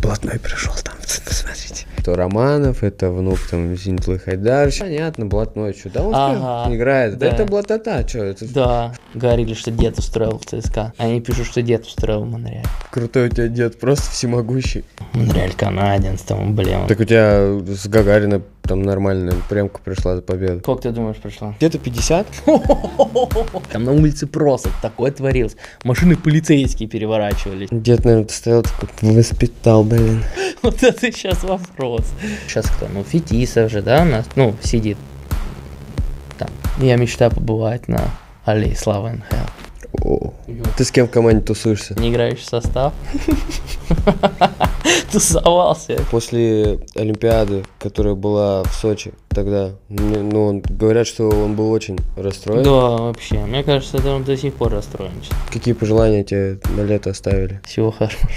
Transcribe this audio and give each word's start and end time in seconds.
блатной 0.00 0.38
пришел 0.38 0.72
там, 0.82 0.94
посмотрите. 1.26 1.86
То 2.04 2.14
Романов, 2.14 2.82
это 2.82 3.10
внук 3.10 3.38
там 3.50 3.76
Зенитлы 3.76 4.18
Хайдар. 4.18 4.70
Понятно, 4.78 5.26
блатной, 5.26 5.74
что 5.74 5.90
да, 5.90 6.02
он 6.02 6.14
Ага, 6.14 6.74
играет. 6.74 7.18
Да. 7.18 7.28
да. 7.28 7.34
это 7.34 7.44
блатота, 7.44 8.08
что 8.08 8.18
это 8.24 8.52
Да, 8.52 8.94
говорили, 9.14 9.52
что 9.54 9.70
дед 9.70 9.98
устроил 9.98 10.38
в 10.38 10.46
ЦСКА. 10.46 10.94
Они 10.96 11.20
пишут, 11.20 11.46
что 11.46 11.60
дед 11.62 11.84
устроил 11.84 12.22
в 12.22 12.30
Монреаль. 12.30 12.64
крутой 12.90 13.26
у 13.26 13.28
тебя 13.30 13.48
дед, 13.48 13.78
просто 13.78 14.10
всемогущий. 14.10 14.84
Монреаль 15.12 15.52
канадец, 15.52 16.22
там, 16.22 16.54
блин. 16.56 16.86
Так 16.88 17.00
у 17.00 17.04
тебя 17.04 17.58
с 17.66 17.86
Гагарина 17.86 18.40
там 18.70 18.82
нормальная 18.82 19.34
прямка 19.48 19.80
пришла 19.84 20.14
за 20.14 20.22
победу. 20.22 20.60
Сколько 20.60 20.82
ты 20.82 20.90
думаешь 20.92 21.16
прошло? 21.16 21.56
Где-то 21.58 21.80
50? 21.80 22.26
Там 23.72 23.82
на 23.82 23.90
улице 23.90 24.28
просто 24.28 24.70
такое 24.80 25.10
творилось. 25.10 25.56
Машины 25.82 26.16
полицейские 26.16 26.88
переворачивались. 26.88 27.66
Дед, 27.72 28.04
наверное, 28.04 28.28
стоял 28.28 28.62
такой, 28.62 29.16
воспитал, 29.16 29.82
блин. 29.82 30.22
Вот 30.62 30.84
это 30.84 31.10
сейчас 31.10 31.42
вопрос. 31.42 32.04
Сейчас 32.46 32.66
кто? 32.66 32.86
Ну, 32.86 33.02
Фетисов 33.02 33.72
же, 33.72 33.82
да, 33.82 34.02
у 34.02 34.04
нас, 34.04 34.26
ну, 34.36 34.54
сидит 34.62 34.98
там. 36.38 36.50
Я 36.78 36.94
мечтаю 36.94 37.32
побывать 37.32 37.88
на 37.88 38.02
аллее 38.44 38.76
славы 38.76 39.14
НХЛ. 39.14 39.59
О, 40.04 40.32
Ты 40.76 40.84
с 40.84 40.90
кем 40.90 41.06
в 41.08 41.10
команде 41.10 41.44
тусуешься? 41.44 41.94
Не 41.98 42.10
играющий 42.10 42.44
состав. 42.44 42.92
Тусовался. 45.12 45.98
После 46.10 46.80
Олимпиады, 46.94 47.64
которая 47.78 48.14
была 48.14 48.62
в 48.62 48.72
Сочи 48.72 49.12
тогда, 49.28 49.72
ну, 49.88 50.46
он- 50.46 50.60
говорят, 50.60 51.06
что 51.06 51.28
он 51.28 51.54
был 51.54 51.70
очень 51.72 51.98
расстроен. 52.16 52.62
Да, 52.62 52.70
вообще. 52.70 53.38
Мне 53.44 53.62
кажется, 53.64 53.98
он 54.08 54.24
до 54.24 54.36
сих 54.36 54.54
пор 54.54 54.72
расстроен. 54.72 55.12
Какие 55.52 55.74
пожелания 55.74 56.22
тебе 56.24 56.60
на 56.76 56.82
лето 56.82 57.10
оставили? 57.10 57.60
Всего 57.64 57.90
хорошего. 57.90 58.28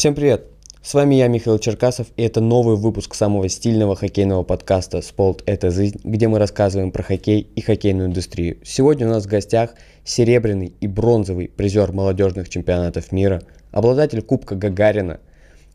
Всем 0.00 0.14
привет! 0.14 0.46
С 0.82 0.94
вами 0.94 1.16
я, 1.16 1.28
Михаил 1.28 1.58
Черкасов, 1.58 2.06
и 2.16 2.22
это 2.22 2.40
новый 2.40 2.76
выпуск 2.76 3.14
самого 3.14 3.50
стильного 3.50 3.94
хоккейного 3.94 4.44
подкаста 4.44 5.02
«Спорт– 5.02 5.42
это 5.44 5.70
жизнь», 5.70 6.00
где 6.04 6.26
мы 6.26 6.38
рассказываем 6.38 6.90
про 6.90 7.02
хоккей 7.02 7.40
и 7.54 7.60
хоккейную 7.60 8.08
индустрию. 8.08 8.56
Сегодня 8.64 9.06
у 9.06 9.10
нас 9.10 9.26
в 9.26 9.28
гостях 9.28 9.74
серебряный 10.02 10.72
и 10.80 10.86
бронзовый 10.86 11.48
призер 11.48 11.92
молодежных 11.92 12.48
чемпионатов 12.48 13.12
мира, 13.12 13.42
обладатель 13.72 14.22
Кубка 14.22 14.54
Гагарина, 14.54 15.20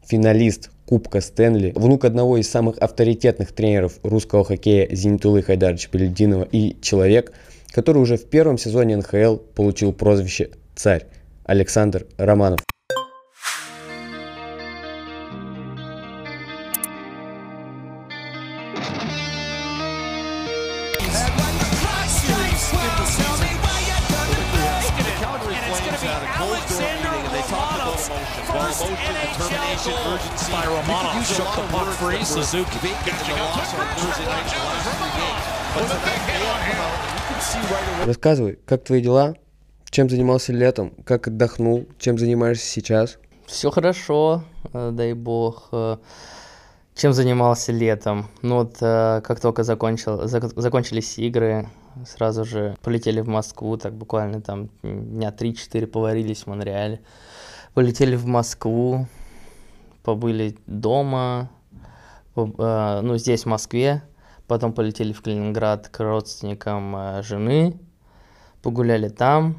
финалист 0.08 0.72
Кубка 0.88 1.22
Стэнли, 1.22 1.74
внук 1.76 2.04
одного 2.04 2.38
из 2.38 2.50
самых 2.50 2.80
авторитетных 2.80 3.52
тренеров 3.52 4.00
русского 4.02 4.44
хоккея 4.44 4.88
Зенитулы 4.90 5.44
Хайдаровича 5.44 5.90
Белединова 5.92 6.48
и 6.52 6.78
человек, 6.82 7.32
который 7.70 8.02
уже 8.02 8.18
в 8.18 8.26
первом 8.26 8.58
сезоне 8.58 8.98
НХЛ 8.98 9.36
получил 9.54 9.94
прозвище 9.94 10.50
«Царь» 10.76 11.06
Александр 11.46 12.08
Романов. 12.18 12.62
Have 35.86 36.02
come 36.02 36.80
out 36.82 37.00
and 37.04 37.14
you 37.16 37.24
can 37.28 37.40
see 37.42 37.60
right 37.72 37.88
away. 38.00 38.06
Рассказывай, 38.08 38.60
как 38.66 38.84
твои 38.84 39.02
дела? 39.02 39.36
Чем 39.90 40.10
занимался 40.10 40.54
летом? 40.54 40.92
Как 41.06 41.28
отдохнул? 41.28 41.86
Чем 42.00 42.18
занимаешься 42.18 42.66
сейчас? 42.66 43.18
Все 43.46 43.70
хорошо, 43.72 44.44
э, 44.74 44.92
дай 44.92 45.14
бог. 45.14 45.70
Э, 45.72 45.98
Чем 46.96 47.12
занимался 47.14 47.72
летом? 47.74 48.28
Ну 48.42 48.56
вот, 48.56 48.78
э, 48.82 49.22
как 49.22 49.40
только 49.42 49.64
закончил, 49.64 50.24
зак- 50.24 50.54
закончились 50.60 51.18
игры, 51.20 51.68
сразу 52.08 52.46
же 52.46 52.76
полетели 52.82 53.20
в 53.22 53.28
Москву, 53.28 53.76
так 53.78 53.94
буквально 53.94 54.42
там 54.42 54.70
дня 54.82 55.32
3-4 55.32 55.88
поварились 55.88 56.44
в 56.44 56.48
Монреале. 56.48 57.02
Полетели 57.74 58.16
в 58.16 58.26
Москву, 58.26 59.08
побыли 60.06 60.56
дома, 60.68 61.50
э, 62.36 63.00
ну 63.04 63.18
здесь, 63.18 63.44
в 63.44 63.48
Москве, 63.48 64.04
потом 64.48 64.72
полетели 64.72 65.12
в 65.12 65.22
Калининград 65.22 65.90
к 65.90 66.00
родственникам 66.00 66.96
э, 66.96 67.24
жены, 67.24 67.78
погуляли 68.62 69.10
там, 69.10 69.58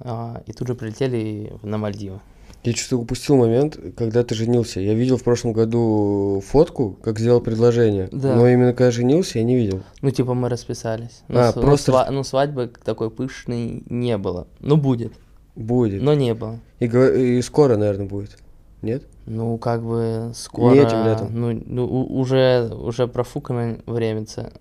а, 0.00 0.42
и 0.46 0.52
тут 0.52 0.68
же 0.68 0.74
прилетели 0.74 1.52
на 1.62 1.78
Мальдивы. 1.78 2.20
Я 2.64 2.72
что-то 2.74 2.98
упустил 2.98 3.36
момент, 3.36 3.76
когда 3.96 4.22
ты 4.22 4.34
женился. 4.36 4.78
Я 4.80 4.94
видел 4.94 5.16
в 5.16 5.24
прошлом 5.24 5.52
году 5.52 6.40
фотку, 6.46 6.96
как 7.02 7.18
сделал 7.18 7.40
предложение. 7.40 8.08
Да. 8.12 8.36
Но 8.36 8.46
именно 8.48 8.72
когда 8.72 8.92
женился, 8.92 9.38
я 9.38 9.44
не 9.44 9.56
видел. 9.56 9.82
Ну, 10.00 10.10
типа, 10.10 10.34
мы 10.34 10.48
расписались. 10.48 11.22
Ну, 11.26 11.40
А, 11.40 11.52
ну, 11.56 11.62
просто- 11.62 11.90
сва- 11.90 12.10
ну, 12.10 12.22
свадьбы 12.22 12.72
такой 12.84 13.10
пышной 13.10 13.82
не 13.88 14.16
было. 14.16 14.46
Ну, 14.60 14.76
будет, 14.76 15.12
Будет. 15.56 16.02
но 16.02 16.14
не 16.14 16.34
было. 16.34 16.60
И, 16.78 16.86
и 16.86 17.42
скоро, 17.42 17.76
наверное, 17.76 18.06
будет. 18.06 18.38
Нет? 18.82 19.04
Ну, 19.26 19.56
как 19.58 19.82
бы 19.82 20.32
скоро... 20.34 20.74
этим 20.74 21.04
летом. 21.04 21.28
Ну, 21.32 21.62
ну, 21.66 21.86
уже, 21.86 22.68
уже 22.74 23.06
профукано 23.06 23.78
временце. 23.86 24.52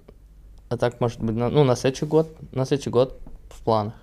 А 0.70 0.78
так, 0.78 1.02
может 1.02 1.20
быть, 1.22 1.36
на, 1.36 1.50
ну, 1.50 1.64
на 1.64 1.76
следующий 1.76 2.06
год, 2.06 2.30
на 2.54 2.66
следующий 2.66 2.92
год 2.92 3.20
в 3.50 3.64
планах. 3.64 3.96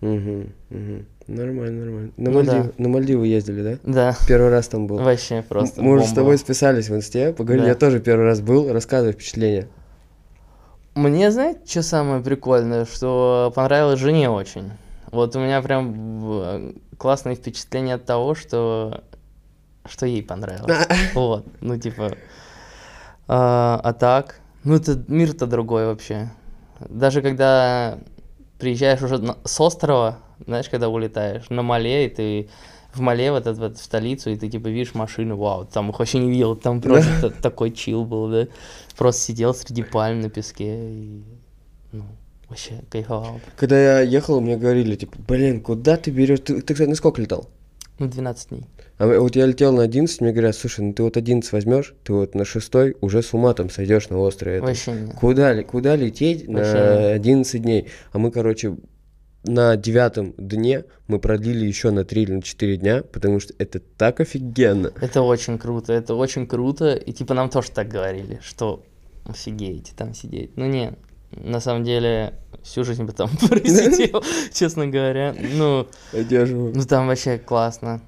Угу, 0.00 0.46
угу. 0.70 1.04
Нормально, 1.28 1.84
нормально. 1.84 2.10
На, 2.16 2.30
Ну 2.30 2.36
Мальдивы, 2.36 2.64
да. 2.64 2.72
на 2.76 2.88
Мальдивы 2.88 3.26
ездили, 3.28 3.62
да? 3.62 3.78
Да, 3.84 4.16
Первый 4.26 4.50
раз 4.50 4.66
там 4.66 4.88
был. 4.88 4.98
вообще 4.98 5.42
просто 5.48 5.80
Мы 5.80 5.92
уже 5.94 6.06
с 6.06 6.12
тобой 6.12 6.36
списались 6.38 6.88
в 6.88 6.96
инсте, 6.96 7.32
поговорили. 7.32 7.64
Да. 7.66 7.68
Я 7.70 7.74
тоже 7.76 8.00
первый 8.00 8.24
раз 8.26 8.40
был. 8.40 8.72
Рассказывай 8.72 9.12
впечатления. 9.12 9.68
Мне, 10.94 11.30
знаете, 11.30 11.60
что 11.64 11.82
самое 11.82 12.20
прикольное, 12.22 12.84
что 12.84 13.52
понравилось 13.54 14.00
жене 14.00 14.28
очень. 14.28 14.72
Вот 15.12 15.36
у 15.36 15.38
меня 15.38 15.62
прям 15.62 16.20
в- 16.20 16.72
классные 16.98 17.36
впечатления 17.36 17.94
от 17.94 18.04
того, 18.04 18.34
что 18.34 19.02
что 19.86 20.06
ей 20.06 20.22
понравилось. 20.22 20.86
Вот, 21.14 21.46
ну 21.60 21.78
типа. 21.78 22.12
А, 23.28 23.80
а 23.82 23.92
так, 23.92 24.40
ну 24.64 24.74
это 24.74 25.02
мир-то 25.08 25.46
другой 25.46 25.86
вообще. 25.86 26.30
Даже 26.88 27.22
когда 27.22 27.98
приезжаешь 28.58 29.02
уже 29.02 29.18
на- 29.18 29.38
с 29.44 29.60
острова, 29.60 30.18
знаешь, 30.46 30.68
когда 30.68 30.88
улетаешь 30.88 31.48
на 31.50 31.62
Мале, 31.62 32.06
и 32.06 32.08
ты 32.08 32.48
в 32.92 33.00
Мале, 33.00 33.30
вот, 33.30 33.42
этот 33.46 33.58
вот 33.58 33.78
в 33.78 33.82
столицу, 33.82 34.30
и 34.30 34.36
ты 34.36 34.48
типа 34.50 34.68
видишь 34.68 34.94
машины, 34.94 35.34
вау, 35.34 35.64
там 35.64 35.90
их 35.90 35.98
вообще 35.98 36.18
не 36.18 36.30
видел, 36.30 36.56
там 36.56 36.80
просто 36.80 37.30
та- 37.30 37.30
такой 37.30 37.70
чил 37.70 38.04
был, 38.04 38.28
да. 38.28 38.46
Просто 38.98 39.22
сидел 39.22 39.54
среди 39.54 39.82
пальм 39.82 40.20
на 40.20 40.28
песке 40.28 40.90
и, 40.90 41.22
ну, 41.92 42.04
вообще 42.48 42.82
кайфовал. 42.90 43.40
Когда 43.56 43.78
я 43.78 44.00
ехал, 44.00 44.40
мне 44.40 44.56
говорили, 44.56 44.94
типа, 44.96 45.16
блин, 45.26 45.60
куда 45.62 45.96
ты 45.96 46.10
берешь? 46.10 46.40
Ты, 46.40 46.60
ты, 46.60 46.74
кстати, 46.74 46.88
на 46.90 46.94
сколько 46.96 47.22
летал? 47.22 47.48
Ну, 48.02 48.08
12 48.08 48.48
дней. 48.48 48.64
А 48.98 49.06
вот 49.06 49.36
я 49.36 49.46
летел 49.46 49.72
на 49.72 49.84
11, 49.84 50.20
мне 50.22 50.32
говорят, 50.32 50.56
слушай, 50.56 50.80
ну 50.80 50.92
ты 50.92 51.04
вот 51.04 51.16
11 51.16 51.52
возьмешь, 51.52 51.94
ты 52.02 52.12
вот 52.12 52.34
на 52.34 52.44
шестой 52.44 52.96
уже 53.00 53.22
с 53.22 53.32
ума 53.32 53.54
там 53.54 53.70
сойдешь 53.70 54.08
на 54.08 54.18
острове. 54.18 54.56
этом». 54.56 54.66
Вообще 54.66 54.90
не. 54.90 55.12
Куда, 55.12 55.62
куда 55.62 55.94
лететь 55.94 56.48
Вообще 56.48 56.72
на 56.72 57.12
11 57.12 57.62
дней? 57.62 57.88
А 58.10 58.18
мы, 58.18 58.32
короче, 58.32 58.76
на 59.44 59.76
девятом 59.76 60.34
дне 60.36 60.84
мы 61.06 61.20
продлили 61.20 61.64
еще 61.64 61.92
на 61.92 62.04
3 62.04 62.22
или 62.22 62.32
на 62.32 62.42
4 62.42 62.76
дня, 62.76 63.04
потому 63.04 63.38
что 63.38 63.54
это 63.58 63.78
так 63.78 64.18
офигенно. 64.18 64.92
Это 65.00 65.22
очень 65.22 65.58
круто, 65.58 65.92
это 65.92 66.16
очень 66.16 66.48
круто. 66.48 66.94
И 66.94 67.12
типа 67.12 67.34
нам 67.34 67.50
тоже 67.50 67.70
так 67.70 67.86
говорили, 67.86 68.40
что 68.42 68.82
офигеете 69.24 69.92
там 69.96 70.12
сидеть. 70.12 70.56
Ну 70.56 70.66
не, 70.66 70.94
на 71.30 71.60
самом 71.60 71.84
деле 71.84 72.34
всю 72.62 72.84
жизнь 72.84 73.04
бы 73.04 73.12
там 73.12 73.28
просидел, 73.48 74.22
честно 74.52 74.86
говоря. 74.86 75.34
Ну, 75.38 75.86
ну 76.12 76.84
там 76.84 77.06
вообще 77.06 77.38
классно. 77.38 78.00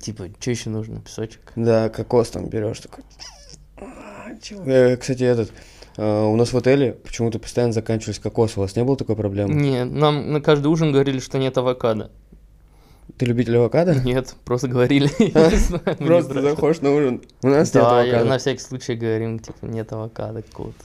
Типа, 0.00 0.28
что 0.38 0.50
еще 0.50 0.70
нужно? 0.70 1.00
Песочек? 1.00 1.40
Да, 1.56 1.88
кокос 1.88 2.30
там 2.30 2.46
берешь 2.48 2.80
такой. 2.80 3.02
Э, 4.66 4.96
Кстати, 4.96 5.24
этот, 5.24 5.52
э, 5.96 6.22
у 6.24 6.36
нас 6.36 6.52
в 6.52 6.56
отеле 6.56 6.92
почему-то 6.92 7.38
постоянно 7.38 7.72
заканчивались 7.72 8.18
кокосы. 8.20 8.58
У 8.58 8.62
вас 8.62 8.76
не 8.76 8.84
было 8.84 8.96
такой 8.96 9.16
проблемы? 9.16 9.52
Нет, 9.54 9.90
нам 9.90 10.32
на 10.32 10.40
каждый 10.40 10.68
ужин 10.68 10.92
говорили, 10.92 11.18
что 11.18 11.38
нет 11.38 11.58
авокадо. 11.58 12.10
Ты 13.18 13.26
любитель 13.26 13.56
авокадо? 13.56 13.96
Нет, 13.96 14.34
просто 14.44 14.68
говорили. 14.68 15.08
Просто 15.98 16.40
заходишь 16.40 16.80
на 16.80 16.92
ужин. 16.94 17.22
У 17.42 17.48
нас 17.48 17.74
нет 17.74 17.82
Да, 17.82 18.00
авокадо. 18.00 18.24
на 18.24 18.38
всякий 18.38 18.60
случай 18.60 18.94
говорим, 18.94 19.40
типа, 19.40 19.66
нет 19.66 19.92
авокадо 19.92 20.42
какого-то. 20.42 20.84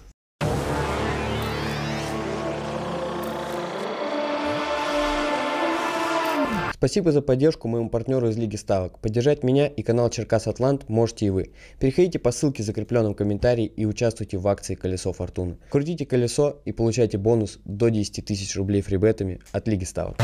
Спасибо 6.77 7.13
за 7.13 7.21
поддержку 7.21 7.69
моему 7.69 7.89
партнеру 7.89 8.27
из 8.27 8.35
Лиги 8.35 8.57
Ставок. 8.57 8.99
Поддержать 8.99 9.43
меня 9.43 9.65
и 9.65 9.81
канал 9.81 10.09
Черкас 10.09 10.45
Атлант 10.45 10.89
можете 10.89 11.27
и 11.27 11.29
вы. 11.29 11.51
Переходите 11.79 12.19
по 12.19 12.31
ссылке 12.31 12.63
в 12.63 12.65
закрепленном 12.65 13.13
комментарии 13.13 13.65
и 13.65 13.85
участвуйте 13.85 14.37
в 14.37 14.45
акции 14.45 14.75
«Колесо 14.75 15.13
Фортуны». 15.13 15.55
Крутите 15.69 16.05
колесо 16.05 16.57
и 16.65 16.73
получайте 16.73 17.17
бонус 17.17 17.59
до 17.63 17.87
10 17.87 18.25
тысяч 18.25 18.57
рублей 18.57 18.81
фрибетами 18.81 19.39
от 19.53 19.69
Лиги 19.69 19.85
Ставок. 19.85 20.17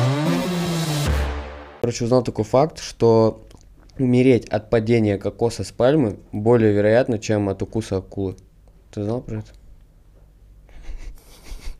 Короче, 1.80 2.03
узнал 2.03 2.21
такой 2.21 2.44
факт, 2.44 2.80
что 2.80 3.47
умереть 3.97 4.50
от 4.50 4.69
падения 4.69 5.18
кокоса 5.18 5.63
с 5.63 5.71
пальмы 5.71 6.19
более 6.33 6.74
вероятно, 6.74 7.18
чем 7.18 7.47
от 7.47 7.62
укуса 7.62 7.97
акулы. 7.97 8.36
Ты 8.92 9.06
знал 9.06 9.21
про 9.21 9.38
это? 9.38 9.60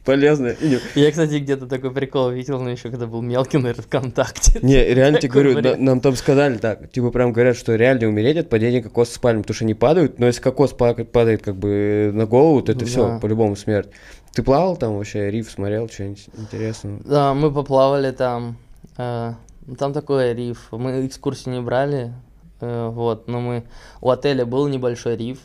Полезно. 0.06 0.56
Я, 0.96 1.12
кстати, 1.12 1.36
где-то 1.40 1.68
такой 1.68 1.92
прикол 1.92 2.32
видел, 2.32 2.60
но 2.60 2.72
еще 2.72 2.90
когда 2.90 3.06
был 3.06 3.22
мелкий, 3.22 3.58
наверное, 3.58 3.84
ВКонтакте. 3.84 4.60
Не, 4.64 4.84
реально 4.94 5.20
тебе 5.20 5.32
говорю, 5.34 5.78
нам 5.78 6.00
там 6.02 6.16
сказали 6.16 6.58
так, 6.58 6.92
типа 6.92 7.12
прям 7.12 7.34
говорят, 7.34 7.56
что 7.56 7.76
реально 7.76 8.08
умереть 8.08 8.38
от 8.38 8.50
падения 8.50 8.82
кокоса 8.82 9.14
с 9.14 9.18
пальмы, 9.20 9.44
потому 9.44 9.56
что 9.56 9.66
они 9.66 9.74
падают, 9.76 10.18
но 10.20 10.26
если 10.26 10.42
кокос 10.42 10.72
па- 10.74 10.94
падает 10.96 11.44
как 11.44 11.56
бы 11.56 12.10
на 12.14 12.26
голову, 12.26 12.62
то 12.64 12.72
это 12.72 12.86
все, 12.86 13.08
Да. 13.08 13.20
по-любому 13.20 13.56
смерть. 13.56 13.90
Ты 14.34 14.42
плавал 14.44 14.76
там 14.78 14.98
вообще, 14.98 15.30
риф 15.30 15.52
смотрел, 15.52 15.88
что-нибудь 15.90 16.30
интересного? 16.38 17.00
Да, 17.06 17.34
мы 17.34 17.52
поплавали 17.52 18.12
там. 18.12 18.58
э, 18.98 19.34
ну, 19.68 19.76
там 19.76 19.94
такой 19.94 20.34
риф. 20.34 20.70
Мы 20.72 21.06
экскурсии 21.06 21.50
не 21.50 21.62
брали, 21.62 22.14
э, 22.62 22.88
вот, 22.88 23.28
но 23.28 23.40
мы... 23.40 23.64
У 24.00 24.10
отеля 24.10 24.46
был 24.46 24.68
небольшой 24.68 25.16
риф, 25.18 25.40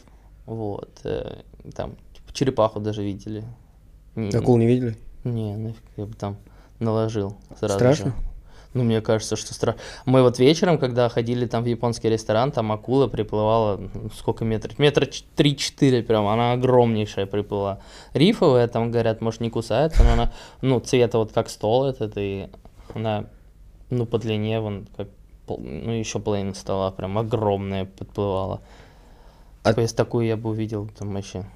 вот. 0.47 1.00
э, 1.05 1.41
там 1.75 1.97
типа, 2.14 2.32
черепаху 2.32 2.81
даже 2.81 3.03
видели. 3.03 3.44
Не- 4.16 4.36
Акул 4.36 4.56
не 4.56 4.66
видели? 4.66 4.96
Не, 5.24 5.56
нафиг, 5.56 5.82
я 5.96 6.06
бы 6.06 6.14
там 6.14 6.36
наложил 6.78 7.36
сразу 7.58 7.74
Страшно? 7.74 8.06
же. 8.06 8.12
Ну, 8.74 8.82
мне 8.84 9.00
кажется, 9.00 9.36
что 9.36 9.54
страшно. 9.54 9.80
Мы 10.04 10.20
вот 10.22 10.38
вечером, 10.38 10.76
когда 10.78 11.08
ходили 11.08 11.46
там 11.46 11.62
в 11.62 11.66
японский 11.66 12.10
ресторан, 12.10 12.52
там 12.52 12.70
акула 12.72 13.06
приплывала, 13.06 13.76
ну, 13.78 14.10
сколько 14.14 14.44
метров? 14.44 14.78
Метра 14.78 15.06
3-4 15.06 16.02
прям, 16.02 16.26
она 16.26 16.52
огромнейшая 16.52 17.24
приплыла. 17.26 17.78
Рифовая, 18.12 18.68
там, 18.68 18.90
говорят, 18.90 19.22
может, 19.22 19.40
не 19.40 19.48
кусается, 19.48 20.02
но 20.04 20.12
она, 20.12 20.32
ну, 20.60 20.78
цвета 20.80 21.16
вот 21.16 21.32
как 21.32 21.48
стол 21.48 21.86
этот, 21.86 22.12
и 22.16 22.48
она, 22.94 23.24
ну, 23.88 24.04
по 24.04 24.19
длине, 24.19 24.60
вон, 24.60 24.86
как, 24.94 25.08
ну, 25.48 25.92
еще 25.92 26.19
половина 26.19 26.52
стола, 26.54 26.90
прям 26.90 27.16
огромная 27.16 27.86
подплывала. 27.86 28.60
А- 29.62 29.70
Типа, 29.70 29.80
если 29.80 29.96
такую 29.96 30.26
я 30.26 30.36
бы 30.36 30.50
увидел, 30.50 30.88
там 30.98 31.14
вообще... 31.14 31.46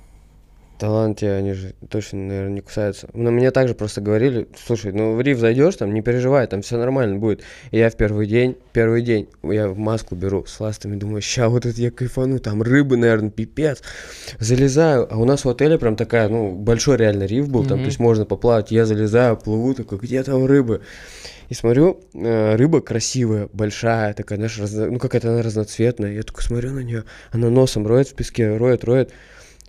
Таланты, 0.81 1.27
они 1.29 1.53
же 1.53 1.75
точно, 1.91 2.21
наверное, 2.21 2.55
не 2.55 2.61
кусаются. 2.63 3.07
Но 3.13 3.31
мне 3.31 3.51
также 3.51 3.75
просто 3.75 4.01
говорили, 4.01 4.49
слушай, 4.67 4.93
ну 4.93 5.15
в 5.15 5.21
риф 5.21 5.39
зайдешь, 5.39 5.77
там 5.77 5.93
не 5.93 6.01
переживай, 6.01 6.47
там 6.47 6.63
все 6.63 6.79
нормально 6.79 7.19
будет. 7.19 7.43
И 7.71 7.77
я 7.77 7.91
в 7.91 7.97
первый 7.97 8.27
день, 8.27 8.57
первый 8.73 9.03
день, 9.03 9.29
я 9.43 9.69
в 9.69 9.77
маску 9.77 10.15
беру 10.15 10.47
с 10.47 10.59
ластами, 10.59 10.97
думаю, 10.97 11.21
ща 11.21 11.51
вот 11.51 11.67
это 11.67 11.79
я 11.79 11.91
кайфану, 11.91 12.39
там 12.39 12.63
рыбы, 12.63 12.97
наверное, 12.97 13.31
пипец. 13.31 13.83
Залезаю, 14.39 15.07
а 15.13 15.19
у 15.19 15.27
нас 15.27 15.45
в 15.45 15.51
отеле 15.51 15.79
прям 15.79 15.97
такая, 15.97 16.31
ну, 16.31 16.53
большой 16.53 16.97
реально 16.97 17.25
риф 17.25 17.49
был, 17.51 17.63
там, 17.69 17.79
то 17.81 17.85
есть 17.87 17.99
можно 17.99 18.25
поплавать. 18.25 18.71
Я 18.71 18.87
залезаю, 18.87 19.37
плыву, 19.37 19.75
такой, 19.75 19.99
где 19.99 20.23
там 20.23 20.47
рыбы? 20.47 20.81
И 21.51 21.55
смотрю, 21.55 22.01
э, 22.15 22.57
рыба 22.57 22.81
красивая, 22.81 23.51
большая, 23.53 24.15
такая, 24.15 24.39
знаешь, 24.39 24.59
разно- 24.59 24.89
ну 24.91 24.99
какая-то 24.99 25.29
она 25.31 25.43
разноцветная. 25.43 26.13
Я 26.13 26.23
такой 26.23 26.43
смотрю 26.43 26.71
на 26.71 26.81
нее, 26.81 27.05
она 27.33 27.51
носом 27.51 27.87
роет 27.87 28.09
в 28.09 28.15
песке, 28.15 28.57
роет, 28.57 28.85
роет. 28.85 29.11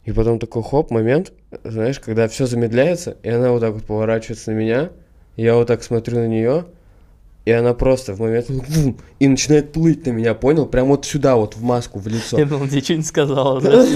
И 0.05 0.11
потом 0.11 0.39
такой 0.39 0.63
хоп, 0.63 0.89
момент, 0.91 1.31
знаешь, 1.63 1.99
когда 1.99 2.27
все 2.27 2.47
замедляется, 2.47 3.17
и 3.23 3.29
она 3.29 3.51
вот 3.51 3.59
так 3.61 3.73
вот 3.73 3.83
поворачивается 3.83 4.51
на 4.51 4.55
меня, 4.55 4.89
я 5.37 5.55
вот 5.55 5.67
так 5.67 5.83
смотрю 5.83 6.17
на 6.19 6.27
нее, 6.27 6.65
и 7.45 7.51
она 7.51 7.73
просто 7.73 8.13
в 8.13 8.19
момент 8.19 8.49
вум, 8.49 8.97
и 9.19 9.27
начинает 9.27 9.71
плыть 9.71 10.05
на 10.05 10.11
меня, 10.11 10.33
понял? 10.33 10.65
Прям 10.65 10.87
вот 10.87 11.05
сюда, 11.05 11.35
вот 11.35 11.55
в 11.55 11.61
маску, 11.63 11.99
в 11.99 12.07
лицо. 12.07 12.37
Я 12.39 12.45
думал, 12.45 12.67
тебе 12.67 12.81
что-нибудь 12.81 13.07
сказала, 13.07 13.61
да? 13.61 13.85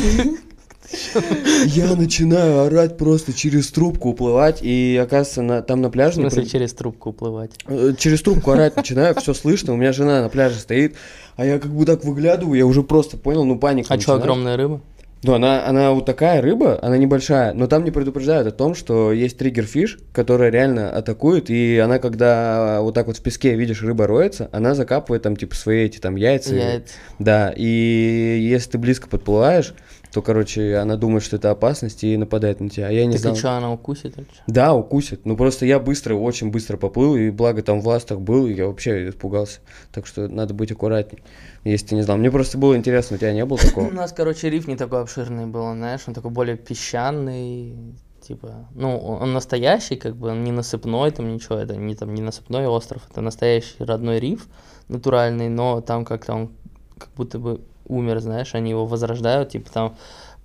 Я 1.66 1.96
начинаю 1.96 2.62
орать 2.66 2.98
просто 2.98 3.34
через 3.34 3.72
трубку 3.72 4.10
уплывать, 4.10 4.60
и 4.62 5.00
оказывается, 5.02 5.42
на, 5.42 5.62
там 5.64 5.82
на 5.82 5.90
В 5.90 5.92
пляже... 5.92 6.20
не 6.20 6.30
смысле, 6.30 6.44
про- 6.44 6.50
через 6.50 6.74
трубку 6.74 7.10
уплывать. 7.10 7.52
Э, 7.68 7.94
Через 7.98 8.22
трубку 8.22 8.52
орать 8.52 8.76
начинаю, 8.76 9.16
все 9.16 9.34
слышно, 9.34 9.74
у 9.74 9.78
меня 9.78 9.92
жена 9.94 10.22
на 10.22 10.30
пляже 10.30 10.60
стоит, 10.60 10.96
а 11.36 11.46
я 11.46 11.58
как 11.60 11.72
бы 11.72 11.86
так 11.86 12.04
выглядываю, 12.04 12.56
я 12.58 12.66
уже 12.68 12.84
просто 12.84 13.18
понял, 13.18 13.44
ну 13.46 13.58
паника 13.58 13.94
А 13.94 14.00
что, 14.00 14.14
огромная 14.14 14.58
рыба? 14.58 14.82
Ну, 15.26 15.34
она, 15.34 15.66
она 15.66 15.92
вот 15.92 16.06
такая 16.06 16.40
рыба, 16.40 16.78
она 16.84 16.98
небольшая, 16.98 17.54
но 17.54 17.66
там 17.66 17.84
не 17.84 17.90
предупреждают 17.90 18.48
о 18.48 18.52
том, 18.52 18.76
что 18.76 19.12
есть 19.12 19.40
триггер-фиш, 19.40 19.98
которая 20.14 20.52
реально 20.52 20.92
атакует, 20.92 21.50
и 21.50 21.80
она, 21.80 21.98
когда 21.98 22.80
вот 22.82 22.94
так 22.94 23.08
вот 23.08 23.18
в 23.18 23.22
песке, 23.24 23.56
видишь, 23.56 23.82
рыба 23.82 24.06
роется, 24.06 24.50
она 24.52 24.76
закапывает 24.76 25.24
там, 25.24 25.36
типа, 25.36 25.56
свои 25.56 25.86
эти 25.86 25.98
там 25.98 26.16
яйца. 26.16 26.54
Яйца. 26.54 26.94
Да, 27.18 27.52
и 27.56 28.38
если 28.40 28.72
ты 28.72 28.78
близко 28.78 29.10
подплываешь, 29.10 29.74
то, 30.16 30.22
короче, 30.22 30.78
она 30.78 30.96
думает, 30.96 31.24
что 31.24 31.36
это 31.36 31.52
опасность 31.52 32.02
и 32.06 32.16
нападает 32.16 32.62
на 32.62 32.70
тебя. 32.70 32.88
А 32.88 32.92
я 32.92 33.06
не 33.06 33.14
Так 33.14 33.22
знал. 33.22 33.36
что, 33.36 33.52
она 33.58 33.74
укусит 33.74 34.18
или 34.18 34.26
что? 34.34 34.44
Да, 34.48 34.74
укусит. 34.74 35.26
Ну, 35.26 35.36
просто 35.36 35.66
я 35.66 35.78
быстро, 35.78 36.16
очень 36.16 36.52
быстро 36.52 36.78
поплыл, 36.78 37.18
и 37.18 37.30
благо 37.32 37.62
там 37.62 37.82
в 37.82 37.88
ластах 37.88 38.22
был, 38.22 38.48
и 38.48 38.54
я 38.54 38.68
вообще 38.68 39.10
испугался. 39.10 39.60
Так 39.92 40.08
что 40.08 40.30
надо 40.30 40.54
быть 40.54 40.72
аккуратней, 40.72 41.22
если 41.66 41.88
ты 41.88 41.96
не 41.96 42.02
знал. 42.04 42.16
Мне 42.18 42.32
просто 42.32 42.58
было 42.58 42.78
интересно, 42.78 43.16
у 43.16 43.20
тебя 43.20 43.34
не 43.34 43.44
было 43.44 43.58
У 43.62 43.66
такого? 43.68 43.92
нас, 43.92 44.14
короче, 44.14 44.50
риф 44.50 44.70
не 44.70 44.78
такой 44.78 45.02
обширный 45.02 45.48
был, 45.48 45.74
знаешь, 45.74 46.02
он 46.08 46.14
такой 46.14 46.32
более 46.32 46.56
песчаный, 46.56 47.76
типа, 48.22 48.70
ну, 48.74 48.98
он 48.98 49.34
настоящий, 49.34 49.98
как 49.98 50.16
бы, 50.16 50.30
он 50.30 50.46
не 50.46 50.54
насыпной, 50.54 51.12
там 51.12 51.34
ничего, 51.34 51.56
это 51.58 51.76
не 51.76 51.94
там 51.94 52.14
не 52.14 52.22
насыпной 52.22 52.68
остров, 52.68 53.02
это 53.12 53.20
настоящий 53.20 53.84
родной 53.84 54.20
риф, 54.20 54.48
натуральный, 54.88 55.50
но 55.50 55.82
там 55.82 56.06
как-то 56.06 56.34
он 56.36 56.52
как 56.98 57.10
будто 57.18 57.38
бы 57.38 57.60
умер, 57.88 58.20
знаешь, 58.20 58.56
они 58.56 58.72
его 58.72 58.86
возрождают, 58.86 59.50
типа 59.50 59.72
там 59.72 59.96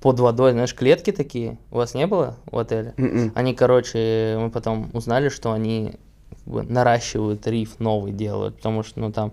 под 0.00 0.18
водой, 0.20 0.52
знаешь, 0.52 0.74
клетки 0.74 1.12
такие, 1.12 1.58
у 1.70 1.76
вас 1.76 1.94
не 1.94 2.06
было 2.06 2.36
в 2.50 2.58
отеле? 2.58 2.94
Мгм. 2.96 3.32
Они, 3.34 3.54
короче, 3.54 4.36
мы 4.40 4.50
потом 4.50 4.90
узнали, 4.94 5.28
что 5.28 5.52
они 5.52 5.96
как 6.30 6.54
бы 6.54 6.62
наращивают 6.62 7.46
риф 7.46 7.78
новый 7.80 8.12
делают, 8.12 8.56
потому 8.56 8.82
что, 8.82 9.00
ну, 9.00 9.12
там, 9.12 9.32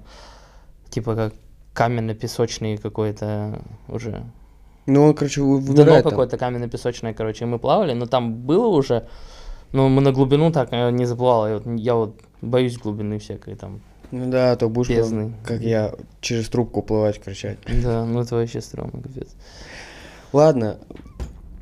типа, 0.89 1.15
как 1.15 1.33
каменно-песочный 1.73 2.77
какой-то 2.77 3.61
уже... 3.87 4.23
Ну, 4.87 5.05
он, 5.05 5.13
короче, 5.13 5.41
вы- 5.41 5.61
Дно 5.61 5.73
вымирает 5.73 6.03
там. 6.03 6.11
какое-то 6.11 6.37
каменно-песочное, 6.37 7.13
короче, 7.13 7.45
и 7.45 7.47
мы 7.47 7.59
плавали, 7.59 7.93
но 7.93 8.05
там 8.05 8.33
было 8.33 8.67
уже, 8.67 9.07
но 9.71 9.87
мы 9.89 10.01
на 10.01 10.11
глубину 10.11 10.51
так 10.51 10.69
э, 10.71 10.91
не 10.91 11.05
заплывал, 11.05 11.47
я 11.47 11.53
вот, 11.55 11.65
я 11.65 11.95
вот 11.95 12.19
боюсь 12.41 12.77
глубины 12.77 13.19
всякой 13.19 13.55
там. 13.55 13.81
Ну 14.11 14.29
да, 14.31 14.55
то 14.55 14.69
будешь, 14.69 14.89
Бездны. 14.89 15.33
как 15.43 15.61
я, 15.61 15.93
через 16.21 16.47
трубку 16.49 16.79
уплывать, 16.79 17.19
кричать. 17.21 17.57
Да, 17.83 18.05
ну 18.05 18.21
это 18.21 18.35
вообще 18.35 18.61
стрёмно, 18.61 19.01
капец. 19.01 19.29
Ладно, 20.33 20.77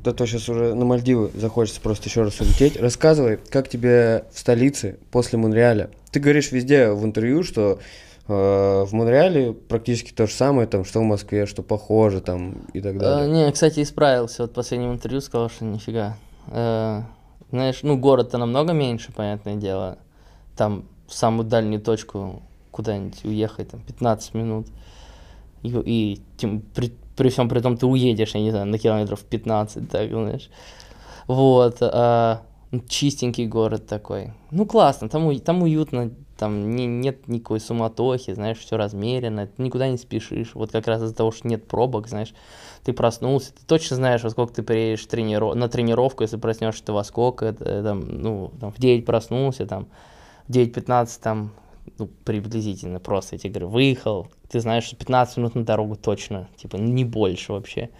да 0.04 0.12
то 0.12 0.26
сейчас 0.26 0.48
уже 0.48 0.74
на 0.74 0.84
Мальдивы 0.84 1.30
захочется 1.34 1.80
просто 1.80 2.08
еще 2.08 2.22
раз 2.22 2.40
улететь. 2.40 2.76
Рассказывай, 2.80 3.38
как 3.50 3.68
тебе 3.68 4.24
в 4.32 4.38
столице 4.38 4.98
после 5.10 5.38
Монреаля? 5.38 5.90
Ты 6.12 6.20
говоришь 6.20 6.52
везде 6.52 6.90
в 6.90 7.04
интервью, 7.04 7.42
что 7.42 7.80
э, 8.28 8.32
в 8.32 8.92
Монреале 8.92 9.52
практически 9.52 10.12
то 10.12 10.26
же 10.28 10.32
самое, 10.32 10.68
там, 10.68 10.84
что 10.84 11.00
в 11.00 11.04
Москве, 11.04 11.46
что 11.46 11.62
похоже, 11.62 12.20
там, 12.20 12.62
и 12.72 12.80
так 12.80 12.94
А, 12.96 12.98
далее. 12.98 13.30
не, 13.46 13.52
кстати, 13.52 13.82
исправился. 13.82 14.42
Вот 14.42 14.52
в 14.52 14.54
последнем 14.54 14.92
интервью 14.92 15.20
сказал, 15.20 15.50
что 15.50 15.64
нифига. 15.64 16.16
Э, 16.48 17.02
знаешь, 17.50 17.80
ну 17.82 17.96
город-то 17.98 18.38
намного 18.38 18.72
меньше, 18.72 19.12
понятное 19.12 19.56
дело. 19.56 19.98
Там 20.56 20.84
в 21.06 21.14
самую 21.14 21.46
дальнюю 21.46 21.80
точку 21.80 22.42
куда-нибудь 22.70 23.24
уехать, 23.24 23.70
там 23.70 23.80
15 23.80 24.34
минут. 24.34 24.66
И, 25.62 25.68
и 25.68 26.20
тем, 26.36 26.60
при, 26.60 26.92
при 27.16 27.30
всем 27.30 27.48
при 27.48 27.60
том 27.60 27.76
ты 27.76 27.86
уедешь, 27.86 28.34
я 28.34 28.40
не 28.40 28.50
знаю, 28.50 28.66
на 28.66 28.78
километров 28.78 29.20
15, 29.20 29.88
так, 29.88 30.10
знаешь. 30.10 30.50
Вот. 31.26 31.78
а, 31.80 32.42
ну, 32.70 32.82
чистенький 32.88 33.46
город 33.46 33.86
такой. 33.86 34.32
Ну, 34.50 34.66
классно, 34.66 35.08
там, 35.08 35.26
у- 35.26 35.38
там 35.38 35.62
уютно, 35.62 36.10
там 36.36 36.74
не, 36.74 36.86
нет 36.86 37.28
никакой 37.28 37.60
суматохи, 37.60 38.34
знаешь, 38.34 38.58
все 38.58 38.76
размеренно, 38.76 39.46
ты 39.46 39.62
никуда 39.62 39.88
не 39.88 39.96
спешишь. 39.96 40.54
Вот 40.54 40.72
как 40.72 40.86
раз 40.86 41.02
из-за 41.02 41.14
того, 41.14 41.30
что 41.30 41.48
нет 41.48 41.66
пробок, 41.66 42.08
знаешь, 42.08 42.34
ты 42.84 42.92
проснулся, 42.92 43.52
ты 43.54 43.64
точно 43.66 43.96
знаешь, 43.96 44.22
во 44.22 44.30
сколько 44.30 44.52
ты 44.52 44.62
приедешь 44.62 45.06
трениров... 45.06 45.54
на 45.54 45.68
тренировку, 45.68 46.22
если 46.22 46.36
проснешься 46.36 46.84
ты 46.84 46.92
во 46.92 47.04
сколько, 47.04 47.46
это, 47.46 47.82
там, 47.82 48.20
ну, 48.20 48.50
там, 48.60 48.72
в 48.72 48.78
9 48.78 49.06
проснулся, 49.06 49.66
там, 49.66 49.86
9.15 50.48 51.20
там, 51.22 51.52
ну, 51.98 52.08
приблизительно 52.24 53.00
просто, 53.00 53.34
я 53.36 53.38
тебе 53.38 53.50
говорю, 53.54 53.68
выехал, 53.68 54.28
ты 54.48 54.60
знаешь, 54.60 54.84
что 54.84 54.96
15 54.96 55.36
минут 55.38 55.54
на 55.54 55.64
дорогу 55.64 55.96
точно, 55.96 56.48
типа, 56.56 56.76
не 56.76 57.04
больше 57.04 57.52
вообще. 57.52 57.90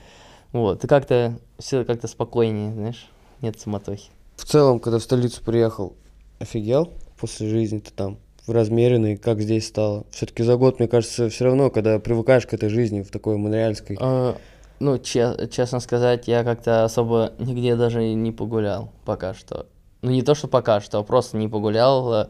Вот, 0.53 0.85
и 0.85 0.87
как-то 0.87 1.38
все 1.59 1.85
как-то 1.85 2.07
спокойнее, 2.09 2.73
знаешь, 2.73 3.09
нет 3.43 3.59
суматохи. 3.61 4.11
В 4.37 4.45
целом, 4.45 4.81
когда 4.81 4.99
в 4.99 5.03
столицу 5.03 5.43
приехал, 5.43 5.95
офигел 6.38 6.93
после 7.19 7.49
жизни-то 7.49 7.93
там? 7.93 8.19
В 8.47 8.53
размеренной, 8.53 9.17
как 9.17 9.41
здесь 9.41 9.67
стало? 9.67 10.05
Все-таки 10.12 10.45
за 10.45 10.57
год, 10.57 10.79
мне 10.79 10.87
кажется, 10.87 11.29
все 11.29 11.47
равно, 11.47 11.69
когда 11.69 11.99
привыкаешь 11.99 12.47
к 12.47 12.55
этой 12.55 12.69
жизни 12.69 13.03
в 13.03 13.11
такой 13.11 13.37
монреальской. 13.38 13.99
А, 14.00 14.37
ну, 14.79 14.99
че- 14.99 15.49
честно 15.50 15.81
сказать, 15.81 16.29
я 16.29 16.45
как-то 16.45 16.85
особо 16.85 17.33
нигде 17.41 17.75
даже 17.75 18.05
не 18.15 18.31
погулял 18.31 18.93
пока 19.05 19.35
что. 19.35 19.67
Ну, 20.03 20.11
не 20.11 20.23
то, 20.23 20.35
что 20.35 20.49
пока 20.49 20.81
что, 20.81 20.99
а 20.99 21.03
просто 21.03 21.37
не 21.37 21.49
погулял, 21.49 22.12
э, 22.12 22.29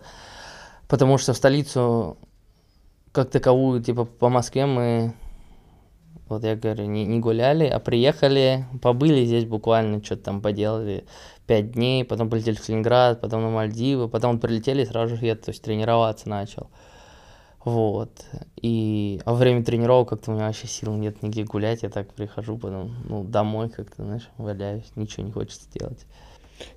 потому 0.88 1.18
что 1.18 1.32
в 1.32 1.36
столицу 1.36 2.16
как 3.12 3.30
таковую, 3.30 3.82
типа, 3.82 4.04
по 4.04 4.28
Москве 4.28 4.66
мы, 4.66 5.14
вот 6.28 6.44
я 6.44 6.54
говорю, 6.54 6.84
не, 6.84 7.06
не 7.06 7.18
гуляли, 7.18 7.64
а 7.64 7.78
приехали, 7.80 8.66
побыли 8.82 9.24
здесь 9.24 9.46
буквально, 9.46 10.04
что-то 10.04 10.24
там 10.24 10.42
поделали 10.42 11.06
пять 11.46 11.72
дней, 11.72 12.04
потом 12.04 12.28
полетели 12.28 12.56
в 12.56 12.64
Калининград, 12.64 13.20
потом 13.20 13.42
на 13.42 13.50
Мальдивы, 13.50 14.08
потом 14.08 14.38
прилетели 14.38 14.82
и 14.82 14.86
сразу 14.86 15.16
же 15.16 15.24
я, 15.24 15.34
то 15.34 15.50
есть, 15.50 15.62
тренироваться 15.62 16.28
начал. 16.28 16.68
Вот. 17.64 18.24
И 18.62 19.20
во 19.24 19.34
время 19.34 19.64
тренировок 19.64 20.10
как-то 20.10 20.30
у 20.30 20.34
меня 20.34 20.46
вообще 20.46 20.68
сил 20.68 20.94
нет 20.94 21.20
нигде 21.22 21.42
гулять. 21.42 21.82
Я 21.82 21.88
так 21.88 22.12
прихожу 22.14 22.58
потом, 22.58 22.94
ну, 23.08 23.24
домой 23.24 23.70
как-то, 23.70 24.04
знаешь, 24.04 24.28
валяюсь, 24.36 24.92
ничего 24.94 25.26
не 25.26 25.32
хочется 25.32 25.68
делать. 25.72 26.06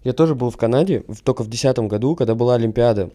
Я 0.03 0.13
тоже 0.13 0.35
был 0.35 0.49
в 0.49 0.57
Канаде, 0.57 1.03
только 1.23 1.43
в 1.43 1.47
2010 1.47 1.79
году, 1.89 2.15
когда 2.15 2.35
была 2.35 2.55
Олимпиада. 2.55 3.09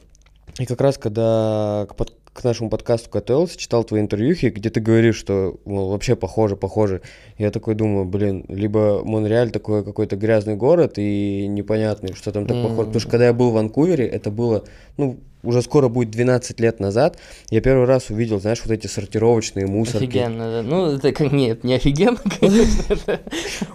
И 0.59 0.67
как 0.67 0.81
раз, 0.81 0.99
когда 0.99 1.87
к, 1.89 1.97
под- 1.97 2.15
к 2.33 2.45
нашему 2.45 2.69
подкасту 2.71 3.11
готовился, 3.11 3.57
читал 3.59 3.83
твои 3.85 4.01
интервьюхи, 4.01 4.47
где 4.47 4.71
ты 4.71 4.81
говоришь, 4.81 5.17
что 5.17 5.57
мол, 5.65 5.91
вообще 5.91 6.17
похоже, 6.17 6.57
похоже. 6.57 7.01
Я 7.39 7.51
такой 7.51 7.75
думаю, 7.75 8.05
блин, 8.05 8.45
либо 8.49 9.03
Монреаль 9.05 9.51
такой 9.51 9.85
какой-то 9.85 10.17
грязный 10.17 10.55
город 10.57 10.95
и 10.97 11.47
непонятный, 11.49 12.15
что 12.15 12.31
там 12.33 12.47
так 12.47 12.57
похоже. 12.63 12.87
Потому 12.87 13.01
что 13.01 13.11
когда 13.11 13.27
я 13.27 13.33
был 13.33 13.51
в 13.51 13.55
Ванкувере, 13.55 14.07
это 14.07 14.31
было, 14.31 14.65
ну, 14.97 15.19
уже 15.45 15.63
скоро 15.63 15.89
будет 15.89 16.11
12 16.11 16.59
лет 16.61 16.81
назад, 16.81 17.19
я 17.51 17.61
первый 17.61 17.87
раз 17.87 18.11
увидел, 18.11 18.41
знаешь, 18.41 18.61
вот 18.65 18.73
эти 18.73 18.87
сортировочные 18.87 19.67
мусорки. 19.67 20.05
Офигенно, 20.05 20.51
да. 20.51 20.63
Ну, 20.63 20.87
это 20.93 21.13
как, 21.13 21.33
нет, 21.33 21.65
не 21.65 21.75
офигенно, 21.75 22.19
конечно. 22.41 23.21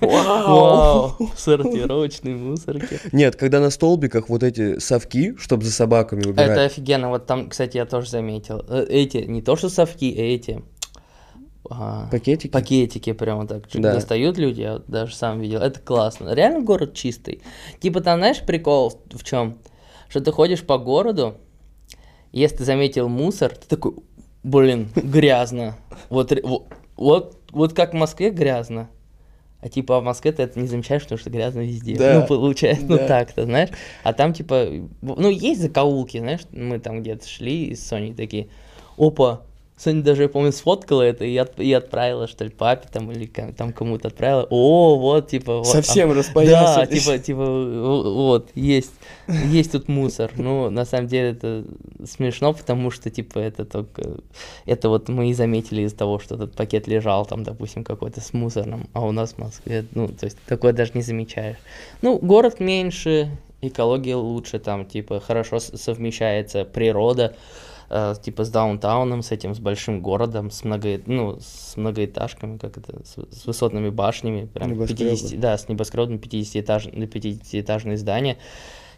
Вау! 0.01 1.15
Сортировочные 1.37 2.35
мусорки. 2.35 2.99
Нет, 3.11 3.35
когда 3.35 3.59
на 3.59 3.69
столбиках 3.69 4.29
вот 4.29 4.43
эти 4.43 4.79
совки, 4.79 5.35
чтобы 5.37 5.63
за 5.63 5.71
собаками 5.71 6.23
убирать. 6.25 6.49
Это 6.51 6.63
офигенно. 6.65 7.09
Вот 7.09 7.25
там, 7.25 7.49
кстати, 7.49 7.77
я 7.77 7.85
тоже 7.85 8.09
заметил. 8.09 8.63
Э, 8.67 8.85
Эти, 8.89 9.17
не 9.17 9.41
то 9.41 9.55
что 9.55 9.69
совки, 9.69 10.13
а 10.17 10.21
эти 10.21 10.63
а, 11.69 12.07
Пакетики? 12.09 12.51
пакетики 12.51 13.13
прямо 13.13 13.45
так 13.47 13.63
Да. 13.73 13.93
достают 13.93 14.37
люди, 14.37 14.61
я 14.61 14.81
даже 14.87 15.15
сам 15.15 15.39
видел. 15.39 15.59
Это 15.61 15.79
классно. 15.79 16.33
Реально 16.33 16.61
город 16.61 16.93
чистый. 16.95 17.41
Типа 17.79 18.01
там, 18.01 18.19
знаешь, 18.19 18.41
прикол 18.45 19.01
в 19.11 19.23
чем? 19.23 19.59
Что 20.07 20.21
ты 20.21 20.31
ходишь 20.31 20.63
по 20.65 20.77
городу, 20.79 21.35
если 22.31 22.57
ты 22.57 22.63
заметил 22.65 23.07
мусор, 23.09 23.51
ты 23.55 23.67
такой, 23.67 23.93
блин, 24.43 24.89
грязно. 24.95 25.75
Вот, 26.09 26.31
вот, 26.95 27.37
вот 27.51 27.73
как 27.73 27.93
в 27.93 27.97
Москве 27.97 28.29
грязно. 28.29 28.89
А 29.61 29.67
типа 29.67 29.99
в 29.99 30.03
Москве 30.03 30.31
ты 30.31 30.43
это 30.43 30.57
не 30.57 30.67
замечаешь, 30.67 31.03
потому 31.03 31.19
что 31.19 31.29
грязно 31.29 31.59
везде. 31.59 31.95
Да. 31.95 32.19
Ну, 32.19 32.27
получается, 32.27 32.85
ну 32.87 32.97
Да. 32.97 33.07
так-то, 33.07 33.43
знаешь. 33.43 33.69
А 34.03 34.13
там 34.13 34.33
типа, 34.33 34.67
ну, 35.01 35.29
есть 35.29 35.61
закоулки, 35.61 36.17
знаешь, 36.17 36.41
мы 36.51 36.79
там 36.79 37.01
где-то 37.01 37.27
шли 37.27 37.75
с 37.75 37.85
Соней 37.85 38.13
такие, 38.13 38.47
опа, 38.97 39.41
Соня 39.79 40.03
даже, 40.03 40.23
я 40.23 40.29
помню, 40.29 40.51
сфоткала 40.51 41.03
это 41.03 41.23
и, 41.23 41.37
от- 41.37 41.57
и 41.57 41.71
отправила, 41.71 42.27
что 42.27 42.43
ли, 42.43 42.49
папе 42.49 42.89
там 42.91 43.09
или 43.13 43.27
там 43.27 43.71
кому-то 43.71 44.09
отправила. 44.09 44.45
О, 44.49 44.97
вот, 44.97 45.29
типа, 45.29 45.59
вот. 45.59 45.67
Совсем 45.67 46.11
а- 46.11 46.13
Да, 46.13 46.19
распоясались. 46.19 47.01
типа, 47.05 47.17
типа, 47.17 47.45
вот, 47.45 48.49
есть, 48.55 48.91
есть 49.45 49.71
тут 49.71 49.87
мусор. 49.87 50.31
Ну, 50.35 50.69
на 50.69 50.83
самом 50.83 51.07
деле 51.07 51.29
это 51.29 51.63
смешно, 52.05 52.51
потому 52.53 52.91
что, 52.91 53.09
типа, 53.09 53.39
это 53.39 53.63
только, 53.63 54.17
это 54.65 54.89
вот 54.89 55.07
мы 55.07 55.29
и 55.29 55.33
заметили 55.33 55.83
из-за 55.83 55.95
того, 55.95 56.19
что 56.19 56.35
этот 56.35 56.55
пакет 56.55 56.87
лежал 56.89 57.25
там, 57.25 57.45
допустим, 57.45 57.85
какой-то 57.85 58.19
с 58.19 58.33
мусорным, 58.33 58.89
а 58.91 59.05
у 59.05 59.13
нас 59.13 59.35
в 59.35 59.37
Москве, 59.37 59.85
ну, 59.95 60.09
то 60.09 60.25
есть 60.25 60.37
такое 60.45 60.73
даже 60.73 60.91
не 60.93 61.03
замечаешь. 61.03 61.55
Ну, 62.01 62.17
город 62.19 62.59
меньше, 62.59 63.29
экология 63.61 64.15
лучше, 64.15 64.59
там, 64.59 64.85
типа, 64.85 65.21
хорошо 65.21 65.59
совмещается 65.59 66.65
природа, 66.65 67.35
э, 67.89 68.15
типа, 68.21 68.43
с 68.43 68.49
даунтауном, 68.49 69.21
с 69.21 69.31
этим, 69.31 69.53
с 69.53 69.59
большим 69.59 70.01
городом, 70.01 70.51
с, 70.51 70.63
много, 70.63 70.99
ну, 71.05 71.37
с 71.39 71.75
многоэтажками, 71.77 72.57
как 72.57 72.77
это, 72.77 73.03
с, 73.05 73.15
с 73.15 73.45
высотными 73.45 73.89
башнями, 73.89 74.45
прям 74.45 74.71
Небоскребы. 74.71 75.11
50, 75.11 75.39
да, 75.39 75.57
с 75.57 75.67
небоскребами 75.69 76.17
50-этажные, 76.17 77.09
50-этажные 77.09 77.97
здания, 77.97 78.37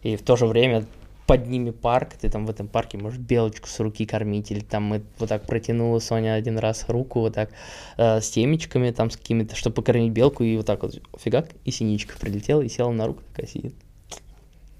и 0.03 0.15
в 0.15 0.21
то 0.21 0.35
же 0.35 0.45
время 0.45 0.85
под 1.27 1.47
ними 1.47 1.69
парк, 1.69 2.15
ты 2.19 2.29
там 2.29 2.45
в 2.45 2.49
этом 2.49 2.67
парке 2.67 2.97
можешь 2.97 3.19
белочку 3.19 3.69
с 3.69 3.79
руки 3.79 4.05
кормить, 4.05 4.51
или 4.51 4.59
там 4.59 4.83
мы 4.83 5.01
вот 5.17 5.29
так 5.29 5.45
протянула 5.45 5.99
Соня 5.99 6.33
один 6.33 6.57
раз 6.57 6.85
руку 6.89 7.21
вот 7.21 7.35
так 7.35 7.51
э, 7.97 8.19
с 8.19 8.29
темечками 8.31 8.91
там 8.91 9.09
с 9.09 9.15
какими-то, 9.15 9.55
чтобы 9.55 9.75
покормить 9.75 10.11
белку, 10.11 10.43
и 10.43 10.57
вот 10.57 10.65
так 10.65 10.83
вот 10.83 11.01
фигак, 11.17 11.49
и 11.63 11.71
синичка 11.71 12.17
прилетела 12.19 12.61
и 12.61 12.67
села 12.67 12.91
на 12.91 13.07
руку, 13.07 13.23
такая 13.31 13.47
сидит. 13.47 13.73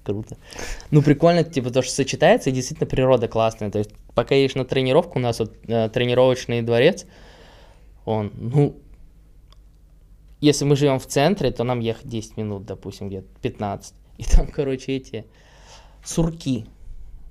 Круто. 0.04 0.36
Ну, 0.90 1.00
прикольно, 1.00 1.44
типа, 1.44 1.70
то, 1.70 1.80
что 1.80 1.92
сочетается, 1.92 2.50
и 2.50 2.52
действительно 2.52 2.88
природа 2.88 3.28
классная. 3.28 3.70
То 3.70 3.78
есть, 3.78 3.92
пока 4.14 4.34
едешь 4.34 4.54
на 4.54 4.64
тренировку, 4.64 5.18
у 5.18 5.22
нас 5.22 5.38
вот 5.38 5.56
э, 5.66 5.88
тренировочный 5.88 6.62
дворец, 6.62 7.06
он, 8.04 8.32
ну, 8.34 8.76
если 10.40 10.64
мы 10.64 10.76
живем 10.76 10.98
в 10.98 11.06
центре, 11.06 11.50
то 11.52 11.64
нам 11.64 11.80
ехать 11.80 12.08
10 12.08 12.36
минут, 12.36 12.66
допустим, 12.66 13.08
где-то 13.08 13.28
15. 13.40 13.94
И 14.18 14.24
там, 14.24 14.46
короче, 14.48 14.92
эти 14.96 15.24
сурки. 16.04 16.66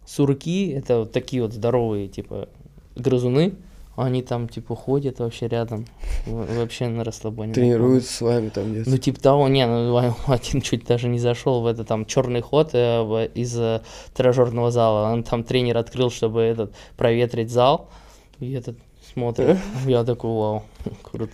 Сурки— 0.06 0.70
это 0.72 1.00
вот 1.00 1.12
такие 1.12 1.42
вот 1.42 1.54
здоровые, 1.54 2.08
типа, 2.08 2.50
грызуны. 2.96 3.56
Они 3.98 4.22
там, 4.22 4.48
типа, 4.48 4.76
ходят 4.76 5.20
вообще 5.20 5.48
рядом. 5.48 5.86
Вообще 6.26 6.88
на 6.88 7.04
расслабоне. 7.04 7.54
Тренируются 7.54 8.14
с 8.14 8.22
вами 8.22 8.50
там 8.50 8.72
где-то. 8.72 8.90
Ну, 8.90 8.98
типа 8.98 9.20
того, 9.20 9.48
не, 9.50 9.68
ну, 9.68 9.98
один 10.28 10.62
чуть 10.62 10.86
даже 10.86 11.10
не 11.10 11.20
зашел 11.20 11.62
в 11.62 11.68
это 11.68 11.84
там 11.84 12.06
черный 12.06 12.42
ход 12.42 12.70
э, 12.74 13.30
из 13.34 13.58
э, 13.60 13.82
тренажерного 14.14 14.72
зала. 14.72 15.12
Он 15.12 15.24
там 15.24 15.44
тренер 15.44 15.78
открыл, 15.78 16.10
чтобы 16.10 16.42
этот 16.42 16.74
проветрить 16.96 17.52
зал. 17.52 17.90
И 18.40 18.54
этот 18.54 18.78
смотрит. 19.14 19.58
Я 19.86 20.04
такой, 20.04 20.32
вау, 20.32 20.64
круто. 21.04 21.34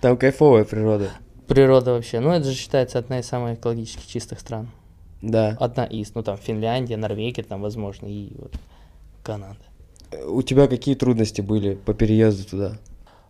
Там 0.00 0.16
кайфовая 0.16 0.64
природа. 0.64 1.10
Природа 1.46 1.92
вообще. 1.92 2.20
Ну, 2.20 2.30
это 2.30 2.48
же 2.48 2.56
считается 2.56 2.98
одна 2.98 3.18
из 3.20 3.26
самых 3.26 3.58
экологически 3.58 4.10
чистых 4.10 4.40
стран. 4.40 4.70
Да. 5.20 5.56
Одна 5.60 5.84
из. 5.84 6.14
Ну, 6.14 6.22
там 6.22 6.38
Финляндия, 6.38 6.96
Норвегия, 6.96 7.42
там, 7.42 7.60
возможно, 7.60 8.06
и 8.06 8.32
вот 8.38 8.54
Канада. 9.22 9.58
У 10.26 10.42
тебя 10.42 10.66
какие 10.66 10.94
трудности 10.94 11.40
были 11.40 11.74
по 11.74 11.94
переезду 11.94 12.48
туда? 12.48 12.78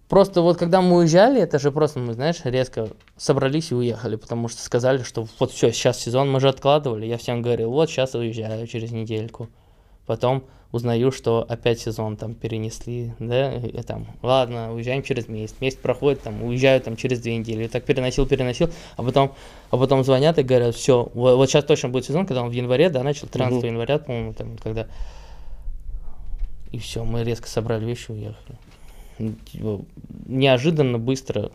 Просто 0.08 0.42
вот 0.42 0.56
когда 0.56 0.80
мы 0.80 0.96
уезжали, 0.96 1.40
это 1.40 1.60
же 1.60 1.70
просто 1.70 2.00
мы, 2.00 2.14
знаешь, 2.14 2.40
резко 2.42 2.88
собрались 3.16 3.70
и 3.70 3.76
уехали, 3.76 4.16
потому 4.16 4.48
что 4.48 4.60
сказали, 4.60 5.04
что 5.04 5.26
вот 5.38 5.52
все, 5.52 5.70
сейчас 5.72 6.00
сезон, 6.00 6.30
мы 6.32 6.40
же 6.40 6.48
откладывали. 6.48 7.06
Я 7.06 7.16
всем 7.16 7.42
говорил, 7.42 7.70
вот 7.70 7.88
сейчас 7.88 8.14
уезжаю 8.14 8.66
через 8.66 8.90
недельку. 8.90 9.48
Потом 10.06 10.42
узнаю, 10.72 11.12
что 11.12 11.46
опять 11.48 11.78
сезон 11.78 12.16
там 12.16 12.34
перенесли, 12.34 13.12
да, 13.20 13.54
и 13.54 13.82
там, 13.82 14.08
ладно, 14.22 14.72
уезжаем 14.74 15.04
через 15.04 15.28
месяц. 15.28 15.54
Месяц 15.60 15.78
проходит, 15.78 16.22
там, 16.22 16.42
уезжаю 16.42 16.80
там 16.80 16.96
через 16.96 17.20
две 17.20 17.36
недели. 17.36 17.64
И 17.64 17.68
так 17.68 17.84
переносил, 17.84 18.26
переносил, 18.26 18.68
а 18.96 19.04
потом, 19.04 19.34
а 19.70 19.76
потом 19.76 20.02
звонят 20.02 20.40
и 20.40 20.42
говорят, 20.42 20.74
все, 20.74 21.08
вот, 21.14 21.48
сейчас 21.48 21.64
точно 21.64 21.88
будет 21.88 22.06
сезон, 22.06 22.26
когда 22.26 22.42
он 22.42 22.48
в 22.50 22.52
январе, 22.52 22.88
да, 22.88 23.04
начал, 23.04 23.28
13 23.28 23.58
Мгм. 23.58 23.66
января, 23.66 23.98
по-моему, 23.98 24.34
там, 24.34 24.56
когда... 24.58 24.88
И 26.72 26.78
все, 26.78 27.04
мы 27.04 27.24
резко 27.24 27.48
собрали 27.48 27.84
вещи 27.84 28.10
и 28.10 28.14
уехали. 28.14 28.58
Ну, 29.18 29.32
типа, 29.50 29.80
неожиданно 30.26 30.98
быстро 30.98 31.50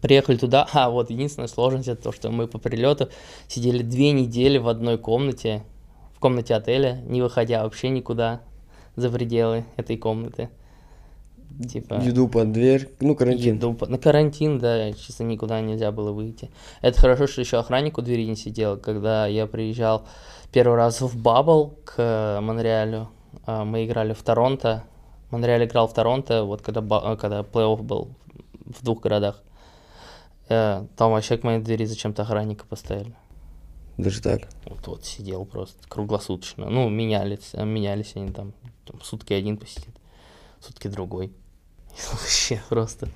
приехали 0.00 0.36
туда. 0.36 0.66
А, 0.72 0.90
вот 0.90 1.10
единственная 1.10 1.48
сложность 1.48 1.88
это 1.88 2.02
то, 2.02 2.12
что 2.12 2.30
мы 2.30 2.46
по 2.46 2.58
прилету 2.58 3.08
сидели 3.48 3.82
две 3.82 4.12
недели 4.12 4.58
в 4.58 4.68
одной 4.68 4.98
комнате, 4.98 5.62
в 6.14 6.20
комнате 6.20 6.54
отеля, 6.54 7.02
не 7.06 7.20
выходя 7.22 7.62
вообще 7.64 7.88
никуда 7.90 8.40
за 8.96 9.10
пределы 9.10 9.64
этой 9.76 9.96
комнаты. 9.96 10.48
Типа, 11.70 12.00
Еду 12.02 12.28
под 12.28 12.50
дверь. 12.52 12.88
Ну, 13.00 13.14
карантин. 13.14 13.56
еду 13.56 13.74
по- 13.74 13.86
на 13.86 13.98
карантин, 13.98 14.58
да, 14.58 14.90
чисто 14.92 15.22
никуда 15.22 15.60
нельзя 15.60 15.92
было 15.92 16.10
выйти. 16.10 16.50
Это 16.80 16.98
хорошо, 16.98 17.26
что 17.26 17.42
еще 17.42 17.58
охранник 17.58 17.98
у 17.98 18.02
двери 18.02 18.24
не 18.24 18.36
сидел. 18.36 18.78
Когда 18.78 19.26
я 19.26 19.46
приезжал 19.46 20.06
первый 20.50 20.76
раз 20.76 21.02
в 21.02 21.20
Бабл 21.20 21.74
к 21.84 22.38
Монреалю, 22.40 23.10
мы 23.46 23.84
играли 23.84 24.12
в 24.12 24.22
Торонто. 24.22 24.84
Монреаль 25.32 25.64
играл 25.64 25.88
в 25.88 25.94
Торонто, 25.94 26.44
вот 26.44 26.60
когда, 26.60 26.80
э, 26.80 27.16
когда 27.16 27.40
плей-офф 27.40 27.82
был 27.82 28.14
в 28.66 28.84
двух 28.84 29.00
городах. 29.00 29.42
Э, 30.48 30.86
Там 30.96 31.12
вообще 31.12 31.38
к 31.38 31.42
моей 31.42 31.58
двери 31.58 31.86
зачем-то 31.86 32.22
охранника 32.22 32.66
поставили. 32.66 33.14
Даже 33.96 34.20
так. 34.20 34.42
Вот, 34.66 34.86
вот 34.86 35.04
сидел 35.06 35.46
просто 35.46 35.88
круглосуточно. 35.88 36.68
Ну, 36.68 36.88
менялись, 36.90 37.50
э, 37.54 37.64
менялись 37.64 38.12
они 38.14 38.30
там. 38.30 38.52
там 38.84 39.00
сутки 39.02 39.32
один 39.32 39.56
посидит, 39.56 39.94
сутки 40.60 40.88
другой. 40.88 41.32
Вообще 42.12 42.60
просто. 42.68 43.08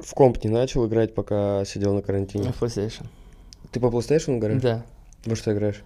В 0.00 0.12
комп 0.14 0.42
не 0.42 0.50
начал 0.50 0.86
играть, 0.88 1.14
пока 1.14 1.64
сидел 1.64 1.94
на 1.94 2.02
карантине. 2.02 2.52
В 2.52 2.60
PlayStation. 2.60 3.06
Ты 3.70 3.78
по 3.78 3.86
PlayStation 3.86 4.38
играешь? 4.38 4.62
Да. 4.62 4.84
Во 5.26 5.36
что 5.36 5.52
играешь? 5.52 5.84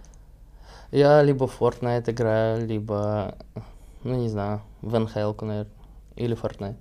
Я 0.94 1.22
либо 1.22 1.46
в 1.48 1.60
Fortnite 1.60 2.10
играю, 2.12 2.64
либо, 2.66 3.34
ну 4.04 4.14
не 4.14 4.28
знаю, 4.28 4.60
в 4.80 4.94
NHL, 4.94 5.34
наверное, 5.44 5.66
или 6.14 6.36
Fortnite. 6.40 6.76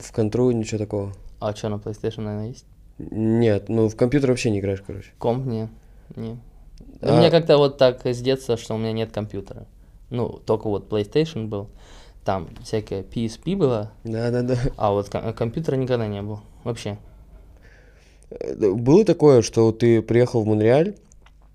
В 0.00 0.10
контру 0.12 0.50
ничего 0.52 0.78
такого. 0.78 1.12
А 1.38 1.54
что, 1.54 1.68
на 1.68 1.74
PlayStation, 1.74 2.22
наверное, 2.22 2.48
есть? 2.48 2.64
Нет, 2.98 3.68
ну 3.68 3.88
в 3.90 3.94
компьютер 3.96 4.30
вообще 4.30 4.50
не 4.50 4.60
играешь, 4.60 4.82
короче. 4.86 5.10
Комп? 5.18 5.44
Не. 5.46 5.68
не. 6.16 6.38
А- 7.02 7.12
У 7.14 7.18
меня 7.18 7.30
как-то 7.30 7.58
вот 7.58 7.76
так 7.76 8.06
с 8.06 8.20
детства, 8.22 8.56
что 8.56 8.74
у 8.74 8.78
меня 8.78 8.92
нет 8.92 9.12
компьютера. 9.12 9.66
Ну, 10.08 10.28
только 10.46 10.68
вот 10.68 10.90
PlayStation 10.90 11.46
был. 11.48 11.68
там 12.24 12.48
всякая 12.64 13.02
PSP 13.02 13.54
была, 13.54 13.92
Да-да-да. 14.04 14.56
а 14.78 14.92
вот 14.92 15.10
ком- 15.10 15.32
компьютера 15.34 15.76
никогда 15.76 16.06
не 16.06 16.22
было. 16.22 16.40
Вообще. 16.64 16.96
Э, 18.30 18.54
Было 18.72 19.04
такое, 19.04 19.42
что 19.42 19.72
ты 19.72 20.00
приехал 20.02 20.42
в 20.42 20.46
Монреаль, 20.46 20.96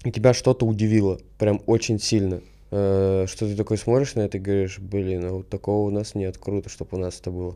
и 0.03 0.11
тебя 0.11 0.33
что-то 0.33 0.65
удивило, 0.65 1.19
прям 1.37 1.61
очень 1.65 1.99
сильно. 1.99 2.41
Э, 2.71 3.25
Что 3.27 3.47
ты 3.47 3.55
такой 3.55 3.77
смотришь 3.77 4.15
на 4.15 4.21
это 4.21 4.37
и 4.37 4.41
говоришь, 4.41 4.79
блин, 4.79 5.25
а 5.25 5.29
вот 5.33 5.49
такого 5.49 5.87
у 5.87 5.91
нас 5.91 6.15
нет, 6.15 6.37
круто, 6.37 6.69
чтобы 6.69 6.97
у 6.97 6.99
нас 6.99 7.19
это 7.19 7.31
было. 7.31 7.55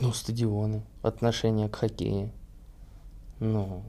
Ну, 0.00 0.12
стадионы, 0.12 0.82
отношение 1.02 1.68
к 1.68 1.76
хоккею. 1.76 2.30
Ну, 3.40 3.82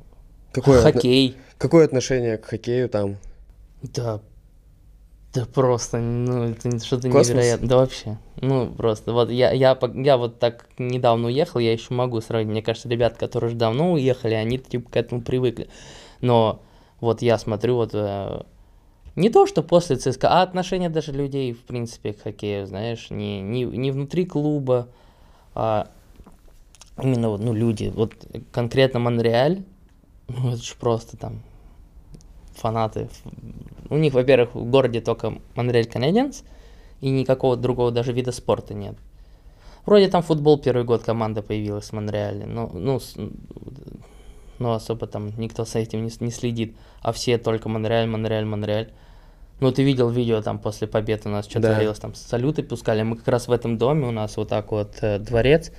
Какое, 0.52 0.80
отно- 0.82 0.92
хоккей. 0.94 1.36
какое 1.58 1.86
отношение 1.86 2.38
к 2.38 2.46
хоккею 2.46 2.90
там? 2.90 3.18
Да, 3.82 4.22
да 5.34 5.46
просто, 5.46 5.98
ну, 6.00 6.44
это 6.50 6.80
что-то 6.84 7.08
невероятное. 7.10 7.70
Да 7.70 7.78
вообще, 7.78 8.18
ну, 8.42 8.72
просто, 8.74 9.14
вот 9.14 9.30
я, 9.30 9.52
я, 9.52 9.78
я 9.96 10.18
вот 10.18 10.40
так 10.40 10.68
недавно 10.78 11.28
уехал, 11.28 11.60
я 11.60 11.72
еще 11.74 11.94
могу 11.94 12.22
сравнить. 12.22 12.50
Мне 12.52 12.62
кажется, 12.62 12.90
ребят, 12.90 13.18
которые 13.18 13.50
уже 13.50 13.58
давно 13.58 13.94
уехали, 13.94 14.34
они 14.34 14.58
типа 14.58 14.90
к 14.92 14.96
этому 14.96 15.22
привыкли. 15.22 15.68
Но 16.22 16.62
вот 17.00 17.22
я 17.22 17.38
смотрю, 17.38 17.76
вот 17.76 17.92
э, 17.94 18.42
не 19.16 19.30
то, 19.30 19.46
что 19.48 19.64
после 19.64 19.96
ЦСКА, 19.96 20.30
а 20.30 20.42
отношение 20.42 20.90
даже 20.90 21.12
людей, 21.12 21.54
в 21.54 21.64
принципе, 21.64 22.14
к 22.14 22.22
хоккею, 22.22 22.68
знаешь, 22.68 23.10
не, 23.10 23.42
не, 23.42 23.64
не 23.64 23.92
внутри 23.92 24.26
клуба, 24.26 24.88
а 25.56 25.90
именно 27.02 27.38
ну, 27.38 27.54
люди. 27.54 27.92
Вот 27.96 28.14
конкретно 28.52 29.00
Монреаль, 29.00 29.64
ну, 30.28 30.54
это 30.54 30.64
же 30.64 30.76
просто 30.76 31.18
там 31.18 31.42
фанаты. 32.54 33.10
У 33.90 33.98
них, 33.98 34.14
во-первых, 34.14 34.56
в 34.56 34.70
городе 34.70 35.02
только 35.02 35.34
Монреаль 35.56 35.88
Canadiens, 35.88 36.44
и 37.02 37.10
никакого 37.10 37.56
другого 37.56 37.92
даже 37.92 38.14
вида 38.14 38.32
спорта 38.32 38.74
нет. 38.74 38.96
Вроде 39.86 40.10
там 40.10 40.22
футбол 40.22 40.60
первый 40.60 40.84
год 40.84 41.04
команда 41.04 41.42
появилась 41.42 41.90
в 41.90 41.94
Монреале, 41.94 42.46
но, 42.46 42.70
ну, 42.74 43.00
но 44.60 44.74
особо 44.74 45.08
там 45.08 45.32
никто 45.38 45.66
с 45.66 45.76
этим 45.76 46.04
не, 46.06 46.12
не 46.20 46.32
следит, 46.32 46.76
а 47.02 47.12
все 47.12 47.38
только 47.38 47.70
Монреаль, 47.70 48.08
Монреаль, 48.08 48.46
Монреаль. 48.46 48.92
Ну, 49.60 49.72
ты 49.72 49.82
видел 49.84 50.10
видео 50.10 50.42
там 50.42 50.60
после 50.60 50.88
победы 50.88 51.30
у 51.30 51.32
нас 51.32 51.48
что 51.48 51.60
Да. 51.60 51.74
творилось, 51.74 51.98
там 52.00 52.14
салюты 52.14 52.62
пускали. 52.64 53.02
Мы 53.02 53.16
как 53.18 53.28
раз 53.28 53.48
в 53.48 53.52
этом 53.52 53.78
доме, 53.78 54.08
у 54.08 54.12
нас 54.12 54.38
вот 54.38 54.50
так 54.50 54.72
вот 54.72 54.98
э, 55.02 55.18
дворец. 55.20 55.72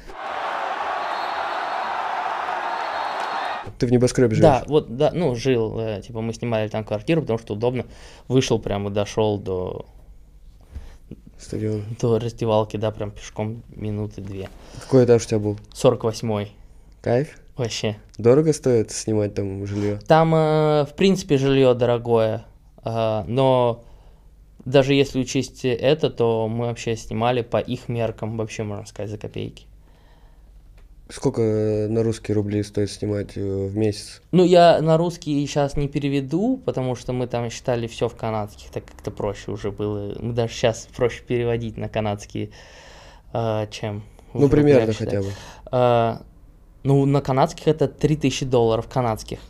Ты 3.79 3.87
в 3.87 3.93
небоскребе 3.93 4.35
живешь? 4.35 4.43
Да, 4.43 4.65
вот, 4.67 4.97
да, 4.97 5.13
ну, 5.15 5.37
жил, 5.37 5.79
э, 5.79 6.03
типа, 6.03 6.21
мы 6.21 6.33
снимали 6.33 6.69
там 6.69 6.83
квартиру, 6.85 7.21
потому 7.21 7.39
что 7.39 7.55
удобно. 7.55 7.85
Вышел 8.27 8.59
прям 8.59 8.89
и 8.89 8.91
дошел 8.91 9.39
до, 9.39 9.87
Стадион. 11.39 11.85
до 12.01 12.19
раздевалки, 12.19 12.77
да, 12.77 12.91
прям 12.91 13.13
пешком 13.13 13.63
минуты 13.71 14.21
две. 14.21 14.49
Какой 14.81 15.05
этаж 15.05 15.25
у 15.27 15.29
тебя 15.29 15.39
был? 15.39 15.57
48-й, 15.75 16.51
Кайф? 17.03 17.39
Вообще. 17.59 17.97
Дорого 18.17 18.53
стоит 18.53 18.91
снимать 18.91 19.35
там 19.35 19.67
жилье? 19.67 19.99
Там, 20.07 20.35
э, 20.35 20.85
в 20.85 20.95
принципе, 20.97 21.39
жилье 21.39 21.75
дорогое, 21.75 22.45
а, 22.83 23.25
но 23.27 23.85
даже 24.65 24.95
если 24.95 25.21
учесть 25.21 25.65
это, 25.65 26.11
то 26.11 26.49
мы 26.49 26.67
вообще 26.67 26.97
снимали 26.97 27.43
по 27.43 27.59
их 27.59 27.89
меркам, 27.89 28.37
вообще, 28.37 28.63
можно 28.63 28.87
сказать, 28.87 29.11
за 29.11 29.19
копейки. 29.19 29.67
Сколько 31.11 31.41
э, 31.41 31.89
на 31.89 32.03
русские 32.03 32.35
рубли 32.35 32.63
стоит 32.63 32.91
снимать 32.91 33.37
э, 33.37 33.41
в 33.41 33.75
месяц? 33.75 34.21
Ну, 34.31 34.45
я 34.45 34.79
на 34.83 34.99
русский 34.99 35.47
сейчас 35.47 35.75
не 35.75 35.89
переведу, 35.89 36.61
потому 36.63 36.95
что 36.97 37.15
мы 37.15 37.27
там 37.27 37.49
считали 37.49 37.87
все 37.87 38.11
в 38.11 38.15
канадских, 38.15 38.69
так 38.71 38.85
как-то 38.85 39.11
проще 39.11 39.51
уже 39.51 39.71
было. 39.71 40.15
Мы 40.21 40.35
даже 40.35 40.53
сейчас 40.53 40.87
проще 40.95 41.23
переводить 41.23 41.79
на 41.79 41.89
канадские, 41.89 42.51
а, 43.33 43.67
чем... 43.69 44.03
Ну, 44.35 44.51
примерно 44.51 44.93
хотя 44.93 45.23
бы. 45.23 45.29
А, 45.73 46.23
ну, 46.89 47.05
на 47.05 47.21
канадских 47.21 47.69
это 47.69 47.87
3000 47.87 48.47
долларов 48.47 48.89
канадских. 48.89 49.41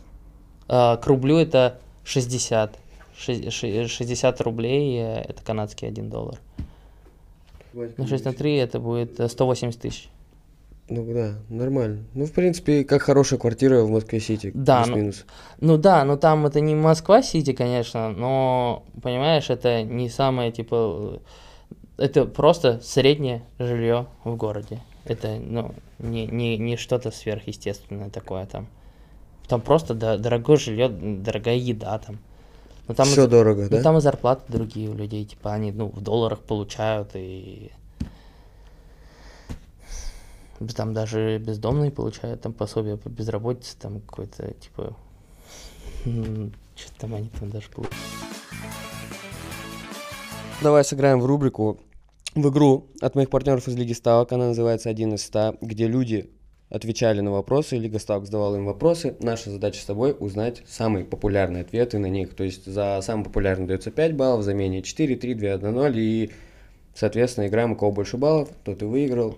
А, 0.67 0.97
к 0.97 1.07
рублю 1.07 1.37
это 1.37 1.79
60. 2.03 2.77
Ши- 3.17 3.49
ши- 3.49 3.87
60 3.87 4.41
рублей 4.41 4.99
э, 4.99 5.21
это 5.21 5.41
канадский 5.41 5.87
1 5.87 6.09
доллар. 6.09 6.37
На 7.73 8.07
6 8.07 8.25
на 8.25 8.33
3 8.33 8.55
это 8.57 8.79
будет 8.81 9.19
э, 9.21 9.29
180 9.29 9.79
тысяч. 9.79 10.09
Ну 10.89 11.05
да, 11.13 11.35
нормально. 11.47 12.03
Ну, 12.13 12.25
в 12.25 12.33
принципе, 12.33 12.83
как 12.83 13.03
хорошая 13.03 13.39
квартира 13.39 13.83
в 13.83 13.89
Москве-Сити. 13.89 14.51
Да, 14.53 14.79
ну, 14.79 14.85
плюс-минус. 14.87 15.25
Ну 15.61 15.77
да, 15.77 16.03
но 16.03 16.17
там 16.17 16.45
это 16.45 16.59
не 16.59 16.75
Москва-Сити, 16.75 17.53
конечно, 17.53 18.09
но, 18.09 18.83
понимаешь, 19.01 19.49
это 19.49 19.83
не 19.83 20.09
самое, 20.09 20.51
типа, 20.51 21.21
э, 21.97 22.03
это 22.03 22.25
просто 22.25 22.81
среднее 22.83 23.43
жилье 23.59 24.07
в 24.25 24.35
городе. 24.35 24.79
Это, 25.05 25.37
ну, 25.37 25.73
не, 25.97 26.27
не, 26.27 26.57
не 26.57 26.77
что-то 26.77 27.11
сверхъестественное 27.11 28.09
такое 28.09 28.45
там. 28.45 28.67
Там 29.47 29.61
просто 29.61 29.93
да, 29.93 30.17
дорогое 30.17 30.57
жилье, 30.57 30.89
дорогая 30.89 31.55
еда 31.55 31.97
там. 31.99 32.19
Но 32.87 32.93
там, 32.93 33.07
и 33.07 33.11
Все 33.11 33.23
за- 33.23 33.27
дорого, 33.27 33.63
ну, 33.63 33.69
да? 33.69 33.83
там 33.83 33.97
и 33.97 34.01
зарплаты 34.01 34.43
другие 34.51 34.89
у 34.89 34.93
людей, 34.93 35.25
типа, 35.25 35.53
они, 35.53 35.71
ну, 35.71 35.87
в 35.87 36.01
долларах 36.01 36.39
получают, 36.39 37.11
и 37.13 37.71
там 40.75 40.93
даже 40.93 41.37
бездомные 41.37 41.91
получают 41.91 42.41
там 42.41 42.51
пособие 42.53 42.97
по 42.97 43.09
безработице, 43.09 43.77
там 43.79 44.01
какой-то, 44.01 44.53
типа, 44.53 44.95
что 46.03 46.93
там 46.97 47.15
они 47.15 47.29
там 47.39 47.49
даже 47.49 47.69
получают. 47.69 47.95
Давай 50.61 50.83
сыграем 50.83 51.21
в 51.21 51.25
рубрику, 51.25 51.79
в 52.35 52.49
игру 52.49 52.87
от 53.01 53.15
моих 53.15 53.29
партнеров 53.29 53.67
из 53.67 53.75
Лиги 53.75 53.93
Ставок. 53.93 54.31
Она 54.31 54.47
называется 54.47 54.89
«Один 54.89 55.13
из 55.13 55.23
ста», 55.23 55.55
где 55.61 55.87
люди 55.87 56.29
отвечали 56.69 57.19
на 57.21 57.31
вопросы, 57.31 57.77
Лига 57.77 57.99
Ставок 57.99 58.25
задавала 58.25 58.55
им 58.55 58.65
вопросы. 58.65 59.15
Наша 59.19 59.49
задача 59.49 59.81
с 59.81 59.85
тобой 59.85 60.15
узнать 60.17 60.61
самые 60.67 61.03
популярные 61.03 61.61
ответы 61.61 61.97
на 61.97 62.07
них. 62.07 62.35
То 62.35 62.43
есть 62.43 62.65
за 62.65 62.99
самый 63.01 63.23
популярный 63.23 63.67
дается 63.67 63.91
5 63.91 64.15
баллов, 64.15 64.43
за 64.43 64.53
менее 64.53 64.83
4, 64.83 65.15
3, 65.15 65.33
2, 65.33 65.49
1, 65.53 65.73
0. 65.73 65.97
И, 65.97 66.31
соответственно, 66.93 67.47
играем, 67.47 67.71
у 67.71 67.75
кого 67.75 67.91
больше 67.91 68.17
баллов, 68.17 68.49
тот 68.63 68.81
и 68.81 68.85
выиграл. 68.85 69.35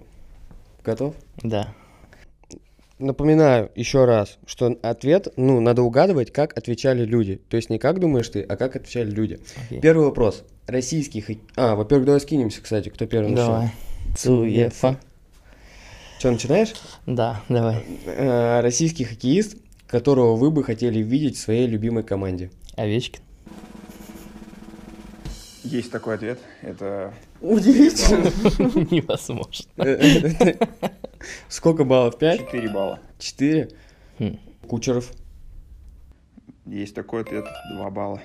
Готов? 0.83 1.15
Да. 1.41 1.73
Напоминаю 3.01 3.71
еще 3.73 4.05
раз, 4.05 4.37
что 4.45 4.77
ответ, 4.83 5.27
ну, 5.35 5.59
надо 5.59 5.81
угадывать, 5.81 6.31
как 6.31 6.55
отвечали 6.55 7.03
люди. 7.03 7.41
То 7.49 7.57
есть 7.57 7.71
не 7.71 7.79
как 7.79 7.99
думаешь 7.99 8.29
ты, 8.29 8.43
а 8.43 8.55
как 8.55 8.75
отвечали 8.75 9.09
люди. 9.09 9.39
Окей. 9.65 9.81
Первый 9.81 10.05
вопрос. 10.05 10.43
Российский 10.67 11.19
хок- 11.21 11.39
А, 11.55 11.75
во-первых, 11.75 12.05
давай 12.05 12.21
скинемся, 12.21 12.61
кстати, 12.61 12.89
кто 12.89 13.07
первый 13.07 13.31
начнет. 13.31 13.47
Давай. 13.47 13.71
Цуефа. 14.15 14.99
Что, 16.19 16.29
начинаешь? 16.31 16.73
Да, 17.07 17.41
давай. 17.49 17.83
Э, 18.05 18.59
Российский 18.61 19.03
хоккеист, 19.05 19.57
которого 19.87 20.35
вы 20.35 20.51
бы 20.51 20.63
хотели 20.63 20.99
видеть 20.99 21.37
в 21.37 21.41
своей 21.41 21.65
любимой 21.65 22.03
команде. 22.03 22.51
Овечкин. 22.75 23.21
Есть 25.63 25.91
такой 25.91 26.15
ответ. 26.15 26.39
Это 26.61 27.13
Удивительно. 27.41 28.29
Невозможно. 28.91 29.65
Сколько 31.49 31.83
баллов? 31.83 32.17
5? 32.19 32.39
4 32.51 32.69
балла. 32.69 32.99
4? 33.17 33.69
Хм. 34.19 34.39
Кучеров. 34.67 35.11
Есть 36.65 36.93
такой 36.93 37.21
ответ. 37.21 37.45
2 37.73 37.89
балла. 37.89 38.21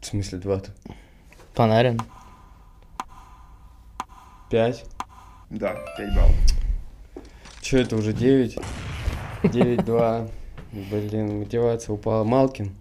В 0.00 0.06
смысле 0.06 0.38
2-то? 0.38 0.70
Панарин. 1.54 2.00
5? 4.50 4.84
Да, 5.50 5.76
5 5.96 6.14
баллов. 6.14 6.36
Че 7.60 7.78
это 7.78 7.96
уже 7.96 8.12
9? 8.12 8.56
9-2. 9.42 10.30
Блин, 10.72 11.40
мотивация 11.40 11.92
упала. 11.92 12.22
Малкин. 12.22 12.72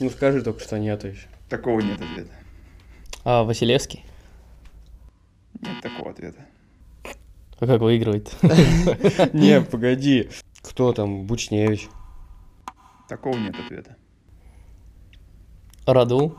Ну 0.00 0.10
скажи 0.10 0.42
только, 0.42 0.60
что 0.60 0.78
нету 0.78 1.08
еще. 1.08 1.28
Такого 1.48 1.80
нет 1.80 2.00
ответа. 2.00 2.32
А, 3.28 3.42
Василевский. 3.42 4.04
Нет 5.60 5.82
такого 5.82 6.12
ответа. 6.12 6.46
А 7.58 7.66
как 7.66 7.80
выигрывает? 7.80 8.32
Не, 9.32 9.60
погоди. 9.62 10.30
Кто 10.62 10.92
там? 10.92 11.26
Бучневич. 11.26 11.88
Такого 13.08 13.36
нет 13.36 13.56
ответа. 13.58 13.96
Радул. 15.86 16.36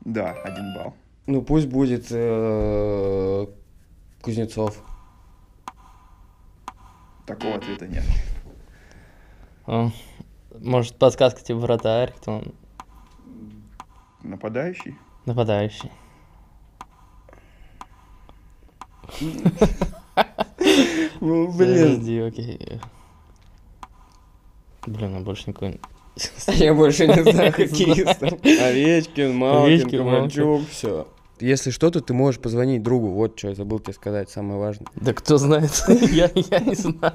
Да, 0.00 0.32
1 0.32 0.74
балл. 0.74 0.94
Ну 1.26 1.42
пусть 1.42 1.68
будет 1.68 2.06
э, 2.10 3.46
Кузнецов. 4.22 4.82
Такого 7.24 7.54
ответа 7.54 7.86
нет. 7.86 8.04
А, 9.66 9.90
Может, 10.58 10.96
подсказка 10.96 11.40
типа 11.40 11.60
вратарь, 11.60 12.12
кто 12.16 12.38
он? 12.38 12.54
Нападающий? 14.24 14.96
Нападающий. 15.26 15.90
Ну 21.20 21.52
блин. 21.52 21.92
Подожди, 21.92 22.18
окей. 22.18 22.80
Блин, 24.86 25.16
а 25.16 25.20
больше 25.20 25.44
никакой... 25.48 25.80
Я 26.46 26.74
больше 26.74 27.06
не 27.06 27.22
знаю 27.30 27.52
хоккеистов. 27.52 28.32
Овечкин, 28.42 29.34
Малкин, 29.34 29.90
Ковальчук, 29.90 30.68
все. 30.68 31.06
Если 31.38 31.70
что-то, 31.70 32.00
ты 32.00 32.12
можешь 32.12 32.40
позвонить 32.40 32.82
другу. 32.82 33.10
Вот 33.10 33.38
что 33.38 33.48
я 33.48 33.54
забыл 33.54 33.78
тебе 33.78 33.94
сказать, 33.94 34.30
самое 34.30 34.58
важное. 34.58 34.88
Да 34.96 35.14
кто 35.14 35.38
знает, 35.38 35.70
я, 35.88 36.30
я 36.34 36.60
не 36.60 36.74
знаю. 36.74 37.14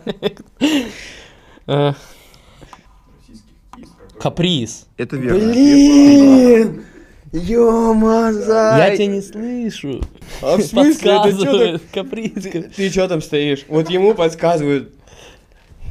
Каприз. 4.20 4.88
Это 4.98 5.18
верно. 5.18 5.52
Блин! 5.52 6.86
Ё-ма, 7.34 8.32
Я 8.78 8.96
тебя 8.96 9.08
не 9.08 9.22
слышу. 9.22 10.02
А 10.42 10.58
в 10.58 10.62
смысле? 10.62 11.12
Это 11.12 11.32
чё 11.32 11.36
Подсказывает. 11.36 11.82
Каприз. 11.94 12.44
Ты, 12.44 12.62
ты 12.64 12.90
что 12.90 13.08
там 13.08 13.22
стоишь? 13.22 13.66
Вот 13.68 13.90
ему 13.90 14.14
подсказывают. 14.14 14.94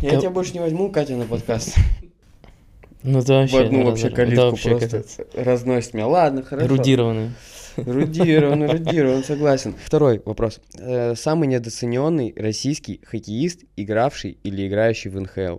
Я 0.01 0.11
Ка- 0.11 0.17
тебя 0.19 0.31
больше 0.31 0.53
не 0.55 0.61
возьму, 0.61 0.91
Катя, 0.91 1.15
на 1.17 1.25
подкаст. 1.27 1.75
Ну 3.03 3.19
это 3.19 3.33
В 3.35 3.37
вообще... 3.37 3.57
одну 3.59 3.81
разорвано. 3.81 3.91
вообще 3.91 4.07
Это 4.07 4.17
калитку 4.17 4.43
вообще 4.47 4.71
просто 4.71 4.89
капец. 4.89 5.17
разносит 5.35 5.95
меня. 5.95 6.07
Ладно, 6.07 6.43
хорошо. 6.43 6.67
Эрудированный. 6.67 7.31
Эрудирован, 7.77 8.65
эрудирован, 8.65 9.25
согласен. 9.25 9.75
Второй 9.85 10.23
вопрос. 10.25 10.61
Э, 10.79 11.15
Самый 11.17 11.49
недооцененный 11.49 12.33
российский 12.37 13.01
хоккеист, 13.05 13.65
игравший 13.77 14.39
или 14.45 14.67
играющий 14.69 15.11
в 15.11 15.21
НХЛ? 15.21 15.59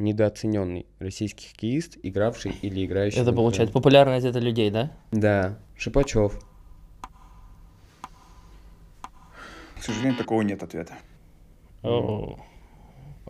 Недооцененный 0.00 0.86
российский 0.98 1.48
хоккеист, 1.48 1.98
игравший 2.02 2.52
или 2.62 2.86
играющий 2.86 3.20
Это 3.20 3.34
получается 3.34 3.72
популярность 3.74 4.24
это 4.24 4.38
людей, 4.38 4.70
да? 4.70 4.96
Да, 5.12 5.58
Шипачев. 5.76 6.40
К 9.78 9.82
сожалению, 9.82 10.16
такого 10.16 10.40
нет 10.40 10.62
ответа. 10.62 10.94
О, 11.82 12.38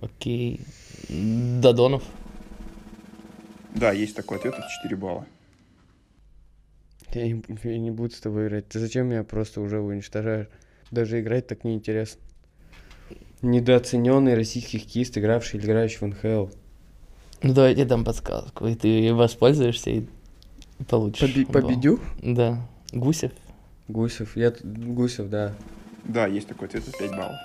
Окей. 0.01 0.61
Додонов. 1.09 2.05
Да, 3.75 3.91
есть 3.91 4.15
такой 4.15 4.39
ответ, 4.39 4.55
это 4.55 4.67
4 4.83 4.97
балла. 4.97 5.27
Я 7.13 7.27
не, 7.27 7.43
я 7.65 7.79
не 7.79 7.91
буду 7.91 8.15
с 8.15 8.21
тобой 8.21 8.47
играть. 8.47 8.69
Ты 8.69 8.79
зачем 8.79 9.09
меня 9.09 9.25
просто 9.25 9.61
уже 9.61 9.81
уничтожаешь? 9.81 10.47
Даже 10.93 11.21
играть 11.21 11.49
так 11.49 11.65
неинтересно. 11.65 12.21
Недооцененный 13.43 14.35
российский 14.35 14.79
хоккеист, 14.79 15.17
игравший 15.17 15.59
или 15.59 15.67
играющий 15.67 15.99
в 15.99 16.03
НХЛ. 16.03 16.49
Ну 17.43 17.55
давай 17.55 17.71
я 17.71 17.77
тебе 17.77 17.85
дам 17.87 18.05
подсказку, 18.05 18.67
и 18.67 18.75
ты 18.75 19.15
воспользуешься 19.15 19.91
и 19.91 20.07
получишь. 20.89 21.23
Поби- 21.23 21.47
балл. 21.47 21.63
победю? 21.63 22.01
Да. 22.23 22.69
Гусев. 22.93 23.33
Гусев. 23.89 24.37
Я 24.37 24.53
Гусев, 24.63 25.29
да. 25.29 25.55
Да, 26.05 26.27
есть 26.27 26.49
такой 26.49 26.69
ответ, 26.69 26.87
это 26.87 26.99
5 26.99 27.11
баллов. 27.11 27.37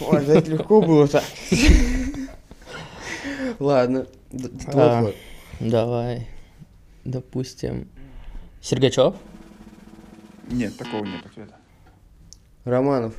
Ой, 0.00 0.24
это 0.26 0.50
легко 0.50 0.80
было 0.82 1.06
так. 1.06 1.24
Ладно, 3.60 4.06
твой 4.30 4.84
А. 4.84 5.12
Давай. 5.60 6.26
Допустим. 7.04 7.88
Сергачев. 8.60 9.14
Нет, 10.50 10.76
такого 10.76 11.04
нет 11.04 11.24
ответа. 11.24 11.54
Романов. 12.64 13.14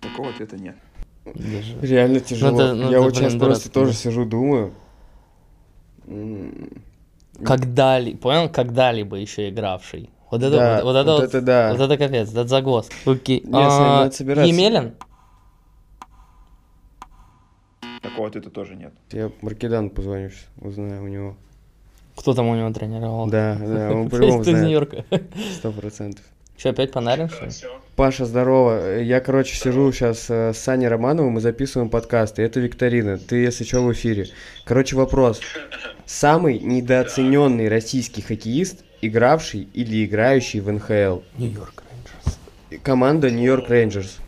Такого 0.00 0.30
ответа 0.30 0.56
нет. 0.56 0.76
Даже. 1.24 1.78
Реально 1.80 2.20
тяжело. 2.20 2.60
это- 2.60 2.74
ну 2.74 2.90
Я 2.90 3.00
вот 3.00 3.14
сейчас 3.14 3.32
просто 3.34 3.38
дурацкий, 3.38 3.70
тоже 3.70 3.92
да. 3.92 3.96
сижу, 3.96 4.24
думаю. 4.24 4.72
Когда-либо, 7.44 8.18
понял, 8.18 8.48
когда-либо 8.48 9.16
еще 9.16 9.48
игравший. 9.48 10.10
Вот 10.30 10.42
это, 10.42 10.56
Да, 10.56 10.74
вот, 10.76 10.84
вот 10.84 10.96
это, 10.96 11.10
вот 11.12 11.20
вот- 11.20 11.28
это 11.28 11.40
да. 11.42 11.70
вот 11.74 11.80
это 11.80 11.96
капец, 11.98 12.30
это 12.30 12.46
загвоздка. 12.48 12.94
Окей. 13.06 13.40
Не, 13.44 13.52
Сань, 13.52 13.62
А, 13.62 13.98
надо 14.04 14.10
собираться. 14.14 14.48
Емелин? 14.52 14.94
Такого 18.00 18.28
ответа 18.28 18.50
тоже 18.50 18.74
нет. 18.74 18.92
Я 19.12 19.30
Маркидану 19.42 19.90
позвоню 19.90 20.30
узнаю 20.60 21.04
у 21.04 21.08
него. 21.08 21.36
Кто 22.16 22.34
там 22.34 22.46
у 22.48 22.54
него 22.56 22.70
тренировал? 22.72 23.28
Да, 23.28 23.56
да, 23.60 23.90
он 23.92 24.08
по-любому 24.10 24.42
знает. 24.44 24.62
Нью-Йорка. 24.64 25.04
Сто 25.58 25.70
процентов. 25.72 26.24
Че, 26.62 26.68
опять 26.68 26.92
Панарин, 26.92 27.28
что 27.28 27.46
ли? 27.46 27.50
Паша, 27.96 28.24
здорово. 28.24 29.00
Я, 29.00 29.18
короче, 29.18 29.56
сижу 29.56 29.90
сейчас 29.90 30.30
с 30.30 30.52
Саней 30.54 30.86
Романовым 30.86 31.38
и 31.38 31.40
записываем 31.40 31.90
подкаст. 31.90 32.38
И 32.38 32.42
это 32.42 32.60
викторина. 32.60 33.18
Ты, 33.18 33.42
если 33.42 33.64
что, 33.64 33.80
в 33.82 33.92
эфире. 33.92 34.28
Короче, 34.64 34.94
вопрос. 34.94 35.40
Самый 36.06 36.60
недооцененный 36.60 37.68
российский 37.68 38.22
хоккеист, 38.22 38.84
игравший 39.00 39.66
или 39.74 40.04
играющий 40.04 40.60
в 40.60 40.70
НХЛ? 40.70 41.22
Нью-Йорк 41.36 41.82
Рейнджерс. 41.90 42.84
Команда 42.84 43.28
Нью-Йорк 43.32 43.68
Рейнджерс. 43.68 44.18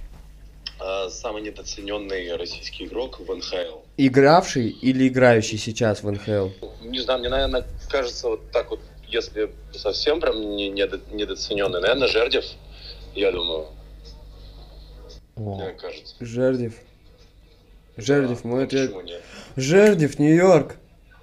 А, 0.81 1.09
самый 1.11 1.41
недооцененный 1.43 2.37
российский 2.37 2.87
игрок 2.87 3.21
в 3.21 3.33
НХЛ. 3.33 3.79
Игравший 3.97 4.71
или 4.71 5.07
играющий 5.07 5.57
сейчас 5.57 6.03
в 6.03 6.11
НХЛ? 6.11 6.49
Не 6.83 6.99
знаю, 6.99 7.21
мне, 7.21 7.29
наверное, 7.29 7.65
кажется, 7.89 8.31
вот 8.31 8.51
так 8.51 8.71
вот, 8.71 8.81
если 9.09 9.51
совсем 9.73 10.21
прям 10.21 10.57
не, 10.57 10.71
недо- 10.71 11.01
недооцененный, 11.13 11.81
наверное, 11.81 12.09
Жердев, 12.09 12.45
я 13.15 13.31
думаю, 13.33 13.67
О. 15.37 15.57
мне 15.57 15.73
кажется. 15.73 16.15
Жердев. 16.21 16.75
Жердев, 17.97 18.43
Да, 18.43 18.49
мой 18.49 18.59
ну, 18.61 18.65
ответ. 18.67 18.93
Жердев, 19.57 20.19
Нью-Йорк. 20.19 20.77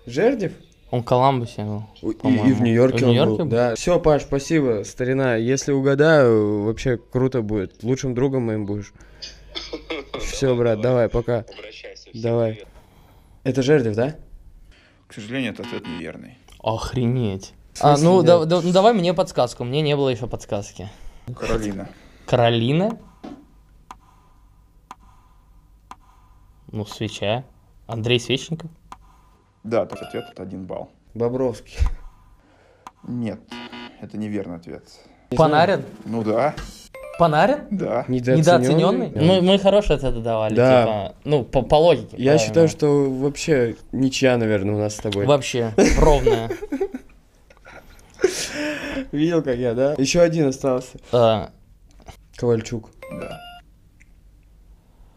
Жердев? 0.06 0.54
Он 0.89 1.02
в 1.02 1.06
Коламбусе 1.06 1.63
был. 1.63 1.84
И, 2.02 2.08
и 2.10 2.54
в 2.54 2.62
Нью-Йорке 2.62 3.00
В 3.00 3.04
он 3.04 3.10
Нью-Йорке 3.10 3.32
был. 3.38 3.46
был? 3.46 3.52
Да. 3.52 3.76
Все, 3.76 4.00
Паш, 4.00 4.24
спасибо, 4.24 4.84
старина. 4.86 5.36
Если 5.36 5.72
угадаю, 5.72 6.63
вообще 6.63 6.98
круто 6.98 7.41
будет. 7.41 7.82
Лучшим 7.84 8.13
другом 8.13 8.44
моим 8.44 8.65
будешь. 8.65 8.94
Все, 10.20 10.56
брат, 10.56 10.82
давай, 10.82 11.08
пока. 11.10 11.46
Давай. 12.13 12.63
Это 13.44 13.62
Жердев, 13.63 13.96
да? 13.96 14.15
К 15.08 15.13
сожалению, 15.13 15.54
этот 15.54 15.65
ответ 15.67 15.84
неверный. 15.88 16.38
Охренеть. 16.60 17.54
А, 17.80 17.98
ну, 17.98 18.22
да- 18.22 18.46
да- 18.46 18.62
ну 18.62 18.72
давай 18.72 18.94
мне 18.94 19.14
подсказку, 19.14 19.64
мне 19.64 19.82
не 19.82 19.96
было 19.96 20.10
еще 20.10 20.28
подсказки. 20.28 20.90
Каролина. 21.40 21.88
Каролина? 22.28 22.98
Ну, 26.72 26.86
свеча. 26.86 27.44
Андрей 27.88 28.20
Свечников? 28.20 28.70
Да, 29.64 29.86
тот 29.86 30.02
ответ 30.02 30.26
это 30.32 30.44
один 30.44 30.66
балл. 30.66 30.90
Бобровский. 31.14 31.78
Нет, 33.08 33.40
это 34.02 34.18
неверный 34.18 34.58
ответ. 34.58 34.84
Не 35.32 35.36
знаю. 35.38 35.52
Панарин? 35.52 35.86
Ну 36.06 36.24
да, 36.24 36.54
Панарин? 37.20 37.60
да. 37.72 38.06
Недооцененный? 38.08 39.10
Да. 39.10 39.22
Ну, 39.22 39.42
мы 39.42 39.60
хорошие 39.60 39.98
ответы 39.98 40.20
давали, 40.22 40.56
Да. 40.56 40.82
типа, 40.84 41.16
ну, 41.26 41.44
по, 41.44 41.62
по 41.64 41.76
логике. 41.76 42.16
Я 42.18 42.32
правильно. 42.32 42.40
считаю, 42.40 42.68
что 42.68 43.10
вообще 43.10 43.76
ничья, 43.92 44.38
наверное, 44.38 44.76
у 44.76 44.80
нас 44.80 44.96
с 44.96 44.98
тобой. 44.98 45.26
Вообще, 45.26 45.74
ровная. 46.00 46.50
Видел, 49.12 49.43
как 49.43 49.58
я, 49.58 49.74
да? 49.74 49.93
Еще 49.97 50.21
один 50.21 50.47
остался. 50.47 50.97
А, 51.12 51.52
Ковальчук. 52.38 52.89
Да. 53.12 53.39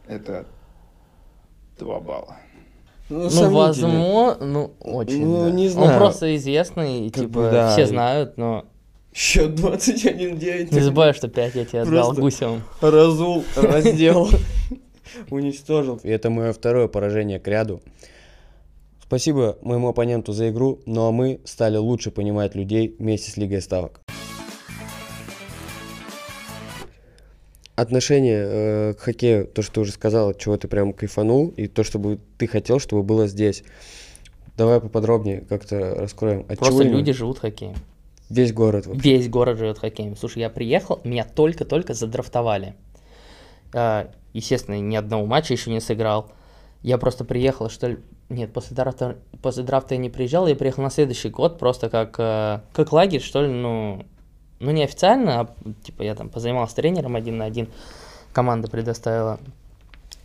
Это 0.08 0.46
два 1.78 2.00
балла. 2.00 2.36
Ну, 3.08 3.28
Ну, 3.30 3.50
возможно, 3.50 4.36
ну, 4.40 4.72
очень, 4.80 5.24
Ну, 5.26 5.44
да. 5.44 5.50
не 5.50 5.66
Он 5.66 5.72
знаю. 5.72 5.98
просто 5.98 6.34
известный, 6.36 7.10
Как 7.10 7.22
типа, 7.24 7.32
бы, 7.34 7.50
да. 7.50 7.72
все 7.72 7.86
знают, 7.86 8.36
но 8.38 8.64
Счет 9.12 9.50
21-9. 9.50 10.74
не 10.74 10.80
забывай, 10.80 11.12
что 11.12 11.28
5 11.28 11.54
я 11.54 11.64
тебе 11.64 11.82
отдал 11.82 12.12
Гусевым. 12.14 12.62
Разул, 12.80 13.44
раздел, 13.56 14.28
уничтожил. 15.30 16.00
И 16.02 16.08
это 16.08 16.30
мое 16.30 16.52
второе 16.52 16.88
поражение 16.88 17.38
к 17.38 17.46
ряду. 17.46 17.80
Спасибо 19.06 19.58
моему 19.60 19.88
оппоненту 19.88 20.32
за 20.32 20.48
игру, 20.48 20.80
ну 20.86 21.06
а 21.06 21.12
мы 21.12 21.40
стали 21.44 21.76
лучше 21.76 22.10
понимать 22.10 22.54
людей 22.54 22.96
вместе 22.98 23.30
с 23.30 23.36
Лигой 23.36 23.60
Ставок. 23.60 24.00
Отношение 27.76 28.44
э, 28.46 28.94
к 28.94 29.00
хоккею, 29.00 29.46
то, 29.46 29.60
что 29.60 29.74
ты 29.74 29.80
уже 29.80 29.92
сказал, 29.92 30.30
от 30.30 30.38
чего 30.38 30.56
ты 30.56 30.68
прям 30.68 30.92
кайфанул, 30.92 31.48
и 31.48 31.66
то, 31.66 31.84
чтобы 31.84 32.18
ты 32.38 32.46
хотел, 32.46 32.78
чтобы 32.78 33.02
было 33.02 33.26
здесь. 33.26 33.62
Давай 34.56 34.80
поподробнее 34.80 35.40
как-то 35.42 35.94
раскроем. 35.96 36.46
От 36.48 36.58
чего 36.58 36.66
Просто 36.66 36.82
именно? 36.84 36.96
люди 36.96 37.12
живут 37.12 37.40
хоккеем. 37.40 37.74
Весь 38.30 38.52
город 38.52 38.86
вообще. 38.86 39.16
Весь 39.16 39.28
город 39.28 39.58
живет 39.58 39.78
хоккеем. 39.78 40.16
Слушай, 40.16 40.38
я 40.38 40.50
приехал, 40.50 41.00
меня 41.04 41.24
только-только 41.24 41.92
задрафтовали. 41.94 42.74
А, 43.74 44.08
Естественно, 44.34 44.80
ни 44.80 44.96
одного 44.96 45.24
матча 45.26 45.52
еще 45.54 45.70
не 45.70 45.80
сыграл. 45.80 46.32
Я 46.84 46.98
просто 46.98 47.24
приехал, 47.24 47.70
что 47.70 47.88
ли... 47.88 47.98
Нет, 48.28 48.52
после 48.52 48.76
драфта, 48.76 49.16
после 49.40 49.62
драфта 49.62 49.94
я 49.94 49.98
не 49.98 50.10
приезжал, 50.10 50.46
я 50.46 50.54
приехал 50.54 50.82
на 50.82 50.90
следующий 50.90 51.30
год 51.30 51.58
просто 51.58 51.88
как, 51.88 52.16
э, 52.18 52.60
как 52.74 52.92
лагерь, 52.92 53.22
что 53.22 53.40
ли, 53.40 53.48
ну... 53.48 54.04
Ну, 54.60 54.70
не 54.70 54.84
официально, 54.84 55.40
а 55.40 55.54
типа 55.82 56.02
я 56.02 56.14
там 56.14 56.28
позанимался 56.28 56.76
тренером 56.76 57.16
один 57.16 57.38
на 57.38 57.46
один, 57.46 57.68
команда 58.34 58.68
предоставила. 58.68 59.40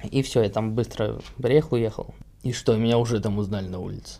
И 0.03 0.21
все, 0.21 0.43
я 0.43 0.49
там 0.49 0.75
быстро 0.75 1.21
приехал, 1.37 1.75
уехал. 1.75 2.13
И 2.43 2.51
что, 2.51 2.75
меня 2.75 2.97
уже 2.97 3.21
там 3.21 3.37
узнали 3.37 3.67
на 3.69 3.79
улице. 3.79 4.19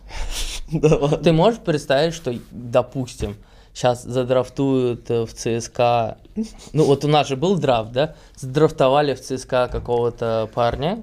Ты 1.22 1.32
можешь 1.32 1.60
представить, 1.60 2.14
что, 2.14 2.34
допустим, 2.50 3.36
сейчас 3.74 4.02
задрафтуют 4.02 5.10
э, 5.10 5.26
в 5.26 5.34
ЦСКА, 5.34 6.16
ну 6.72 6.84
вот 6.84 7.04
у 7.04 7.08
нас 7.08 7.28
же 7.28 7.36
был 7.36 7.58
драфт, 7.58 7.92
да, 7.92 8.14
задрафтовали 8.36 9.12
в 9.12 9.20
ЦСКА 9.20 9.68
какого-то 9.70 10.48
парня, 10.54 11.02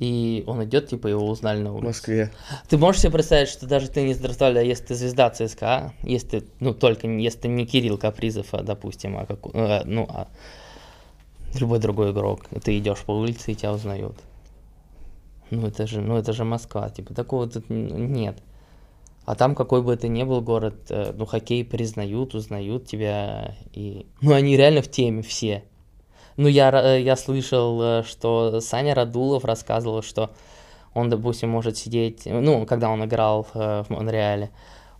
И 0.00 0.44
он 0.46 0.64
идет, 0.64 0.88
типа 0.88 1.08
его 1.08 1.28
узнали 1.28 1.60
на 1.60 1.72
В 1.72 1.74
улице. 1.74 1.86
Москве. 1.88 2.32
Ты 2.70 2.78
можешь 2.78 3.02
себе 3.02 3.12
представить, 3.12 3.50
что 3.50 3.66
даже 3.66 3.90
ты 3.90 4.00
не 4.02 4.14
здравствуй, 4.14 4.58
а 4.58 4.62
если 4.62 4.86
ты 4.86 4.94
звезда 4.94 5.28
ЦСКА, 5.28 5.92
если 6.02 6.40
ты, 6.40 6.46
ну, 6.58 6.72
только 6.72 7.06
если 7.06 7.40
ты 7.40 7.48
не 7.48 7.66
Кирилл 7.66 7.98
Капризов, 7.98 8.46
а, 8.52 8.62
допустим, 8.62 9.18
а 9.18 9.26
как, 9.26 9.40
э, 9.52 9.82
ну, 9.84 10.06
а 10.08 10.28
любой 11.58 11.80
другой 11.80 12.12
игрок, 12.12 12.46
ты 12.64 12.78
идешь 12.78 13.00
по 13.00 13.10
улице 13.10 13.52
и 13.52 13.54
тебя 13.54 13.74
узнают. 13.74 14.16
Ну, 15.50 15.66
это 15.66 15.86
же, 15.86 16.00
ну, 16.00 16.16
это 16.16 16.32
же 16.32 16.44
Москва, 16.44 16.88
типа, 16.88 17.12
такого 17.12 17.46
тут 17.46 17.68
нет. 17.68 18.38
А 19.26 19.34
там, 19.34 19.54
какой 19.54 19.82
бы 19.82 19.92
это 19.92 20.08
ни 20.08 20.22
был 20.22 20.40
город, 20.40 20.86
э, 20.88 21.12
ну, 21.14 21.26
хоккей 21.26 21.62
признают, 21.62 22.34
узнают 22.34 22.86
тебя, 22.86 23.54
и... 23.74 24.06
Ну, 24.22 24.32
они 24.32 24.56
реально 24.56 24.80
в 24.80 24.90
теме 24.90 25.20
все. 25.20 25.62
Ну, 26.40 26.48
я, 26.48 26.70
э, 26.72 27.02
я 27.02 27.16
слышал, 27.16 27.82
э, 27.82 28.02
что 28.02 28.62
Саня 28.62 28.94
Радулов 28.94 29.44
рассказывал, 29.44 30.02
что 30.02 30.30
он, 30.94 31.10
допустим, 31.10 31.50
может 31.50 31.76
сидеть, 31.76 32.22
ну, 32.24 32.64
когда 32.64 32.88
он 32.88 33.04
играл 33.04 33.46
э, 33.52 33.84
в 33.86 33.90
Монреале, 33.90 34.50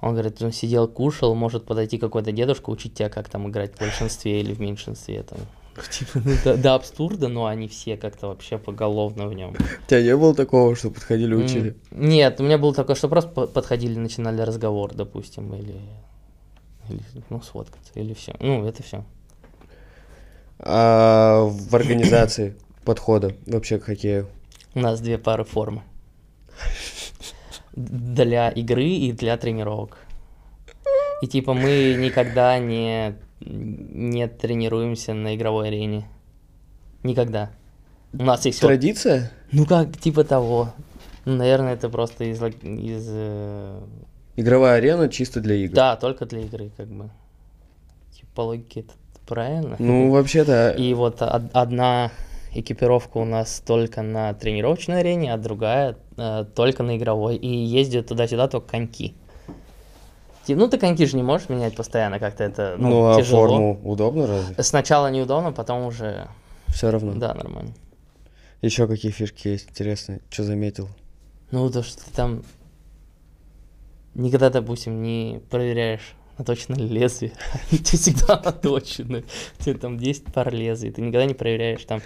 он 0.03 0.13
говорит, 0.13 0.43
он 0.43 0.53
сидел, 0.53 0.87
кушал, 0.87 1.35
может 1.35 1.65
подойти 1.65 1.97
какой-то 1.97 2.31
дедушка, 2.31 2.69
учить 2.69 2.93
тебя, 2.93 3.09
как 3.09 3.31
там 3.31 3.49
играть 3.49 3.75
в 3.75 3.79
большинстве 3.79 4.43
или 4.43 4.53
в 4.53 4.61
меньшинстве. 4.61 5.23
Там. 5.23 5.39
Типа, 5.91 6.21
ну, 6.23 6.35
до, 6.45 6.59
до 6.59 6.75
абсурда, 6.75 7.29
но 7.29 7.47
они 7.47 7.69
все 7.69 7.97
как-то 7.97 8.27
вообще 8.29 8.59
поголовно 8.59 9.27
в 9.27 9.33
нем. 9.33 9.55
У 9.55 9.89
тебя 9.89 10.03
не 10.03 10.15
было 10.15 10.35
такого, 10.35 10.77
что 10.77 10.91
подходили, 10.91 11.33
учили? 11.33 11.75
Нет, 11.91 12.39
у 12.39 12.43
меня 12.43 12.59
было 12.59 12.75
такое, 12.75 12.97
что 12.97 13.09
просто 13.09 13.31
по- 13.31 13.47
подходили, 13.47 13.99
начинали 13.99 14.43
разговор, 14.43 14.93
допустим, 14.93 15.55
или, 15.55 15.81
или 16.91 17.01
ну, 17.31 17.41
сфоткаться, 17.41 17.93
или 17.95 18.13
все. 18.13 18.37
Ну, 18.41 18.67
это 18.67 18.83
все. 18.83 19.07
А 20.63 21.45
в 21.45 21.75
организации 21.75 22.57
подхода 22.85 23.35
вообще 23.47 23.79
к 23.79 23.85
хоккею? 23.85 24.29
У 24.75 24.81
нас 24.81 25.01
две 25.01 25.19
пары 25.19 25.45
формы. 25.45 25.83
Для 27.73 28.51
игры 28.51 28.85
и 28.85 29.13
для 29.13 29.37
тренировок. 29.37 29.99
И 31.23 31.27
типа 31.27 31.55
мы 31.55 31.95
никогда 31.99 32.59
не, 32.59 33.15
не 33.41 34.27
тренируемся 34.29 35.15
на 35.15 35.35
игровой 35.35 35.69
арене. 35.69 36.09
Никогда. 37.03 37.51
У 38.13 38.23
нас 38.23 38.45
есть... 38.45 38.61
вот- 38.63 38.69
Традиция? 38.69 39.31
Ну 39.53 39.67
как, 39.67 39.97
типа 39.99 40.25
того. 40.25 40.73
Наверное, 41.25 41.75
это 41.75 41.89
просто 41.89 42.25
из... 42.25 42.43
из 42.43 43.07
э, 43.11 43.81
Игровая 44.37 44.77
арена 44.79 45.09
чисто 45.09 45.41
для 45.41 45.55
игр. 45.57 45.75
Да, 45.75 45.97
только 45.97 46.27
для 46.27 46.41
игры, 46.41 46.71
как 46.77 46.89
бы. 46.89 47.11
Типа, 48.15 48.29
по 48.35 48.41
логике 48.43 48.81
это 48.81 48.93
правильно. 49.35 49.77
Ну, 49.79 50.11
вообще-то, 50.11 50.71
И 50.79 50.93
вот 50.95 51.23
од- 51.23 51.51
одна 51.55 52.11
экипировка 52.53 53.19
у 53.19 53.25
нас 53.25 53.63
только 53.65 54.03
на 54.03 54.35
тренировочной 54.35 55.01
арене, 55.01 55.33
а 55.33 55.39
другая 55.39 55.97
э, 56.17 56.45
только 56.55 56.83
на 56.83 56.97
игровой. 56.97 57.37
И 57.37 57.49
ездят 57.49 58.09
туда-сюда 58.09 58.49
только 58.49 58.69
коньки. 58.69 59.15
Ну, 60.49 60.67
ты 60.69 60.79
коньки 60.79 61.07
же 61.07 61.17
не 61.17 61.23
можешь 61.23 61.49
менять 61.49 61.77
постоянно, 61.77 62.19
как-то 62.19 62.43
это 62.43 62.75
ну, 62.77 62.89
ну, 62.89 63.11
а 63.13 63.17
тяжело. 63.21 63.47
форму 63.47 63.81
удобно 63.85 64.27
разве? 64.27 64.61
Сначала 64.65 65.09
неудобно, 65.09 65.53
потом 65.53 65.85
уже, 65.87 66.27
Все 66.67 66.91
равно. 66.91 67.13
да, 67.15 67.35
нормально. 67.35 67.73
Еще 68.61 68.89
какие 68.89 69.13
фишки 69.13 69.47
есть 69.47 69.71
интересные? 69.71 70.21
Что 70.29 70.43
заметил? 70.43 70.89
Ну, 71.53 71.71
то, 71.71 71.85
что 71.85 72.05
ты 72.05 72.11
там 72.11 72.43
никогда, 74.15 74.51
допустим, 74.51 75.03
не 75.03 75.41
проверяешь, 75.51 76.15
наточено 76.41 76.75
лезвие. 76.75 77.33
Тебя 77.71 77.99
всегда 77.99 78.41
наточены. 78.45 79.25
У 79.59 79.63
тебя 79.63 79.79
там 79.79 79.99
10 79.99 80.25
пар 80.33 80.53
лезвий. 80.53 80.91
Ты 80.91 81.03
никогда 81.03 81.27
не 81.27 81.35
проверяешь 81.35 81.85
там... 81.85 82.01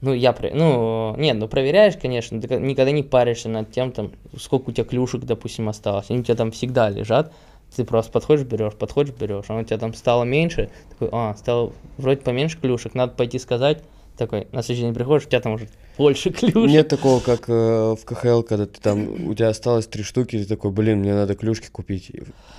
Ну, 0.00 0.12
я... 0.12 0.32
про- 0.32 0.50
Ну, 0.52 1.14
нет, 1.16 1.36
ну 1.36 1.46
проверяешь, 1.48 1.96
конечно, 1.96 2.40
ты 2.40 2.56
никогда 2.56 2.90
не 2.90 3.04
паришься 3.04 3.48
над 3.48 3.70
тем, 3.70 3.92
там, 3.92 4.10
сколько 4.36 4.70
у 4.70 4.72
тебя 4.72 4.84
клюшек, 4.84 5.22
допустим, 5.22 5.68
осталось. 5.68 6.10
Они 6.10 6.20
у 6.20 6.22
тебя 6.24 6.34
там 6.34 6.50
всегда 6.50 6.90
лежат. 6.90 7.32
Ты 7.74 7.84
просто 7.84 8.12
подходишь, 8.12 8.44
берешь, 8.44 8.74
подходишь, 8.74 9.14
берешь. 9.14 9.44
А 9.48 9.56
у 9.56 9.62
тебя 9.62 9.78
там 9.78 9.94
стало 9.94 10.24
меньше. 10.24 10.70
Такой, 10.90 11.08
а, 11.12 11.34
стало 11.36 11.72
вроде 11.96 12.20
поменьше 12.20 12.58
клюшек, 12.60 12.94
надо 12.94 13.14
пойти 13.14 13.38
сказать. 13.38 13.82
Такой, 14.16 14.46
на 14.52 14.62
следующий 14.62 14.82
день 14.86 14.94
приходишь, 14.94 15.26
у 15.26 15.28
тебя 15.30 15.40
там 15.40 15.54
уже 15.54 15.68
больше 15.96 16.30
клюшек. 16.32 16.70
Нет 16.70 16.88
такого, 16.88 17.20
как 17.20 17.48
э, 17.48 17.94
в 17.98 18.04
КХЛ, 18.04 18.42
когда 18.42 18.66
ты 18.66 18.80
там, 18.80 19.28
у 19.28 19.34
тебя 19.34 19.48
осталось 19.48 19.86
три 19.86 20.02
штуки, 20.02 20.36
и 20.36 20.42
ты 20.42 20.46
такой, 20.48 20.70
блин, 20.70 20.98
мне 21.00 21.14
надо 21.14 21.34
клюшки 21.34 21.68
купить. 21.70 22.12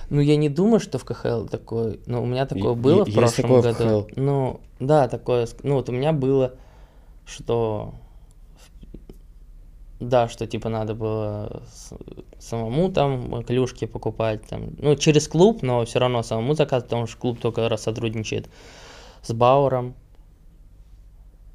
Ну, 0.09 0.19
я 0.19 0.35
не 0.35 0.49
думаю, 0.49 0.79
что 0.79 0.97
в 0.97 1.05
КХЛ 1.05 1.45
такое. 1.45 1.97
Ну, 2.07 2.23
у 2.23 2.25
меня 2.25 2.45
такое 2.47 2.73
И- 2.73 2.75
было 2.75 3.03
и- 3.05 3.11
в 3.11 3.13
прошлом 3.13 3.43
такое 3.43 3.61
в 3.61 3.63
году. 3.77 4.03
КХЛ? 4.03 4.19
Ну, 4.19 4.59
да, 4.79 5.07
такое. 5.07 5.47
Ну, 5.61 5.75
вот 5.75 5.89
у 5.89 5.91
меня 5.91 6.11
было, 6.11 6.55
что. 7.25 7.93
в- 8.55 10.03
Да, 10.03 10.27
что 10.27 10.47
типа 10.47 10.69
надо 10.69 10.95
было 10.95 11.61
самому 12.39 12.91
там 12.91 13.43
клюшки 13.43 13.85
покупать. 13.85 14.41
Там, 14.47 14.71
ну, 14.79 14.95
через 14.95 15.27
клуб, 15.27 15.61
но 15.61 15.85
все 15.85 15.99
равно 15.99 16.23
самому 16.23 16.55
заказывать, 16.55 16.85
потому 16.89 17.07
что 17.07 17.17
клуб 17.17 17.39
только 17.39 17.69
раз 17.69 17.83
сотрудничает 17.83 18.49
с 19.21 19.31
Бауэром. 19.33 19.93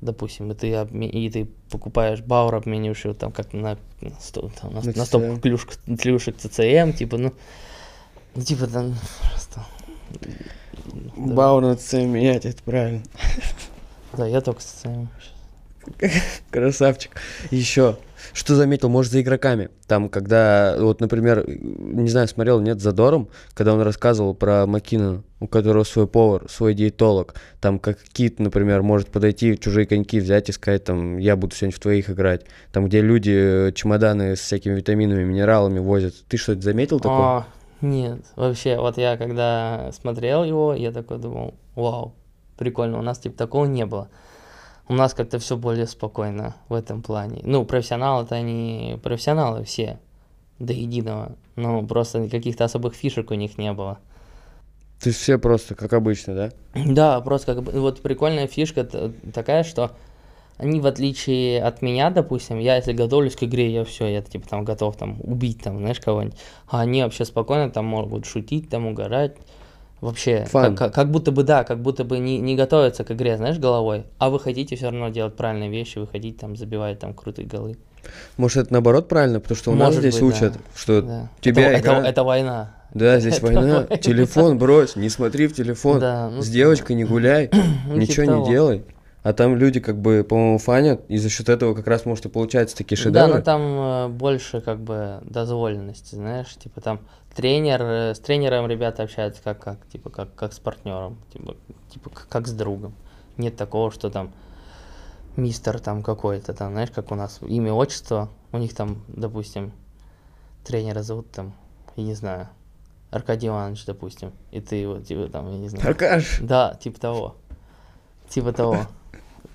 Допустим, 0.00 0.50
и 0.52 0.54
ты, 0.54 0.68
обме- 0.72 1.08
и 1.10 1.28
ты 1.28 1.48
покупаешь 1.70 2.20
Бауэр, 2.20 2.54
обмениваешь 2.54 3.04
его 3.04 3.14
там 3.14 3.32
как 3.32 3.52
на, 3.52 3.76
на, 4.00 4.12
сто- 4.20 4.50
там, 4.60 4.72
на, 4.72 4.80
На 4.82 4.92
на 5.32 5.40
клюшек, 5.40 5.72
клюшек 6.00 6.36
ЦЦМ, 6.36 6.92
типа, 6.96 7.18
ну, 7.18 7.32
ну, 8.36 8.42
типа 8.42 8.68
там 8.68 8.94
просто... 9.28 9.66
Да. 11.16 11.34
Бауэр 11.34 11.62
надо 11.62 11.80
ЦМ 11.80 12.06
менять, 12.06 12.46
это 12.46 12.62
правильно. 12.62 13.02
Да, 14.16 14.26
я 14.26 14.40
только 14.40 14.60
ЦЦМ. 14.62 15.06
Красавчик. 16.50 17.16
Еще, 17.50 17.96
что 18.32 18.54
заметил, 18.54 18.88
может, 18.88 19.12
за 19.12 19.20
игроками. 19.20 19.70
Там, 19.86 20.08
когда, 20.08 20.76
вот, 20.78 21.00
например, 21.00 21.44
не 21.48 22.08
знаю, 22.08 22.28
смотрел, 22.28 22.60
нет, 22.60 22.80
Задором, 22.80 23.28
когда 23.54 23.74
он 23.74 23.80
рассказывал 23.80 24.34
про 24.34 24.66
Макина, 24.66 25.22
у 25.40 25.46
которого 25.46 25.84
свой 25.84 26.06
повар, 26.06 26.48
свой 26.48 26.74
диетолог. 26.74 27.34
Там, 27.60 27.78
как 27.78 27.98
Кит, 28.12 28.38
например, 28.40 28.82
может 28.82 29.08
подойти 29.08 29.58
чужие 29.58 29.86
коньки, 29.86 30.20
взять 30.20 30.48
и 30.48 30.52
сказать, 30.52 30.84
там, 30.84 31.18
я 31.18 31.36
буду 31.36 31.54
сегодня 31.54 31.76
в 31.76 31.80
твоих 31.80 32.10
играть. 32.10 32.46
Там, 32.72 32.86
где 32.86 33.00
люди 33.00 33.68
э, 33.68 33.72
чемоданы 33.72 34.36
с 34.36 34.40
всякими 34.40 34.74
витаминами, 34.74 35.24
минералами 35.24 35.78
возят. 35.78 36.14
Ты 36.28 36.36
что-то 36.36 36.62
заметил 36.62 36.98
такое? 36.98 37.18
А, 37.18 37.46
нет, 37.80 38.20
вообще, 38.34 38.78
вот 38.78 38.98
я 38.98 39.16
когда 39.16 39.90
смотрел 39.92 40.44
его, 40.44 40.74
я 40.74 40.90
такой 40.90 41.18
думал, 41.18 41.54
вау, 41.76 42.14
прикольно, 42.56 42.98
у 42.98 43.02
нас 43.02 43.18
типа 43.18 43.36
такого 43.36 43.66
не 43.66 43.86
было. 43.86 44.08
У 44.88 44.94
нас 44.94 45.12
как-то 45.12 45.38
все 45.38 45.56
более 45.56 45.86
спокойно 45.86 46.56
в 46.68 46.74
этом 46.74 47.02
плане. 47.02 47.42
Ну, 47.44 47.64
профессионалы-то 47.66 48.34
они 48.34 48.98
профессионалы 49.02 49.62
все, 49.64 50.00
до 50.58 50.72
единого. 50.72 51.36
Ну, 51.56 51.86
просто 51.86 52.28
каких-то 52.28 52.64
особых 52.64 52.94
фишек 52.94 53.30
у 53.30 53.34
них 53.34 53.58
не 53.58 53.72
было. 53.72 53.98
То 55.00 55.08
есть 55.10 55.20
все 55.20 55.38
просто, 55.38 55.74
как 55.74 55.92
обычно, 55.92 56.34
да? 56.34 56.50
Да, 56.74 57.20
просто 57.20 57.54
как 57.54 57.62
бы, 57.62 57.72
вот 57.80 58.00
прикольная 58.02 58.46
фишка 58.48 58.84
такая, 59.32 59.62
что 59.62 59.92
они, 60.56 60.80
в 60.80 60.86
отличие 60.86 61.62
от 61.62 61.82
меня, 61.82 62.10
допустим, 62.10 62.58
я 62.58 62.74
если 62.76 62.92
готовлюсь 62.92 63.36
к 63.36 63.44
игре, 63.44 63.72
я 63.72 63.84
все, 63.84 64.06
я 64.08 64.22
типа 64.22 64.48
там 64.48 64.64
готов 64.64 64.96
там 64.96 65.18
убить 65.22 65.62
там, 65.62 65.78
знаешь, 65.78 66.00
кого-нибудь. 66.00 66.36
А 66.68 66.80
они 66.80 67.02
вообще 67.04 67.24
спокойно 67.24 67.70
там 67.70 67.84
могут 67.84 68.26
шутить, 68.26 68.68
там 68.68 68.86
угорать. 68.86 69.36
Вообще, 70.00 70.44
Фан. 70.50 70.76
как, 70.76 70.94
как- 70.94 71.10
будто 71.10 71.32
бы, 71.32 71.42
да, 71.42 71.64
как 71.64 71.80
будто 71.80 72.04
бы 72.04 72.18
не, 72.18 72.38
не 72.38 72.54
готовятся 72.56 73.04
к 73.04 73.10
игре, 73.12 73.36
знаешь, 73.36 73.58
головой. 73.58 74.04
А 74.18 74.30
вы 74.30 74.38
хотите 74.40 74.76
все 74.76 74.86
равно 74.86 75.08
делать 75.08 75.36
правильные 75.36 75.70
вещи, 75.70 75.98
вы 75.98 76.06
хотите 76.06 76.38
там 76.38 76.56
забивать 76.56 76.98
там 77.00 77.14
крутые 77.14 77.46
голы. 77.48 77.76
Может, 78.36 78.64
это 78.64 78.72
наоборот 78.72 79.08
правильно? 79.08 79.40
Потому 79.40 79.56
что 79.58 79.70
у 79.72 79.74
нас 79.74 79.88
Может 79.88 80.00
здесь 80.00 80.14
быть, 80.20 80.22
учат, 80.22 80.52
да. 80.54 80.58
что 80.76 81.02
Да. 81.02 81.30
тебя 81.40 81.70
это, 81.72 81.80
игра- 81.80 81.98
это, 81.98 82.08
это 82.08 82.24
война. 82.24 82.74
Да, 82.94 83.20
здесь 83.20 83.40
война. 83.42 83.84
Телефон 84.00 84.58
брось, 84.58 84.96
не 84.96 85.08
смотри 85.08 85.46
в 85.46 85.54
телефон. 85.54 86.00
Да, 86.00 86.30
ну, 86.30 86.42
С 86.42 86.48
девочкой 86.48 86.96
не 86.96 87.04
гуляй, 87.04 87.50
ну, 87.86 87.96
ничего 87.96 88.24
типа 88.24 88.34
не 88.34 88.40
того. 88.40 88.46
делай. 88.46 88.84
А 89.24 89.32
там 89.32 89.56
люди 89.56 89.78
как 89.80 90.00
бы, 90.00 90.24
по-моему, 90.26 90.58
фанят, 90.58 91.02
и 91.08 91.18
за 91.18 91.28
счет 91.28 91.48
этого 91.48 91.74
как 91.74 91.86
раз, 91.86 92.06
может, 92.06 92.24
и 92.24 92.28
получаются 92.28 92.76
такие 92.76 92.96
Да, 92.96 93.02
шедевры. 93.02 93.34
но 93.34 93.42
там 93.42 93.60
э, 93.62 94.08
больше 94.08 94.60
как 94.60 94.80
бы 94.80 95.18
дозволенности, 95.22 96.14
знаешь, 96.14 96.54
типа 96.54 96.80
там 96.80 97.00
тренер, 97.34 97.82
э, 97.82 98.14
с 98.14 98.20
тренером 98.20 98.68
ребята 98.68 99.02
общаются 99.02 99.42
как, 99.42 99.58
как, 99.62 99.86
типа 99.88 100.08
как, 100.08 100.34
как 100.34 100.52
с 100.54 100.58
партнером, 100.60 101.18
типа, 101.32 101.56
типа 101.92 102.10
к- 102.10 102.26
как 102.28 102.46
с 102.46 102.52
другом. 102.52 102.94
Нет 103.36 103.56
такого, 103.56 103.90
что 103.90 104.08
там 104.08 104.32
мистер 105.36 105.78
там 105.80 106.02
какой-то, 106.02 106.54
там, 106.54 106.72
знаешь, 106.72 106.90
как 106.90 107.12
у 107.12 107.14
нас 107.14 107.40
имя, 107.42 107.72
отчество, 107.72 108.30
у 108.52 108.58
них 108.58 108.74
там, 108.74 109.02
допустим, 109.08 109.72
тренера 110.64 111.02
зовут 111.02 111.30
там, 111.32 111.54
я 111.96 112.04
не 112.04 112.14
знаю, 112.14 112.48
Аркадий 113.10 113.48
Иванович, 113.48 113.84
допустим, 113.86 114.32
и 114.50 114.60
ты 114.60 114.76
его, 114.76 114.98
типа, 115.00 115.28
там, 115.28 115.50
я 115.50 115.58
не 115.58 115.68
знаю. 115.68 115.88
Аркаш, 115.88 116.38
Да, 116.40 116.74
типа 116.80 117.00
того. 117.00 117.36
Типа 118.28 118.52
того. 118.52 118.86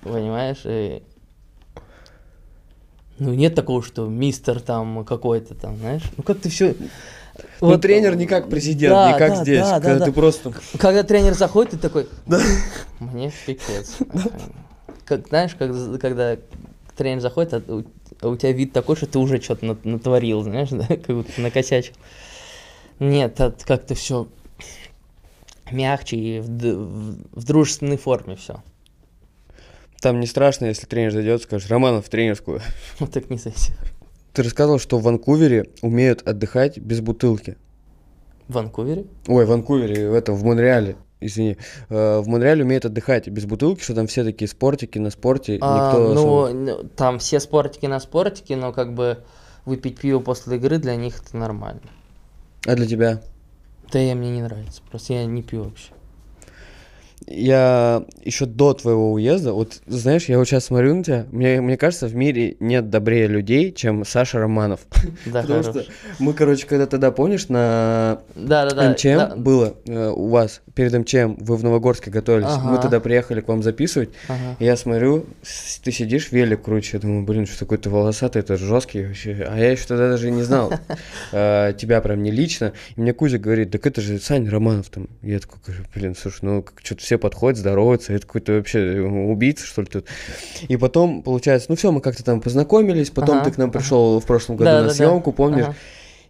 Понимаешь? 0.02 0.62
И... 0.64 1.02
Ну, 3.18 3.32
нет 3.32 3.54
такого, 3.54 3.82
что 3.82 4.06
мистер 4.06 4.60
там 4.60 5.04
какой-то 5.04 5.54
там, 5.54 5.76
знаешь? 5.76 6.02
Ну, 6.16 6.24
как 6.24 6.40
ты 6.40 6.48
все... 6.48 6.74
ну 7.60 7.78
тренер 7.78 8.16
не 8.16 8.26
как 8.26 8.48
президент, 8.50 8.92
Да, 8.92 9.12
не 9.12 9.18
как 9.18 9.30
да, 9.30 9.42
здесь, 9.42 9.60
да, 9.60 9.78
да, 9.78 9.80
когда 9.80 9.98
да. 10.00 10.04
ты 10.06 10.12
просто... 10.12 10.52
Когда 10.78 11.02
тренер 11.04 11.34
заходит, 11.34 11.72
ты 11.72 11.78
такой... 11.78 12.08
Мне 12.98 13.32
пипец. 13.46 13.98
Как, 15.04 15.28
знаешь, 15.28 15.54
как, 15.54 15.70
когда 16.00 16.36
тренер 16.96 17.20
заходит, 17.20 17.54
а 17.54 17.72
у- 17.72 17.84
а 18.20 18.28
у 18.28 18.36
тебя 18.36 18.52
вид 18.52 18.72
такой, 18.72 18.96
что 18.96 19.06
ты 19.06 19.18
уже 19.18 19.40
что-то 19.40 19.64
на- 19.66 19.76
натворил, 19.84 20.42
знаешь, 20.42 20.70
да, 20.70 20.86
как 20.86 21.06
будто 21.14 21.40
накосячил. 21.40 21.94
Нет, 23.00 23.40
это 23.40 23.64
как-то 23.66 23.94
все 23.94 24.28
мягче 25.70 26.16
и 26.16 26.40
в, 26.40 26.46
в- 26.48 27.16
в 27.40 27.44
дружественной 27.44 27.96
форме 27.96 28.36
все. 28.36 28.62
Там 30.00 30.20
не 30.20 30.26
страшно, 30.26 30.66
если 30.66 30.86
тренер 30.86 31.12
зайдет, 31.12 31.42
скажешь, 31.42 31.70
Романов 31.70 32.06
в 32.06 32.08
тренерскую. 32.08 32.60
Вот 33.00 33.10
так 33.12 33.30
не 33.30 33.38
совсем. 33.38 33.74
Ты 34.32 34.42
рассказывал, 34.42 34.78
что 34.78 34.98
в 34.98 35.02
Ванкувере 35.02 35.66
умеют 35.80 36.26
отдыхать 36.26 36.78
без 36.78 37.00
бутылки. 37.00 37.56
В 38.48 38.54
Ванкувере? 38.54 39.06
Ой, 39.26 39.46
в 39.46 39.48
Ванкувере, 39.48 40.10
в 40.10 40.14
этом, 40.14 40.34
в 40.34 40.44
Монреале, 40.44 40.96
извини. 41.20 41.56
Э, 41.88 42.18
В 42.18 42.26
Монреале 42.28 42.64
умеют 42.64 42.84
отдыхать 42.84 43.28
без 43.28 43.46
бутылки, 43.46 43.82
что 43.82 43.94
там 43.94 44.06
все 44.06 44.22
такие 44.24 44.48
спортики 44.48 44.98
на 44.98 45.10
спорте, 45.10 45.58
А, 45.62 45.74
никто 45.96 46.14
ну, 46.14 46.44
особо- 46.44 46.52
ну, 46.52 46.88
там 46.96 47.18
все 47.20 47.40
спортики 47.40 47.86
на 47.86 48.00
спортике, 48.00 48.56
но 48.56 48.72
как 48.72 48.92
бы 48.94 49.24
выпить 49.64 49.98
пиво 50.00 50.18
после 50.20 50.56
игры 50.56 50.78
для 50.78 50.96
них 50.96 51.22
это 51.24 51.36
нормально. 51.36 51.80
А 52.66 52.74
для 52.74 52.86
тебя? 52.86 53.22
Да 53.92 53.98
я 53.98 54.14
мне 54.14 54.30
не 54.30 54.42
нравится, 54.42 54.82
просто 54.90 55.12
я 55.12 55.26
не 55.26 55.42
пью 55.42 55.64
вообще. 55.64 55.92
Я 57.26 58.04
еще 58.22 58.46
до 58.46 58.74
твоего 58.74 59.12
уезда, 59.12 59.52
вот 59.52 59.80
знаешь, 59.86 60.26
я 60.26 60.38
вот 60.38 60.46
сейчас 60.46 60.66
смотрю 60.66 60.94
на 60.94 61.04
тебя, 61.04 61.26
мне, 61.30 61.60
мне 61.60 61.76
кажется, 61.76 62.06
в 62.06 62.14
мире 62.14 62.56
нет 62.60 62.90
добрее 62.90 63.26
людей, 63.26 63.72
чем 63.72 64.04
Саша 64.04 64.38
Романов. 64.38 64.80
Да, 65.26 65.42
Потому 65.42 65.62
хорош. 65.62 65.84
что 65.84 65.92
мы, 66.18 66.32
короче, 66.32 66.66
когда 66.66 66.86
тогда, 66.86 67.10
помнишь, 67.10 67.48
на 67.48 68.20
Да, 68.34 68.68
да, 68.68 68.74
да. 68.74 68.90
МЧМ 68.90 69.16
да. 69.16 69.36
было 69.36 69.74
э, 69.86 70.08
у 70.10 70.28
вас, 70.28 70.60
перед 70.74 70.92
МЧМ, 70.92 71.42
вы 71.44 71.56
в 71.56 71.64
Новогорске 71.64 72.10
готовились, 72.10 72.56
мы 72.62 72.72
Ага. 72.74 72.82
тогда 72.82 73.00
приехали 73.00 73.40
к 73.40 73.48
вам 73.48 73.62
записывать, 73.62 74.10
Ага. 74.28 74.56
и 74.58 74.64
я 74.64 74.76
смотрю, 74.76 75.24
ты 75.82 75.92
сидишь, 75.92 76.30
велик 76.32 76.62
круче, 76.62 76.96
я 76.96 77.00
думаю, 77.00 77.24
блин, 77.24 77.46
что 77.46 77.58
такой-то 77.58 77.90
волосатый, 77.90 78.40
это 78.40 78.56
жесткий 78.56 79.06
вообще, 79.06 79.46
а 79.48 79.56
я 79.58 79.70
еще 79.72 79.86
тогда 79.86 80.08
даже 80.10 80.30
не 80.30 80.42
знал 80.42 80.72
э, 81.32 81.72
тебя 81.78 82.00
прям 82.00 82.22
не 82.22 82.30
лично, 82.30 82.72
и 82.96 83.00
мне 83.00 83.12
Кузя 83.12 83.38
говорит, 83.38 83.70
так 83.70 83.86
это 83.86 84.00
же 84.00 84.18
Сань 84.18 84.48
Романов 84.48 84.88
там, 84.90 85.08
я 85.22 85.38
такой 85.38 85.58
блин, 85.94 86.14
слушай, 86.14 86.40
ну 86.42 86.64
что-то 86.82 87.02
все 87.02 87.13
подходят, 87.18 87.58
здороваются, 87.58 88.12
это 88.12 88.26
какой-то 88.26 88.52
вообще 88.54 88.78
э, 88.78 89.00
убийца, 89.02 89.66
что 89.66 89.82
ли, 89.82 89.88
тут, 89.88 90.06
и 90.68 90.76
потом, 90.76 91.22
получается, 91.22 91.66
ну 91.70 91.76
все, 91.76 91.92
мы 91.92 92.00
как-то 92.00 92.24
там 92.24 92.40
познакомились, 92.40 93.10
потом 93.10 93.36
Ага, 93.36 93.44
ты 93.46 93.50
к 93.52 93.58
нам 93.58 93.70
ага. 93.70 93.78
пришел 93.78 94.20
в 94.20 94.26
прошлом 94.26 94.56
году 94.56 94.70
Да, 94.70 94.76
на 94.76 94.82
да, 94.82 94.88
да. 94.88 94.94
съемку, 94.94 95.32
помнишь, 95.32 95.64
Ага. 95.66 95.74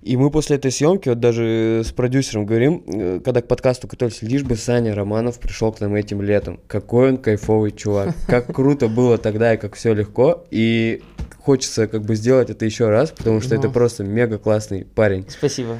и 0.02 0.16
мы 0.16 0.30
после 0.30 0.56
этой 0.56 0.70
съемки, 0.70 1.08
вот 1.08 1.20
даже 1.20 1.82
с 1.84 1.92
продюсером 1.92 2.46
говорим, 2.46 2.82
э, 2.86 3.20
когда 3.24 3.40
к 3.40 3.48
подкасту 3.48 3.86
готовились, 3.88 4.22
лишь 4.22 4.42
бы 4.42 4.56
Саня 4.56 4.94
Романов 4.94 5.38
пришел 5.38 5.72
к 5.72 5.80
нам 5.80 5.94
этим 5.94 6.20
летом. 6.22 6.60
Какой 6.66 7.10
он 7.10 7.16
кайфовый 7.16 7.70
чувак. 7.72 8.14
Как 8.26 8.46
круто 8.54 8.88
было 8.88 9.18
тогда 9.18 9.54
и 9.54 9.56
как 9.56 9.74
все 9.76 9.94
легко. 9.94 10.44
И 10.50 11.02
хочется 11.40 11.86
как 11.88 12.02
бы 12.02 12.14
сделать 12.16 12.50
это 12.50 12.64
еще 12.64 12.88
раз, 12.88 13.10
потому 13.10 13.40
что 13.40 13.54
это 13.54 13.68
просто 13.68 14.04
мега 14.04 14.38
классный 14.38 14.84
парень. 14.84 15.26
Спасибо. 15.28 15.78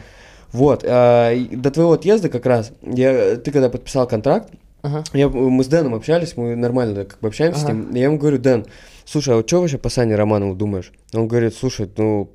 Вот, 0.53 0.85
и 0.85 1.49
до 1.51 1.71
твоего 1.73 1.95
отъезда 1.95 2.29
как 2.29 2.47
раз, 2.47 2.71
я, 2.83 3.35
ты 3.37 3.51
когда 3.51 3.69
подписал 3.69 4.07
контракт, 4.07 4.51
Ага. 4.85 5.03
я, 5.15 5.29
мы 5.31 5.65
с 5.65 5.67
Дэном 5.67 5.95
общались, 5.95 6.37
мы 6.37 6.55
нормально 6.55 7.07
как 7.07 7.19
бы 7.21 7.29
общаемся 7.29 7.61
с 7.61 7.65
Ага. 7.65 7.73
ним. 7.73 7.91
И 7.95 7.99
я 7.99 8.05
ему 8.05 8.19
говорю, 8.19 8.39
Дэн, 8.39 8.67
слушай, 9.07 9.33
а 9.33 9.37
вот 9.39 9.49
что 9.49 9.61
вообще 9.63 9.79
по 9.79 9.89
Сане 9.89 10.15
Романову 10.15 10.55
думаешь? 10.55 10.93
Он 11.15 11.27
говорит, 11.27 11.55
слушай, 11.55 11.91
ну, 11.97 12.31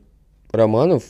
Романов, 0.52 1.04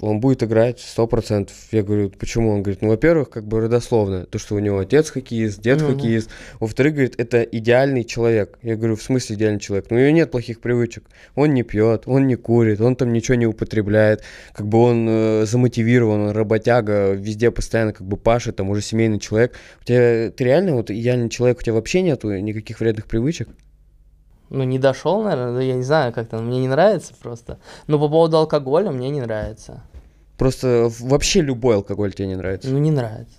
он 0.00 0.20
будет 0.20 0.42
играть 0.42 0.80
сто 0.80 1.06
процентов. 1.06 1.56
Я 1.72 1.82
говорю, 1.82 2.10
почему? 2.10 2.50
Он 2.50 2.62
говорит, 2.62 2.82
ну, 2.82 2.88
во-первых, 2.88 3.30
как 3.30 3.46
бы 3.46 3.60
родословно, 3.60 4.26
то, 4.26 4.38
что 4.38 4.54
у 4.54 4.58
него 4.58 4.78
отец 4.78 5.10
хоккеист, 5.10 5.60
дед 5.60 5.80
Ну-ну. 5.80 5.94
хоккеист. 5.94 6.30
Во-вторых, 6.60 6.94
говорит, 6.94 7.14
это 7.18 7.42
идеальный 7.42 8.04
человек. 8.04 8.58
Я 8.62 8.76
говорю, 8.76 8.96
в 8.96 9.02
смысле 9.02 9.36
идеальный 9.36 9.60
человек? 9.60 9.86
Ну, 9.90 9.96
у 9.96 10.00
него 10.00 10.10
нет 10.10 10.30
плохих 10.30 10.60
привычек. 10.60 11.04
Он 11.34 11.52
не 11.52 11.62
пьет, 11.62 12.04
он 12.06 12.26
не 12.26 12.36
курит, 12.36 12.80
он 12.80 12.96
там 12.96 13.12
ничего 13.12 13.34
не 13.34 13.46
употребляет. 13.46 14.22
Как 14.52 14.66
бы 14.66 14.78
он 14.78 15.06
э, 15.08 15.46
замотивирован, 15.46 16.20
он 16.20 16.30
работяга, 16.30 17.12
везде 17.12 17.50
постоянно 17.50 17.92
как 17.92 18.06
бы 18.06 18.16
пашет, 18.16 18.56
там 18.56 18.70
уже 18.70 18.82
семейный 18.82 19.18
человек. 19.18 19.54
У 19.82 19.84
тебя, 19.84 20.30
ты 20.30 20.44
реально 20.44 20.74
вот 20.74 20.90
идеальный 20.90 21.28
человек, 21.28 21.58
у 21.58 21.62
тебя 21.62 21.74
вообще 21.74 22.02
нету 22.02 22.30
никаких 22.36 22.80
вредных 22.80 23.06
привычек? 23.06 23.48
Ну, 24.50 24.64
не 24.64 24.78
дошел, 24.78 25.22
наверное, 25.22 25.62
я 25.62 25.74
не 25.74 25.82
знаю, 25.82 26.12
как 26.12 26.28
там, 26.28 26.46
мне 26.46 26.60
не 26.60 26.68
нравится 26.68 27.12
просто. 27.20 27.58
Но 27.86 27.98
по 27.98 28.08
поводу 28.08 28.38
алкоголя 28.38 28.90
мне 28.90 29.10
не 29.10 29.20
нравится. 29.20 29.82
Просто 30.38 30.90
вообще 31.00 31.40
любой 31.42 31.76
алкоголь 31.76 32.12
тебе 32.14 32.28
не 32.28 32.36
нравится. 32.36 32.68
Ну, 32.70 32.78
не 32.78 32.90
нравится. 32.90 33.36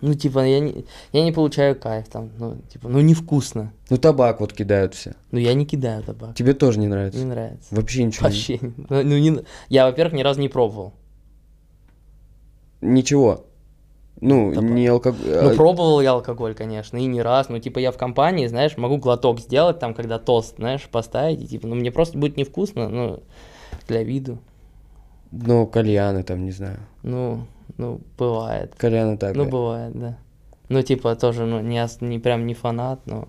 Ну, 0.00 0.12
типа, 0.14 0.40
я 0.46 0.60
не, 0.60 0.84
я 1.12 1.24
не 1.24 1.32
получаю 1.32 1.76
кайф 1.78 2.08
там, 2.08 2.30
ну, 2.38 2.56
типа, 2.70 2.88
ну, 2.88 3.00
невкусно. 3.00 3.72
Ну, 3.88 3.96
табак 3.96 4.40
вот 4.40 4.52
кидают 4.52 4.94
все. 4.94 5.14
Ну, 5.30 5.38
я 5.38 5.54
не 5.54 5.64
кидаю 5.64 6.02
табак. 6.02 6.34
Тебе 6.34 6.52
тоже 6.52 6.78
не 6.78 6.88
нравится? 6.88 7.18
Не 7.20 7.24
нравится. 7.26 7.74
Вообще 7.74 8.04
ничего. 8.04 8.24
Вообще. 8.26 8.58
не- 8.58 8.74
Ну, 8.76 9.02
ну, 9.02 9.18
не, 9.18 9.42
я, 9.70 9.86
во-первых, 9.86 10.12
ни 10.14 10.22
разу 10.22 10.40
не 10.40 10.48
пробовал. 10.48 10.92
Ничего. 12.80 13.46
Ну, 14.26 14.54
Табак. 14.54 14.70
не 14.70 14.86
алкоголь. 14.86 15.20
Ну, 15.42 15.54
пробовал 15.54 16.00
я 16.00 16.12
алкоголь, 16.12 16.54
конечно, 16.54 16.96
и 16.96 17.04
не 17.04 17.20
раз. 17.20 17.48
Ну, 17.50 17.58
типа, 17.58 17.78
я 17.78 17.92
в 17.92 17.98
компании, 17.98 18.46
знаешь, 18.46 18.76
могу 18.78 18.96
глоток 18.96 19.38
сделать, 19.40 19.78
там, 19.78 19.92
когда 19.92 20.18
тост, 20.18 20.56
знаешь, 20.56 20.88
поставить, 20.90 21.42
и, 21.42 21.46
типа, 21.46 21.66
ну, 21.66 21.74
мне 21.74 21.90
просто 21.92 22.16
будет 22.16 22.36
невкусно, 22.38 22.88
ну, 22.88 23.22
для 23.86 24.02
виду. 24.02 24.38
Ну, 25.30 25.66
кальяны 25.66 26.22
там, 26.22 26.44
не 26.44 26.52
знаю. 26.52 26.78
Ну, 27.02 27.46
ну, 27.76 28.00
бывает. 28.18 28.74
Кальяны 28.76 29.18
так. 29.18 29.34
Ну, 29.36 29.44
бывает, 29.44 29.92
да. 29.98 30.16
Ну, 30.70 30.80
типа, 30.82 31.14
тоже, 31.16 31.44
ну, 31.44 31.60
не, 31.60 31.86
не 32.00 32.18
прям 32.18 32.46
не 32.46 32.54
фанат, 32.54 33.00
но 33.06 33.28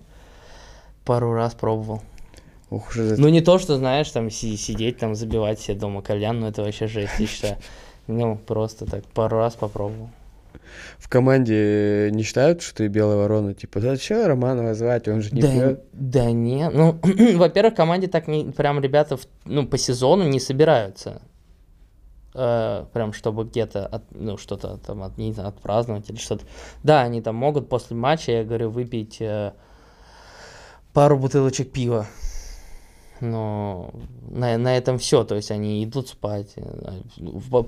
пару 1.04 1.34
раз 1.34 1.54
пробовал. 1.54 2.00
Ух 2.70 2.96
это- 2.96 3.20
Ну, 3.20 3.28
не 3.28 3.42
то, 3.42 3.58
что, 3.58 3.76
знаешь, 3.76 4.10
там, 4.10 4.30
си- 4.30 4.56
сидеть, 4.56 4.98
там, 4.98 5.14
забивать 5.14 5.60
себе 5.60 5.78
дома 5.78 6.00
кальян, 6.00 6.40
ну, 6.40 6.46
это 6.46 6.62
вообще 6.62 6.86
жесть, 6.86 7.12
я 7.18 7.26
считаю. 7.26 7.56
Ну, 8.08 8.36
просто 8.36 8.86
так, 8.86 9.04
пару 9.06 9.38
раз 9.38 9.54
попробовал. 9.54 10.08
В 10.98 11.08
команде 11.08 12.10
не 12.12 12.22
считают, 12.22 12.62
что 12.62 12.76
ты 12.76 12.88
белая 12.88 13.16
ворона? 13.16 13.54
Типа, 13.54 13.80
что 13.96 14.26
Романова 14.28 14.74
звать, 14.74 15.08
он 15.08 15.22
же 15.22 15.34
не 15.34 15.40
да, 15.42 15.50
пьет. 15.50 15.80
да 15.92 16.30
не, 16.30 16.68
ну, 16.70 16.98
во-первых, 17.36 17.74
в 17.74 17.76
команде 17.76 18.06
так 18.08 18.28
не, 18.28 18.44
прям 18.52 18.80
ребята, 18.80 19.18
ну, 19.44 19.66
по 19.66 19.78
сезону 19.78 20.24
не 20.28 20.40
собираются. 20.40 21.20
Э, 22.34 22.84
прям, 22.92 23.12
чтобы 23.14 23.44
где-то, 23.44 23.86
от- 23.86 24.10
ну, 24.14 24.36
что-то 24.36 24.76
там, 24.86 25.02
от, 25.02 25.16
не 25.16 25.32
знаю, 25.32 25.48
отпраздновать 25.48 26.10
или 26.10 26.18
что-то. 26.18 26.44
Да, 26.82 27.00
они 27.02 27.22
там 27.22 27.34
могут 27.34 27.68
после 27.68 27.96
матча, 27.96 28.32
я 28.32 28.44
говорю, 28.44 28.68
выпить 28.70 29.16
э, 29.20 29.52
пару 30.92 31.18
бутылочек 31.18 31.72
пива. 31.72 32.06
Но 33.20 33.90
на, 34.30 34.58
на 34.58 34.76
этом 34.76 34.98
все, 34.98 35.24
то 35.24 35.34
есть 35.36 35.50
они 35.50 35.82
идут 35.84 36.08
спать. 36.08 36.52
Э, 36.56 37.00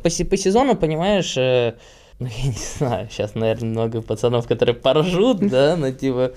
По, 0.03 0.11
се- 0.11 0.27
по 0.27 0.37
сезону, 0.37 0.77
понимаешь, 0.77 1.35
э, 1.39 1.75
ну, 2.19 2.27
я 2.27 2.49
не 2.49 2.77
знаю, 2.79 3.09
сейчас, 3.11 3.35
наверное, 3.35 3.71
много 3.71 4.03
пацанов, 4.03 4.47
которые 4.49 4.75
поржут, 4.75 5.39
да, 5.39 5.77
но 5.79 5.93
типа, 5.93 6.33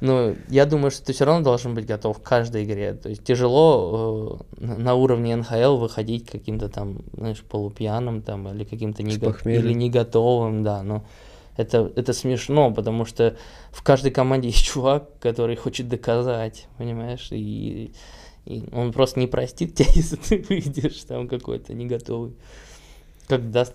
ну, 0.00 0.36
я 0.48 0.66
думаю, 0.66 0.90
что 0.90 1.06
ты 1.06 1.12
все 1.12 1.24
равно 1.24 1.42
должен 1.42 1.74
быть 1.74 1.86
готов 1.86 2.20
к 2.20 2.22
каждой 2.22 2.64
игре. 2.64 2.94
То 2.94 3.08
есть 3.08 3.24
тяжело 3.24 4.40
э, 4.58 4.64
на 4.64 4.94
уровне 4.94 5.34
НХЛ 5.36 5.76
выходить 5.76 6.26
каким-то 6.30 6.68
там, 6.68 6.98
знаешь, 7.16 7.42
полупьяным 7.42 8.22
там 8.22 8.48
или 8.48 8.64
каким-то 8.64 9.02
не, 9.02 9.16
го- 9.16 9.30
или 9.50 9.72
не 9.72 9.90
готовым, 9.90 10.62
да, 10.62 10.82
но 10.82 11.04
это, 11.56 11.90
это 11.96 12.12
смешно, 12.12 12.72
потому 12.72 13.04
что 13.04 13.36
в 13.72 13.82
каждой 13.82 14.10
команде 14.10 14.48
есть 14.50 14.64
чувак, 14.64 15.18
который 15.18 15.56
хочет 15.56 15.88
доказать, 15.88 16.66
понимаешь, 16.78 17.28
и, 17.30 17.92
и 18.44 18.64
он 18.72 18.92
просто 18.92 19.18
не 19.18 19.26
простит 19.26 19.74
тебя, 19.74 19.88
если 19.94 20.16
ты 20.16 20.44
выйдешь 20.48 21.02
там 21.04 21.26
какой-то 21.26 21.74
не 21.74 21.86
готовый. 21.86 22.36
Как 23.28 23.50
даст, 23.50 23.74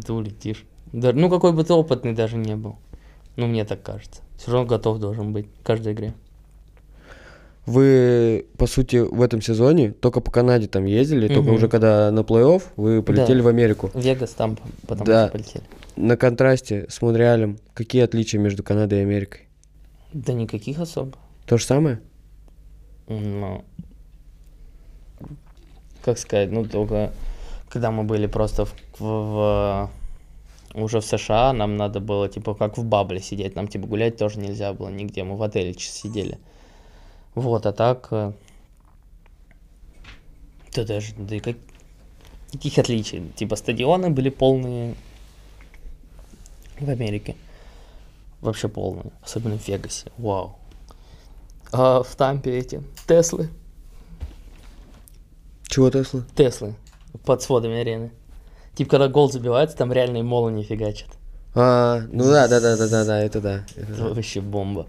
ты 0.00 0.12
улетишь. 0.12 0.64
Да, 0.92 1.12
ну, 1.12 1.28
какой 1.30 1.52
бы 1.52 1.64
ты 1.64 1.72
опытный 1.72 2.12
даже 2.12 2.36
не 2.36 2.56
был. 2.56 2.76
Ну, 3.36 3.46
мне 3.46 3.64
так 3.64 3.82
кажется. 3.82 4.20
Все 4.36 4.50
равно 4.52 4.66
готов 4.66 4.98
должен 4.98 5.32
быть 5.32 5.46
в 5.60 5.62
каждой 5.62 5.92
игре. 5.94 6.14
Вы, 7.64 8.46
по 8.58 8.66
сути, 8.66 8.96
в 8.96 9.22
этом 9.22 9.40
сезоне 9.40 9.92
только 9.92 10.20
по 10.20 10.30
Канаде 10.32 10.66
там 10.66 10.84
ездили, 10.84 11.28
только 11.28 11.42
Мгм. 11.42 11.54
уже 11.54 11.68
когда 11.68 12.10
на 12.10 12.20
плей-офф 12.20 12.62
вы 12.76 13.02
полетели 13.04 13.38
Да. 13.38 13.44
в 13.44 13.48
Америку. 13.48 13.90
Вегас 13.94 14.30
там 14.30 14.58
потом 14.88 15.06
Да. 15.06 15.28
полетели. 15.28 15.62
На 15.94 16.16
контрасте 16.16 16.86
с 16.88 17.00
Монреалем, 17.02 17.58
какие 17.72 18.02
отличия 18.02 18.40
между 18.40 18.64
Канадой 18.64 18.98
и 18.98 19.02
Америкой? 19.02 19.42
Да 20.12 20.32
никаких 20.32 20.80
особо. 20.80 21.12
То 21.46 21.56
же 21.56 21.64
самое? 21.64 22.00
Ну, 23.06 23.64
как 26.04 26.18
сказать, 26.18 26.50
ну 26.50 26.64
только 26.64 27.12
когда 27.72 27.90
мы 27.90 28.04
были 28.04 28.26
просто 28.26 28.66
в, 28.66 28.74
в- 28.98 29.00
в- 29.00 29.90
уже 30.74 31.00
в 31.00 31.06
США, 31.06 31.54
нам 31.54 31.78
надо 31.78 32.00
было 32.00 32.28
типа 32.28 32.54
как 32.54 32.76
в 32.76 32.84
бабле 32.84 33.20
сидеть, 33.20 33.56
нам 33.56 33.66
типа 33.66 33.86
гулять 33.86 34.18
тоже 34.18 34.38
нельзя 34.38 34.74
было 34.74 34.90
нигде, 34.90 35.24
мы 35.24 35.36
в 35.36 35.42
отеле 35.42 35.72
сидели. 35.72 36.38
Вот, 37.34 37.64
а 37.64 37.72
так, 37.72 38.08
э, 38.10 38.32
да 40.74 40.84
даже, 40.84 41.14
да 41.16 41.36
и 41.36 41.40
как, 41.40 41.56
каких 42.52 42.76
отличий, 42.76 43.26
типа 43.36 43.56
стадионы 43.56 44.10
были 44.10 44.28
полные 44.28 44.94
в 46.78 46.90
Америке, 46.90 47.36
вообще 48.42 48.68
полные, 48.68 49.12
особенно 49.22 49.56
в 49.56 49.66
Вегасе, 49.66 50.12
вау. 50.18 50.58
А 51.72 52.02
в 52.02 52.16
Тампе 52.16 52.58
эти 52.58 52.82
Теслы. 53.08 53.48
Чего 55.68 55.88
Тесла? 55.88 56.22
Теслы 56.36 56.74
под 57.24 57.42
сводами 57.42 57.80
арены. 57.80 58.12
Типа, 58.74 58.92
когда 58.92 59.08
гол 59.08 59.30
забивается, 59.30 59.76
там 59.76 59.92
реальные 59.92 60.22
молнии 60.22 60.62
фигачат. 60.62 61.10
А, 61.54 62.00
ну 62.10 62.24
да, 62.24 62.48
да, 62.48 62.60
да, 62.60 62.76
да, 62.76 62.88
да, 62.88 63.04
да, 63.04 63.20
это 63.22 63.40
да. 63.40 63.64
это 63.76 63.92
Это 63.92 63.94
да. 63.94 64.14
вообще 64.14 64.40
бомба. 64.40 64.86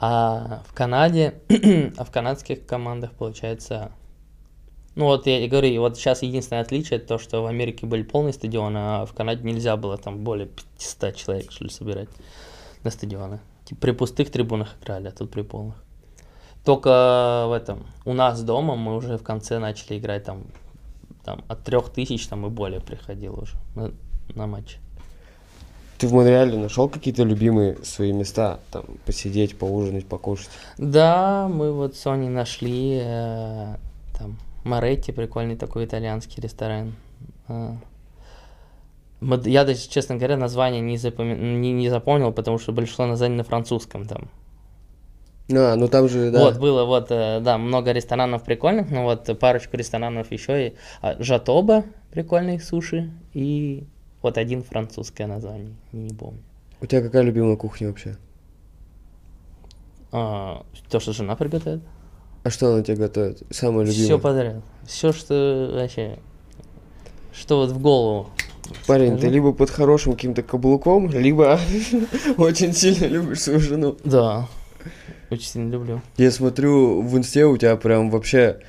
А 0.00 0.62
в 0.66 0.74
Канаде, 0.74 1.34
а 1.96 2.04
в 2.04 2.10
канадских 2.10 2.64
командах 2.66 3.12
получается... 3.12 3.90
Ну 4.94 5.04
вот 5.04 5.26
я 5.26 5.44
и 5.44 5.48
говорю, 5.48 5.80
вот 5.80 5.96
сейчас 5.96 6.22
единственное 6.22 6.62
отличие, 6.62 6.98
то, 6.98 7.18
что 7.18 7.42
в 7.42 7.46
Америке 7.46 7.86
были 7.86 8.02
полные 8.02 8.32
стадионы, 8.32 8.78
а 8.78 9.06
в 9.06 9.12
Канаде 9.12 9.44
нельзя 9.44 9.76
было 9.76 9.96
там 9.96 10.24
более 10.24 10.46
500 10.46 11.14
человек, 11.14 11.52
что 11.52 11.64
ли, 11.64 11.70
собирать 11.70 12.08
на 12.82 12.90
стадионы. 12.90 13.40
Типа 13.64 13.82
при 13.82 13.90
пустых 13.92 14.30
трибунах 14.30 14.74
играли, 14.80 15.08
а 15.08 15.12
тут 15.12 15.30
при 15.30 15.42
полных. 15.42 15.76
Только 16.64 17.44
в 17.48 17.52
этом, 17.52 17.86
у 18.04 18.12
нас 18.12 18.42
дома 18.42 18.74
мы 18.74 18.96
уже 18.96 19.18
в 19.18 19.22
конце 19.22 19.58
начали 19.58 19.98
играть 19.98 20.24
там, 20.24 20.44
там 21.28 21.44
от 21.46 21.62
трех 21.62 21.90
тысяч 21.90 22.26
там 22.26 22.46
и 22.46 22.48
более 22.48 22.80
приходило 22.80 23.42
уже 23.42 23.52
на, 23.74 23.92
на 24.34 24.46
матч. 24.46 24.78
Ты 25.98 26.06
в 26.08 26.12
Монреале 26.14 26.56
нашел 26.56 26.88
какие-то 26.88 27.22
любимые 27.22 27.76
свои 27.84 28.12
места? 28.12 28.60
Там 28.70 28.84
посидеть, 29.04 29.58
поужинать, 29.58 30.06
покушать? 30.06 30.48
Да, 30.78 31.46
мы 31.52 31.70
вот 31.72 31.96
с 31.96 32.00
Соней 32.00 32.30
нашли 32.30 33.00
э, 33.02 33.76
там 34.18 34.38
Моретти, 34.64 35.12
прикольный 35.12 35.56
такой 35.56 35.84
итальянский 35.84 36.40
ресторан. 36.42 36.94
Мы- 39.20 39.42
Я 39.44 39.64
даже, 39.64 39.86
честно 39.86 40.16
говоря, 40.16 40.38
название 40.38 40.80
не, 40.80 40.96
запоми- 40.96 41.36
не, 41.36 41.72
не 41.72 41.90
запомнил, 41.90 42.32
потому 42.32 42.58
что 42.58 42.72
большинство 42.72 43.04
названий 43.04 43.36
на 43.36 43.44
французском 43.44 44.06
там. 44.06 44.28
А, 45.50 45.76
ну 45.76 45.88
там 45.88 46.08
же, 46.08 46.30
да. 46.30 46.44
Вот, 46.44 46.58
было 46.58 46.84
вот, 46.84 47.06
э, 47.10 47.40
да, 47.40 47.56
много 47.56 47.92
ресторанов 47.92 48.44
прикольных, 48.44 48.90
но 48.90 49.04
вот 49.04 49.38
парочку 49.38 49.76
ресторанов 49.76 50.30
еще 50.30 50.68
и 50.68 50.74
а, 51.00 51.16
Жатоба, 51.18 51.84
прикольные 52.10 52.60
суши, 52.60 53.10
и 53.32 53.86
вот 54.20 54.36
один 54.36 54.62
французское 54.62 55.26
название, 55.26 55.74
не 55.92 56.14
помню. 56.14 56.42
У 56.80 56.86
тебя 56.86 57.00
какая 57.00 57.22
любимая 57.22 57.56
кухня 57.56 57.88
вообще? 57.88 58.18
А, 60.12 60.64
то, 60.90 61.00
что 61.00 61.12
жена 61.12 61.34
приготовит. 61.34 61.82
А 62.44 62.50
что 62.50 62.72
она 62.72 62.82
тебе 62.82 62.96
готовит? 62.96 63.42
Самое 63.50 63.86
любимое? 63.86 64.06
Все 64.06 64.18
подряд. 64.18 64.62
Все, 64.86 65.12
что 65.12 65.70
вообще. 65.74 66.18
Что 67.32 67.58
вот 67.58 67.70
в 67.70 67.80
голову. 67.80 68.30
Парень, 68.86 69.12
ты 69.12 69.18
скажу. 69.18 69.34
либо 69.34 69.52
под 69.52 69.70
хорошим 69.70 70.12
каким-то 70.12 70.42
каблуком, 70.42 71.10
либо 71.10 71.58
очень 72.36 72.72
сильно 72.74 73.06
любишь 73.06 73.40
свою 73.40 73.60
жену. 73.60 73.96
Да. 74.04 74.46
Очень 75.30 75.46
сильно 75.46 75.70
люблю. 75.70 76.00
Я 76.16 76.30
смотрю 76.30 77.02
в 77.02 77.16
инсте 77.16 77.44
у 77.44 77.56
тебя 77.56 77.76
прям 77.76 78.10
вообще 78.10 78.60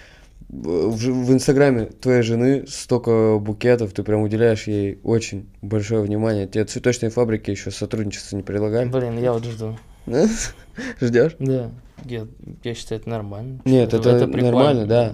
в, 0.49 0.95
в 0.95 1.33
инстаграме 1.33 1.85
твоей 1.85 2.23
жены 2.23 2.65
столько 2.67 3.37
букетов, 3.39 3.93
ты 3.93 4.03
прям 4.03 4.21
уделяешь 4.21 4.67
ей 4.67 4.99
очень 5.03 5.47
большое 5.61 6.01
внимание. 6.01 6.47
Тебе 6.47 6.65
цветочные 6.65 7.11
фабрики 7.11 7.51
еще 7.51 7.71
сотрудничество 7.71 8.35
не 8.35 8.43
предлагали? 8.43 8.89
Блин, 8.89 9.19
я 9.19 9.33
вот 9.33 9.45
жду. 9.45 9.77
Ждешь? 11.01 11.35
Да. 11.39 11.71
Я, 12.05 12.27
я 12.63 12.73
считаю, 12.73 13.01
это 13.01 13.09
нормально. 13.09 13.61
Нет, 13.65 13.93
это, 13.93 14.25
прикольно. 14.25 14.45
нормально, 14.45 14.85
да. 14.85 15.13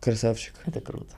Красавчик. 0.00 0.54
Это 0.66 0.80
круто. 0.80 1.12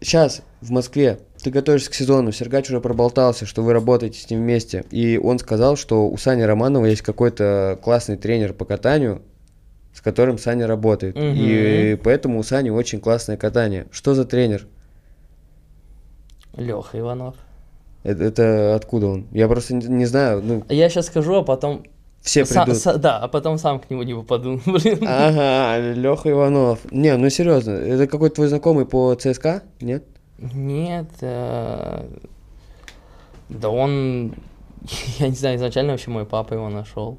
Сейчас 0.00 0.42
в 0.60 0.70
Москве 0.70 1.20
ты 1.46 1.52
готовишься 1.52 1.92
к 1.92 1.94
сезону, 1.94 2.32
Сергач 2.32 2.68
уже 2.70 2.80
проболтался, 2.80 3.46
что 3.46 3.62
вы 3.62 3.72
работаете 3.72 4.18
с 4.18 4.28
ним 4.28 4.40
вместе, 4.40 4.84
и 4.90 5.16
он 5.16 5.38
сказал, 5.38 5.76
что 5.76 6.08
у 6.08 6.16
Сани 6.16 6.42
Романова 6.42 6.86
есть 6.86 7.02
какой-то 7.02 7.78
классный 7.84 8.16
тренер 8.16 8.52
по 8.52 8.64
катанию, 8.64 9.22
с 9.94 10.00
которым 10.00 10.38
Саня 10.38 10.66
работает, 10.66 11.14
и 11.16 11.96
поэтому 12.02 12.40
у 12.40 12.42
Сани 12.42 12.70
очень 12.70 12.98
классное 12.98 13.36
катание. 13.36 13.86
Что 13.92 14.14
за 14.16 14.24
тренер? 14.24 14.66
Леха 16.56 16.98
Иванов. 16.98 17.36
Это, 18.02 18.24
это 18.24 18.74
откуда 18.74 19.06
он? 19.06 19.26
Я 19.30 19.46
просто 19.46 19.74
не, 19.76 19.86
не 19.86 20.06
знаю, 20.06 20.42
ну, 20.42 20.64
Я 20.68 20.88
сейчас 20.88 21.06
скажу, 21.06 21.36
а 21.36 21.42
потом... 21.44 21.84
все 22.22 22.40
са- 22.42 22.64
придут. 22.64 22.82
са- 22.82 22.98
да, 22.98 23.18
а 23.18 23.28
потом 23.28 23.56
сам 23.56 23.78
к 23.78 23.88
нему 23.88 24.02
не 24.02 24.14
попаду. 24.14 24.60
Блин. 24.66 24.98
Ага, 25.06 25.92
Леха 25.94 26.28
Иванов. 26.28 26.80
Не, 26.90 27.16
ну 27.16 27.30
серьезно, 27.30 27.70
это 27.70 28.08
какой-то 28.08 28.34
твой 28.34 28.48
знакомый 28.48 28.84
по 28.84 29.14
ЦСКА? 29.14 29.62
Нет? 29.80 30.02
Нет. 30.38 31.10
э, 31.20 32.08
Да 33.48 33.70
он... 33.70 34.34
Я 35.18 35.28
не 35.28 35.34
знаю, 35.34 35.56
изначально 35.56 35.92
вообще 35.92 36.10
мой 36.10 36.26
папа 36.26 36.54
его 36.54 36.68
нашел. 36.68 37.18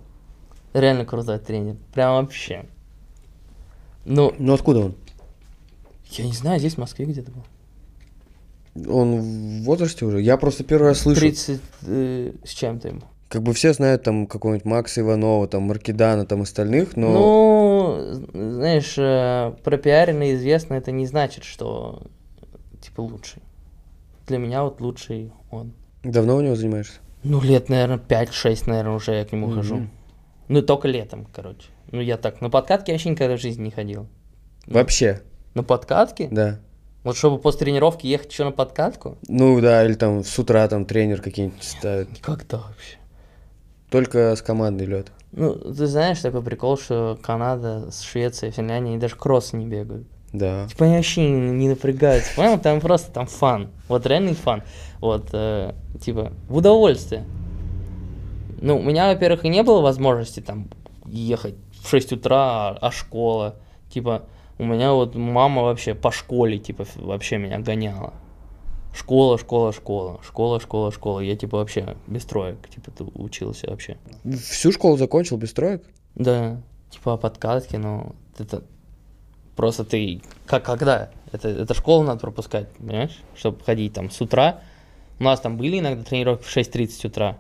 Реально 0.73 1.05
крутой 1.05 1.39
тренер. 1.39 1.75
Прям 1.93 2.23
вообще. 2.23 2.65
Ну, 4.05 4.33
Ну 4.37 4.53
откуда 4.53 4.79
он? 4.79 4.95
я 6.11 6.25
не 6.25 6.33
знаю, 6.33 6.59
здесь 6.59 6.75
в 6.75 6.77
Москве 6.77 7.05
где-то 7.05 7.31
был. 7.31 7.43
Он 8.89 9.19
в 9.19 9.63
возрасте 9.63 10.05
уже? 10.05 10.21
Я 10.21 10.37
просто 10.37 10.63
первый 10.63 10.89
раз 10.89 10.99
слышу. 10.99 11.19
30 11.21 11.61
э, 11.87 12.31
с 12.43 12.49
чем-то 12.51 12.87
ему. 12.87 13.01
Как 13.27 13.43
бы 13.43 13.53
все 13.53 13.73
знают 13.73 14.03
там 14.03 14.25
какого-нибудь 14.25 14.65
Макса 14.65 15.01
Иванова, 15.01 15.47
там 15.47 15.63
Маркидана, 15.63 16.25
там 16.25 16.43
остальных, 16.43 16.95
но... 16.95 17.11
Ну, 17.11 18.51
знаешь, 18.53 18.93
э, 18.97 19.53
пропиаренный 19.63 20.35
известно, 20.35 20.75
это 20.75 20.91
не 20.91 21.05
значит, 21.05 21.43
что 21.43 22.03
типа 22.97 23.01
лучший. 23.01 23.41
Для 24.27 24.37
меня 24.39 24.63
вот 24.63 24.81
лучший 24.81 25.31
он. 25.51 25.73
Давно 26.03 26.35
у 26.37 26.41
него 26.41 26.55
занимаешься? 26.55 26.99
Ну, 27.23 27.41
лет, 27.41 27.69
наверное, 27.69 27.97
5-6, 27.97 28.63
наверное, 28.67 28.93
уже 28.95 29.13
я 29.13 29.25
к 29.25 29.31
нему 29.31 29.51
хожу. 29.51 29.75
Мгм. 29.75 29.89
Ну, 30.49 30.61
только 30.61 30.87
летом, 30.87 31.27
короче. 31.33 31.69
Ну, 31.91 32.01
я 32.01 32.17
так, 32.17 32.41
на 32.41 32.49
подкатке 32.49 32.91
вообще 32.91 33.09
никогда 33.09 33.35
в 33.37 33.41
жизни 33.41 33.65
не 33.65 33.71
ходил. 33.71 34.07
Вообще, 34.65 35.21
На 35.53 35.63
подкатке? 35.63 36.27
да. 36.31 36.59
Вот 37.03 37.15
чтобы 37.15 37.39
после 37.39 37.61
тренировки 37.61 38.05
ехать 38.05 38.31
еще 38.33 38.43
на 38.43 38.51
подкатку? 38.51 39.17
Ну 39.29 39.61
да, 39.61 39.85
или 39.85 39.93
там 39.93 40.25
с 40.25 40.39
утра 40.39 40.67
там 40.67 40.83
тренер 40.83 41.21
какие-нибудь 41.21 41.63
ставит. 41.63 42.09
Никогда 42.11 42.57
вообще. 42.57 42.97
Только 43.89 44.35
с 44.35 44.41
командой 44.41 44.87
лед. 44.87 45.11
Ну, 45.31 45.53
ты 45.53 45.85
знаешь 45.87 46.19
такой 46.19 46.43
прикол, 46.43 46.77
что 46.77 47.17
Канада, 47.21 47.91
с 47.91 48.01
Швецией, 48.01 48.51
Финляндией, 48.51 48.93
они 48.95 48.99
даже 49.01 49.15
кроссы 49.15 49.55
не 49.55 49.65
бегают. 49.65 50.05
Да. 50.33 50.67
Типа 50.67 50.85
они 50.85 50.95
вообще 50.95 51.21
не, 51.21 51.51
не 51.51 51.69
напрягаются, 51.69 52.35
понял? 52.35 52.59
Там 52.59 52.79
просто 52.81 53.11
там 53.11 53.27
фан. 53.27 53.69
Вот 53.87 54.05
реальный 54.05 54.33
фан. 54.33 54.63
Вот, 54.99 55.29
э, 55.31 55.73
типа, 56.01 56.33
в 56.47 56.57
удовольствие. 56.57 57.25
Ну, 58.59 58.77
у 58.77 58.83
меня, 58.83 59.07
во-первых, 59.07 59.45
и 59.45 59.49
не 59.49 59.63
было 59.63 59.81
возможности 59.81 60.39
там 60.39 60.67
ехать 61.05 61.55
в 61.83 61.89
6 61.89 62.13
утра, 62.13 62.69
а, 62.69 62.77
а 62.81 62.91
школа. 62.91 63.55
Типа, 63.89 64.23
у 64.57 64.65
меня 64.65 64.93
вот 64.93 65.15
мама 65.15 65.61
вообще 65.61 65.93
по 65.93 66.11
школе, 66.11 66.57
типа, 66.57 66.85
вообще 66.95 67.37
меня 67.37 67.59
гоняла. 67.59 68.13
Школа, 68.93 69.37
школа, 69.37 69.71
школа, 69.71 70.19
школа, 70.23 70.59
школа, 70.59 70.91
школа. 70.91 71.19
Я, 71.19 71.35
типа, 71.35 71.57
вообще 71.57 71.95
без 72.07 72.25
троек, 72.25 72.67
типа, 72.67 72.91
учился 73.13 73.69
вообще. 73.69 73.97
Всю 74.23 74.71
школу 74.71 74.97
закончил 74.97 75.37
без 75.37 75.53
троек? 75.53 75.83
Да, 76.15 76.59
типа 76.89 77.13
о 77.13 77.17
подкатке, 77.17 77.77
но 77.77 78.15
это 78.39 78.63
просто 79.57 79.83
ты 79.83 80.21
как 80.45 80.63
когда? 80.63 81.09
Это, 81.33 81.49
это 81.49 81.73
школу 81.73 82.03
надо 82.03 82.21
пропускать, 82.21 82.69
понимаешь? 82.77 83.19
Чтобы 83.35 83.61
ходить 83.65 83.93
там 83.93 84.09
с 84.09 84.21
утра. 84.21 84.61
У 85.19 85.23
нас 85.23 85.41
там 85.41 85.57
были 85.57 85.79
иногда 85.79 86.03
тренировки 86.03 86.43
в 86.45 86.55
6.30 86.55 87.07
утра. 87.07 87.37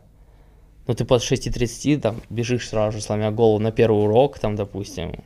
Но 0.87 0.93
ты 0.93 1.05
после 1.05 1.37
6.30 1.37 2.01
там 2.01 2.21
бежишь 2.29 2.67
сразу 2.67 2.97
же, 2.97 3.03
сломя 3.03 3.31
голову 3.31 3.59
на 3.59 3.71
первый 3.71 4.03
урок, 4.03 4.39
там, 4.39 4.55
допустим. 4.55 5.23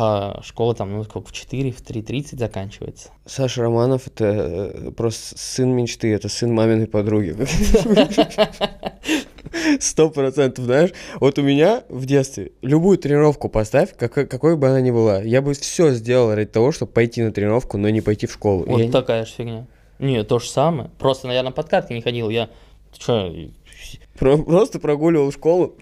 А 0.00 0.40
школа 0.42 0.74
там, 0.74 0.92
ну, 0.92 1.04
сколько, 1.04 1.28
в 1.28 1.32
4, 1.32 1.72
в 1.72 1.82
3.30 1.82 2.38
заканчивается. 2.38 3.10
Саша 3.26 3.62
Романов 3.62 4.06
это 4.06 4.24
э, 4.24 4.90
просто 4.92 5.36
сын 5.36 5.70
мечты, 5.70 6.12
это 6.12 6.28
сын 6.28 6.54
маминой 6.54 6.86
подруги. 6.86 7.36
Сто 9.80 10.10
процентов, 10.10 10.64
знаешь. 10.64 10.90
Вот 11.20 11.38
у 11.38 11.42
меня 11.42 11.82
в 11.88 12.06
детстве 12.06 12.52
любую 12.62 12.98
тренировку 12.98 13.48
поставь, 13.48 13.96
какой, 13.96 14.26
какой 14.26 14.56
бы 14.56 14.68
она 14.68 14.80
ни 14.80 14.90
была, 14.90 15.20
я 15.20 15.42
бы 15.42 15.54
все 15.54 15.90
сделал 15.92 16.34
ради 16.34 16.50
того, 16.50 16.70
чтобы 16.70 16.92
пойти 16.92 17.22
на 17.22 17.32
тренировку, 17.32 17.76
но 17.76 17.88
не 17.88 18.00
пойти 18.00 18.26
в 18.26 18.32
школу. 18.32 18.64
Вот 18.66 18.80
Я 18.80 18.90
такая 18.90 19.24
же 19.24 19.32
фигня. 19.32 19.66
Не, 19.98 20.22
то 20.22 20.38
же 20.38 20.48
самое. 20.48 20.90
Просто, 20.98 21.26
наверное, 21.26 21.50
на 21.50 21.54
подкатке 21.54 21.94
не 21.94 22.02
ходил. 22.02 22.30
Я, 22.30 22.50
что, 22.96 23.34
Про- 24.18 24.38
просто 24.38 24.78
прогуливал 24.78 25.32
школу. 25.32 25.74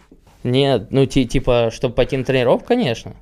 Нет, 0.43 0.89
ну 0.91 1.05
ти- 1.07 1.27
типа, 1.27 1.71
чтобы 1.73 1.95
пойти 1.95 2.17
на 2.17 2.25
тренировку, 2.25 2.69
конечно. 2.69 3.15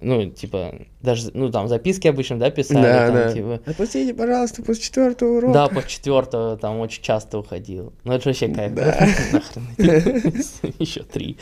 Ну, 0.00 0.26
типа, 0.30 0.74
даже, 1.02 1.30
ну, 1.34 1.50
там, 1.50 1.66
записки 1.68 2.06
обычно, 2.06 2.38
да, 2.38 2.50
писали, 2.50 2.82
Да, 2.82 3.06
там, 3.06 3.14
да. 3.14 3.32
типа. 3.32 3.60
Отпустите, 3.66 4.14
пожалуйста, 4.14 4.62
после 4.62 4.84
четвертого 4.84 5.38
урока. 5.38 5.52
Да, 5.52 5.68
по 5.68 5.86
четвертого 5.86 6.56
там 6.56 6.78
очень 6.78 7.02
часто 7.02 7.38
уходил. 7.38 7.92
Ну, 8.04 8.12
это 8.12 8.28
вообще 8.28 8.48
кайф. 8.48 8.74
Да. 8.74 8.84
Нахрен. 9.32 9.64
Еще 10.78 11.02
три. 11.02 11.36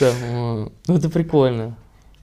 Ну, 0.00 0.70
это 0.88 1.08
прикольно. 1.08 1.76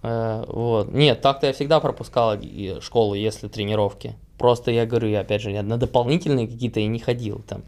Э, 0.03 0.43
Вот. 0.47 0.93
Нет, 0.93 1.21
так-то 1.21 1.47
я 1.47 1.53
всегда 1.53 1.79
пропускал 1.79 2.37
школу, 2.81 3.15
если 3.15 3.47
тренировки. 3.47 4.15
Просто 4.37 4.69
я 4.71 4.85
говорю, 4.85 5.07
я, 5.07 5.21
опять 5.21 5.41
же, 5.41 5.51
я 5.51 5.63
на 5.63 5.77
дополнительные 5.77 6.47
какие-то 6.47 6.79
и 6.79 6.85
не 6.85 6.99
ходил 6.99 7.41
там. 7.47 7.63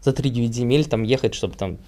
За 0.00 0.10
3-9 0.12 0.52
земель 0.52 0.84
там 0.86 1.02
ехать, 1.02 1.34
чтобы 1.34 1.56
там 1.56 1.78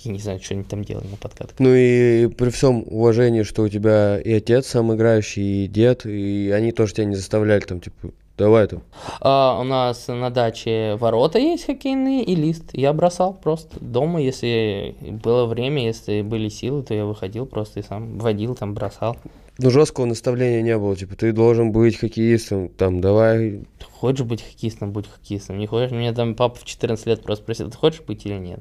Я 0.00 0.12
не 0.12 0.18
знаю, 0.18 0.40
что 0.40 0.54
они 0.54 0.62
там 0.62 0.84
делали 0.84 1.08
на 1.08 1.16
подкатках. 1.16 1.58
Ну 1.58 1.74
и 1.74 2.28
при 2.28 2.50
всем 2.50 2.84
уважении, 2.86 3.42
что 3.42 3.62
у 3.62 3.68
тебя 3.68 4.20
и 4.20 4.32
отец 4.32 4.68
сам 4.68 4.94
играющий, 4.94 5.64
и 5.64 5.68
дед, 5.68 6.06
и 6.06 6.52
они 6.54 6.72
тоже 6.72 6.94
тебя 6.94 7.06
не 7.06 7.16
заставляли 7.16 7.60
там, 7.60 7.80
типа, 7.80 8.10
давай 8.36 8.68
там. 8.68 8.82
А, 9.20 9.58
у 9.60 9.64
нас 9.64 10.06
на 10.06 10.30
даче 10.30 10.96
ворота 11.00 11.38
есть 11.38 11.66
хоккейные 11.66 12.22
и 12.22 12.34
лист. 12.36 12.70
Я 12.72 12.92
бросал 12.92 13.34
просто 13.34 13.78
дома, 13.80 14.20
если 14.20 14.94
было 15.00 15.46
время, 15.46 15.84
если 15.84 16.22
были 16.22 16.48
силы, 16.48 16.84
то 16.84 16.94
я 16.94 17.04
выходил 17.04 17.44
просто 17.46 17.80
и 17.80 17.82
сам 17.82 18.18
водил, 18.18 18.54
там 18.54 18.74
бросал. 18.74 19.16
Ну, 19.60 19.70
жесткого 19.70 20.04
наставления 20.04 20.62
не 20.62 20.78
было, 20.78 20.94
типа, 20.94 21.16
ты 21.16 21.32
должен 21.32 21.72
быть 21.72 21.96
хоккеистом, 21.96 22.68
там, 22.68 23.00
давай. 23.00 23.64
Хочешь 23.90 24.24
быть 24.24 24.40
хоккеистом, 24.40 24.92
будь 24.92 25.08
хоккеистом. 25.08 25.58
Не 25.58 25.66
хочешь? 25.66 25.90
Меня 25.90 26.14
там 26.14 26.36
папа 26.36 26.60
в 26.60 26.64
14 26.64 27.04
лет 27.06 27.22
просто 27.24 27.42
спросил, 27.42 27.68
ты 27.68 27.76
хочешь 27.76 28.02
быть 28.02 28.24
или 28.24 28.38
нет? 28.38 28.60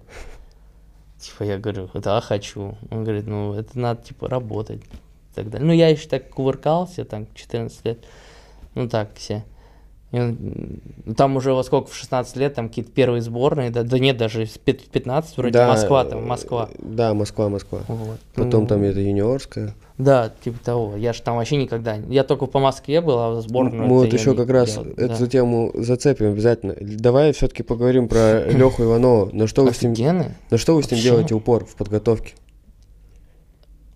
Типа, 1.20 1.44
я 1.44 1.58
говорю, 1.58 1.90
да, 1.96 2.22
хочу. 2.22 2.76
Он 2.92 3.04
говорит, 3.04 3.28
ну, 3.28 3.54
это 3.54 3.78
надо, 3.80 4.04
типа, 4.04 4.30
работать. 4.30 4.82
И 4.84 5.36
так 5.36 5.50
далее. 5.50 5.66
Ну, 5.68 5.74
я 5.74 5.90
еще 5.90 6.08
так 6.08 6.30
кувыркался, 6.30 7.06
там, 7.06 7.28
14 7.34 7.86
лет. 7.86 8.06
Ну, 8.76 8.88
так 8.88 9.10
все. 9.16 9.44
И 10.12 10.20
он, 10.20 10.38
м, 11.06 11.14
там 11.16 11.36
уже 11.36 11.54
во 11.54 11.64
сколько, 11.64 11.90
в 11.90 11.96
16 11.96 12.38
лет, 12.38 12.54
там 12.54 12.70
какие-то 12.70 12.92
первые 12.92 13.22
сборные, 13.22 13.72
да, 13.72 13.84
да 13.84 14.00
нет, 14.00 14.18
даже 14.18 14.46
с 14.46 14.58
пят- 14.58 14.88
15, 14.90 15.36
вроде 15.38 15.54
Да, 15.54 15.68
Москва, 15.68 16.06
там, 16.06 16.20
э, 16.20 16.22
Москва. 16.22 16.70
Да, 16.80 17.14
Москва, 17.14 17.50
Москва. 17.50 17.80
Вот. 17.88 18.20
Потом 18.34 18.62
Ну, 18.62 18.68
там 18.68 18.84
это 18.84 19.00
юниорская. 19.02 19.74
Да, 19.98 20.32
типа 20.44 20.60
того. 20.64 20.96
Я 20.96 21.12
же 21.12 21.22
там 21.24 21.38
вообще 21.38 21.58
никогда... 21.58 21.96
Я 21.96 22.24
только 22.24 22.46
по 22.46 22.60
Москве 22.60 23.02
был, 23.02 23.18
а 23.18 23.32
в 23.32 23.42
сборную... 23.42 23.88
Мы 23.88 23.96
вот 23.96 24.14
еще 24.14 24.36
как 24.36 24.50
раз 24.50 24.76
делал. 24.76 24.88
эту 24.92 25.24
Да. 25.24 25.28
тему 25.28 25.72
зацепим 25.74 26.28
обязательно. 26.34 26.76
Давай 26.80 27.34
все-таки 27.34 27.64
поговорим 27.64 28.08
про 28.08 28.44
Леху 28.52 28.84
Иванова. 28.84 29.30
На 29.34 29.48
что 29.48 29.64
вы 29.64 29.74
с 29.74 29.82
ним, 29.82 29.96
на 30.52 30.58
что 30.58 30.76
вы 30.76 30.84
с 30.84 30.92
ним 30.92 31.00
делаете 31.00 31.34
упор 31.34 31.66
в 31.66 31.76
подготовке? 31.76 32.36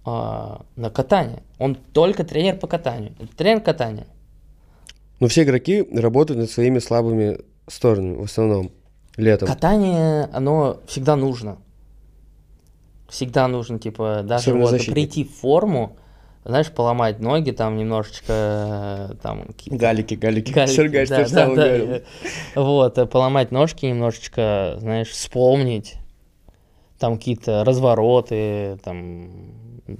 А, 0.03 0.65
на 0.75 0.89
катание. 0.89 1.43
Он 1.59 1.75
только 1.75 2.23
тренер 2.23 2.57
по 2.57 2.65
катанию. 2.65 3.13
Это 3.19 3.35
Тренер 3.37 3.61
катания. 3.61 4.07
Ну, 5.19 5.27
все 5.27 5.43
игроки 5.43 5.87
работают 5.93 6.39
над 6.39 6.49
своими 6.49 6.79
слабыми 6.79 7.41
сторонами 7.67 8.15
в 8.15 8.23
основном 8.23 8.71
летом. 9.17 9.47
Катание, 9.47 10.27
оно 10.33 10.79
всегда 10.87 11.15
нужно. 11.15 11.57
Всегда 13.11 13.49
нужно, 13.49 13.77
типа, 13.77 14.21
даже 14.23 14.53
вот 14.53 14.71
прийти 14.85 15.25
в 15.25 15.35
форму, 15.35 15.97
знаешь, 16.45 16.71
поломать 16.71 17.19
ноги, 17.19 17.51
там 17.51 17.75
немножечко, 17.75 19.11
э, 19.11 19.15
там, 19.21 19.47
Галики, 19.65 20.13
галики. 20.15 20.51
Галики, 20.53 20.73
Сергей, 20.73 21.05
да, 21.05 21.27
да, 21.27 21.29
да, 21.29 21.53
говорил? 21.53 22.01
Вот, 22.55 22.97
э, 22.97 23.05
поломать 23.05 23.51
ножки 23.51 23.85
немножечко, 23.85 24.77
знаешь, 24.79 25.09
вспомнить. 25.09 25.97
Там 26.99 27.17
какие-то 27.17 27.65
развороты, 27.65 28.79
там 28.81 29.29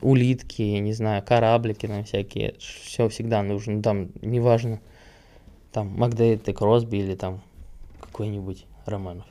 улитки, 0.01 0.62
не 0.62 0.93
знаю, 0.93 1.22
кораблики 1.22 1.88
там 1.88 2.05
всякие. 2.05 2.55
Все 2.59 3.09
всегда 3.09 3.43
нужно. 3.43 3.84
Там, 3.84 4.12
неважно, 4.22 4.80
там 5.74 5.88
Макдейт 5.97 6.47
и 6.47 6.53
Кросби 6.53 6.95
или 6.97 7.16
там 7.16 7.41
какой-нибудь 7.99 8.66
Романов. 8.86 9.26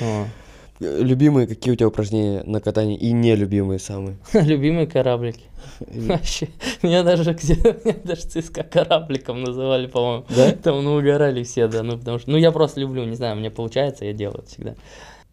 Любимые 0.78 1.46
какие 1.46 1.72
у 1.72 1.76
тебя 1.76 1.88
упражнения 1.88 2.42
на 2.44 2.60
катании 2.60 2.96
и 2.96 3.12
нелюбимые 3.12 3.78
самые? 3.78 4.18
Любимые 4.34 4.86
кораблики. 4.86 5.44
Вообще, 5.80 6.48
меня 6.82 7.02
даже 7.02 7.32
где 7.32 7.54
меня 7.84 7.96
даже 8.04 8.22
ЦСКА 8.22 8.62
корабликом 8.62 9.42
называли, 9.42 9.86
по-моему. 9.86 10.24
Да? 10.28 10.52
Там, 10.52 10.84
ну, 10.84 10.96
угорали 10.96 11.42
все, 11.44 11.66
да, 11.66 11.82
ну, 11.82 11.98
потому 11.98 12.18
что, 12.18 12.30
ну, 12.30 12.36
я 12.36 12.52
просто 12.52 12.80
люблю, 12.80 13.04
не 13.04 13.16
знаю, 13.16 13.36
мне 13.36 13.50
получается, 13.50 14.04
я 14.04 14.12
делаю 14.12 14.44
всегда. 14.46 14.74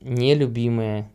Нелюбимые. 0.01 1.09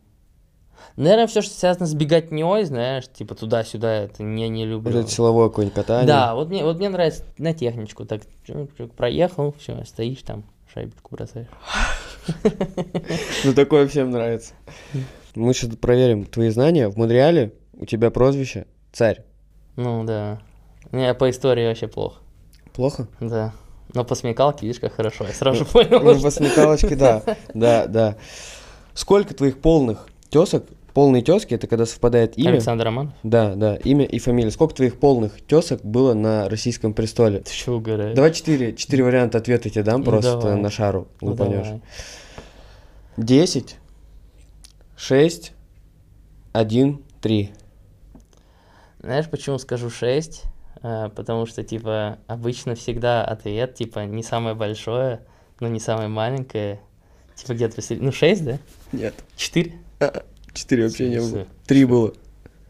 Наверное, 0.97 1.26
все, 1.26 1.43
что 1.43 1.55
связано 1.55 1.87
с 1.87 1.95
беготней, 1.95 2.64
знаешь, 2.64 3.05
типа 3.12 3.35
туда-сюда, 3.35 4.05
это 4.05 4.22
не, 4.22 4.49
не 4.49 4.64
Вот 4.64 4.70
люблю. 4.70 5.01
это 5.01 5.11
силовое 5.11 5.49
какое-нибудь 5.49 5.74
катание. 5.76 6.07
Да, 6.07 6.35
вот 6.35 6.49
мне, 6.49 6.64
вот 6.64 6.79
мне 6.79 6.89
нравится 6.89 7.24
на 7.39 7.55
техничку, 7.55 8.05
так, 8.05 8.22
проехал, 8.97 9.55
все, 9.59 9.85
стоишь 9.85 10.22
там, 10.22 10.45
шайбочку 10.72 11.14
бросаешь. 11.14 11.47
Ну, 13.45 13.55
такое 13.55 13.87
всем 13.89 14.11
нравится. 14.11 14.55
Мы 15.35 15.55
сейчас 15.55 15.74
проверим 15.76 16.24
твои 16.24 16.49
знания. 16.51 16.89
В 16.89 16.97
Монреале 16.97 17.53
у 17.74 17.87
тебя 17.87 18.11
прозвище 18.11 18.66
Царь. 18.93 19.22
Ну, 19.76 20.05
да. 20.05 20.41
Я 20.93 21.14
по 21.14 21.29
истории 21.31 21.66
вообще 21.66 21.87
плохо, 21.89 22.18
Плохо? 22.72 23.09
да. 23.20 23.53
Но 23.95 24.05
по 24.05 24.14
смекалке, 24.14 24.66
видишь, 24.66 24.81
как 24.81 24.95
хорошо, 24.95 25.24
я 25.24 25.33
сразу 25.33 25.64
понял. 25.72 26.01
Ну, 26.03 26.20
по 26.20 26.31
смекалочке, 26.31 26.97
да. 26.97 27.22
Да, 27.55 27.87
да. 27.87 28.16
Сколько 28.95 29.35
твоих 29.35 29.59
полных 29.59 30.09
тесок? 30.31 30.64
Полные 30.95 31.22
тески 31.22 31.55
это 31.55 31.66
когда 31.66 31.86
совпадает 31.86 32.36
имя. 32.39 32.51
Александр 32.51 32.84
Романов? 32.86 33.12
Да, 33.22 33.55
да, 33.55 33.76
имя 33.76 34.05
и 34.05 34.18
фамилия. 34.18 34.51
Сколько 34.51 34.74
твоих 34.74 34.99
полных 34.99 35.41
тесок 35.47 35.84
было 35.84 36.14
на 36.14 36.49
российском 36.49 36.93
престоле? 36.95 37.41
Ты 37.41 37.53
что 37.53 37.76
угораешь? 37.76 38.16
Давай 38.16 38.32
четыре, 38.32 38.74
четыре 38.74 39.05
варианта 39.05 39.39
ответа 39.39 39.70
тебе 39.70 39.84
дам 39.84 40.01
Ну, 40.01 40.07
просто 40.07 40.32
давай. 40.41 40.57
на 40.57 40.70
шару. 40.70 41.09
Ну, 41.20 41.30
лупанешь. 41.30 41.66
давай. 41.66 41.80
Десять, 43.16 43.76
шесть, 44.97 45.53
один, 46.53 47.03
три. 47.20 47.51
Знаешь, 49.01 49.28
почему 49.28 49.59
скажу 49.59 49.91
6? 49.91 50.45
потому 50.80 51.45
что, 51.47 51.64
типа, 51.64 52.18
обычно 52.28 52.76
всегда 52.76 53.24
ответ, 53.24 53.74
типа, 53.74 54.05
не 54.07 54.22
самое 54.22 54.55
большое, 54.55 55.22
но 55.59 55.66
не 55.66 55.80
самое 55.80 56.09
маленькое. 56.09 56.78
Типа, 57.34 57.55
где-то 57.55 57.74
посередине. 57.74 58.07
Ну, 58.07 58.12
6, 58.12 58.45
да? 58.45 58.59
Нет. 58.93 59.14
4? 59.36 59.72
Четыре 60.59 60.84
вообще 60.84 61.09
не 61.09 61.20
было. 61.20 61.46
Три 61.66 61.84
было. 61.84 62.12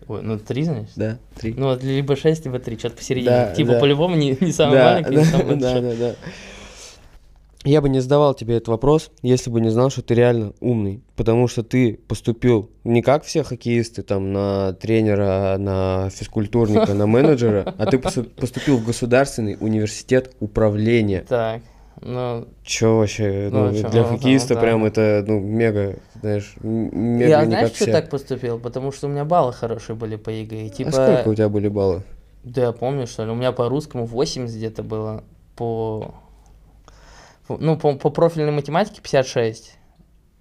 Ой, 0.08 0.22
ну, 0.22 0.38
3, 0.38 0.64
значит? 0.64 0.92
Да, 0.96 1.18
три. 1.38 1.54
Ну, 1.54 1.66
вот 1.66 1.82
либо 1.82 2.16
6, 2.16 2.44
либо 2.44 2.58
3, 2.58 2.78
что-то 2.78 2.96
посередине. 2.96 3.30
Да, 3.30 3.54
типа, 3.54 3.72
да. 3.72 3.80
по-любому 3.80 4.14
не, 4.16 4.36
не 4.40 4.52
самое 4.52 4.78
да, 4.78 4.92
маленькое, 4.92 5.16
да, 5.16 5.20
не 5.20 5.30
самое 5.30 5.56
да, 5.56 5.72
большое. 5.72 5.96
да, 5.96 6.08
да. 6.10 6.14
Я 7.64 7.80
бы 7.80 7.88
не 7.88 8.00
задавал 8.00 8.34
тебе 8.34 8.56
этот 8.56 8.68
вопрос, 8.68 9.10
если 9.22 9.50
бы 9.50 9.60
не 9.60 9.70
знал, 9.70 9.90
что 9.90 10.02
ты 10.02 10.14
реально 10.14 10.52
умный. 10.60 11.02
Потому 11.16 11.48
что 11.48 11.62
ты 11.62 11.98
поступил 12.08 12.70
не 12.84 13.02
как 13.02 13.24
все 13.24 13.42
хоккеисты, 13.42 14.02
там, 14.02 14.32
на 14.32 14.74
тренера, 14.74 15.56
на 15.58 16.08
физкультурника, 16.10 16.94
на 16.94 17.06
менеджера, 17.06 17.74
а 17.76 17.86
ты 17.86 17.98
поступил 17.98 18.78
в 18.78 18.86
Государственный 18.86 19.56
университет 19.60 20.34
управления. 20.40 21.24
Так, 21.28 21.62
ну, 22.00 22.48
Чё 22.62 22.98
вообще, 22.98 23.48
Ну, 23.50 23.70
ну, 23.70 23.74
чё, 23.74 23.88
для 23.88 24.02
ну, 24.02 24.08
хоккеиста 24.08 24.54
да. 24.54 24.60
прям 24.60 24.84
это, 24.84 25.24
ну, 25.26 25.40
мега, 25.40 25.96
знаешь, 26.20 26.54
мега 26.62 27.28
я 27.28 27.44
знаешь, 27.44 27.72
что 27.72 27.86
так 27.86 28.10
поступил? 28.10 28.58
Потому 28.58 28.92
что 28.92 29.06
у 29.06 29.10
меня 29.10 29.24
баллы 29.24 29.52
хорошие 29.52 29.96
были 29.96 30.16
по 30.16 30.30
ЕГЭ. 30.30 30.66
и 30.66 30.70
Типа, 30.70 30.90
А 30.90 30.92
сколько 30.92 31.28
у 31.28 31.34
тебя 31.34 31.48
были 31.48 31.68
баллы? 31.68 32.02
Да 32.44 32.62
я 32.62 32.72
помню, 32.72 33.06
что 33.06 33.24
ли. 33.24 33.30
У 33.30 33.34
меня 33.34 33.52
по 33.52 33.68
русскому 33.68 34.06
80 34.06 34.54
где-то 34.56 34.82
было. 34.82 35.24
По... 35.56 36.14
Ну, 37.48 37.76
по, 37.76 37.94
по 37.94 38.10
профильной 38.10 38.52
математике 38.52 39.00
56. 39.02 39.76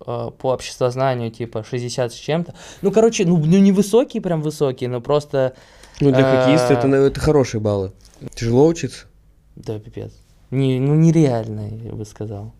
э, 0.06 0.30
По 0.38 0.54
обществознанию, 0.54 1.32
типа, 1.32 1.64
60 1.64 2.12
с 2.12 2.16
чем-то. 2.16 2.54
Ну, 2.82 2.92
короче, 2.92 3.26
ну, 3.26 3.38
ну 3.38 3.58
не 3.58 3.72
высокие, 3.72 4.22
прям 4.22 4.42
высокие, 4.42 4.90
но 4.90 5.02
просто... 5.02 5.54
Ну, 6.02 6.12
для 6.12 6.28
А. 6.28 6.46
хоккеиста 6.46 6.74
это, 6.74 6.88
наверное, 6.88 7.12
это 7.12 7.20
хорошие 7.20 7.62
баллы. 7.62 7.94
Тяжело 8.36 8.68
учиться? 8.68 9.06
Да, 9.56 9.80
пипец. 9.80 10.12
Не, 10.52 10.80
ну, 10.80 10.96
нереально, 10.96 11.70
я 11.84 11.92
бы 11.92 12.06
сказал. 12.06 12.54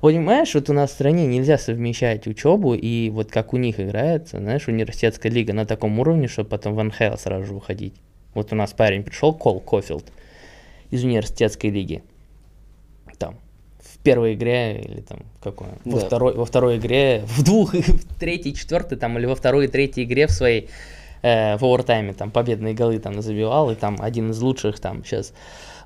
Вот 0.00 0.12
понимаешь, 0.12 0.54
вот 0.54 0.70
у 0.70 0.72
нас 0.72 0.90
в 0.90 0.94
стране 0.94 1.26
нельзя 1.26 1.58
совмещать 1.58 2.26
учебу 2.26 2.74
и 2.74 3.10
вот 3.10 3.30
как 3.30 3.52
у 3.54 3.56
них 3.56 3.78
играется, 3.80 4.38
знаешь, 4.38 4.68
университетская 4.68 5.30
лига 5.30 5.52
на 5.52 5.66
таком 5.66 5.98
уровне, 5.98 6.28
чтобы 6.28 6.48
потом 6.50 6.74
в 6.74 6.82
НХЛ 6.82 7.16
сразу 7.16 7.46
же 7.46 7.54
уходить. 7.54 7.94
Вот 8.34 8.52
у 8.52 8.56
нас 8.56 8.72
парень 8.72 9.02
пришел, 9.02 9.32
Кол 9.32 9.60
Кофилд, 9.60 10.04
из 10.90 11.04
университетской 11.04 11.70
лиги. 11.70 12.02
Там, 13.18 13.36
в 13.80 13.98
первой 13.98 14.34
игре 14.34 14.80
или 14.80 15.00
там 15.00 15.20
какой 15.42 15.68
во, 15.84 16.00
Да. 16.00 16.06
второй, 16.06 16.34
во 16.34 16.44
второй 16.44 16.78
игре, 16.78 17.22
в 17.26 17.42
двух, 17.44 17.74
в 17.74 18.18
третьей, 18.18 18.54
четвертой 18.54 18.98
там, 18.98 19.18
или 19.18 19.26
во 19.26 19.34
второй 19.34 19.66
и 19.66 19.68
третьей 19.68 20.04
игре 20.04 20.26
в 20.26 20.30
своей 20.30 20.68
э, 21.22 21.56
в 21.56 21.64
овертайме 21.64 22.12
там 22.12 22.30
победные 22.30 22.74
голы 22.74 22.98
там 22.98 23.20
забивал, 23.22 23.70
и 23.70 23.74
там 23.74 23.96
один 24.00 24.30
из 24.30 24.40
лучших 24.40 24.78
там 24.80 25.04
сейчас 25.04 25.32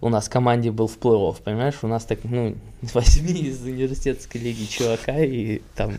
у 0.02 0.08
нас 0.08 0.26
в 0.26 0.30
команде 0.30 0.70
был 0.72 0.88
в 0.88 0.98
плей-офф, 0.98 1.42
понимаешь, 1.42 1.76
у 1.82 1.86
нас 1.86 2.04
так, 2.04 2.18
ну, 2.24 2.56
возьми 2.92 3.32
из 3.32 3.62
университетской 3.62 4.40
лиги 4.40 4.64
чувака 4.64 5.18
и 5.18 5.62
там 5.76 5.94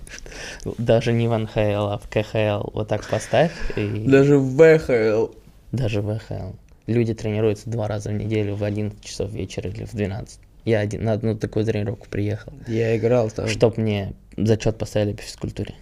даже 0.77 1.13
не 1.13 1.27
в 1.27 1.37
НХЛ, 1.37 1.87
а 1.87 1.97
в 1.97 2.07
КХЛ 2.09 2.69
вот 2.73 2.87
так 2.89 3.07
поставь, 3.09 3.51
и 3.77 4.03
Даже 4.05 4.37
в 4.37 4.55
ВХЛ. 4.57 5.33
даже 5.71 6.01
в 6.01 6.19
ХЛ. 6.19 6.51
Люди 6.85 7.13
тренируются 7.13 7.69
два 7.69 7.87
раза 7.87 8.09
в 8.09 8.13
неделю 8.13 8.55
в 8.55 8.63
11 8.63 9.01
часов 9.01 9.31
вечера 9.31 9.69
или 9.69 9.85
в 9.85 9.93
12. 9.93 10.37
Я 10.65 10.79
один, 10.79 11.05
на 11.05 11.13
одну 11.13 11.37
такую 11.37 11.65
тренировку 11.65 12.07
приехал, 12.09 12.51
Я 12.67 12.95
играл 12.97 13.29
там 13.31 13.47
чтоб 13.47 13.77
мне 13.77 14.13
зачет 14.35 14.77
поставили 14.77 15.13
по 15.13 15.21
физкультуре. 15.21 15.75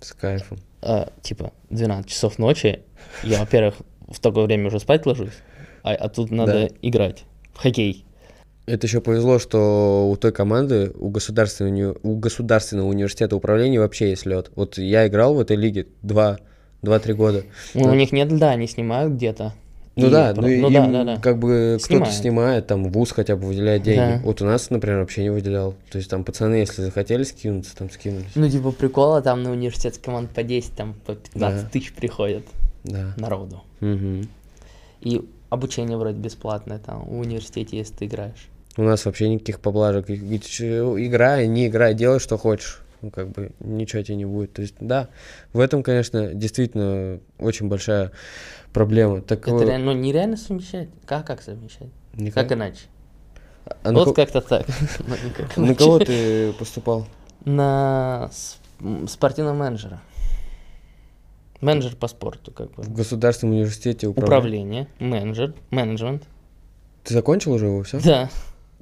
с 0.00 0.12
кайфом. 0.12 0.58
А, 0.82 1.10
типа, 1.22 1.52
12 1.70 2.08
часов 2.08 2.38
ночи, 2.38 2.80
я, 3.24 3.40
во-первых, 3.40 3.74
в 4.06 4.20
такое 4.20 4.44
время 4.46 4.68
уже 4.68 4.78
спать 4.78 5.04
ложусь, 5.04 5.32
а, 5.92 5.94
а 5.94 6.08
тут 6.08 6.30
надо 6.30 6.52
Да. 6.52 6.68
играть 6.82 7.24
в 7.54 7.58
хоккей. 7.62 8.04
Это 8.66 8.86
еще 8.86 9.00
повезло, 9.00 9.38
что 9.38 10.08
у 10.10 10.16
той 10.16 10.30
команды, 10.32 10.92
у 10.98 11.08
государственного, 11.08 11.96
у 12.02 12.16
государственного 12.16 12.86
университета 12.88 13.34
управления 13.36 13.80
вообще 13.80 14.10
есть 14.10 14.26
лед. 14.26 14.50
Вот 14.56 14.76
я 14.76 15.06
играл 15.06 15.34
в 15.34 15.40
этой 15.40 15.56
лиге 15.56 15.86
два, 16.02 16.38
два-три 16.82 17.14
года. 17.14 17.44
Ну, 17.74 17.84
Да. 17.84 17.90
у 17.90 17.94
них 17.94 18.12
нет 18.12 18.30
льда, 18.30 18.50
они 18.50 18.66
снимают 18.66 19.14
где-то. 19.14 19.54
Ну 19.96 20.06
И 20.06 20.10
да, 20.10 20.32
про- 20.32 20.42
ну, 20.42 20.48
ну 20.48 20.66
им 20.68 20.72
да, 20.72 20.86
да, 20.86 21.04
да. 21.04 21.16
как 21.20 21.38
бы 21.40 21.78
кто-то 21.82 22.10
снимает, 22.12 22.68
там 22.68 22.92
вуз 22.92 23.10
хотя 23.10 23.34
бы 23.34 23.48
выделяет 23.48 23.82
деньги. 23.82 23.98
Да. 24.18 24.20
Вот 24.22 24.40
у 24.42 24.44
нас, 24.44 24.70
например, 24.70 25.00
вообще 25.00 25.22
не 25.22 25.30
выделял. 25.30 25.74
То 25.90 25.98
есть 25.98 26.08
там 26.08 26.22
пацаны, 26.22 26.54
если 26.56 26.82
захотели 26.82 27.24
скинуться, 27.24 27.74
там 27.74 27.90
скинулись. 27.90 28.26
Ну, 28.36 28.48
типа, 28.48 28.70
прикола, 28.70 29.22
там 29.22 29.42
на 29.42 29.50
университетской 29.50 30.04
команд 30.04 30.30
по 30.30 30.44
10, 30.44 30.72
там 30.76 30.94
по 31.04 31.14
15 31.16 31.62
Да. 31.64 31.68
тысяч 31.70 31.92
приходят 31.94 32.44
Да. 32.84 33.12
народу. 33.16 33.62
Мгм. 33.80 34.28
И 35.00 35.20
обучение 35.50 35.96
вроде 35.96 36.18
бесплатное 36.18 36.78
там 36.78 37.04
в 37.04 37.18
университете, 37.18 37.76
если 37.78 37.94
ты 37.94 38.06
играешь. 38.06 38.48
У 38.76 38.82
нас 38.82 39.04
вообще 39.06 39.28
никаких 39.28 39.60
поблажек. 39.60 40.08
Играй, 40.10 41.46
не 41.48 41.66
играй, 41.66 41.94
делай, 41.94 42.20
что 42.20 42.36
хочешь. 42.38 42.80
Ну, 43.00 43.10
как 43.10 43.28
бы 43.30 43.52
ничего 43.60 44.02
тебе 44.02 44.16
не 44.16 44.24
будет. 44.24 44.52
То 44.54 44.62
есть, 44.62 44.74
да, 44.80 45.08
в 45.52 45.60
этом, 45.60 45.82
конечно, 45.82 46.34
действительно 46.34 47.20
очень 47.38 47.68
большая 47.68 48.10
проблема. 48.72 49.20
Так, 49.22 49.46
Это 49.46 49.64
реально, 49.64 49.92
ну, 49.94 49.98
нереально 50.00 50.36
совмещать. 50.36 50.88
Как, 51.06 51.26
как 51.26 51.42
совмещать? 51.42 51.88
никак- 52.14 52.48
Как 52.48 52.56
иначе? 52.56 52.80
А 53.84 53.92
на, 53.92 53.98
вот 54.00 54.06
ко- 54.06 54.14
как-то 54.26 54.40
так. 54.40 54.66
На 55.56 55.74
кого 55.74 55.98
ты 56.00 56.52
поступал? 56.54 57.06
На 57.44 58.30
спортивного 59.06 59.54
менеджера. 59.54 60.00
Менеджер 61.60 61.96
по 61.96 62.06
спорту, 62.08 62.52
как 62.52 62.70
бы. 62.72 62.82
В 62.82 62.92
государственном 62.92 63.54
университете 63.56 64.06
управления. 64.06 64.36
Управление, 64.36 64.88
менеджер, 65.00 65.54
менеджмент. 65.70 66.22
Ты 67.04 67.14
закончил 67.14 67.52
уже 67.52 67.66
его, 67.66 67.82
все? 67.82 68.00
Да. 68.00 68.30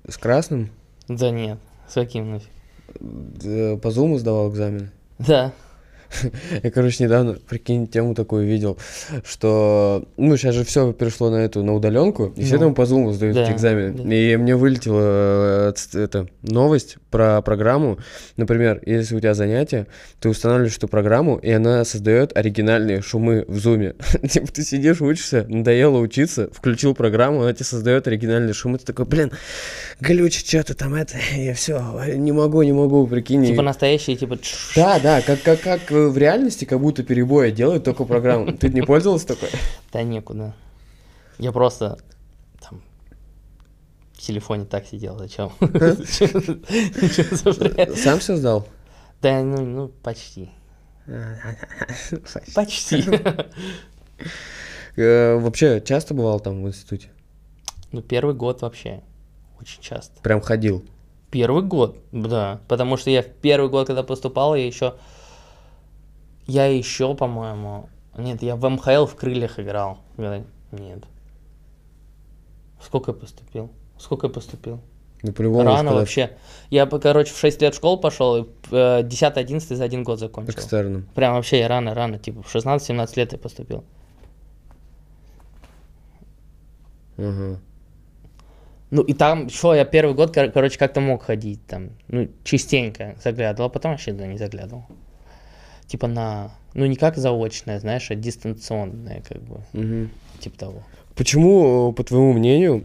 С 0.08 0.18
красным? 0.18 0.70
Да 1.08 1.30
нет. 1.30 1.58
С 1.88 1.94
каким 1.94 2.32
нафиг? 2.32 2.48
Э, 3.44 3.76
По 3.78 3.90
зуму 3.90 4.18
сдавал 4.18 4.50
экзамен? 4.50 4.90
Да. 5.18 5.52
Я, 6.62 6.70
короче, 6.70 7.02
недавно, 7.04 7.34
прикинь, 7.48 7.86
тему 7.88 8.14
такую 8.14 8.46
видел, 8.46 8.78
что, 9.24 10.06
ну, 10.16 10.36
сейчас 10.36 10.54
же 10.54 10.64
все 10.64 10.92
перешло 10.92 11.30
на 11.30 11.36
эту, 11.36 11.64
на 11.64 11.74
удаленку, 11.74 12.32
и 12.36 12.44
все 12.44 12.54
Ну, 12.54 12.60
там 12.66 12.74
по 12.74 12.86
зуму 12.86 13.12
сдают 13.12 13.34
да, 13.34 13.42
эти 13.44 13.52
экзамены. 13.52 14.04
да. 14.04 14.14
И 14.14 14.36
мне 14.36 14.54
вылетела 14.54 15.72
э, 15.72 15.72
эта 15.94 16.28
новость 16.42 16.98
про 17.10 17.40
программу. 17.42 17.98
Например, 18.36 18.80
если 18.84 19.16
у 19.16 19.20
тебя 19.20 19.34
занятие, 19.34 19.86
ты 20.20 20.28
устанавливаешь 20.28 20.76
эту 20.76 20.88
программу, 20.88 21.36
и 21.36 21.50
она 21.50 21.84
создает 21.84 22.36
оригинальные 22.36 23.02
шумы 23.02 23.44
в 23.48 23.58
зуме. 23.58 23.94
Типа 24.30 24.48
ты 24.52 24.62
сидишь, 24.62 25.00
учишься, 25.00 25.46
надоело 25.48 25.98
учиться, 25.98 26.48
включил 26.52 26.94
программу, 26.94 27.42
она 27.42 27.52
тебе 27.52 27.64
создает 27.64 28.06
оригинальные 28.06 28.54
шумы, 28.54 28.78
ты 28.78 28.86
такой, 28.86 29.06
блин, 29.06 29.32
глючит 30.00 30.46
что-то 30.46 30.74
там 30.74 30.94
это, 30.94 31.16
и 31.36 31.52
все, 31.52 31.80
не 32.14 32.32
могу, 32.32 32.62
не 32.62 32.72
могу, 32.72 33.06
прикинь. 33.06 33.46
Типа 33.46 33.62
настоящие, 33.62 34.16
типа... 34.16 34.38
да, 34.74 34.98
да, 34.98 35.20
как, 35.22 35.42
как, 35.42 35.60
как 35.60 35.90
в 35.90 36.16
реальности, 36.18 36.64
как 36.64 36.80
будто 36.80 37.02
перебои 37.02 37.50
делают 37.50 37.84
только 37.84 38.04
программу. 38.04 38.52
Ты 38.52 38.68
не 38.68 38.82
пользовался 38.82 39.28
такой? 39.28 39.48
Да 39.92 40.02
некуда. 40.02 40.54
Я 41.38 41.52
просто 41.52 41.98
телефоне 44.26 44.64
так 44.64 44.86
сидел, 44.86 45.18
зачем? 45.18 45.50
Сам 47.96 48.18
все 48.18 48.36
сдал? 48.36 48.66
Да, 49.22 49.42
ну, 49.42 49.64
ну, 49.64 49.88
почти. 49.88 50.50
Почти. 52.54 53.04
Э, 54.96 55.38
Вообще, 55.38 55.80
часто 55.80 56.14
бывал 56.14 56.40
там 56.40 56.62
в 56.62 56.68
институте? 56.68 57.08
Ну, 57.92 58.02
первый 58.02 58.34
год 58.34 58.62
вообще. 58.62 59.02
Очень 59.60 59.82
часто. 59.82 60.20
Прям 60.22 60.40
ходил? 60.40 60.84
Первый 61.30 61.62
год, 61.62 61.98
да. 62.12 62.60
Потому 62.68 62.96
что 62.96 63.10
я 63.10 63.22
в 63.22 63.28
первый 63.28 63.70
год, 63.70 63.86
когда 63.86 64.02
поступал, 64.02 64.54
я 64.54 64.66
еще... 64.66 64.94
Я 66.46 66.66
еще, 66.66 67.14
по-моему... 67.14 67.88
Нет, 68.16 68.42
я 68.42 68.56
в 68.56 68.68
МХЛ 68.68 69.06
в 69.06 69.14
крыльях 69.14 69.58
играл. 69.58 69.98
Нет. 70.16 71.04
Сколько 72.80 73.10
я 73.10 73.16
поступил? 73.16 73.70
Сколько 73.98 74.26
я 74.26 74.32
поступил? 74.32 74.80
Ну, 75.22 75.32
по-любому. 75.32 75.64
Рано 75.64 75.78
когда 75.78 75.94
вообще. 75.94 76.30
Я, 76.70 76.86
короче, 76.86 77.32
в 77.32 77.38
6 77.38 77.62
лет 77.62 77.74
в 77.74 77.76
школу 77.76 77.96
пошел, 77.98 78.36
и 78.36 78.46
э, 78.70 79.02
10-11 79.02 79.74
за 79.74 79.84
один 79.84 80.02
год 80.04 80.18
закончил. 80.18 80.52
Экстерном. 80.52 81.06
Прям 81.14 81.34
вообще 81.34 81.58
я 81.60 81.68
рано-рано, 81.68 82.18
типа 82.18 82.42
в 82.42 82.54
16-17 82.54 83.12
лет 83.16 83.32
я 83.32 83.38
поступил. 83.38 83.84
Ага. 87.18 87.58
Ну 88.90 89.02
и 89.02 89.14
там, 89.14 89.48
что, 89.48 89.74
я 89.74 89.84
первый 89.84 90.14
год, 90.14 90.32
кор- 90.32 90.50
короче, 90.50 90.78
как-то 90.78 91.00
мог 91.00 91.22
ходить 91.24 91.64
там, 91.66 91.90
ну, 92.08 92.28
частенько 92.44 93.16
заглядывал, 93.22 93.68
а 93.68 93.72
потом 93.72 93.92
вообще 93.92 94.12
туда 94.12 94.26
не 94.26 94.38
заглядывал. 94.38 94.84
Типа 95.86 96.06
на, 96.06 96.52
ну 96.74 96.86
не 96.86 96.96
как 96.96 97.16
заочное, 97.16 97.80
знаешь, 97.80 98.10
а 98.10 98.14
дистанционное, 98.14 99.22
как 99.28 99.42
бы, 99.42 99.60
Мгм. 99.72 100.10
типа 100.40 100.58
того. 100.58 100.82
Почему, 101.16 101.90
э, 101.90 101.94
по 101.94 102.04
твоему 102.04 102.32
мнению, 102.32 102.84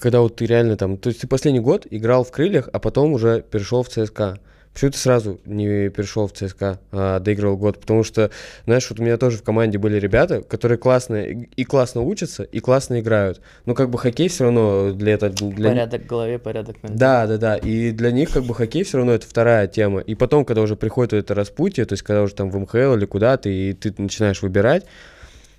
когда 0.00 0.20
вот 0.20 0.36
ты 0.36 0.46
реально 0.46 0.76
там... 0.76 0.96
То 0.96 1.08
есть 1.08 1.20
ты 1.20 1.26
последний 1.26 1.60
год 1.60 1.86
играл 1.90 2.24
в 2.24 2.30
крыльях, 2.30 2.68
а 2.72 2.78
потом 2.78 3.12
уже 3.12 3.42
перешел 3.42 3.82
в 3.82 3.88
ЦСКА. 3.88 4.38
Почему 4.72 4.90
ты 4.90 4.96
сразу 4.96 5.38
не 5.44 5.90
перешел 5.90 6.26
в 6.26 6.32
ЦСКА, 6.32 6.78
а 6.92 7.20
доиграл 7.20 7.58
год? 7.58 7.78
Потому 7.78 8.04
что, 8.04 8.30
знаешь, 8.64 8.88
вот 8.88 9.00
у 9.00 9.02
меня 9.02 9.18
тоже 9.18 9.36
в 9.36 9.42
команде 9.42 9.76
были 9.76 9.98
ребята, 9.98 10.40
которые 10.40 10.78
классно 10.78 11.16
и 11.16 11.64
классно 11.64 12.00
учатся, 12.00 12.42
и 12.42 12.58
классно 12.60 13.00
играют. 13.00 13.42
Но 13.66 13.74
как 13.74 13.90
бы 13.90 13.98
хоккей 13.98 14.28
все 14.28 14.44
равно 14.44 14.92
для 14.92 15.12
этого... 15.12 15.30
Для... 15.30 15.68
Порядок 15.68 16.02
в 16.04 16.06
голове, 16.06 16.38
порядок 16.38 16.82
на 16.82 16.88
Да, 16.88 17.26
да, 17.26 17.36
да. 17.36 17.56
И 17.56 17.90
для 17.90 18.12
них 18.12 18.30
как 18.30 18.44
бы 18.44 18.54
хоккей 18.54 18.84
все 18.84 18.96
равно 18.96 19.12
это 19.12 19.26
вторая 19.26 19.66
тема. 19.66 20.00
И 20.00 20.14
потом, 20.14 20.46
когда 20.46 20.62
уже 20.62 20.74
приходит 20.74 21.12
это 21.12 21.34
распутье, 21.34 21.84
то 21.84 21.92
есть 21.92 22.02
когда 22.02 22.22
уже 22.22 22.34
там 22.34 22.50
в 22.50 22.58
МХЛ 22.58 22.94
или 22.94 23.04
куда-то, 23.04 23.50
и 23.50 23.74
ты 23.74 23.92
начинаешь 23.98 24.40
выбирать, 24.40 24.86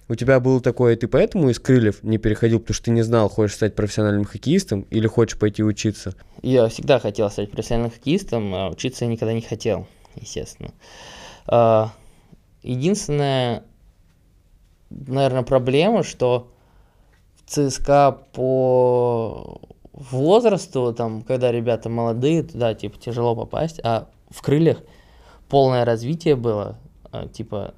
у 0.09 0.15
тебя 0.15 0.39
было 0.39 0.59
такое, 0.61 0.95
ты 0.95 1.07
поэтому 1.07 1.49
из 1.49 1.59
крыльев 1.59 2.03
не 2.03 2.17
переходил, 2.17 2.59
потому 2.59 2.75
что 2.75 2.85
ты 2.85 2.91
не 2.91 3.01
знал, 3.01 3.29
хочешь 3.29 3.55
стать 3.55 3.75
профессиональным 3.75 4.25
хоккеистом 4.25 4.81
или 4.89 5.07
хочешь 5.07 5.39
пойти 5.39 5.63
учиться. 5.63 6.13
Я 6.41 6.67
всегда 6.67 6.99
хотел 6.99 7.29
стать 7.29 7.51
профессиональным 7.51 7.91
хоккеистом, 7.91 8.53
а 8.53 8.69
учиться 8.69 9.05
я 9.05 9.11
никогда 9.11 9.33
не 9.33 9.41
хотел, 9.41 9.87
естественно. 10.15 10.71
А, 11.47 11.91
Единственная, 12.63 13.63
наверное, 14.89 15.43
проблема, 15.43 16.03
что 16.03 16.49
в 17.35 17.49
ЦСКА 17.49 18.17
по 18.31 19.59
возрасту, 19.91 20.93
там, 20.93 21.23
когда 21.23 21.51
ребята 21.51 21.89
молодые, 21.89 22.43
туда, 22.43 22.73
типа, 22.73 22.97
тяжело 22.97 23.35
попасть, 23.35 23.81
а 23.83 24.07
в 24.29 24.41
крыльях 24.41 24.77
полное 25.49 25.83
развитие 25.83 26.37
было, 26.37 26.79
а, 27.11 27.27
типа, 27.27 27.73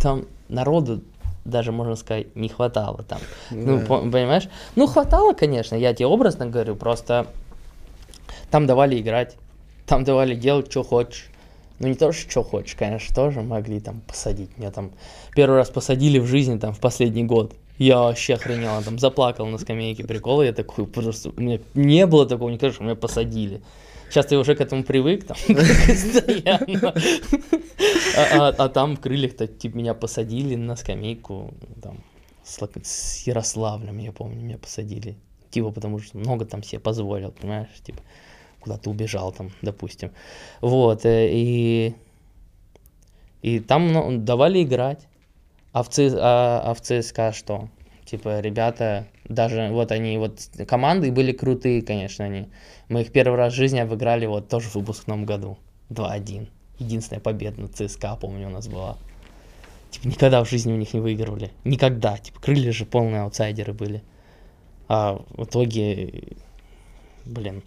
там 0.00 0.26
народу 0.48 1.02
даже, 1.50 1.72
можно 1.72 1.96
сказать, 1.96 2.34
не 2.36 2.48
хватало 2.48 3.02
там. 3.02 3.18
Ну, 3.50 3.78
Да. 3.78 3.86
по- 3.86 4.00
понимаешь? 4.00 4.48
Ну, 4.74 4.86
хватало, 4.86 5.32
конечно, 5.32 5.74
я 5.74 5.94
тебе 5.94 6.06
образно 6.06 6.46
говорю, 6.46 6.76
просто 6.76 7.26
там 8.50 8.66
давали 8.66 9.00
играть, 9.00 9.36
там 9.86 10.04
давали 10.04 10.34
делать, 10.34 10.70
что 10.70 10.82
хочешь. 10.82 11.28
Ну, 11.78 11.88
не 11.88 11.94
то, 11.94 12.10
что 12.12 12.30
что 12.30 12.42
хочешь, 12.42 12.74
конечно, 12.74 13.14
тоже 13.14 13.42
могли 13.42 13.80
там 13.80 14.00
посадить. 14.06 14.56
Меня 14.56 14.70
там 14.70 14.92
первый 15.34 15.56
раз 15.56 15.68
посадили 15.68 16.18
в 16.18 16.26
жизни, 16.26 16.58
там, 16.58 16.72
в 16.72 16.80
последний 16.80 17.24
год. 17.24 17.52
Я 17.76 17.98
вообще 17.98 18.34
охренел, 18.34 18.82
там, 18.82 18.98
заплакал 18.98 19.44
на 19.46 19.58
скамейке, 19.58 20.02
прикол, 20.04 20.40
я 20.42 20.52
такой, 20.54 20.86
просто, 20.86 21.30
у 21.36 21.40
меня 21.40 21.58
не 21.74 22.06
было 22.06 22.24
такого, 22.26 22.48
никогда, 22.48 22.72
что 22.74 22.82
меня 22.84 22.94
посадили. 22.94 23.60
Сейчас 24.08 24.26
ты 24.26 24.38
уже 24.38 24.54
к 24.54 24.60
этому 24.60 24.84
привык, 24.84 25.26
там, 25.26 25.36
постоянно. 25.48 26.94
А, 28.16 28.48
а- 28.48 28.54
а 28.56 28.68
там 28.68 28.96
в 28.96 29.00
крыльях-то, 29.00 29.46
типа, 29.46 29.76
меня 29.76 29.94
посадили 29.94 30.54
на 30.54 30.76
скамейку, 30.76 31.52
там, 31.82 31.98
с 32.44 33.26
Ярославлем, 33.26 33.98
я 33.98 34.12
помню, 34.12 34.40
меня 34.40 34.58
посадили. 34.58 35.16
Типа, 35.50 35.70
потому 35.70 35.98
что 35.98 36.18
много 36.18 36.44
там 36.44 36.62
себе 36.62 36.80
позволил, 36.80 37.32
понимаешь, 37.32 37.68
типа, 37.82 38.00
куда-то 38.60 38.90
убежал 38.90 39.32
там, 39.32 39.50
допустим. 39.62 40.12
Вот, 40.60 41.04
э, 41.04 41.28
и, 41.32 41.94
и 43.42 43.60
там 43.60 43.92
ну, 43.92 44.18
давали 44.18 44.62
играть. 44.62 45.06
А 45.72 45.82
в, 45.82 45.88
ЦС 45.90 46.14
а, 46.16 46.62
а 46.64 46.74
в 46.74 46.80
ЦСКА 46.80 47.32
что? 47.32 47.68
Типа, 48.06 48.38
ребята, 48.40 49.08
даже 49.28 49.68
вот 49.72 49.90
они, 49.90 50.16
вот 50.16 50.38
команды 50.68 51.10
были 51.10 51.32
крутые, 51.32 51.82
конечно, 51.82 52.24
они. 52.24 52.48
Мы 52.88 53.00
их 53.02 53.10
первый 53.10 53.36
раз 53.36 53.52
в 53.52 53.56
жизни 53.56 53.80
обыграли 53.80 54.26
вот 54.26 54.48
тоже 54.48 54.68
в 54.68 54.76
выпускном 54.76 55.26
году. 55.26 55.58
2-1. 55.90 56.46
Единственная 56.78 57.20
победа 57.20 57.60
на 57.60 57.68
ЦСКА, 57.68 58.16
помню, 58.20 58.46
у 58.46 58.50
нас 58.50 58.68
была. 58.68 58.96
Типа, 59.90 60.06
никогда 60.06 60.44
в 60.44 60.48
жизни 60.48 60.72
у 60.72 60.76
них 60.76 60.94
не 60.94 61.00
выигрывали. 61.00 61.50
Никогда. 61.64 62.16
Типа, 62.18 62.40
крылья 62.40 62.70
же 62.70 62.86
полные 62.86 63.22
аутсайдеры 63.22 63.72
были. 63.72 64.02
А 64.88 65.20
в 65.30 65.44
итоге, 65.44 66.22
блин, 67.24 67.64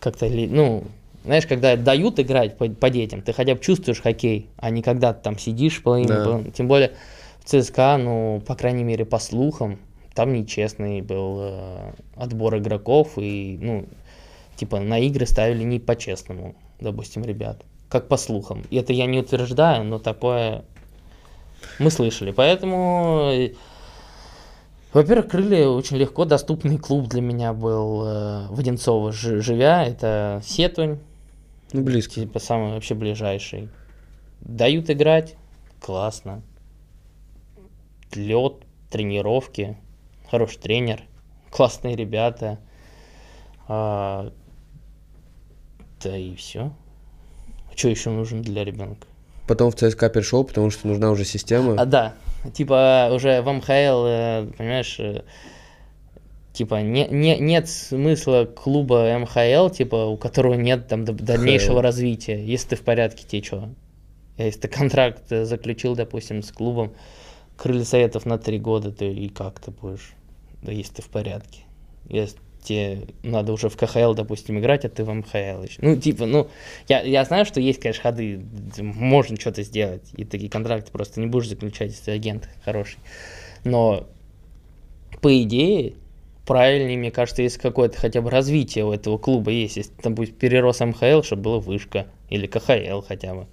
как-то, 0.00 0.26
ну, 0.30 0.84
знаешь, 1.24 1.46
когда 1.46 1.76
дают 1.76 2.18
играть 2.18 2.56
по, 2.56 2.68
по 2.70 2.88
детям, 2.88 3.20
ты 3.20 3.34
хотя 3.34 3.54
бы 3.54 3.60
чувствуешь 3.60 4.00
хоккей, 4.00 4.48
а 4.56 4.70
не 4.70 4.82
когда 4.82 5.12
ты 5.12 5.22
там 5.22 5.38
сидишь 5.38 5.82
половину, 5.82 6.08
Да. 6.08 6.24
половину. 6.24 6.50
Тем 6.52 6.68
более 6.68 6.92
в 7.42 7.48
ЦСКА, 7.48 7.96
ну, 7.98 8.40
по 8.46 8.54
крайней 8.54 8.84
мере, 8.84 9.04
по 9.04 9.18
слухам, 9.18 9.78
там 10.14 10.32
нечестный 10.32 11.00
был 11.00 11.38
э, 11.40 11.92
отбор 12.16 12.56
игроков, 12.58 13.12
и, 13.16 13.58
ну, 13.60 13.86
типа, 14.56 14.78
на 14.80 14.98
игры 15.00 15.26
ставили 15.26 15.62
не 15.64 15.80
по-честному, 15.80 16.54
допустим, 16.80 17.24
ребят. 17.24 17.62
Как 17.88 18.08
по 18.08 18.16
слухам. 18.16 18.62
И 18.70 18.76
это 18.76 18.92
я 18.92 19.06
не 19.06 19.18
утверждаю, 19.18 19.84
но 19.84 19.98
такое 19.98 20.64
мы 21.78 21.90
слышали. 21.90 22.30
Поэтому, 22.30 23.30
э, 23.32 23.52
во-первых, 24.92 25.28
крылья 25.28 25.68
очень 25.68 25.96
легко 25.96 26.24
доступный 26.24 26.78
клуб 26.78 27.08
для 27.08 27.22
меня 27.22 27.52
был 27.52 28.04
э, 28.06 28.46
в 28.50 28.60
Одинцово 28.60 29.12
жи- 29.12 29.40
живя. 29.40 29.84
Это 29.84 30.40
Сетунь, 30.44 30.98
Ну, 31.72 31.82
близко. 31.82 32.14
типа 32.14 32.38
самый 32.38 32.72
вообще 32.74 32.94
ближайший. 32.94 33.68
Дают 34.40 34.90
играть, 34.90 35.34
классно. 35.80 36.42
Лед, 38.16 38.54
тренировки, 38.90 39.76
хороший 40.30 40.58
тренер, 40.58 41.02
классные 41.50 41.96
ребята. 41.96 42.58
А, 43.68 44.32
да 46.02 46.16
и 46.16 46.34
все. 46.34 46.72
Что 47.74 47.88
еще 47.88 48.10
нужно 48.10 48.42
для 48.42 48.64
ребенка? 48.64 49.06
Потом 49.46 49.70
в 49.70 49.74
ЦСКА 49.74 50.08
перешел, 50.08 50.44
потому 50.44 50.70
что 50.70 50.86
нужна 50.86 51.10
уже 51.10 51.24
система. 51.24 51.80
А, 51.80 51.84
да, 51.84 52.14
типа 52.52 53.10
уже 53.12 53.40
в 53.42 53.52
МХЛ, 53.52 53.70
э, 54.06 54.52
понимаешь, 54.56 54.98
э, 55.00 55.22
типа 56.52 56.82
не, 56.82 57.06
не, 57.08 57.38
нет 57.38 57.68
смысла 57.68 58.44
клуба 58.44 59.18
МХЛ, 59.18 59.68
типа 59.70 60.06
у 60.06 60.16
которого 60.16 60.54
нет 60.54 60.88
там 60.88 61.04
дальнейшего 61.04 61.76
ХЛ. 61.76 61.82
развития. 61.82 62.44
Если 62.44 62.70
ты 62.70 62.76
в 62.76 62.82
порядке, 62.82 63.24
тебе 63.26 63.42
что? 63.42 63.68
Если 64.38 64.60
ты 64.60 64.68
контракт 64.68 65.30
э, 65.30 65.44
заключил, 65.44 65.94
допустим, 65.94 66.42
с 66.42 66.52
клубом 66.52 66.92
Крылья 67.56 67.84
Советов 67.84 68.26
на 68.26 68.38
три 68.38 68.58
года, 68.58 68.92
то 68.92 69.04
и 69.04 69.28
как 69.28 69.60
ты 69.60 69.70
будешь, 69.70 70.14
да, 70.62 70.72
если 70.72 70.94
ты 70.94 71.02
в 71.02 71.08
порядке. 71.08 71.60
Если 72.08 72.38
тебе 72.62 73.02
надо 73.22 73.52
уже 73.52 73.68
в 73.68 73.76
КХЛ, 73.76 74.14
допустим, 74.14 74.58
играть, 74.58 74.84
а 74.84 74.88
ты 74.88 75.04
в 75.04 75.12
МХЛ 75.12 75.62
еще. 75.62 75.78
Ну, 75.80 75.96
типа, 75.96 76.26
ну, 76.26 76.48
я, 76.88 77.02
я 77.02 77.24
знаю, 77.24 77.44
что 77.44 77.60
есть, 77.60 77.80
конечно, 77.80 78.02
ходы, 78.02 78.44
можно 78.78 79.38
что-то 79.38 79.62
сделать, 79.62 80.02
и 80.16 80.24
такие 80.24 80.50
контракты 80.50 80.90
просто 80.92 81.20
не 81.20 81.26
будешь 81.26 81.48
заключать, 81.48 81.90
если 81.90 82.04
ты 82.04 82.10
агент 82.12 82.48
хороший. 82.64 82.98
Но, 83.64 84.06
по 85.20 85.42
идее, 85.42 85.94
правильнее, 86.46 86.98
мне 86.98 87.10
кажется, 87.10 87.42
если 87.42 87.60
какое-то 87.60 87.98
хотя 87.98 88.20
бы 88.20 88.30
развитие 88.30 88.84
у 88.84 88.92
этого 88.92 89.18
клуба 89.18 89.50
есть, 89.50 89.76
если 89.76 89.92
там 89.94 90.14
будет 90.14 90.38
перерос 90.38 90.80
МХЛ, 90.80 91.22
чтобы 91.22 91.42
была 91.42 91.58
вышка, 91.58 92.06
или 92.28 92.46
КХЛ 92.46 93.00
хотя 93.06 93.34
бы. 93.34 93.46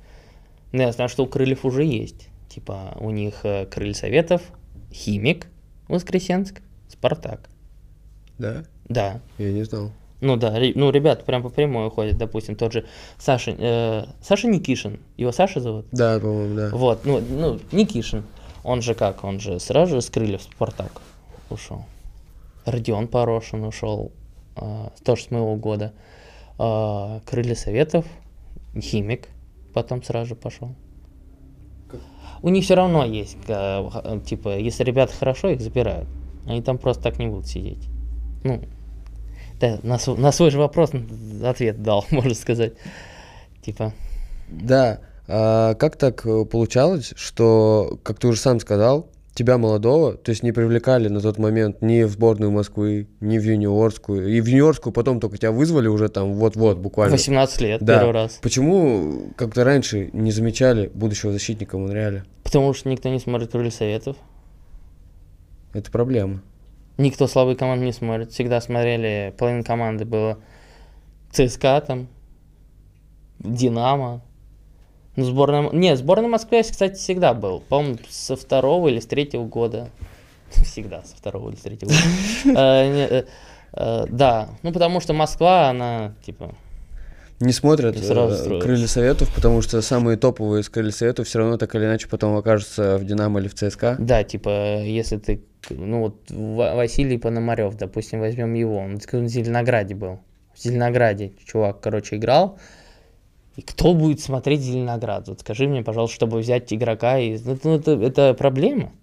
Ну, 0.72 0.84
я 0.84 0.92
знаю, 0.92 1.10
что 1.10 1.24
у 1.24 1.28
Крыльев 1.28 1.66
уже 1.66 1.84
есть. 1.84 2.29
Типа, 2.60 2.98
у 3.00 3.10
них 3.12 3.46
э, 3.46 3.68
Крылья 3.68 3.94
Советов, 3.94 4.42
Химик, 4.92 5.48
Воскресенск, 5.88 6.62
Спартак. 6.90 7.50
Да? 8.38 8.66
Да, 8.90 9.22
Я 9.38 9.54
не 9.54 9.64
знал. 9.64 9.92
ну 10.20 10.36
да, 10.36 10.54
ну 10.76 10.90
ребята 10.92 11.24
прям 11.24 11.42
по 11.42 11.48
прямой 11.48 11.90
ходят, 11.90 12.18
допустим, 12.18 12.58
тот 12.58 12.74
же 12.74 12.86
Саша, 13.18 13.56
э, 13.58 14.06
Саша 14.22 14.50
Никишин, 14.50 15.00
его 15.16 15.32
Саша 15.32 15.62
зовут? 15.62 15.86
Да, 15.94 16.20
по-моему, 16.20 16.54
да. 16.54 16.70
Вот, 16.74 17.06
ну, 17.06 17.22
ну, 17.22 17.62
Никишин, 17.72 18.26
он 18.66 18.82
же 18.82 18.94
как, 18.94 19.24
он 19.24 19.40
же 19.40 19.62
сразу 19.62 19.96
же 19.96 20.02
с 20.02 20.10
крыльев 20.10 20.42
Спартак 20.42 21.02
ушел. 21.50 21.86
Родион 22.66 23.08
Порошин 23.08 23.64
ушел, 23.64 24.12
а, 24.58 24.92
тоже 25.06 25.24
с 25.24 25.32
моего 25.32 25.56
года. 25.56 25.94
А, 26.58 27.22
Крылья 27.26 27.56
Советов, 27.56 28.06
Химик, 28.78 29.30
потом 29.74 30.04
сразу 30.04 30.30
же 30.30 30.36
пошел. 30.36 30.76
У 32.42 32.50
них 32.50 32.64
все 32.64 32.76
равно 32.76 33.06
есть, 33.06 33.38
э, 33.48 33.90
х- 33.90 34.20
типа, 34.26 34.58
если 34.58 34.84
ребята 34.84 35.14
хорошо, 35.14 35.50
их 35.50 35.62
забирают. 35.62 36.08
Они 36.46 36.62
там 36.62 36.78
просто 36.78 37.04
так 37.04 37.20
не 37.20 37.28
будут 37.28 37.48
сидеть. 37.48 37.88
Ну, 38.44 38.62
да, 39.60 39.80
на, 39.84 39.98
св- 39.98 40.18
на 40.18 40.32
свой 40.32 40.50
же 40.52 40.58
вопрос 40.60 40.92
ответ 41.44 41.82
дал, 41.84 42.06
можно 42.12 42.34
сказать. 42.34 42.74
Типа, 43.62 43.94
Да. 44.48 45.00
А 45.28 45.76
как 45.76 45.96
так 45.96 46.26
э, 46.26 46.46
получалось, 46.46 47.14
что, 47.16 48.00
как 48.04 48.20
ты 48.20 48.28
уже 48.28 48.40
сам 48.40 48.60
сказал, 48.60 49.08
тебя 49.34 49.58
молодого, 49.58 50.14
то 50.16 50.32
есть 50.32 50.44
не 50.44 50.52
привлекали 50.52 51.08
на 51.08 51.22
тот 51.22 51.38
момент 51.38 51.82
ни 51.82 52.04
в 52.04 52.10
сборную 52.10 52.52
Москвы, 52.52 53.08
ни 53.22 53.38
в 53.38 53.44
юниорскую. 53.44 54.28
И 54.30 54.42
в 54.42 54.46
юниорскую 54.48 54.92
потом 54.92 55.20
только 55.20 55.38
тебя 55.38 55.52
вызвали 55.52 55.88
уже 55.88 56.10
там 56.10 56.34
вот-вот 56.34 56.78
буквально. 56.78 57.14
18 57.14 57.62
лет 57.62 57.82
Да. 57.82 58.00
первый 58.00 58.14
раз. 58.14 58.40
Почему 58.42 59.32
как-то 59.38 59.64
раньше 59.64 60.10
не 60.14 60.32
замечали 60.32 60.92
будущего 60.94 61.32
защитника 61.32 61.78
в 61.78 61.82
Монреале? 61.82 62.26
Потому 62.44 62.74
что 62.74 62.90
никто 62.90 63.10
не 63.10 63.20
смотрит 63.20 63.52
Крылья 63.52 63.72
Советов. 63.72 64.18
Это 65.74 65.92
проблема. 65.92 66.42
Никто 66.98 67.28
слабые 67.28 67.56
команды 67.56 67.86
не 67.86 67.94
смотрит. 67.94 68.32
Всегда 68.32 68.60
смотрели, 68.60 69.34
половина 69.38 69.64
команды 69.64 70.04
было 70.04 70.40
ЦСКА 71.32 71.82
там, 71.86 72.08
Динамо. 73.40 74.22
Ну, 75.20 75.26
сборная... 75.26 75.70
Не, 75.72 75.98
сборная 75.98 76.30
Москвы, 76.30 76.64
кстати, 76.64 76.96
всегда 76.96 77.34
был. 77.34 77.60
По-моему, 77.60 77.98
со 78.10 78.38
второго 78.38 78.88
или 78.88 79.00
с 79.02 79.06
третьего 79.06 79.44
года. 79.44 79.90
Всегда 80.64 81.04
со 81.04 81.16
второго 81.18 81.50
или 81.50 81.58
с 81.58 81.62
третьего 81.62 81.90
года. 81.90 82.02
Э, 82.60 83.08
э, 83.10 83.24
э, 83.74 84.06
Да, 84.10 84.50
ну 84.64 84.72
потому 84.72 85.02
что 85.02 85.14
Москва, 85.14 85.70
она, 85.70 86.14
типа, 86.26 86.56
Не 87.42 87.52
смотрят 87.52 87.98
э, 87.98 88.60
крылья 88.62 88.88
советов, 88.88 89.30
потому 89.36 89.62
что 89.62 89.82
самые 89.82 90.18
топовые 90.18 90.62
из 90.62 90.70
крылья 90.70 90.92
советов 90.92 91.28
все 91.28 91.40
равно 91.40 91.58
так 91.58 91.76
или 91.76 91.84
иначе 91.84 92.08
потом 92.08 92.38
окажутся 92.38 92.98
в 92.98 93.06
Динамо 93.06 93.42
или 93.42 93.50
в 93.50 93.56
ЦСКА. 93.56 93.98
Да, 94.00 94.24
типа, 94.24 94.82
если 94.84 95.18
ты, 95.18 95.42
ну 95.70 96.00
вот 96.00 96.16
Ва- 96.30 96.76
Василий 96.76 97.18
Пономарев, 97.18 97.76
допустим, 97.76 98.22
возьмем 98.22 98.54
его, 98.54 98.78
он 98.78 99.00
в 99.00 99.28
Зеленограде 99.28 99.96
был. 99.96 100.20
В 100.56 100.62
Зеленограде 100.62 101.34
чувак, 101.46 101.82
короче, 101.82 102.16
играл. 102.16 102.58
И 103.60 103.62
кто 103.62 103.94
будет 103.94 104.22
смотреть 104.22 104.62
Зеленоград? 104.62 105.28
Вот 105.28 105.42
скажи 105.42 105.68
мне, 105.68 105.84
пожалуйста, 105.84 106.16
чтобы 106.16 106.40
взять 106.40 106.72
игрока 106.72 107.20
из... 107.20 107.44
Ну, 107.44 107.76
это, 107.76 107.92
это 107.92 108.34
проблема. 108.34 108.94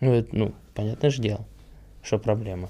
Ну, 0.00 0.12
это, 0.12 0.28
ну, 0.36 0.54
понятное 0.74 1.08
же 1.08 1.22
дело, 1.22 1.46
что 2.02 2.18
проблема. 2.18 2.68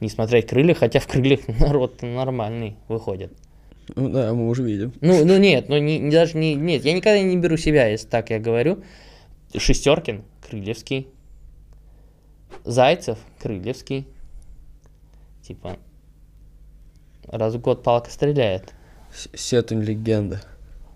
Не 0.00 0.10
смотреть 0.10 0.48
крылья, 0.48 0.74
хотя 0.74 1.00
в 1.00 1.06
крыльях 1.06 1.48
народ 1.60 2.02
нормальный 2.02 2.76
выходит. 2.88 3.32
Ну 3.96 4.10
да, 4.10 4.34
мы 4.34 4.50
уже 4.50 4.64
видим. 4.64 4.92
Ну, 5.00 5.24
ну 5.24 5.38
нет, 5.38 5.70
ну 5.70 5.78
не- 5.78 6.10
даже 6.10 6.36
не, 6.36 6.54
нет, 6.54 6.84
я 6.84 6.92
никогда 6.92 7.18
не 7.22 7.38
беру 7.38 7.56
себя, 7.56 7.86
если 7.86 8.06
так 8.06 8.28
я 8.28 8.38
говорю. 8.38 8.84
Шестеркин, 9.56 10.24
Крыльевский. 10.46 11.08
Зайцев, 12.64 13.16
Крыльевский. 13.38 14.06
Типа, 15.40 15.78
раз 17.28 17.54
в 17.54 17.60
год 17.62 17.82
палка 17.82 18.10
стреляет. 18.10 18.74
Сетунь 19.34 19.82
легенда. 19.82 20.40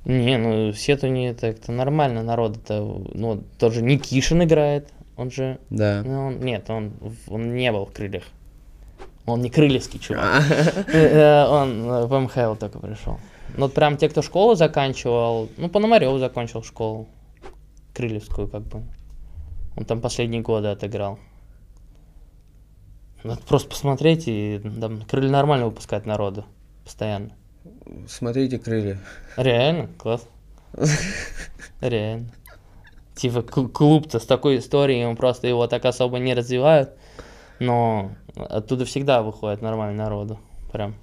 Не, 0.04 0.36
ну 0.38 0.72
Сетуни 0.72 1.28
это, 1.28 1.46
это 1.46 1.70
нормально, 1.72 2.22
народ 2.22 2.56
это, 2.56 2.80
ну, 2.80 3.42
тоже 3.58 3.82
Никишин 3.82 4.42
играет, 4.42 4.88
он 5.16 5.30
же, 5.30 5.58
Да. 5.70 6.02
ну, 6.04 6.26
он- 6.26 6.40
нет, 6.40 6.68
он, 6.70 6.92
он 7.28 7.54
не 7.54 7.70
был 7.70 7.86
в 7.86 7.92
крыльях. 7.92 8.24
Он 9.26 9.40
не 9.40 9.50
крыльевский 9.50 10.00
чувак. 10.00 10.42
Э, 10.50 10.84
э, 10.92 11.46
Он 11.46 12.06
в 12.06 12.18
МХЛ 12.20 12.56
только 12.56 12.80
пришел. 12.80 13.20
Ну, 13.56 13.66
вот 13.66 13.74
прям 13.74 13.96
те, 13.96 14.08
кто 14.08 14.20
школу 14.22 14.56
заканчивал, 14.56 15.48
ну, 15.56 15.68
Пономарев 15.68 16.18
закончил 16.18 16.64
школу. 16.64 17.06
Крыльевскую, 17.94 18.48
как 18.48 18.62
бы. 18.62 18.82
Он 19.76 19.84
там 19.84 20.00
последние 20.00 20.42
годы 20.42 20.68
отыграл. 20.68 21.18
Надо 23.22 23.40
просто 23.42 23.68
посмотреть, 23.68 24.24
и 24.26 24.60
там 24.80 25.02
крылья 25.02 25.30
нормально 25.30 25.66
выпускают 25.66 26.06
народу. 26.06 26.44
Постоянно. 26.84 27.30
Смотрите 28.08 28.58
крылья. 28.58 28.98
Реально, 29.36 29.88
класс. 29.98 30.26
Реально. 31.80 32.32
Типа 33.14 33.42
клуб-то 33.42 34.18
с 34.18 34.26
такой 34.26 34.58
историей, 34.58 35.04
он 35.04 35.16
просто 35.16 35.46
его 35.46 35.66
так 35.66 35.84
особо 35.84 36.18
не 36.18 36.34
развивают, 36.34 36.96
но 37.58 38.12
оттуда 38.36 38.84
всегда 38.84 39.22
выходит 39.22 39.62
нормально 39.62 40.04
народу. 40.04 40.38
Прям. 40.72 40.96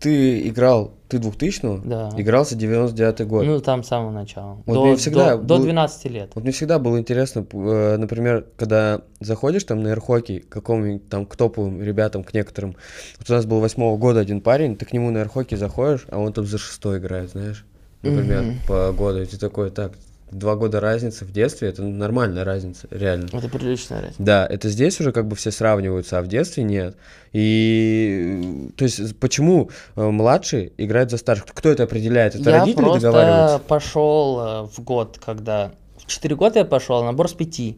Ты 0.00 0.48
играл, 0.48 0.94
ты 1.08 1.18
2000 1.18 1.80
Да. 1.86 2.10
Игрался 2.16 2.54
99 2.54 3.26
год. 3.26 3.44
Ну, 3.46 3.60
там 3.60 3.82
с 3.82 3.88
самого 3.88 4.10
начала. 4.10 4.58
Вот 4.66 4.74
до, 4.74 4.84
мне 4.86 4.96
всегда 4.96 5.36
до, 5.36 5.42
до 5.42 5.56
был- 5.56 5.64
12 5.64 6.04
лет. 6.10 6.30
Вот 6.34 6.44
мне 6.44 6.52
всегда 6.52 6.78
было 6.78 6.98
интересно, 6.98 7.46
э, 7.50 7.96
например, 7.96 8.44
когда 8.56 9.00
заходишь 9.20 9.64
там 9.64 9.82
на 9.82 9.88
эрхокей 9.88 10.40
к 10.40 10.48
какому-нибудь 10.48 11.08
там 11.08 11.24
к 11.26 11.34
топовым 11.36 11.82
ребятам, 11.82 12.24
к 12.24 12.34
некоторым. 12.34 12.76
Вот 13.18 13.30
у 13.30 13.32
нас 13.32 13.46
был 13.46 13.60
восьмого 13.60 13.96
года 13.96 14.20
один 14.20 14.40
парень, 14.40 14.76
ты 14.76 14.84
к 14.84 14.92
нему 14.92 15.10
на 15.10 15.18
эрхокей 15.18 15.56
заходишь, 15.56 16.06
а 16.10 16.18
он 16.18 16.32
там 16.32 16.46
за 16.46 16.58
шестой 16.58 16.98
играет, 16.98 17.30
знаешь, 17.30 17.64
например, 18.02 18.42
Мгм. 18.42 18.54
по 18.68 18.92
году. 18.92 19.20
И 19.22 19.26
ты 19.26 19.38
такой, 19.38 19.70
так, 19.70 19.92
два 20.30 20.56
года 20.56 20.80
разницы 20.80 21.24
в 21.24 21.32
детстве, 21.32 21.68
это 21.68 21.82
нормальная 21.82 22.44
разница, 22.44 22.86
реально. 22.90 23.28
Это 23.32 23.48
приличная 23.48 24.00
разница. 24.00 24.22
Да, 24.22 24.46
это 24.46 24.68
здесь 24.68 25.00
уже 25.00 25.12
как 25.12 25.26
бы 25.26 25.36
все 25.36 25.50
сравниваются, 25.50 26.18
а 26.18 26.22
в 26.22 26.28
детстве 26.28 26.62
нет. 26.62 26.96
И 27.32 28.70
то 28.76 28.84
есть 28.84 29.18
почему 29.18 29.70
э, 29.96 30.02
младший 30.02 30.72
играет 30.78 31.10
за 31.10 31.18
старших? 31.18 31.46
Кто 31.46 31.68
это 31.68 31.84
определяет? 31.84 32.34
Это 32.34 32.50
я 32.50 32.60
родители 32.60 32.82
просто 32.82 33.00
договариваются? 33.00 33.58
пошел 33.60 34.40
э, 34.40 34.62
в 34.66 34.80
год, 34.80 35.20
когда... 35.24 35.72
В 35.98 36.06
4 36.06 36.36
года 36.36 36.60
я 36.60 36.64
пошел, 36.64 37.02
а 37.02 37.04
набор 37.04 37.28
с 37.28 37.34
5. 37.34 37.76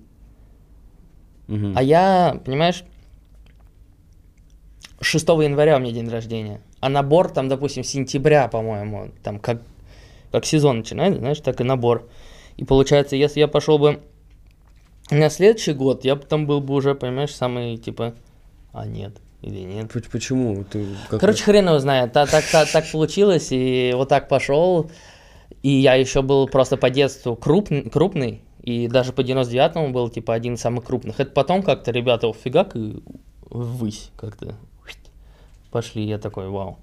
Мгм. 1.49 1.73
А 1.77 1.83
я, 1.83 2.41
понимаешь, 2.45 2.85
6 5.01 5.29
января 5.29 5.77
у 5.77 5.81
меня 5.81 5.93
день 5.93 6.09
рождения. 6.09 6.61
А 6.81 6.89
набор 6.89 7.31
там, 7.31 7.49
допустим, 7.49 7.85
сентября, 7.85 8.49
по-моему, 8.49 9.11
там 9.23 9.39
как, 9.39 9.63
как 10.31 10.45
сезон 10.45 10.79
начинается, 10.79 11.21
знаешь, 11.21 11.41
так 11.41 11.61
и 11.61 11.65
набор. 11.65 12.09
И 12.61 12.65
получается, 12.65 13.17
если 13.17 13.41
я 13.41 13.49
пошел 13.49 13.79
бы 13.79 14.01
на 15.11 15.31
следующий 15.31 15.73
год, 15.73 16.05
я 16.05 16.15
бы 16.15 16.23
там 16.27 16.47
был 16.47 16.61
бы 16.61 16.75
уже, 16.75 16.95
понимаешь, 16.95 17.35
самый, 17.35 17.79
типа, 17.79 18.13
а 18.75 18.85
нет, 18.87 19.17
или 19.41 19.61
нет. 19.61 19.91
Почему? 20.13 20.63
Ты 20.65 20.85
как- 21.09 21.21
Короче, 21.21 21.43
хрен 21.43 21.67
его 21.69 21.79
знает. 21.79 22.13
Та- 22.13 22.27
Так, 22.27 22.45
так, 22.53 22.71
так 22.71 22.85
получилось, 22.93 23.49
и 23.51 23.93
вот 23.97 24.11
так 24.11 24.29
пошел. 24.29 24.91
И 25.63 25.71
я 25.71 25.95
еще 25.95 26.21
был 26.21 26.47
просто 26.49 26.77
по 26.77 26.91
детству 26.91 27.35
крупный, 27.35 27.89
крупный, 27.89 28.43
и 28.63 28.89
даже 28.89 29.15
по 29.15 29.23
99-му 29.23 29.89
был 29.91 30.11
типа 30.11 30.35
один 30.35 30.55
из 30.55 30.61
самых 30.61 30.85
крупных. 30.85 31.19
Это 31.19 31.31
потом 31.33 31.63
как-то 31.63 31.93
ребята 31.93 32.31
фигак 32.35 32.77
и 32.77 33.03
ввысь 33.49 34.11
как-то 34.19 34.55
пошли. 35.71 36.05
Я 36.05 36.19
такой, 36.19 36.49
вау. 36.51 36.77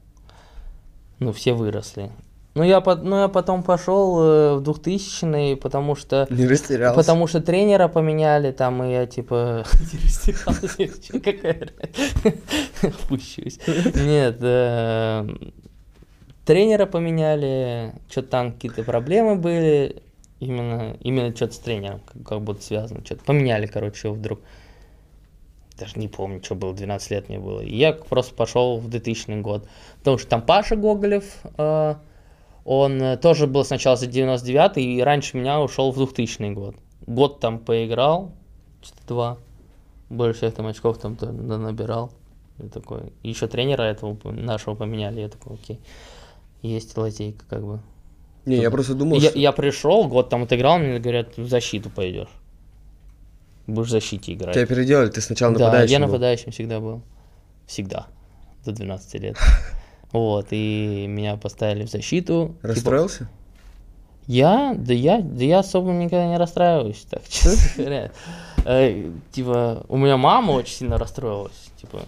Ну, 1.20 1.32
все 1.34 1.54
выросли. 1.54 2.10
Ну, 2.58 2.64
я, 2.64 2.82
по- 2.82 2.96
ну, 2.96 3.22
я 3.22 3.28
потом 3.28 3.62
пошел 3.62 4.20
э, 4.20 4.56
в 4.56 4.62
2000 4.62 5.56
потому 5.58 5.96
что... 5.96 6.26
не 6.32 6.48
растерялся. 6.48 6.96
Потому 6.96 7.28
что 7.28 7.40
тренера 7.40 7.88
поменяли 7.88 8.52
там, 8.52 8.84
и 8.84 8.92
я 8.94 9.06
типа 9.06 9.64
не 9.94 10.00
растерялся, 10.04 11.20
какая? 11.20 11.70
Пущусь. 13.08 13.60
Нет, 13.68 14.38
э, 14.42 15.28
тренера 16.46 16.88
поменяли, 16.88 17.94
что-то 18.10 18.30
там 18.30 18.54
какие-то 18.54 18.82
проблемы 18.82 19.36
были, 19.36 20.02
именно, 20.40 20.98
именно 21.02 21.36
что-то 21.36 21.54
с 21.54 21.60
тренером, 21.60 22.00
как, 22.08 22.24
как 22.24 22.42
будто 22.42 22.64
связано, 22.64 23.06
что-то 23.06 23.24
поменяли, 23.24 23.68
короче, 23.68 24.08
его 24.08 24.18
вдруг. 24.18 24.40
Даже 25.78 26.00
не 26.00 26.08
помню, 26.08 26.44
что 26.44 26.56
было, 26.56 26.74
12 26.74 27.12
лет 27.12 27.30
мне 27.30 27.38
было. 27.38 27.62
И 27.62 27.76
я 27.76 27.94
просто 27.94 28.34
пошел 28.34 28.80
в 28.80 28.90
2000 28.90 29.42
год. 29.42 29.70
Потому 30.00 30.18
что 30.18 30.28
там 30.28 30.42
Паша 30.42 30.76
Гоголев, 30.76 31.24
э, 31.60 31.96
он 32.68 33.02
э, 33.02 33.16
тоже 33.18 33.48
был 33.48 33.64
сначала 33.64 33.96
за 33.96 34.08
99 34.08 34.78
и 34.78 35.02
раньше 35.02 35.38
меня 35.38 35.62
ушел 35.62 35.92
в 35.92 35.96
2000 35.96 36.54
год. 36.54 36.76
Год 37.06 37.40
там 37.40 37.60
поиграл, 37.60 38.34
что-то 38.84 39.08
два. 39.08 39.38
Больше 40.10 40.40
всех 40.40 40.54
там 40.54 40.68
очков 40.68 40.98
там 40.98 41.18
набирал. 41.22 42.12
И 42.60 42.68
такой. 42.68 43.14
Еще 43.24 43.48
тренера 43.48 43.84
этого 43.84 44.18
нашего 44.32 44.76
поменяли. 44.76 45.22
Я 45.22 45.30
такой, 45.30 45.56
окей. 45.56 45.80
Есть 46.62 46.98
лазейка, 46.98 47.46
как 47.50 47.66
бы. 47.66 47.80
Не, 48.46 48.58
я 48.58 48.70
просто 48.70 48.96
думал, 48.96 49.18
я, 49.18 49.30
что- 49.30 49.40
я 49.40 49.52
пришел, 49.54 50.06
год 50.10 50.30
там 50.30 50.44
отыграл, 50.44 50.78
мне 50.78 51.00
говорят, 51.00 51.38
в 51.38 51.48
защиту 51.48 51.90
пойдешь. 51.90 52.28
Будешь 53.66 53.88
в 53.88 53.92
защите 53.92 54.34
играть. 54.34 54.56
тебя 54.56 54.66
переделали, 54.66 55.10
ты 55.10 55.22
сначала 55.22 55.54
Да, 55.54 55.60
нападающим 55.66 55.94
я 55.94 56.00
был. 56.00 56.06
нападающим 56.08 56.52
всегда 56.52 56.80
был. 56.82 57.02
Всегда. 57.66 58.08
До 58.66 58.74
12 58.74 59.22
лет. 59.22 59.38
Вот, 60.12 60.48
и 60.52 61.06
меня 61.08 61.36
поставили 61.38 61.86
в 61.86 61.90
защиту. 61.90 62.56
Типа, 62.56 62.68
Расстроился? 62.68 63.30
я, 64.26 64.74
да 64.78 64.94
я, 64.94 65.20
да 65.22 65.44
я 65.44 65.60
особо 65.60 65.92
никогда 65.92 66.28
не 66.28 66.38
расстраиваюсь, 66.38 67.06
так, 67.10 67.24
честно 67.30 67.84
говоря. 67.84 68.12
Э, 68.66 69.12
Типа, 69.32 69.86
у 69.90 69.98
меня 69.98 70.18
мама 70.18 70.52
очень 70.52 70.74
сильно 70.76 70.98
расстроилась, 70.98 71.72
типа, 71.82 72.00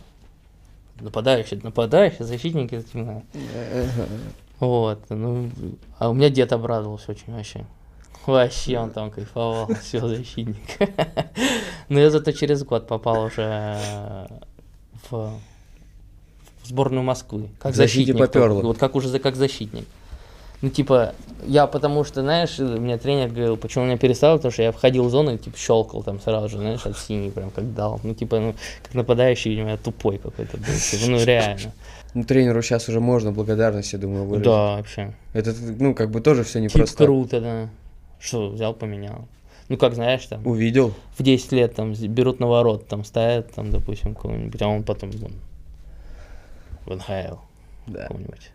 нападающий, 1.00 1.60
нападающий, 1.62 2.26
защитник, 2.26 2.74
это 2.74 2.84
типа, 2.89 3.24
вот, 4.60 5.00
ну, 5.10 5.50
а 5.97 6.10
у 6.10 6.14
меня 6.14 6.30
дед 6.30 6.52
обрадовался 6.52 7.12
очень 7.12 7.34
вообще. 7.34 7.66
Вообще 8.26 8.78
он 8.78 8.91
там 8.91 9.10
кайфовал, 9.12 9.70
все, 9.82 10.06
защитник. 10.08 10.58
Но 11.89 12.00
я 12.00 12.10
зато 12.10 12.32
через 12.34 12.64
год 12.64 12.88
попал 12.88 13.24
уже 13.24 13.78
в 15.10 15.32
сборную 16.70 17.03
Москвы. 17.03 17.49
Как 17.59 17.76
защитник. 17.76 18.17
попёрло. 18.17 18.61
Вот 18.61 18.78
как 18.78 18.95
уже 18.95 19.20
как 19.20 19.36
защитник. 19.36 19.86
Ну, 20.61 20.70
типа, 20.70 21.13
я 21.45 21.67
потому 21.67 22.03
что, 22.03 22.22
знаешь, 22.22 22.57
мне 22.59 22.97
тренер 22.97 23.30
говорил, 23.30 23.55
почему 23.55 23.86
меня 23.86 23.97
перестал, 23.97 24.36
потому 24.36 24.51
что 24.51 24.61
я 24.61 24.74
входил 24.74 25.05
в 25.05 25.09
зону 25.09 25.36
и, 25.36 25.38
типа, 25.38 25.57
щелкал 25.57 26.03
там 26.03 26.20
сразу 26.20 26.49
же, 26.49 26.57
знаешь, 26.57 26.86
от 26.86 26.97
синий 26.97 27.32
прям 27.32 27.49
как 27.49 27.74
дал. 27.74 28.01
Ну, 28.03 28.13
типа, 28.13 28.39
ну, 28.39 28.55
как 28.84 28.93
нападающий, 28.93 29.51
видимо, 29.51 29.70
я 29.72 29.78
тупой 29.78 30.17
какой-то 30.17 30.57
был. 30.57 30.65
Типа, 30.65 31.03
ну, 31.07 31.24
реально. 31.24 31.74
Ну, 32.15 32.24
тренеру 32.24 32.63
сейчас 32.63 32.89
уже 32.89 32.99
можно 32.99 33.32
благодарность, 33.32 33.93
я 33.93 33.99
думаю, 33.99 34.26
выразить. 34.26 34.45
Да, 34.45 34.78
вообще. 34.78 35.13
Это, 35.34 35.53
ну, 35.80 35.93
как 35.93 36.09
бы 36.09 36.22
тоже 36.22 36.43
все 36.43 36.59
не 36.59 36.67
Типа, 36.67 36.88
круто, 36.88 37.39
да. 37.39 37.70
Что, 38.20 38.49
взял, 38.49 38.74
поменял. 38.74 39.28
Ну, 39.70 39.78
как 39.78 39.93
знаешь, 39.93 40.26
там, 40.26 40.45
Увидел. 40.45 40.95
в 41.15 41.22
10 41.22 41.51
лет 41.51 41.76
там 41.76 41.93
берут 41.93 42.39
на 42.39 42.47
ворот, 42.47 42.88
там 42.88 43.05
ставят, 43.05 43.53
там, 43.53 43.70
допустим, 43.70 44.15
кого-нибудь, 44.15 44.59
а 44.63 44.67
он 44.67 44.82
потом 44.82 45.11
в 46.89 46.95
НХЛ 46.95 47.35
Да. 47.87 48.01
какого-нибудь. 48.03 48.51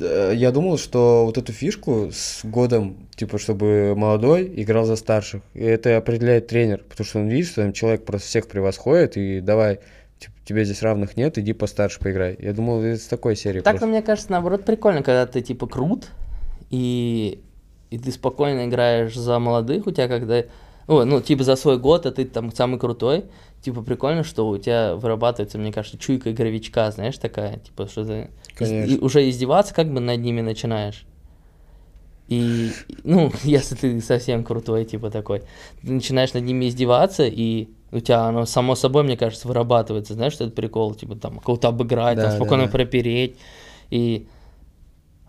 Э, 0.00 0.32
Я 0.34 0.52
думал, 0.52 0.78
что 0.78 1.24
вот 1.24 1.38
эту 1.38 1.52
фишку 1.52 2.10
с 2.12 2.40
годом, 2.44 2.96
типа, 3.16 3.38
чтобы 3.38 3.94
молодой 3.96 4.52
играл 4.62 4.84
за 4.84 4.96
старших, 4.96 5.42
и 5.54 5.62
это 5.64 5.96
определяет 5.96 6.46
тренер, 6.46 6.84
потому 6.88 7.06
что 7.06 7.18
он 7.20 7.28
видит, 7.28 7.48
что 7.50 7.62
там 7.62 7.72
человек 7.72 8.04
просто 8.04 8.28
всех 8.28 8.48
превосходит, 8.48 9.16
и 9.16 9.40
давай, 9.40 9.80
типа, 10.18 10.34
тебе 10.44 10.64
здесь 10.64 10.82
равных 10.82 11.16
нет, 11.16 11.38
иди 11.38 11.52
постарше 11.52 11.98
поиграй. 12.00 12.36
Я 12.38 12.52
думал, 12.52 12.82
это 12.82 13.00
с 13.00 13.06
такой 13.06 13.34
серии 13.36 13.60
просто. 13.72 13.86
мне 13.86 14.02
кажется, 14.02 14.30
наоборот, 14.30 14.64
прикольно, 14.64 15.02
когда 15.02 15.26
ты, 15.26 15.40
типа, 15.40 15.66
крут, 15.66 16.06
и, 16.70 17.42
и 17.90 17.98
ты 17.98 18.12
спокойно 18.12 18.66
играешь 18.66 19.14
за 19.14 19.38
молодых, 19.38 19.86
у 19.86 19.90
тебя 19.90 20.08
когда... 20.08 20.44
Ой, 20.88 21.04
ну, 21.04 21.20
типа, 21.20 21.44
за 21.44 21.54
свой 21.56 21.78
год, 21.78 22.06
а 22.06 22.10
ты 22.10 22.24
там 22.24 22.50
самый 22.52 22.78
крутой, 22.80 23.26
типа, 23.62 23.82
прикольно, 23.82 24.24
что 24.24 24.48
у 24.48 24.56
тебя 24.58 24.96
вырабатывается, 24.96 25.58
мне 25.58 25.70
кажется, 25.70 25.98
чуйка 25.98 26.32
игровичка, 26.32 26.90
знаешь, 26.90 27.18
такая, 27.18 27.58
типа, 27.58 27.86
что 27.88 28.04
ты 28.04 28.30
из- 28.52 28.56
Конечно. 28.56 29.04
уже 29.04 29.28
издеваться 29.28 29.74
как 29.74 29.92
бы 29.92 30.00
над 30.00 30.18
ними 30.20 30.40
начинаешь. 30.40 31.04
И, 32.28 32.72
ну, 33.04 33.30
если 33.44 33.74
ты 33.74 34.00
совсем 34.00 34.44
крутой, 34.44 34.84
типа 34.84 35.10
такой, 35.10 35.42
ты 35.82 35.92
начинаешь 35.92 36.32
над 36.34 36.44
ними 36.44 36.68
издеваться, 36.68 37.26
и 37.26 37.68
у 37.92 38.00
тебя 38.00 38.22
оно 38.22 38.44
само 38.46 38.74
собой, 38.74 39.02
мне 39.02 39.16
кажется, 39.16 39.48
вырабатывается, 39.48 40.14
знаешь, 40.14 40.34
что 40.34 40.44
это 40.44 40.54
прикол, 40.54 40.94
типа 40.94 41.16
там 41.16 41.38
кого-то 41.38 41.68
обыграть, 41.68 42.16
Да, 42.16 42.22
там 42.24 42.30
да, 42.32 42.36
спокойно 42.36 42.64
да. 42.66 42.70
пропереть. 42.70 43.36
И 43.90 44.26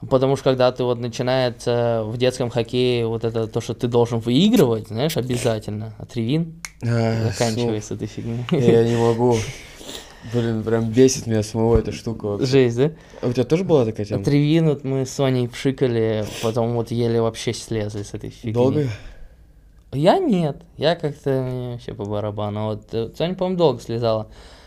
потому 0.08 0.36
что 0.36 0.46
когда 0.46 0.72
ты 0.72 0.84
вот 0.84 1.00
начинается 1.00 2.04
в 2.06 2.18
детском 2.18 2.50
хоккее 2.50 3.08
вот 3.08 3.24
это 3.24 3.48
то, 3.48 3.62
что 3.62 3.74
ты 3.74 3.88
должен 3.88 4.20
выигрывать, 4.20 4.88
знаешь, 4.88 5.18
обязательно, 5.18 5.94
ревин 6.14 6.62
А, 6.84 7.30
заканчивается 7.32 7.96
этой 7.96 8.08
фигней. 8.08 8.46
Я 8.52 8.84
не 8.84 8.96
могу. 9.02 9.36
Блин, 10.34 10.64
прям 10.64 10.90
бесит 10.90 11.28
меня 11.28 11.44
самого 11.44 11.78
эта 11.78 11.92
штука 11.92 12.26
вообще. 12.26 12.46
Жесть, 12.46 12.78
да? 12.78 12.92
А 13.22 13.28
у 13.28 13.34
тебя 13.34 13.46
тоже 13.46 13.64
была 13.64 13.86
такая 13.86 14.06
тема? 14.06 14.22
От 14.22 14.28
ревин 14.28 14.68
вот 14.68 14.84
мы 14.84 15.06
с 15.06 15.12
Соней 15.12 15.48
пшикали, 15.48 16.26
потом 16.44 16.74
вот 16.74 16.92
еле 16.92 17.22
вообще 17.22 17.54
слезли 17.54 18.04
с 18.04 18.14
этой 18.14 18.30
фигни. 18.30 18.54
Долго? 18.54 18.88
Я 19.92 20.20
нет, 20.20 20.58
я 20.78 20.96
как-то 20.96 21.72
вообще 21.72 21.94
по 21.94 22.06
барабану. 22.06 22.60
А 22.60 22.66
Вот 22.74 22.94
э, 22.94 23.10
Соня, 23.18 23.34
по-моему, 23.34 23.58
долго 23.58 23.82
слезала, 23.82 24.28
э, 24.30 24.59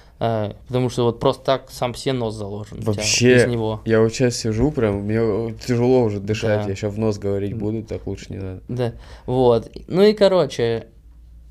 потому 0.68 0.88
что 0.88 1.04
вот 1.04 1.18
просто 1.18 1.42
так 1.44 1.70
сам 1.70 1.94
себе 1.94 2.12
нос 2.12 2.34
заложен. 2.34 2.80
Вообще, 2.80 3.34
Без 3.34 3.46
него. 3.48 3.80
я 3.84 4.00
вот 4.00 4.12
сейчас 4.12 4.36
сижу, 4.36 4.70
прям, 4.70 5.00
мне 5.02 5.54
тяжело 5.66 6.02
уже 6.04 6.20
дышать, 6.20 6.62
Да. 6.64 6.68
я 6.68 6.76
сейчас 6.76 6.94
в 6.94 6.98
нос 6.98 7.18
говорить 7.18 7.54
буду, 7.54 7.82
так 7.82 8.06
лучше 8.06 8.26
не 8.28 8.36
надо. 8.38 8.62
Да, 8.68 8.92
вот. 9.26 9.70
Ну 9.88 10.02
и, 10.02 10.12
короче, 10.12 10.86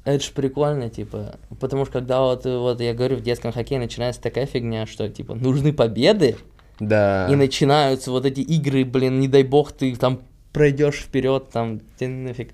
это 0.06 0.24
ж 0.24 0.32
прикольно, 0.32 0.90
типа, 0.90 1.36
потому 1.60 1.84
что 1.86 1.94
когда 1.94 2.22
вот, 2.22 2.46
э, 2.46 2.58
вот 2.58 2.80
я 2.80 2.94
говорю, 2.94 3.18
в 3.18 3.22
детском 3.22 3.52
хоккее 3.52 3.80
начинается 3.80 4.22
такая 4.22 4.46
фигня, 4.46 4.86
что, 4.86 5.10
типа, 5.10 5.36
нужны 5.36 5.74
победы, 5.74 6.38
Да. 6.80 7.28
и 7.30 7.36
начинаются 7.36 8.10
вот 8.12 8.26
эти 8.26 8.40
игры, 8.40 8.86
блин, 8.86 9.20
не 9.20 9.28
дай 9.28 9.44
бог, 9.44 9.72
ты 9.74 9.94
там 9.96 10.22
пройдешь 10.54 11.02
вперед, 11.02 11.50
там, 11.52 11.82
ты 11.98 12.08
нафиг 12.08 12.52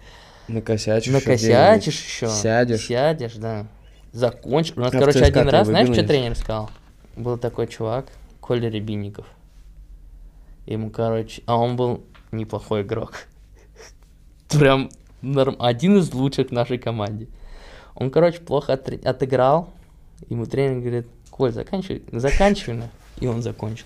Накосячишь. 0.47 1.13
накосячишь 1.13 2.03
еще. 2.05 2.28
Сядешь. 2.28 2.88
Сядешь, 2.88 3.36
да. 3.36 3.68
Закончишь. 4.18 4.74
У 4.76 4.80
нас, 4.80 4.91
А 4.91 4.97
короче, 4.97 5.20
один 5.20 5.47
раз, 5.47 5.68
знаешь, 5.68 5.93
что 5.93 6.03
тренер 6.03 6.36
сказал? 6.36 6.72
Был 7.15 7.38
такой 7.38 7.68
чувак, 7.68 8.07
Коля 8.39 8.68
Рябинников. 8.68 9.28
Ему, 10.65 10.89
короче, 10.89 11.43
а 11.45 11.55
он 11.55 11.76
был 11.76 12.03
неплохой 12.32 12.82
игрок. 12.82 13.13
Прям 14.49 14.89
норм... 15.22 15.55
один 15.59 15.99
из 15.99 16.11
лучших 16.13 16.47
в 16.47 16.51
нашей 16.51 16.80
команде. 16.80 17.28
Он, 17.93 18.09
короче, 18.09 18.39
плохо 18.39 18.74
отр- 18.74 19.07
отыграл. 19.07 19.70
Ему 20.30 20.47
тренер 20.47 20.80
говорит, 20.80 21.07
Коль, 21.30 21.51
заканчивай, 21.51 22.03
заканчивай. 22.11 22.74
на». 22.74 22.89
И 23.20 23.28
он 23.28 23.43
закончил. 23.43 23.86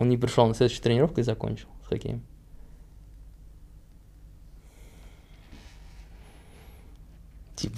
Он 0.00 0.08
не 0.08 0.16
пришел 0.16 0.48
на 0.48 0.54
следующую 0.54 0.82
тренировку 0.82 1.20
и 1.20 1.22
закончил 1.22 1.68
с 1.84 1.86
хоккеем. 1.86 2.22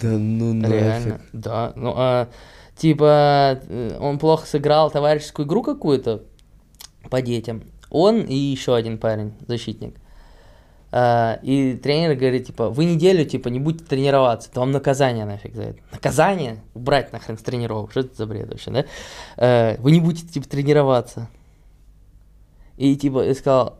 Да 0.00 0.08
ну 0.08 0.52
нафиг. 0.52 0.74
Реально, 0.74 1.20
да. 1.32 1.72
Ну, 1.76 1.94
а, 1.96 2.28
типа, 2.76 3.60
э, 3.68 3.96
он 4.00 4.18
плохо 4.18 4.46
сыграл 4.46 4.90
товарищескую 4.90 5.46
игру 5.46 5.62
какую-то 5.62 6.24
по 7.08 7.22
детям. 7.22 7.62
Он 7.90 8.20
и 8.20 8.34
еще 8.34 8.74
один 8.74 8.98
парень, 8.98 9.34
защитник. 9.46 9.96
А, 10.92 11.38
и 11.42 11.74
тренер 11.76 12.16
говорит, 12.16 12.46
типа, 12.46 12.68
вы 12.68 12.84
неделю, 12.84 13.24
типа, 13.24 13.48
не 13.48 13.60
будете 13.60 13.84
тренироваться, 13.84 14.50
то 14.52 14.60
вам 14.60 14.72
наказание 14.72 15.24
нафиг 15.24 15.54
за 15.54 15.62
это. 15.62 15.78
Наказание? 15.92 16.62
Убрать 16.74 17.12
нахрен 17.12 17.38
с 17.38 17.42
тренировок, 17.42 17.92
что 17.92 18.00
это 18.00 18.14
за 18.14 18.26
бред 18.26 18.48
вообще, 18.48 18.70
да? 18.70 18.84
Э, 19.36 19.76
вы 19.80 19.92
не 19.92 20.00
будете, 20.00 20.26
типа, 20.26 20.48
тренироваться. 20.48 21.28
И, 22.76 22.96
типа, 22.96 23.26
и 23.26 23.34
сказал, 23.34 23.78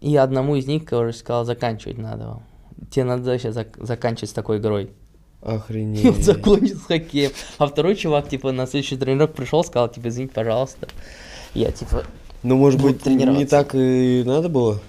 и 0.00 0.16
одному 0.16 0.56
из 0.56 0.66
них, 0.66 0.84
короче, 0.84 1.18
сказал, 1.18 1.44
заканчивать 1.44 1.98
надо 1.98 2.26
вам. 2.26 2.42
Тебе 2.90 3.04
надо 3.04 3.30
вообще 3.30 3.48
зак- 3.48 3.84
заканчивать 3.84 4.30
с 4.30 4.34
такой 4.34 4.58
игрой. 4.58 4.92
И 5.46 5.48
он 5.48 5.56
Охренеть. 5.56 6.24
закончил 6.24 6.76
с 6.76 6.82
хоккеем. 6.86 7.30
А 7.58 7.66
второй 7.66 7.94
чувак, 7.94 8.28
типа, 8.28 8.50
на 8.52 8.66
следующий 8.66 8.96
тренировок 8.96 9.34
пришел, 9.34 9.62
сказал, 9.64 9.88
типа, 9.88 10.08
извините, 10.08 10.34
пожалуйста. 10.34 10.88
Я, 11.54 11.70
типа, 11.70 12.04
Ну, 12.42 12.56
может 12.56 12.82
быть, 12.82 13.04
не 13.06 13.46
так 13.46 13.74
и 13.74 14.22
надо 14.26 14.48
было 14.48 14.80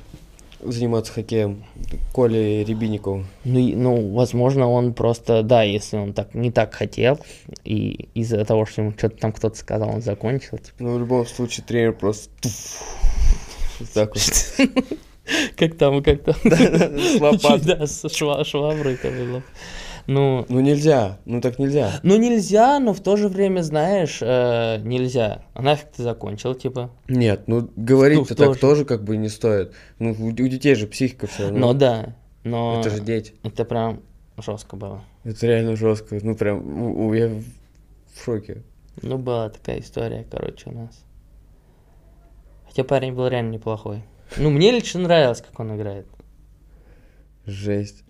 заниматься 0.60 1.14
хоккеем 1.14 1.64
Коле 2.12 2.64
Рябинникову? 2.64 3.26
Ну, 3.44 3.60
и- 3.60 3.76
ну, 3.76 4.14
возможно, 4.14 4.68
он 4.70 4.94
просто, 4.94 5.44
да, 5.44 5.62
если 5.64 5.98
он 5.98 6.14
так 6.14 6.34
не 6.34 6.52
так 6.52 6.74
хотел, 6.74 7.20
и 7.64 8.10
из-за 8.16 8.44
того, 8.44 8.66
что 8.66 8.82
ему 8.82 8.94
что-то 8.98 9.18
там 9.18 9.32
кто-то 9.34 9.56
сказал, 9.56 9.90
он 9.90 10.02
закончил. 10.02 10.58
Типа. 10.58 10.74
Ну, 10.80 10.96
в 10.96 11.00
любом 11.00 11.26
случае, 11.28 11.64
тренер 11.68 11.94
просто... 11.94 12.30
туф. 12.42 12.84
Вот 13.80 13.90
так 13.92 14.16
вот. 14.16 14.56
Как 15.58 15.76
там, 15.78 16.02
как 16.02 16.24
там. 16.24 16.36
С 16.46 17.20
лопатой. 17.20 17.60
Да, 17.78 17.86
с 17.86 18.06
шва- 18.06 18.46
шваброй 18.46 18.98
было. 19.04 19.44
Ну, 20.08 20.46
Ну, 20.48 20.60
нельзя. 20.62 21.20
Ну, 21.26 21.42
так 21.42 21.60
нельзя. 21.60 22.00
ну 22.02 22.16
нельзя, 22.18 22.80
но 22.80 22.94
в 22.94 23.02
то 23.02 23.18
же 23.18 23.28
время, 23.28 23.62
знаешь, 23.62 24.20
э, 24.22 24.78
нельзя. 24.82 25.42
А 25.54 25.62
нафиг 25.62 25.90
ты 25.92 26.02
закончил, 26.04 26.56
типа. 26.56 26.90
Нет, 27.10 27.44
ну, 27.48 27.70
говорить-то 27.76 28.22
Ну, 28.30 28.36
так 28.36 28.48
тоже. 28.48 28.60
тоже 28.60 28.86
как 28.86 29.04
бы 29.04 29.18
не 29.18 29.28
стоит. 29.30 29.74
Ну, 30.00 30.12
у 30.18 30.28
у 30.30 30.32
детей 30.32 30.76
же 30.76 30.88
психика 30.88 31.28
все 31.28 31.44
равно. 31.50 31.60
Ну 31.60 31.74
да, 31.74 32.16
но 32.46 32.80
Это 32.80 32.90
же 32.90 33.02
дети. 33.02 33.34
это 33.44 33.66
прям 33.66 34.02
жестко 34.38 34.78
было. 34.78 35.02
Это 35.26 35.46
реально 35.46 35.76
жестко. 35.76 36.18
Ну, 36.24 36.36
прям, 36.36 36.82
у- 36.82 37.08
у- 37.08 37.14
я 37.14 37.28
в 37.28 37.44
в 38.14 38.24
шоке. 38.24 38.64
Ну, 39.02 39.18
была 39.18 39.50
такая 39.50 39.80
история, 39.80 40.26
короче, 40.32 40.70
у 40.70 40.74
нас. 40.74 41.04
Хотя 42.68 42.84
парень 42.84 43.14
был 43.14 43.28
реально 43.28 43.52
неплохой. 43.52 44.04
Ну, 44.38 44.50
мне 44.52 44.72
лично 44.72 45.02
нравилось, 45.02 45.42
как 45.42 45.60
он 45.60 45.76
играет. 45.76 46.08
Жесть. 47.46 48.04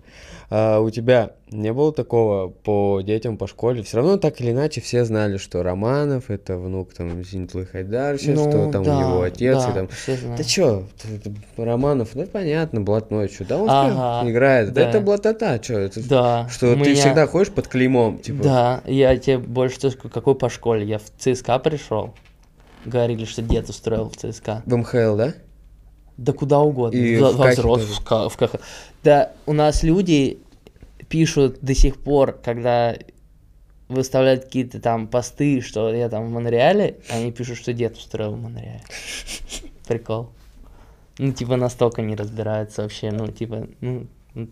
А 0.49 0.79
у 0.79 0.89
тебя 0.89 1.31
не 1.51 1.73
было 1.73 1.91
такого 1.91 2.47
по 2.47 3.01
детям, 3.03 3.35
по 3.37 3.47
школе? 3.47 3.83
Все 3.83 3.97
равно 3.97 4.15
так 4.15 4.39
или 4.39 4.51
иначе 4.51 4.79
все 4.79 5.03
знали, 5.03 5.35
что 5.35 5.61
Романов 5.61 6.29
это 6.29 6.57
внук 6.57 6.93
там 6.93 7.21
Зинтлы 7.21 7.65
Хайдарыча, 7.65 8.33
что 8.33 8.71
там 8.71 8.83
Ну 8.83 8.85
да, 8.85 8.99
его 9.01 9.21
отец 9.23 9.57
да, 9.65 9.69
и 9.69 9.73
там. 9.73 9.89
Да 10.37 10.43
чё, 10.45 10.83
Романов, 11.57 12.15
ну 12.15 12.25
понятно, 12.27 12.79
блатной, 12.79 13.27
что, 13.27 13.43
да 13.45 13.57
он 13.57 13.67
Ага, 13.69 14.29
играет, 14.31 14.73
да. 14.73 14.83
да. 14.83 14.89
это 14.89 15.01
блатота, 15.01 15.59
что, 15.61 15.73
это 15.79 16.07
Да. 16.07 16.47
что 16.49 16.67
у 16.71 16.75
ты 16.75 16.79
меня- 16.91 16.95
всегда 16.95 17.27
ходишь 17.27 17.51
под 17.51 17.67
клеймом, 17.67 18.19
типа. 18.19 18.43
Да, 18.43 18.81
я 18.85 19.17
тебе 19.17 19.39
больше 19.39 19.77
скажу, 19.91 19.97
какой 20.13 20.35
по 20.35 20.49
школе. 20.49 20.85
Я 20.85 20.99
в 20.99 21.03
ЦСКА 21.17 21.59
пришел. 21.59 22.13
Говорили, 22.85 23.25
что 23.25 23.41
дед 23.41 23.67
устроил 23.69 24.09
в 24.09 24.15
ЦСКА. 24.15 24.63
В 24.65 24.75
МХЛ, 24.77 25.15
да? 25.17 25.33
Да 26.17 26.33
куда 26.33 26.59
угодно. 26.59 26.97
И 26.97 27.17
в 27.17 27.21
во 27.21 27.43
Кахе 27.43 27.61
взрос- 27.61 28.03
тоже. 28.03 28.29
в 28.29 28.37
в. 28.39 28.59
Да, 29.03 29.31
у 29.45 29.53
нас 29.53 29.83
люди 29.83 30.39
пишут 31.09 31.59
до 31.61 31.73
сих 31.75 31.97
пор, 31.97 32.33
когда 32.43 32.95
выставляют 33.87 34.45
какие-то 34.45 34.79
там 34.81 35.07
посты, 35.07 35.61
что 35.61 35.93
я 35.93 36.09
там 36.09 36.27
в 36.27 36.29
Монреале, 36.29 36.97
они 37.09 37.31
пишут, 37.31 37.57
что 37.57 37.73
дед 37.73 37.95
устроил 37.95 38.33
в 38.33 38.41
Монреале. 38.41 38.83
Прикол. 39.87 40.31
Ну, 41.19 41.31
типа, 41.31 41.55
настолько 41.55 42.01
не 42.01 42.15
разбираются 42.15 42.83
вообще, 42.83 43.11
ну, 43.11 43.27
типа, 43.27 43.67
ну, 43.81 44.07
ну, 44.33 44.49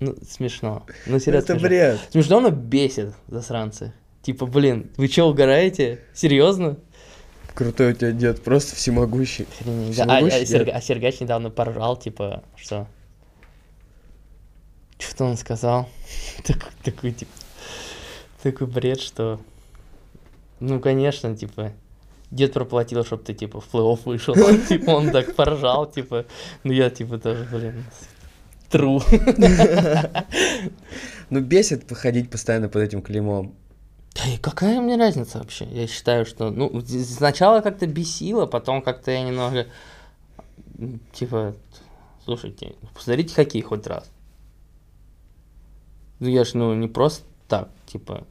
ну, 0.00 0.14
смешно. 0.28 0.84
Ну, 1.06 1.18
серьезно. 1.18 1.44
это 1.44 1.52
смешно. 1.52 1.68
бред. 1.68 2.00
Смешно, 2.10 2.40
но 2.40 2.50
бесит, 2.50 3.14
засранцы. 3.28 3.92
Типа, 4.22 4.46
блин, 4.46 4.90
вы 4.96 5.08
чё, 5.08 5.26
угораете? 5.26 6.00
Серьезно? 6.14 6.76
Крутой 7.58 7.90
у 7.90 7.92
тебя 7.92 8.12
дед, 8.12 8.40
просто 8.40 8.76
всемогущий. 8.76 9.48
Охренеть. 9.58 9.98
А, 9.98 10.04
а 10.04 10.44
дед. 10.44 10.68
а 10.68 10.80
Сергач 10.80 11.18
недавно 11.18 11.50
поржал, 11.50 11.96
типа, 11.96 12.44
что? 12.54 12.86
Что-то 14.96 15.24
он 15.24 15.36
сказал. 15.36 15.88
такой, 16.46 16.70
такой, 16.84 17.10
типа, 17.10 17.32
такой 18.44 18.68
бред, 18.68 19.00
что... 19.00 19.40
Ну, 20.60 20.78
конечно, 20.78 21.36
типа, 21.36 21.72
дед 22.30 22.52
проплатил, 22.52 23.04
чтобы 23.04 23.24
ты, 23.24 23.34
типа, 23.34 23.60
в 23.60 23.74
плей-офф 23.74 24.02
вышел. 24.04 24.34
типа, 24.68 24.90
он 24.90 25.10
так 25.10 25.34
поржал, 25.34 25.90
типа, 25.90 26.26
ну, 26.62 26.72
я, 26.72 26.90
типа, 26.90 27.18
тоже, 27.18 27.44
блин, 27.50 27.84
тру. 28.70 29.02
Ну, 31.30 31.40
бесит 31.40 31.92
ходить 31.92 32.30
постоянно 32.30 32.68
под 32.68 32.82
этим 32.82 33.02
клеймом. 33.02 33.56
Да 34.18 34.28
и 34.28 34.36
какая 34.36 34.80
мне 34.80 34.96
разница 34.96 35.38
вообще? 35.38 35.64
Я 35.66 35.86
считаю, 35.86 36.26
что, 36.26 36.50
ну, 36.50 36.82
сначала 36.84 37.60
как-то 37.60 37.86
бесило, 37.86 38.46
потом 38.46 38.82
как-то 38.82 39.12
я 39.12 39.22
немного, 39.22 39.68
типа, 41.12 41.54
слушайте, 42.24 42.74
посмотрите 42.94 43.34
хоккей 43.34 43.62
хоть 43.62 43.86
раз. 43.86 44.10
Ну, 46.18 46.28
я 46.28 46.44
ж, 46.44 46.54
ну, 46.54 46.74
не 46.74 46.88
просто 46.88 47.24
так, 47.46 47.68
типа, 47.86 48.26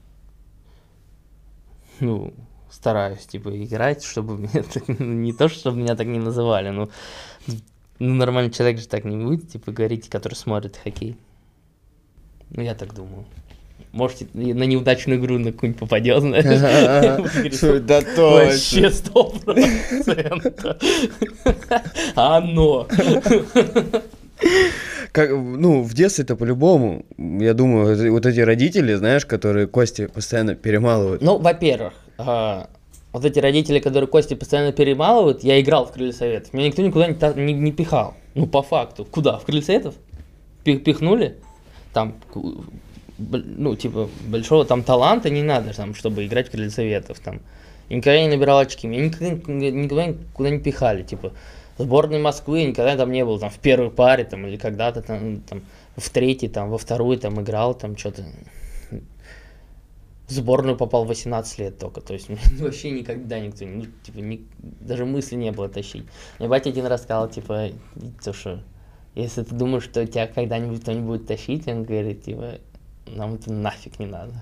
ну, 2.02 2.34
стараюсь, 2.70 3.26
типа, 3.26 3.64
играть, 3.64 4.04
чтобы 4.04 4.38
меня 4.38 4.64
так, 4.64 4.84
ну, 4.90 5.06
не 5.06 5.32
то, 5.32 5.48
чтобы 5.48 5.78
меня 5.78 5.96
так 5.96 6.08
не 6.08 6.20
называли, 6.20 6.70
ну, 6.70 6.90
ну, 8.00 8.14
нормальный 8.14 8.52
человек 8.52 8.80
же 8.80 8.90
так 8.90 9.06
не 9.06 9.16
будет, 9.16 9.50
типа, 9.50 9.72
говорить, 9.72 10.10
который 10.10 10.34
смотрит 10.34 10.76
хоккей. 10.76 11.16
Ну, 12.50 12.62
я 12.62 12.76
так 12.76 12.94
думаю. 12.94 13.26
Можете 13.98 14.28
на 14.36 14.64
неудачную 14.64 15.20
игру 15.20 15.40
на 15.40 15.52
какую-нибудь 15.52 15.80
попадет, 15.80 16.22
знаешь. 16.22 16.46
Да 17.82 18.00
Вообще 18.16 18.82
точно. 18.82 18.92
сто 18.92 19.24
процентов. 19.44 20.78
Оно. 22.16 22.88
Как, 25.12 25.32
ну, 25.32 25.82
в 25.82 25.94
детстве-то 25.96 26.36
по-любому, 26.36 27.06
я 27.18 27.56
думаю, 27.56 28.12
вот- 28.12 28.26
эти 28.28 28.40
родители, 28.42 28.94
знаешь, 28.94 29.26
которые 29.26 29.66
кости 29.66 30.06
постоянно 30.06 30.54
перемалывают. 30.54 31.24
Ну, 31.24 31.40
во-первых, 31.40 31.94
а, 32.20 32.70
вот 33.14 33.26
эти 33.26 33.40
родители, 33.40 33.80
которые 33.80 34.08
кости 34.08 34.36
постоянно 34.36 34.74
перемалывают, 34.74 35.44
я 35.44 35.60
играл 35.60 35.88
в 35.88 35.92
Крылья 35.92 36.12
Советов. 36.12 36.54
Меня 36.54 36.68
никто 36.68 36.84
никуда 36.84 37.08
не, 37.08 37.44
не, 37.46 37.54
не 37.54 37.72
пихал. 37.72 38.14
Ну, 38.36 38.46
по 38.46 38.62
факту. 38.62 39.06
Куда? 39.06 39.40
В 39.40 39.46
Крылья 39.46 39.64
Советов? 39.64 39.96
Пи- 40.64 40.78
Пихнули? 40.78 41.38
Там, 41.94 42.14
ну, 43.18 43.76
типа, 43.76 44.10
большого 44.28 44.66
там 44.66 44.84
таланта 44.84 45.30
не 45.30 45.44
надо, 45.44 45.74
там, 45.74 45.96
чтобы 45.96 46.26
играть 46.26 46.48
в 46.48 46.52
Крылья 46.52 46.70
Советов. 46.70 47.20
Там. 47.20 47.42
И 47.90 47.96
никогда 47.96 48.22
не 48.22 48.28
набирал 48.28 48.60
очки. 48.60 48.88
Меня 48.88 49.06
никогда, 49.06 49.52
никогда 49.52 50.06
никуда 50.08 50.50
не 50.50 50.60
пихали. 50.60 51.04
Типа, 51.04 51.34
сборной 51.78 52.20
Москвы 52.20 52.64
никогда 52.64 52.96
там 52.96 53.12
не 53.12 53.24
был, 53.24 53.40
там, 53.40 53.50
в 53.50 53.60
первой 53.60 53.92
паре, 53.92 54.24
там, 54.24 54.46
или 54.46 54.58
когда-то 54.58 55.02
там, 55.02 55.42
там, 55.42 55.62
в 55.96 56.10
третьей, 56.10 56.50
там, 56.50 56.70
во 56.70 56.78
вторую, 56.78 57.18
там, 57.18 57.42
играл, 57.42 57.74
там, 57.74 57.98
что-то. 57.98 58.24
В 60.28 60.32
сборную 60.32 60.76
попал 60.76 61.06
в 61.06 61.08
18 61.08 61.60
лет 61.60 61.80
только, 61.80 62.02
то 62.02 62.14
есть 62.14 62.28
вообще 62.60 62.92
никогда 62.92 63.40
никто, 63.40 63.66
ну, 63.66 63.86
типа, 64.04 64.18
ни- 64.18 64.46
даже 64.60 65.06
мысли 65.06 65.36
не 65.36 65.54
было 65.54 65.70
тащить. 65.70 66.04
Мне 66.38 66.50
батя 66.50 66.70
один 66.70 66.86
раз 66.86 67.04
сказал, 67.04 67.30
типа, 67.30 67.70
то 68.22 68.34
что, 68.34 68.62
если 69.16 69.44
ты 69.44 69.56
думаешь, 69.56 69.86
что 69.86 70.06
тебя 70.06 70.28
когда-нибудь 70.28 70.82
кто-нибудь 70.82 71.06
будет 71.06 71.28
тащить, 71.28 71.66
он 71.70 71.86
говорит, 71.86 72.24
типа, 72.24 72.56
нам 73.16 73.36
это 73.36 73.52
нафиг 73.52 74.00
не 74.00 74.06
надо. 74.06 74.34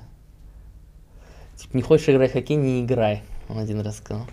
Типа, 1.58 1.78
не 1.78 1.84
хочешь 1.84 2.10
играть 2.10 2.32
в 2.32 2.34
хоккей, 2.34 2.58
не 2.58 2.84
играй, 2.84 3.24
он 3.50 3.60
один 3.60 3.82
раз 3.82 3.98
сказал. 3.98 4.26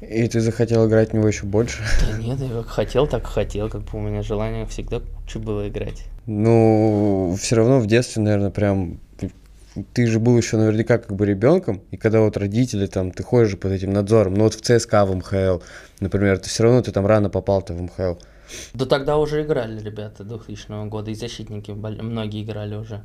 И 0.00 0.26
ты 0.26 0.40
захотел 0.40 0.88
играть 0.88 1.10
в 1.10 1.12
него 1.14 1.28
еще 1.28 1.46
больше. 1.46 1.84
Да 2.10 2.18
нет, 2.18 2.40
я 2.40 2.48
как 2.48 2.66
хотел, 2.66 3.06
так 3.06 3.24
хотел, 3.24 3.70
как 3.70 3.82
бы 3.82 3.98
у 3.98 4.00
меня 4.00 4.22
желание 4.22 4.66
всегда 4.66 4.98
куча 4.98 5.38
было 5.38 5.68
играть. 5.68 6.04
Ну, 6.26 7.36
все 7.38 7.56
равно 7.56 7.78
в 7.78 7.86
детстве, 7.86 8.22
наверное, 8.22 8.50
прям 8.50 8.98
ты 9.94 10.06
же 10.06 10.18
был 10.18 10.36
еще 10.36 10.56
наверняка 10.56 10.98
как 10.98 11.16
бы 11.16 11.24
ребенком, 11.24 11.82
и 11.90 11.96
когда 11.96 12.20
вот 12.20 12.36
родители 12.36 12.86
там, 12.86 13.10
ты 13.10 13.22
ходишь 13.22 13.50
же 13.50 13.56
под 13.56 13.72
этим 13.72 13.92
надзором, 13.92 14.34
ну 14.34 14.44
вот 14.44 14.54
в 14.54 14.60
ЦСКА, 14.60 15.06
в 15.06 15.14
МХЛ, 15.14 15.64
например, 16.00 16.38
ты 16.38 16.48
все 16.48 16.64
равно 16.64 16.82
ты 16.82 16.92
там 16.92 17.06
рано 17.06 17.30
попал-то 17.30 17.72
в 17.72 17.80
МХЛ. 17.80 18.14
Да 18.74 18.86
тогда 18.86 19.18
уже 19.18 19.42
играли 19.42 19.80
ребята 19.80 20.24
2000 20.24 20.88
года, 20.88 21.10
и 21.10 21.14
защитники 21.14 21.70
многие 21.70 22.42
играли 22.42 22.74
уже. 22.74 23.02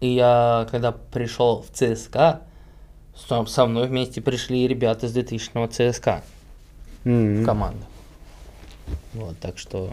И 0.00 0.08
я, 0.08 0.66
когда 0.70 0.92
пришел 0.92 1.62
в 1.62 1.70
ЦСКА, 1.70 2.42
со, 3.16 3.44
со 3.46 3.66
мной 3.66 3.88
вместе 3.88 4.20
пришли 4.20 4.66
ребята 4.68 5.06
из 5.06 5.12
2000 5.12 5.68
ЦСКА 5.68 6.22
М. 7.04 7.42
в 7.42 7.46
команду. 7.46 7.84
Вот, 9.14 9.38
так 9.38 9.58
что 9.58 9.92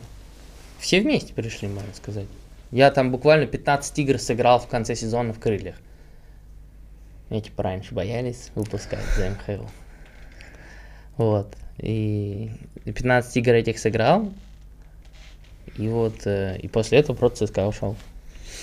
все 0.80 1.02
вместе 1.02 1.34
пришли, 1.34 1.68
можно 1.68 1.93
сказать. 1.93 2.28
Я 2.72 2.89
там 2.91 3.12
буквально 3.12 3.45
15 3.45 3.99
игр 3.99 4.18
сыграл 4.18 4.60
в 4.60 4.68
конце 4.68 4.95
сезона 4.95 5.34
в 5.34 5.39
крыльях. 5.39 5.76
Меня 7.30 7.41
типа 7.41 7.64
раньше 7.64 7.93
боялись 7.93 8.49
выпускать 8.56 9.06
за 9.16 9.30
МХЛ. 9.30 9.66
Вот. 11.18 11.56
И 11.82 12.51
15 12.86 13.38
игр 13.38 13.53
этих 13.53 13.79
сыграл. 13.79 14.32
И 15.77 15.88
вот, 15.88 16.25
э, 16.25 16.57
и 16.61 16.67
после 16.67 16.99
этого 16.99 17.15
просто 17.15 17.47
ЦСКА 17.47 17.67
ушел. 17.67 17.95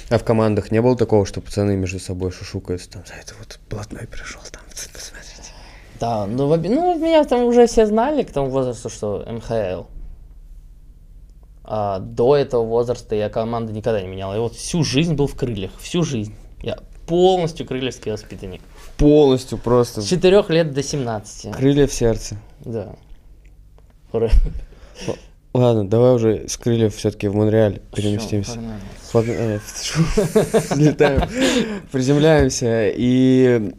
А 0.08 0.18
в 0.18 0.24
командах 0.24 0.70
не 0.70 0.80
было 0.80 0.96
такого, 0.96 1.26
что 1.26 1.40
пацаны 1.40 1.76
между 1.76 1.98
собой 1.98 2.30
шушукаются, 2.30 2.90
там, 2.90 3.02
за 3.06 3.14
это 3.14 3.34
вот 3.38 3.58
блатной 3.68 4.06
пришел, 4.06 4.40
там, 4.50 4.62
посмотрите. 4.70 5.52
Да, 6.00 6.26
ну, 6.26 6.46
в 6.46 6.56
ну, 6.56 6.98
меня 6.98 7.24
там 7.24 7.42
уже 7.44 7.66
все 7.66 7.86
знали 7.86 8.22
к 8.22 8.30
тому 8.30 8.50
возрасту, 8.50 8.88
что 8.88 9.24
МХЛ. 9.26 9.84
А 11.64 11.98
до 11.98 12.36
этого 12.36 12.64
возраста 12.64 13.14
я 13.14 13.28
команды 13.28 13.72
никогда 13.72 14.00
не 14.00 14.08
менял. 14.08 14.32
Я 14.32 14.40
вот 14.40 14.54
всю 14.54 14.84
жизнь 14.84 15.14
был 15.14 15.26
в 15.26 15.34
крыльях, 15.34 15.72
всю 15.78 16.02
жизнь. 16.02 16.34
Я 16.62 16.78
полностью 17.06 17.66
крыльевский 17.66 18.12
воспитанник. 18.12 18.62
Полностью 18.96 19.58
просто. 19.58 20.00
С 20.00 20.06
4 20.06 20.44
лет 20.48 20.72
до 20.72 20.82
17. 20.82 21.52
Крылья 21.54 21.86
в 21.86 21.92
сердце. 21.92 22.36
Да. 22.60 22.94
Ура. 24.12 24.30
Ладно, 25.54 25.88
давай 25.88 26.14
уже 26.14 26.48
с 26.48 26.56
крыльев 26.56 26.94
все-таки 26.94 27.28
в 27.28 27.34
Монреаль 27.34 27.80
переместимся. 27.94 28.59
Э, 29.14 29.59
Взлетаем, 30.70 31.22
приземляемся. 31.90 32.88
И 32.94 33.74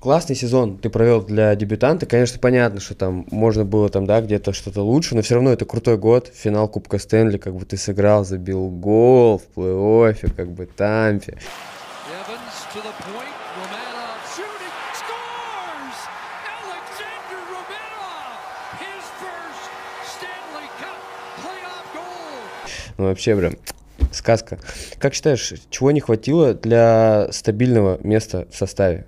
классный 0.00 0.34
сезон 0.34 0.78
ты 0.78 0.90
провел 0.90 1.22
для 1.22 1.54
дебютанта. 1.54 2.06
Конечно, 2.06 2.38
понятно, 2.38 2.80
что 2.80 2.94
там 2.94 3.26
можно 3.30 3.64
было 3.64 3.88
там, 3.88 4.06
да, 4.06 4.20
где-то 4.20 4.52
что-то 4.52 4.82
лучше, 4.82 5.14
но 5.14 5.22
все 5.22 5.36
равно 5.36 5.52
это 5.52 5.64
крутой 5.64 5.96
год. 5.96 6.30
Финал 6.34 6.68
Кубка 6.68 6.98
Стэнли, 6.98 7.38
как 7.38 7.54
бы 7.54 7.64
ты 7.64 7.76
сыграл, 7.76 8.24
забил 8.24 8.68
гол 8.68 9.38
в 9.38 9.58
плей-оффе, 9.58 10.32
как 10.34 10.50
бы 10.50 10.66
Тампе. 10.66 11.32
Evans 11.32 12.74
to 12.74 12.82
the 12.82 12.90
point. 13.04 13.19
Ну, 23.00 23.06
вообще 23.06 23.34
прям 23.34 23.54
сказка. 24.12 24.58
Как 24.98 25.14
считаешь, 25.14 25.54
чего 25.70 25.90
не 25.90 26.00
хватило 26.00 26.52
для 26.52 27.28
стабильного 27.32 27.98
места 28.02 28.46
в 28.50 28.54
составе? 28.54 29.06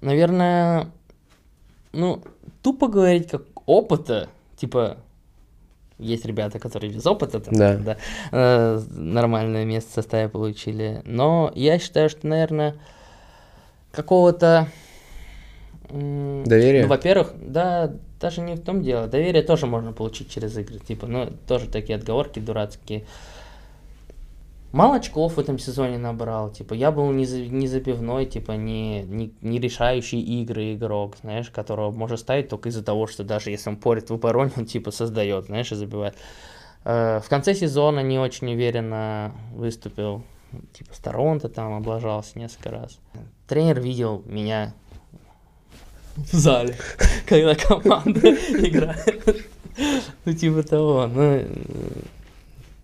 Наверное, 0.00 0.86
ну, 1.92 2.22
тупо 2.62 2.88
говорить 2.88 3.28
как 3.28 3.42
опыта, 3.66 4.30
типа, 4.56 4.96
есть 5.98 6.24
ребята, 6.24 6.58
которые 6.58 6.90
без 6.90 7.06
опыта 7.06 7.40
там, 7.40 7.52
Да. 7.54 7.98
э, 8.32 8.80
нормальное 8.90 9.66
место 9.66 9.90
в 9.90 9.94
составе 9.96 10.30
получили. 10.30 11.02
Но 11.04 11.52
я 11.54 11.78
считаю, 11.78 12.08
что, 12.08 12.26
наверное, 12.26 12.76
какого-то... 13.92 14.68
Доверия? 15.90 16.84
Ну, 16.84 16.88
во-первых, 16.88 17.34
да, 17.36 17.92
даже 18.20 18.40
не 18.40 18.54
в 18.54 18.60
том 18.62 18.82
дело. 18.82 19.06
Доверие 19.06 19.42
тоже 19.42 19.66
можно 19.66 19.92
получить 19.92 20.30
через 20.30 20.56
игры. 20.56 20.78
Типа, 20.78 21.06
ну, 21.06 21.30
тоже 21.46 21.68
такие 21.68 21.96
отговорки 21.96 22.38
дурацкие. 22.38 23.04
Мало 24.72 24.96
очков 24.96 25.34
в 25.36 25.40
этом 25.40 25.58
сезоне 25.58 25.96
набрал. 25.96 26.50
Типа, 26.50 26.74
я 26.74 26.90
был 26.90 27.10
не, 27.10 27.24
за- 27.24 27.46
не 27.46 27.66
забивной, 27.66 28.26
типа, 28.26 28.52
не, 28.52 29.02
не, 29.04 29.32
не 29.40 29.58
решающий 29.58 30.20
игры 30.20 30.74
игрок, 30.74 31.16
знаешь, 31.22 31.48
которого 31.50 31.92
можно 31.92 32.16
ставить 32.16 32.48
только 32.48 32.68
из-за 32.68 32.84
того, 32.84 33.06
что 33.06 33.24
даже 33.24 33.50
если 33.50 33.70
он 33.70 33.76
порит 33.76 34.10
в 34.10 34.14
обороне, 34.14 34.50
он, 34.56 34.66
типа, 34.66 34.90
создает, 34.90 35.46
знаешь, 35.46 35.72
и 35.72 35.76
забивает. 35.76 36.14
Э, 36.84 37.20
В 37.24 37.28
конце 37.28 37.54
сезона 37.54 38.00
не 38.00 38.18
очень 38.18 38.52
уверенно 38.52 39.32
выступил. 39.54 40.24
Типа, 40.72 40.94
с 40.94 40.98
Торонто 40.98 41.48
там 41.48 41.72
облажался 41.74 42.38
несколько 42.38 42.70
раз. 42.70 42.98
Тренер 43.48 43.80
видел 43.80 44.22
меня 44.26 44.74
в 46.16 46.32
зале, 46.32 46.74
когда 47.26 47.54
команда 47.54 48.20
играет. 48.50 49.46
Ну, 50.24 50.32
типа 50.32 50.62
того. 50.62 51.06
Ну, 51.06 51.22
э, 51.22 51.46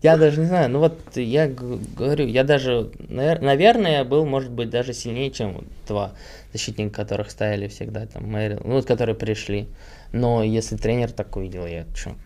я 0.03 0.17
даже 0.17 0.41
не 0.41 0.47
знаю, 0.47 0.69
ну 0.69 0.81
вот 0.81 0.99
я 1.17 1.47
говорю, 1.47 2.27
я 2.27 2.43
даже, 2.43 2.91
навер- 2.99 3.41
наверное, 3.41 4.05
был, 4.05 4.27
может 4.27 4.51
быть, 4.51 4.69
даже 4.69 4.93
сильнее, 4.95 5.31
чем 5.31 5.65
два 5.87 6.13
защитника, 6.53 6.95
которых 6.97 7.31
ставили 7.31 7.69
всегда, 7.69 8.07
там, 8.07 8.29
Мэрил, 8.29 8.61
ну 8.65 8.73
вот, 8.73 8.85
которые 8.85 9.15
пришли. 9.15 9.69
Но 10.13 10.43
если 10.43 10.77
тренер 10.77 11.13
так 11.13 11.37
увидел, 11.37 11.67
я 11.67 11.87
что? 11.95 12.17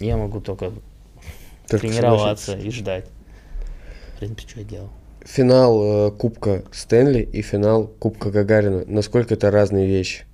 Я 0.00 0.16
могу 0.16 0.40
только, 0.40 0.72
Только 1.68 1.86
тренироваться 1.86 2.56
и 2.56 2.70
ждать. 2.70 3.04
В 4.16 4.18
принципе, 4.18 4.48
что 4.48 4.60
я 4.60 4.64
делал. 4.64 4.90
Финал 5.24 6.08
э, 6.08 6.10
Кубка 6.10 6.64
Стэнли 6.72 7.20
и 7.22 7.42
финал 7.42 7.86
Кубка 7.86 8.30
Гагарина. 8.30 8.84
Насколько 8.86 9.34
это 9.34 9.50
разные 9.50 9.86
вещи? 9.86 10.24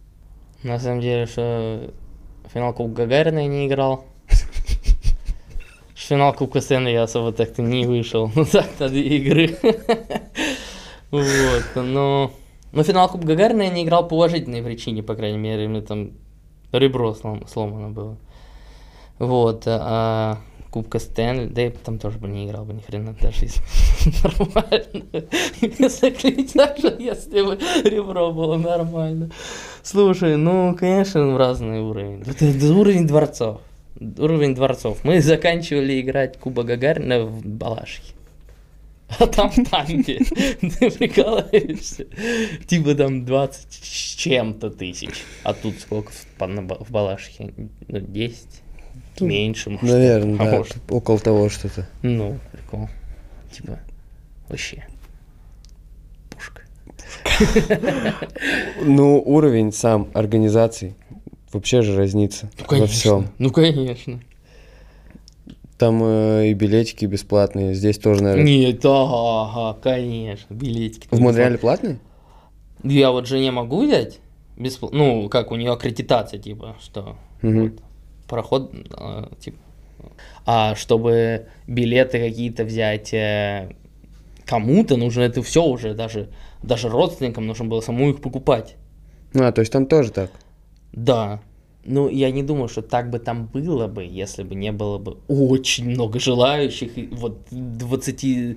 На 0.62 0.78
самом 0.78 1.00
деле, 1.00 1.26
что 1.26 1.92
финал 2.52 2.72
Кубка 2.72 3.02
Гагарина 3.02 3.40
я 3.40 3.46
не 3.46 3.66
играл. 3.66 4.04
Финал 5.94 6.32
Кубка 6.32 6.60
Стэнли 6.60 6.90
я 6.90 7.02
особо 7.02 7.32
так-то 7.32 7.60
не 7.62 7.86
вышел. 7.86 8.30
Ну 8.34 8.44
так, 8.44 8.66
на 8.78 8.88
две 8.88 9.02
игры. 9.02 9.56
Вот, 11.10 11.64
но... 11.74 12.32
Но 12.70 12.82
финал 12.82 13.08
Кубка 13.08 13.28
Гагарина 13.28 13.62
я 13.62 13.70
не 13.70 13.84
играл 13.84 14.06
по 14.06 14.14
уважительной 14.14 14.62
причине, 14.62 15.02
по 15.02 15.14
крайней 15.14 15.38
мере. 15.38 15.68
Мне 15.68 15.80
там 15.80 16.12
ребро 16.70 17.14
слом- 17.14 17.48
сломано 17.48 17.88
было. 17.88 18.18
Вот, 19.18 19.62
а 19.66 20.38
Кубка 20.70 20.98
Стэнли, 20.98 21.46
да 21.46 21.62
я 21.62 21.70
там 21.70 21.98
тоже 21.98 22.18
бы 22.18 22.28
не 22.28 22.46
играл 22.46 22.64
бы 22.64 22.74
ни 22.74 22.80
хрена, 22.80 23.14
даже 23.20 23.46
если 23.46 23.62
нормально. 24.22 25.04
Если 25.60 26.10
клеить 26.10 26.52
так 26.52 26.78
же, 26.78 26.94
если 26.98 27.42
бы 27.42 27.58
ребро 27.88 28.32
было 28.32 28.56
нормально. 28.56 29.30
Слушай, 29.82 30.36
ну, 30.36 30.76
конечно, 30.78 31.38
разный 31.38 31.80
уровень. 31.80 32.22
Это, 32.22 32.72
уровень 32.74 33.06
дворцов. 33.06 33.60
Уровень 33.98 34.54
дворцов. 34.54 34.98
Мы 35.04 35.20
заканчивали 35.22 36.00
играть 36.00 36.38
Куба 36.38 36.62
Гагарина 36.62 37.24
в 37.24 37.44
Балашихе. 37.46 38.12
А 39.18 39.26
там 39.26 39.50
в 39.56 39.64
Тампе. 39.64 40.18
Ты 40.60 40.90
прикалываешься? 40.90 42.06
Типа 42.66 42.94
там 42.94 43.24
20 43.24 43.72
с 43.72 44.14
чем-то 44.16 44.70
тысяч. 44.70 45.24
А 45.42 45.54
тут 45.54 45.80
сколько 45.80 46.12
в, 46.12 46.84
в 46.84 46.90
Балашихе? 46.90 47.54
Ну, 47.88 48.00
10? 48.00 48.46
Меньше, 49.24 49.70
может. 49.70 49.88
Наверное, 49.88 50.36
да, 50.38 50.56
может. 50.58 50.76
около 50.90 51.18
того 51.18 51.48
что-то. 51.48 51.86
Ну, 52.02 52.38
прикол. 52.52 52.88
Типа, 53.52 53.78
вообще. 54.48 54.84
Пушка. 56.30 56.62
Ну, 58.82 59.22
уровень 59.24 59.72
сам 59.72 60.08
организации 60.14 60.94
вообще 61.52 61.82
же 61.82 61.96
разнится 61.96 62.50
во 62.68 62.86
всем. 62.86 63.28
Ну, 63.38 63.50
конечно. 63.50 64.20
Там 65.78 66.02
э, 66.02 66.48
и 66.48 66.54
билетики 66.54 67.04
бесплатные, 67.04 67.72
здесь 67.72 67.98
тоже, 67.98 68.22
наверное. 68.24 68.44
Нет, 68.44 68.80
ага, 68.84 69.78
конечно, 69.80 70.52
билетики. 70.52 71.06
В 71.10 71.20
Монреале 71.20 71.56
платные? 71.56 72.00
Я 72.82 73.12
вот 73.12 73.28
жене 73.28 73.52
могу 73.52 73.84
взять, 73.86 74.18
беспл- 74.56 74.90
ну, 74.90 75.28
как 75.28 75.52
у 75.52 75.56
нее 75.56 75.70
аккредитация, 75.70 76.40
типа, 76.40 76.76
что 76.80 77.16
Мгм. 77.42 77.62
вот, 77.62 77.72
проход, 78.28 78.72
а, 78.92 79.30
типа. 79.40 79.58
А 80.46 80.74
чтобы 80.74 81.46
билеты 81.66 82.18
какие-то 82.18 82.64
взять 82.64 83.12
э, 83.12 83.74
кому-то, 84.46 84.96
нужно 84.96 85.22
это 85.22 85.42
все 85.42 85.64
уже, 85.64 85.94
даже, 85.94 86.28
даже 86.62 86.88
родственникам 86.88 87.46
нужно 87.46 87.66
было 87.66 87.80
саму 87.80 88.10
их 88.10 88.20
покупать. 88.20 88.76
А, 89.34 89.52
то 89.52 89.60
есть 89.60 89.72
там 89.72 89.86
тоже 89.86 90.10
так. 90.10 90.30
Да. 90.92 91.40
Ну, 91.84 92.08
я 92.08 92.30
не 92.30 92.42
думаю, 92.42 92.68
что 92.68 92.82
так 92.82 93.10
бы 93.10 93.18
там 93.18 93.46
было 93.46 93.86
бы, 93.86 94.04
если 94.04 94.42
бы 94.42 94.54
не 94.54 94.72
было 94.72 94.98
бы 94.98 95.18
очень 95.28 95.88
много 95.88 96.18
желающих. 96.18 96.98
И 96.98 97.08
вот 97.12 97.46
23 97.50 98.56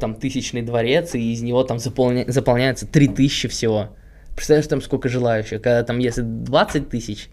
там 0.00 0.14
тысячный 0.14 0.62
дворец, 0.62 1.14
и 1.14 1.32
из 1.32 1.42
него 1.42 1.62
там 1.64 1.78
заполня- 1.78 2.30
заполняется 2.30 2.86
3 2.86 3.08
тысячи 3.08 3.48
всего. 3.48 3.90
Представляешь, 4.34 4.66
там 4.68 4.80
сколько 4.80 5.08
желающих? 5.08 5.62
Когда 5.62 5.82
там, 5.84 5.98
если 5.98 6.22
20 6.22 6.88
тысяч 6.88 7.28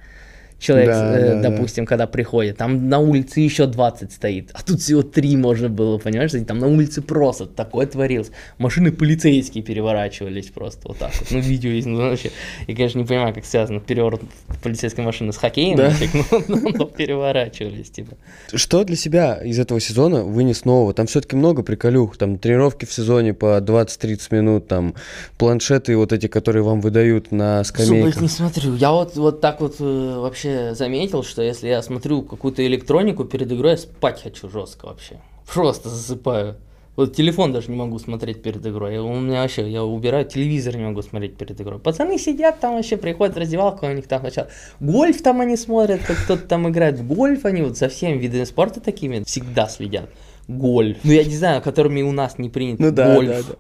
человек, 0.60 0.88
Да, 0.90 1.18
э, 1.18 1.22
да, 1.36 1.42
да. 1.42 1.50
допустим, 1.50 1.86
когда 1.86 2.08
приходит, 2.08 2.58
там 2.58 2.90
на 2.90 3.00
улице 3.00 3.40
еще 3.42 3.66
20 3.68 4.12
стоит, 4.12 4.50
а 4.54 4.62
тут 4.64 4.80
всего 4.82 5.04
3 5.04 5.36
можно 5.38 5.70
было, 5.70 5.98
понимаешь? 5.98 6.32
Там 6.48 6.60
на 6.60 6.68
улице 6.68 7.02
просто 7.02 7.46
такое 7.46 7.86
творилось. 7.86 8.32
Машины 8.58 8.92
полицейские 8.92 9.64
переворачивались 9.64 10.48
просто 10.48 10.88
вот 10.88 10.98
так 10.98 11.12
вот. 11.20 11.28
Ну, 11.32 11.40
видео 11.40 11.70
есть, 11.72 11.88
ну, 11.88 11.98
вообще. 11.98 12.32
Я, 12.68 12.76
конечно, 12.76 13.00
не 13.00 13.06
понимаю, 13.06 13.34
как 13.34 13.46
связано 13.46 13.80
переворот 13.80 14.22
полицейской 14.64 15.04
машины 15.04 15.32
с 15.34 15.38
хоккеем, 15.38 15.78
Да. 15.78 15.86
нафиг, 15.90 16.14
но, 16.14 16.42
но- 16.48 16.70
но 16.70 16.86
переворачивались, 16.86 17.90
типа. 17.92 18.16
Что 18.54 18.84
для 18.84 18.96
себя 18.96 19.36
из 19.44 19.60
этого 19.60 19.80
сезона 19.80 20.24
вынес 20.24 20.66
нового? 20.66 20.94
Там 20.94 21.06
все-таки 21.08 21.36
много 21.36 21.64
приколюх. 21.64 22.18
Там 22.18 22.38
тренировки 22.38 22.86
в 22.86 22.92
сезоне 22.94 23.34
по 23.34 23.60
20-30 23.60 24.32
минут, 24.32 24.68
там 24.68 24.96
планшеты 25.38 25.96
вот 25.98 26.14
эти, 26.14 26.28
которые 26.28 26.64
вам 26.64 26.82
выдают 26.82 27.32
на 27.32 27.62
их 27.62 27.68
скамейках. 27.68 28.22
не 28.22 28.28
смотрю. 28.28 28.76
Я 28.76 28.92
вот, 28.92 29.16
вот 29.16 29.42
так 29.42 29.62
вот 29.62 29.76
э, 29.80 30.16
вообще 30.48 30.76
заметил, 30.76 31.24
что 31.24 31.42
если 31.42 31.68
я 31.68 31.82
смотрю 31.82 32.22
какую-то 32.22 32.66
электронику 32.66 33.26
перед 33.26 33.52
игрой, 33.52 33.72
я 33.72 33.78
спать 33.78 34.22
хочу 34.22 34.50
жестко 34.50 34.86
вообще. 34.88 35.20
Просто 35.54 35.90
засыпаю. 35.90 36.56
Вот 36.96 37.16
телефон 37.16 37.54
даже 37.54 37.70
не 37.70 37.78
могу 37.78 38.00
смотреть 38.00 38.42
перед 38.42 38.66
игрой. 38.66 38.94
Я- 38.96 39.04
У 39.04 39.20
меня 39.20 39.42
вообще, 39.44 39.70
я 39.70 39.84
убираю 39.84 40.26
телевизор, 40.26 40.76
не 40.78 40.84
могу 40.86 41.04
смотреть 41.04 41.38
перед 41.38 41.60
игрой. 41.62 41.78
Пацаны 41.80 42.18
сидят 42.18 42.60
там 42.60 42.74
вообще, 42.76 42.98
приходят 42.98 43.36
в 43.36 43.40
раздевалку, 43.40 43.86
у 43.86 43.92
них 43.94 44.08
там 44.08 44.22
сначала 44.22 44.48
гольф 44.80 45.22
там 45.22 45.40
они 45.42 45.58
смотрят, 45.58 46.02
как 46.02 46.18
кто-то 46.18 46.48
там 46.48 46.68
играет 46.70 46.98
в 46.98 47.08
гольф, 47.08 47.46
они 47.46 47.62
вот 47.62 47.78
за 47.78 47.88
всеми 47.90 48.18
видами 48.18 48.46
спорта 48.46 48.82
такими 48.82 49.24
всегда 49.26 49.68
следят. 49.68 50.10
Гольф. 50.48 50.98
Ну, 51.04 51.12
я 51.12 51.24
не 51.24 51.36
знаю, 51.36 51.62
которыми 51.62 52.02
у 52.02 52.12
нас 52.12 52.40
не 52.40 52.50
принято. 52.50 52.82
Ну 52.82 52.92
да, 52.92 53.14
гольф 53.14 53.30
да, 53.30 53.44
да. 53.50 53.56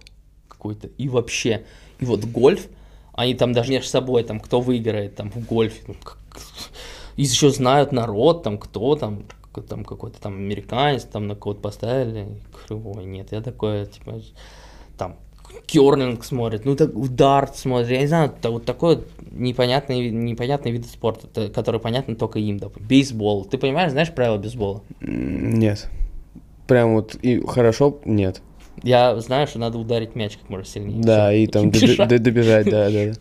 какой-то. 0.47 0.87
И 0.97 1.07
вообще. 1.07 1.63
И 1.99 2.05
вот 2.05 2.23
гольф, 2.25 2.67
они 3.13 3.35
там 3.35 3.53
даже 3.53 3.71
между 3.71 3.87
собой, 3.89 4.23
там, 4.23 4.39
кто 4.39 4.61
выиграет 4.61 5.15
там 5.15 5.29
в 5.29 5.45
гольфе. 5.45 5.83
ну, 5.87 5.95
как- 6.03 6.17
И 7.17 7.23
еще 7.23 7.49
знают 7.49 7.91
народ, 7.91 8.43
там, 8.43 8.57
кто 8.57 8.95
там, 8.95 9.23
там 9.67 9.83
какой-то 9.83 10.21
там 10.21 10.35
американец, 10.35 11.03
там 11.03 11.27
на 11.27 11.35
кого-то 11.35 11.61
поставили. 11.61 12.27
Ой, 12.69 13.05
нет, 13.05 13.31
я 13.31 13.41
такое, 13.41 13.85
типа, 13.85 14.21
там, 14.97 15.17
керлинг 15.65 16.23
смотрит, 16.23 16.65
ну 16.65 16.75
так 16.75 16.93
в 16.93 17.13
дарт 17.13 17.57
смотрит, 17.57 17.89
я 17.89 18.01
не 18.01 18.07
знаю, 18.07 18.31
это 18.37 18.51
вот 18.51 18.65
такой 18.65 19.03
непонятный, 19.31 20.09
непонятный 20.09 20.71
вид 20.71 20.85
спорта, 20.85 21.49
который 21.49 21.79
понятен 21.79 22.15
только 22.15 22.39
им, 22.39 22.57
допустим. 22.57 22.87
Бейсбол. 22.87 23.45
Ты 23.45 23.57
понимаешь, 23.57 23.91
знаешь 23.91 24.13
правила 24.13 24.37
бейсбола? 24.37 24.83
Нет. 25.01 25.89
Прям 26.67 26.95
вот 26.95 27.15
и 27.15 27.41
хорошо, 27.45 27.99
нет. 28.05 28.41
Я 28.83 29.19
знаю, 29.19 29.47
что 29.47 29.59
надо 29.59 29.77
ударить 29.77 30.15
мяч 30.15 30.37
как 30.37 30.49
можно 30.49 30.65
сильнее. 30.65 31.01
Да, 31.03 31.33
и 31.33 31.47
там 31.47 31.71
добежать, 31.71 32.69
да, 32.69 32.89
да. 32.89 33.05
да. 33.07 33.13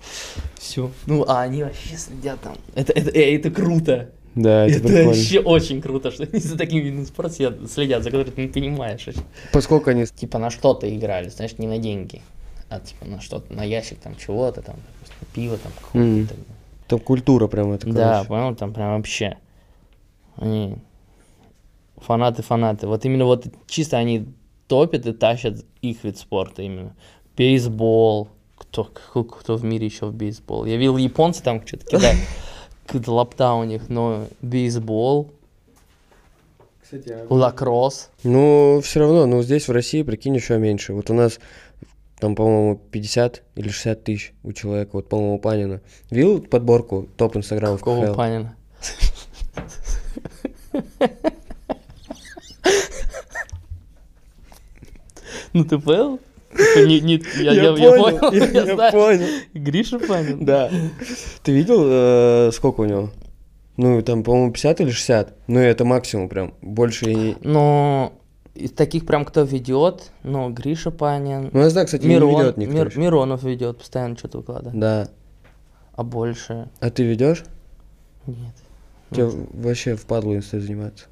Все. 0.58 0.90
Ну, 1.06 1.24
а 1.26 1.42
они 1.42 1.62
вообще 1.62 1.96
следят 1.96 2.40
там. 2.40 2.56
Это, 2.74 2.92
это, 2.92 3.10
э, 3.10 3.36
это 3.36 3.50
круто. 3.50 4.10
Да, 4.34 4.66
это 4.66 4.74
Это, 4.78 4.88
прикольно. 4.88 5.08
вообще 5.08 5.40
очень 5.40 5.80
круто, 5.80 6.10
что 6.10 6.24
они 6.24 6.38
за 6.40 6.58
таким 6.58 6.84
видом 6.84 7.06
спорта 7.06 7.32
следят, 7.68 8.02
за 8.02 8.10
которым 8.10 8.32
ты 8.34 8.42
не 8.42 8.48
понимаешь. 8.48 9.06
Поскольку 9.50 9.88
они... 9.88 10.04
Типа 10.04 10.38
на 10.38 10.50
что-то 10.50 10.94
играли, 10.94 11.30
знаешь, 11.30 11.56
не 11.56 11.66
на 11.66 11.78
деньги, 11.78 12.20
а 12.68 12.78
типа 12.80 13.06
на 13.06 13.20
что-то, 13.22 13.50
на 13.54 13.64
ящик 13.64 13.98
там 13.98 14.14
чего-то, 14.16 14.60
там, 14.60 14.76
допустим, 14.76 15.26
пиво 15.34 15.56
там 15.56 15.72
какое-то. 15.80 16.34
Там 16.86 16.98
культура 17.00 17.46
прям 17.46 17.72
это, 17.72 17.88
Да, 17.90 18.12
короче. 18.24 18.28
понял, 18.28 18.54
там 18.56 18.74
прям 18.74 18.96
вообще. 18.96 19.38
Они 20.36 20.76
фанаты-фанаты. 21.96 22.86
Вот 22.86 23.04
именно 23.06 23.24
вот 23.24 23.46
чисто 23.66 23.96
они 23.96 24.26
топят 24.68 25.06
и 25.06 25.12
тащат 25.12 25.64
их 25.82 26.04
вид 26.04 26.18
спорта 26.18 26.62
именно. 26.62 26.94
Бейсбол. 27.36 28.28
Кто, 28.56 28.84
кто, 28.84 29.24
кто 29.24 29.56
в 29.56 29.64
мире 29.64 29.86
еще 29.86 30.06
в 30.06 30.14
бейсбол? 30.14 30.64
Я 30.64 30.76
видел 30.76 30.96
японцы 30.96 31.42
там 31.42 31.66
что-то 31.66 31.86
кидают. 31.90 32.18
Какая-то 32.86 33.12
лапта 33.12 33.52
у 33.52 33.64
них, 33.64 33.88
но 33.88 34.26
бейсбол, 34.42 35.32
лакросс. 37.28 38.10
Ну, 38.22 38.80
все 38.82 39.00
равно, 39.00 39.26
ну, 39.26 39.42
здесь 39.42 39.66
в 39.68 39.72
России, 39.72 40.02
прикинь, 40.02 40.36
еще 40.36 40.56
меньше. 40.58 40.92
Вот 40.92 41.10
у 41.10 41.14
нас 41.14 41.40
там, 42.20 42.34
по-моему, 42.34 42.80
50 42.90 43.42
или 43.56 43.68
60 43.68 44.04
тысяч 44.04 44.34
у 44.42 44.52
человека, 44.52 44.90
вот, 44.92 45.08
по-моему, 45.08 45.38
Панина. 45.38 45.80
Видел 46.10 46.40
подборку 46.40 47.08
топ 47.16 47.36
инстаграмов 47.36 47.80
Какого 47.80 48.06
КХЛ? 48.06 48.14
Панина? 48.14 48.56
Ну 55.56 55.64
ты 55.64 55.78
понял? 55.78 56.18
Это 56.52 56.86
не- 56.86 57.00
не- 57.00 57.22
Я 57.42 57.52
я- 57.52 57.62
я 57.70 57.72
понял, 57.72 58.32
я, 58.32 58.44
я 58.44 58.50
я 58.66 58.74
знаю. 58.74 58.92
понял. 58.92 59.26
Гриша 59.54 59.98
Панин? 59.98 60.44
Да. 60.44 60.70
Ты 61.42 61.52
видел, 61.52 61.80
э, 61.84 62.50
сколько 62.52 62.80
у 62.82 62.84
него? 62.84 63.10
Ну, 63.76 64.00
там, 64.02 64.22
по-моему, 64.22 64.52
50 64.52 64.80
или 64.80 64.90
60. 64.90 65.34
Ну, 65.48 65.60
это 65.60 65.84
максимум 65.84 66.28
прям. 66.28 66.54
Больше 66.62 67.10
и. 67.12 67.36
Но 67.42 68.12
из 68.54 68.70
таких 68.72 69.04
прям 69.04 69.24
кто 69.26 69.42
ведет, 69.42 70.12
ну, 70.22 70.48
Гриша 70.50 70.90
Панин, 70.90 71.50
Ну, 71.52 71.60
я 71.60 71.68
знаю, 71.68 71.86
кстати, 71.86 72.06
Мирон, 72.06 72.30
не 72.30 72.36
ведет 72.38 72.56
никто 72.56 72.74
Мир- 72.74 72.86
еще. 72.88 73.00
Миронов 73.00 73.42
ведет, 73.42 73.78
постоянно 73.78 74.16
что-то 74.16 74.38
выкладывает. 74.38 74.78
Да. 74.80 75.08
А 75.94 76.02
больше 76.04 76.68
А 76.80 76.90
ты 76.90 77.02
ведешь? 77.02 77.44
нет. 78.26 78.54
Тебе 79.10 79.26
вообще 79.52 79.94
впадло 79.94 80.34
инстой 80.34 80.60
заниматься. 80.60 81.04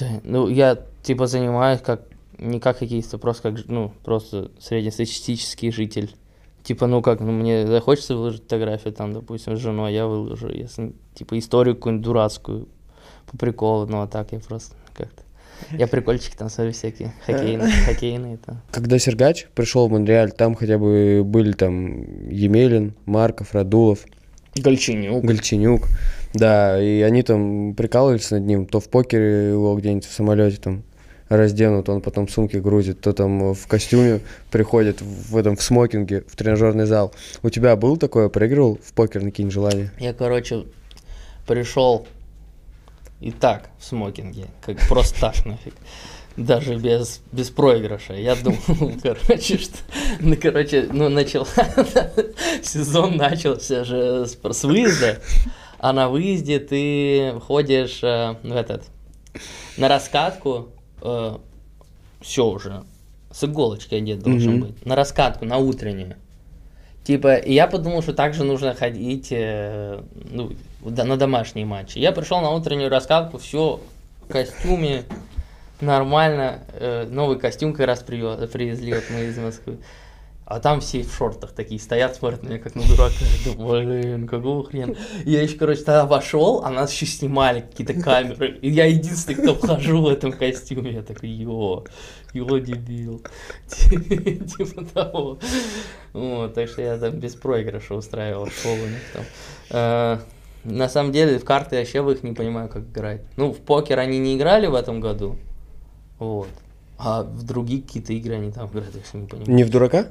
Да, 0.00 0.06
ну, 0.24 0.48
я 0.48 0.76
типа 1.02 1.26
занимаюсь 1.26 1.80
как 1.80 2.02
не 2.38 2.60
как 2.60 2.82
а 2.82 3.18
просто 3.18 3.50
как, 3.50 3.66
ну, 3.66 3.92
просто 4.04 4.50
среднестатистический 4.60 5.70
житель. 5.70 6.14
Типа, 6.62 6.86
ну 6.86 7.02
как, 7.02 7.20
ну 7.20 7.32
мне 7.32 7.66
захочется 7.66 8.14
выложить 8.14 8.42
фотографию 8.42 8.92
там, 8.92 9.12
допустим, 9.12 9.56
с 9.56 9.60
женой, 9.60 9.94
я 9.94 10.06
выложу, 10.06 10.48
если, 10.48 10.92
типа, 11.14 11.38
историю 11.38 11.76
какую-нибудь 11.76 12.04
дурацкую, 12.04 12.68
по 13.30 13.36
приколу, 13.36 13.86
ну 13.86 14.02
а 14.02 14.06
так 14.06 14.32
я 14.32 14.40
просто 14.40 14.74
как-то... 14.94 15.22
Я 15.70 15.86
прикольчики 15.86 16.36
там 16.36 16.50
смотрю 16.50 16.72
всякие, 16.72 17.12
хоккейные, 17.26 17.72
хоккейные 17.86 18.36
там. 18.38 18.60
Когда 18.70 18.98
Сергач 18.98 19.46
пришел 19.54 19.88
в 19.88 19.92
Монреаль, 19.92 20.32
там 20.32 20.54
хотя 20.54 20.78
бы 20.78 21.22
были 21.24 21.52
там 21.52 22.28
Емелин, 22.28 22.94
Марков, 23.06 23.54
Радулов, 23.54 24.04
Гольченюк. 24.56 25.24
Гольченюк. 25.24 25.82
Да, 26.34 26.82
и 26.82 27.00
они 27.02 27.22
там 27.22 27.74
прикалывались 27.74 28.30
над 28.30 28.44
ним, 28.44 28.66
то 28.66 28.80
в 28.80 28.88
покере 28.88 29.50
его 29.50 29.76
где-нибудь 29.76 30.04
в 30.04 30.12
самолете 30.12 30.58
там 30.58 30.82
разденут, 31.28 31.88
он 31.88 32.00
потом 32.00 32.28
сумки 32.28 32.56
грузит, 32.56 33.00
то 33.00 33.12
там 33.12 33.54
в 33.54 33.66
костюме 33.66 34.20
приходит 34.50 35.00
в 35.00 35.36
этом 35.36 35.56
в 35.56 35.62
смокинге 35.62 36.24
в 36.26 36.36
тренажерный 36.36 36.86
зал. 36.86 37.12
У 37.42 37.50
тебя 37.50 37.76
был 37.76 37.96
такое, 37.96 38.28
проигрывал 38.28 38.78
в 38.82 38.92
покер 38.92 39.22
на 39.22 39.30
какие-нибудь 39.30 39.54
желания? 39.54 39.92
Я, 39.98 40.14
короче, 40.14 40.64
пришел 41.46 42.06
и 43.20 43.30
так 43.30 43.70
в 43.78 43.84
смокинге, 43.84 44.46
как 44.64 44.78
просто 44.88 45.20
так 45.20 45.44
нафиг. 45.44 45.74
Даже 46.36 46.76
без, 46.76 47.20
без 47.32 47.50
проигрыша. 47.50 48.14
Я 48.14 48.36
думал, 48.36 48.92
короче, 49.02 49.58
что... 49.58 49.78
Ну, 50.20 50.36
короче, 50.40 50.88
ну, 50.92 51.08
начал... 51.08 51.46
Сезон 52.62 53.16
начался 53.16 53.82
же 53.82 54.24
с, 54.24 54.38
с 54.40 54.64
выезда, 54.64 55.18
а 55.80 55.92
на 55.92 56.08
выезде 56.08 56.60
ты 56.60 57.34
ходишь 57.40 58.04
э, 58.04 58.36
в 58.44 58.54
этот... 58.54 58.84
На 59.76 59.88
раскатку, 59.88 60.68
все 62.20 62.46
уже, 62.46 62.82
с 63.30 63.44
иголочкой 63.44 63.98
одет 63.98 64.20
должен 64.20 64.54
Мгм. 64.56 64.60
быть. 64.60 64.86
На 64.86 64.96
раскатку, 64.96 65.44
на 65.44 65.58
утреннюю. 65.58 66.16
Типа, 67.04 67.36
и 67.36 67.54
я 67.54 67.66
подумал, 67.66 68.02
что 68.02 68.12
также 68.12 68.44
нужно 68.44 68.74
ходить 68.74 69.28
э, 69.30 70.02
ну, 70.30 70.52
на 70.82 71.16
домашние 71.16 71.64
матчи. 71.64 71.98
Я 71.98 72.12
пришел 72.12 72.40
на 72.40 72.50
утреннюю 72.50 72.90
раскатку, 72.90 73.38
все 73.38 73.80
в 74.22 74.28
костюме, 74.30 75.04
нормально. 75.80 76.60
э, 76.74 77.06
новый 77.08 77.38
костюм 77.38 77.72
как 77.72 77.86
раз 77.86 78.02
привезли 78.02 78.92
вот 78.92 79.04
мы 79.10 79.20
из 79.24 79.38
Москвы. 79.38 79.78
А 80.50 80.60
там 80.60 80.80
все 80.80 81.02
в 81.02 81.14
шортах 81.14 81.52
такие 81.52 81.78
стоят, 81.78 82.16
смотрят 82.16 82.42
на 82.42 82.48
меня 82.48 82.58
как 82.58 82.74
на 82.74 82.80
дурака. 82.80 83.16
Я 83.44 83.52
думаю, 83.52 83.86
блин, 83.86 84.26
какого 84.26 84.64
хрена? 84.64 84.94
Я 85.26 85.42
еще, 85.42 85.58
короче, 85.58 85.82
тогда 85.82 86.06
вошел, 86.06 86.62
а 86.64 86.70
нас 86.70 86.90
еще 86.90 87.04
снимали 87.04 87.60
какие-то 87.60 87.92
камеры. 87.92 88.56
И 88.62 88.70
я 88.70 88.86
единственный, 88.86 89.34
кто 89.34 89.54
вхожу 89.54 90.00
в 90.00 90.08
этом 90.08 90.32
костюме. 90.32 90.92
Я 90.92 91.02
такой, 91.02 91.28
йо, 91.28 91.84
йо, 92.32 92.58
дебил. 92.60 93.22
Типа 93.68 94.86
того. 94.86 95.38
Вот, 96.14 96.54
так 96.54 96.70
что 96.70 96.80
я 96.80 96.96
там 96.96 97.20
без 97.20 97.34
проигрыша 97.34 97.94
устраивал 97.94 98.46
шоу 98.46 98.72
у 98.72 98.86
них 98.86 99.02
там. 99.12 99.24
Э, 99.68 100.18
На 100.64 100.88
самом 100.88 101.12
деле, 101.12 101.38
в 101.38 101.44
карты 101.44 101.76
вообще 101.76 102.00
в 102.00 102.10
их 102.10 102.22
не 102.22 102.32
понимаю, 102.32 102.70
как 102.70 102.84
играть. 102.84 103.20
Ну, 103.36 103.52
в 103.52 103.58
покер 103.58 103.98
они 103.98 104.18
не 104.18 104.34
играли 104.38 104.66
в 104.66 104.74
этом 104.74 105.00
году. 105.02 105.36
Вот. 106.18 106.48
А 106.96 107.22
в 107.22 107.42
другие 107.42 107.82
какие-то 107.82 108.14
игры 108.14 108.36
они 108.36 108.50
там 108.50 108.70
играют, 108.70 108.94
я 108.94 109.20
не 109.20 109.26
понимаю. 109.26 109.50
Не 109.54 109.64
в 109.64 109.70
дурака? 109.70 110.06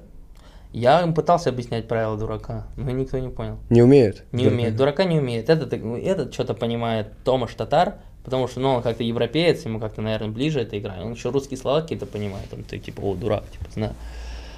Я 0.73 1.01
им 1.01 1.13
пытался 1.13 1.49
объяснять 1.49 1.87
правила 1.87 2.17
дурака, 2.17 2.67
но 2.75 2.91
никто 2.91 3.17
не 3.17 3.29
понял. 3.29 3.57
Не 3.69 3.81
умеют? 3.81 4.25
Не 4.31 4.43
Дурака. 4.43 4.55
умеет. 4.55 4.75
Дурака 4.75 5.03
не 5.05 5.17
умеет. 5.17 5.49
Этот, 5.49 5.73
этот 5.73 6.33
что-то 6.33 6.53
понимает 6.53 7.13
Томаш 7.23 7.53
Татар, 7.55 7.95
потому 8.23 8.47
что, 8.47 8.59
ну, 8.59 8.69
он 8.75 8.81
как-то 8.83 9.03
европеец, 9.03 9.63
ему 9.65 9.79
как-то, 9.79 10.01
наверное, 10.01 10.29
ближе 10.29 10.59
эта 10.61 10.77
игра. 10.77 10.97
Он 11.01 11.13
еще 11.13 11.29
русские 11.29 11.57
слова 11.57 11.81
какие-то 11.81 12.05
понимает. 12.05 12.47
Он 12.53 12.63
ты 12.63 12.77
типа, 12.79 12.99
о, 13.01 13.15
дурак, 13.15 13.49
типа, 13.49 13.65
знаю. 13.73 13.93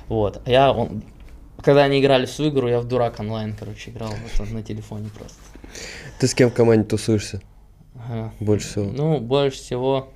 Вот. 0.08 0.42
А 0.46 0.50
я, 0.50 0.74
он, 0.74 1.04
когда 1.62 1.84
они 1.84 2.02
играли 2.02 2.26
в 2.26 2.32
свою 2.32 2.52
игру, 2.52 2.68
я 2.68 2.80
в 2.82 2.88
дурак 2.88 3.20
онлайн, 3.20 3.56
короче, 3.58 3.92
играл 3.92 4.10
вот 4.10 4.48
он 4.48 4.54
на 4.56 4.64
телефоне 4.64 5.10
просто. 5.16 5.38
Ты 6.20 6.28
с 6.28 6.34
кем 6.34 6.50
в 6.50 6.54
команде 6.54 6.86
тусуешься 6.86 7.42
Ага. 7.96 8.34
больше 8.40 8.68
всего? 8.68 8.86
Ну, 8.86 9.20
больше 9.20 9.60
всего, 9.60 10.10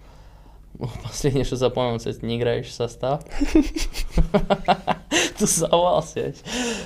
последнее, 1.04 1.46
что 1.46 1.56
запомнилось, 1.56 2.06
это 2.06 2.26
неиграющий 2.26 2.72
состав. 2.72 3.24
Тусовался. 5.40 6.34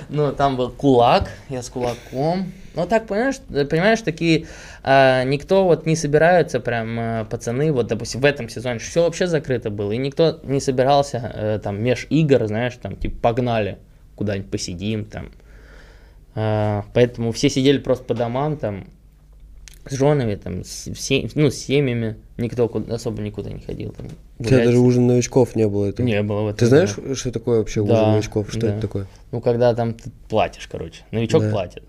Ну, 0.08 0.32
там 0.32 0.56
был 0.56 0.70
кулак, 0.70 1.30
я 1.48 1.62
с 1.62 1.70
кулаком. 1.70 2.52
Ну, 2.74 2.86
так, 2.86 3.06
понимаешь, 3.06 3.40
понимаешь, 3.68 4.02
такие, 4.02 4.46
а, 4.82 5.24
никто 5.24 5.64
вот 5.64 5.86
не 5.86 5.96
собирается, 5.96 6.60
прям, 6.60 6.96
а, 6.98 7.24
пацаны, 7.24 7.72
вот, 7.72 7.88
допустим, 7.88 8.20
в 8.20 8.24
этом 8.24 8.48
сезоне 8.48 8.78
все 8.78 9.02
вообще 9.02 9.26
закрыто 9.26 9.70
было, 9.70 9.92
и 9.92 9.96
никто 9.96 10.38
не 10.44 10.60
собирался, 10.60 11.32
э, 11.34 11.58
там, 11.62 11.82
меж 11.82 12.06
игр, 12.10 12.46
знаешь, 12.46 12.76
там, 12.80 12.94
типа, 12.96 13.18
погнали, 13.20 13.78
куда-нибудь 14.14 14.50
посидим, 14.50 15.06
там. 15.06 15.30
А, 16.36 16.84
поэтому 16.94 17.32
все 17.32 17.50
сидели 17.50 17.78
просто 17.78 18.04
по 18.04 18.14
домам, 18.14 18.56
там, 18.56 18.86
с 19.90 19.94
женами, 19.94 20.34
там, 20.36 20.64
с, 20.64 20.88
все- 20.94 21.28
ну, 21.34 21.50
с 21.50 21.54
семьями, 21.56 22.16
никто 22.36 22.70
особо 22.90 23.22
никуда 23.22 23.50
не 23.50 23.60
ходил, 23.60 23.92
там, 23.92 24.06
У 24.38 24.44
тебя 24.44 24.64
даже 24.64 24.78
ужин 24.78 25.06
новичков 25.06 25.56
не 25.56 25.66
было 25.66 25.86
этого. 25.86 26.06
Не 26.06 26.22
было 26.22 26.42
в 26.42 26.46
этом. 26.48 26.58
Ты 26.58 26.66
знаешь, 26.66 26.96
что 27.18 27.32
такое 27.32 27.58
вообще 27.58 27.80
ужин 27.80 27.94
Да, 27.94 28.12
новичков? 28.12 28.50
Что 28.50 28.60
да. 28.60 28.68
это 28.72 28.80
такое? 28.80 29.06
Ну, 29.32 29.40
когда 29.40 29.74
там 29.74 29.94
ты 29.94 30.10
платишь, 30.28 30.68
короче. 30.70 31.02
Новичок 31.10 31.42
Да. 31.42 31.50
платит. 31.50 31.82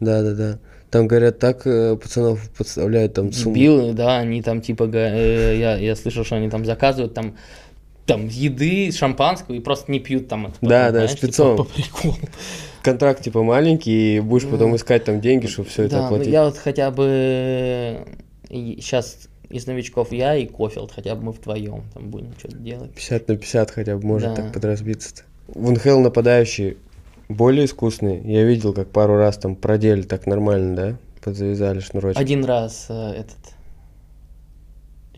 Да, 0.00 0.22
да, 0.22 0.34
да. 0.34 0.58
Там 0.90 1.08
говорят, 1.08 1.38
так 1.38 1.66
э, 1.66 1.96
пацанов 1.96 2.48
подставляют 2.50 3.14
там 3.14 3.32
сумму. 3.32 3.54
Дебилы, 3.56 3.92
да, 3.92 4.18
они 4.18 4.40
там 4.42 4.60
типа, 4.60 4.84
э, 4.92 5.56
я, 5.58 5.76
я 5.76 5.96
слышал, 5.96 6.24
что 6.24 6.36
они 6.36 6.48
там 6.48 6.64
заказывают 6.64 7.12
там 7.14 7.36
там 8.06 8.28
еды, 8.28 8.92
шампанского 8.92 9.56
и 9.56 9.58
просто 9.58 9.90
не 9.90 9.98
пьют 9.98 10.28
там 10.28 10.46
это. 10.46 10.54
потом, 10.54 10.68
Да, 10.68 10.84
да, 10.86 10.90
знаешь, 10.92 11.10
спецом. 11.12 11.56
Типа, 11.56 11.64
по 11.64 11.74
приколу. 11.74 12.14
Контракт 12.86 13.22
типа 13.22 13.42
маленький, 13.42 14.16
и 14.16 14.20
будешь 14.20 14.48
потом 14.48 14.74
искать 14.76 15.04
там 15.04 15.20
деньги, 15.20 15.46
чтобы 15.46 15.68
все 15.68 15.82
это 15.84 15.96
Да, 15.96 16.00
ну 16.02 16.06
оплатить. 16.06 16.32
я 16.32 16.44
вот 16.44 16.56
хотя 16.56 16.90
бы 16.90 17.98
сейчас 18.48 19.28
из 19.50 19.66
новичков 19.66 20.12
я 20.12 20.34
и 20.36 20.46
Кофилд, 20.46 20.92
хотя 20.92 21.14
бы 21.14 21.24
мы 21.24 21.32
вдвоем 21.32 21.82
там 21.94 22.10
будем 22.10 22.32
что-то 22.38 22.56
делать. 22.56 22.92
50 22.92 23.28
на 23.28 23.36
50 23.36 23.70
хотя 23.70 23.96
бы 23.96 24.06
может 24.06 24.30
Да. 24.30 24.42
так 24.42 24.52
подразбиться-то. 24.52 25.22
В 25.48 25.70
НХЛ 25.70 25.98
нападающие 26.00 26.76
более 27.28 27.64
искусные. 27.66 28.20
Я 28.24 28.44
видел, 28.44 28.72
как 28.72 28.88
пару 28.88 29.16
раз 29.16 29.36
там 29.36 29.54
продели 29.56 30.02
так 30.02 30.26
нормально, 30.26 30.76
да? 30.76 30.96
Подзавязали 31.22 31.80
шнурочек. 31.80 32.20
Один 32.20 32.44
раз 32.44 32.86
э, 32.88 33.12
этот 33.20 33.36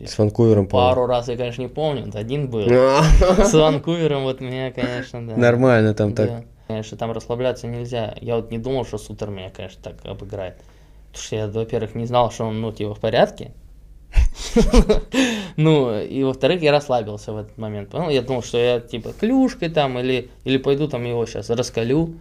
С 0.09 0.17
Ванкувером, 0.17 0.65
пару 0.67 1.05
раз 1.05 1.27
я, 1.27 1.37
конечно, 1.37 1.61
не 1.61 1.67
помню, 1.67 2.09
один 2.13 2.49
был. 2.49 2.63
по-моему. 2.65 3.43
С 3.45 3.53
Ванкувером 3.53 4.23
вот 4.23 4.41
меня, 4.41 4.71
конечно, 4.71 5.27
да. 5.27 5.35
Нормально 5.37 5.93
там 5.93 6.13
так. 6.13 6.45
Да. 6.69 6.75
Конечно, 6.75 6.97
там 6.97 7.11
расслабляться 7.11 7.65
нельзя. 7.65 8.15
Я 8.21 8.35
вот 8.35 8.51
не 8.51 8.59
думал, 8.59 8.85
что 8.85 8.99
Сутер 8.99 9.31
меня, 9.31 9.49
конечно, 9.49 9.81
так 9.81 10.05
обыграет. 10.05 10.55
Потому 11.07 11.23
что 11.23 11.35
я, 11.35 11.47
во-первых, 11.47 11.95
не 11.95 12.05
знал, 12.05 12.31
что 12.31 12.45
он, 12.45 12.61
ну, 12.61 12.71
типа, 12.71 12.93
в 12.93 12.99
порядке. 12.99 13.51
Ну, 15.57 15.99
и 15.99 16.23
во-вторых, 16.23 16.61
я 16.61 16.71
расслабился 16.71 17.33
в 17.33 17.37
этот 17.37 17.57
момент. 17.57 17.89
Понял? 17.89 18.09
Я 18.09 18.21
думал, 18.21 18.43
что 18.43 18.57
я, 18.57 18.79
типа, 18.79 19.11
клюшкой 19.11 19.67
там, 19.67 19.99
или, 19.99 20.29
или 20.45 20.57
пойду 20.57 20.87
там 20.87 21.03
его 21.03 21.25
сейчас 21.25 21.49
раскалю. 21.49 22.13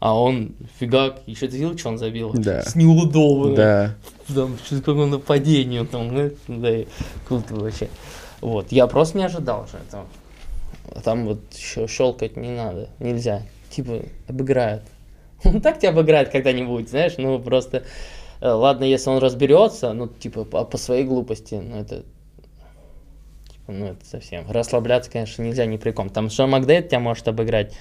А 0.00 0.18
он, 0.18 0.56
фигак, 0.80 1.20
еще 1.26 1.46
ты 1.46 1.58
видел, 1.58 1.78
что 1.78 1.90
он 1.90 1.98
забил? 1.98 2.32
Да. 2.34 2.62
С 2.62 2.74
неудобно. 2.74 3.54
Да. 3.54 3.94
Там, 4.34 4.58
что 4.64 4.78
какое 4.78 5.06
нападение 5.06 5.84
там, 5.84 6.32
да, 6.48 6.76
и 6.76 6.86
круто 7.28 7.54
вообще. 7.54 7.88
Вот, 8.40 8.72
я 8.72 8.88
просто 8.88 9.18
не 9.18 9.24
ожидал 9.24 9.68
же 9.68 9.76
этого. 9.76 10.06
Там 11.04 11.26
вот 11.26 11.38
щелкать 11.56 12.36
не 12.36 12.50
надо, 12.50 12.88
нельзя. 12.98 13.42
Типа, 13.72 14.02
обыграют. 14.28 14.82
Он 15.44 15.62
так 15.62 15.78
тебя 15.78 15.90
обыграет 15.90 16.28
когда-нибудь, 16.28 16.90
знаешь, 16.90 17.14
ну 17.16 17.38
просто... 17.38 17.84
э, 18.40 18.48
Ладно, 18.48 18.84
если 18.84 19.08
он 19.08 19.18
разберется, 19.18 19.94
ну, 19.94 20.08
типа, 20.08 20.44
по, 20.44 20.64
по 20.64 20.76
своей 20.76 21.04
глупости, 21.04 21.54
ну, 21.54 21.80
это... 21.80 22.04
Типа, 23.50 23.72
ну, 23.72 23.86
это 23.86 24.04
совсем... 24.04 24.44
Расслабляться, 24.50 25.10
конечно, 25.10 25.42
нельзя 25.42 25.64
ни 25.64 25.78
при 25.78 25.90
ком. 25.90 26.10
Там 26.10 26.28
Шон 26.28 26.50
Макдейт 26.50 26.88
тебя 26.88 27.00
может 27.00 27.26
обыграть, 27.28 27.74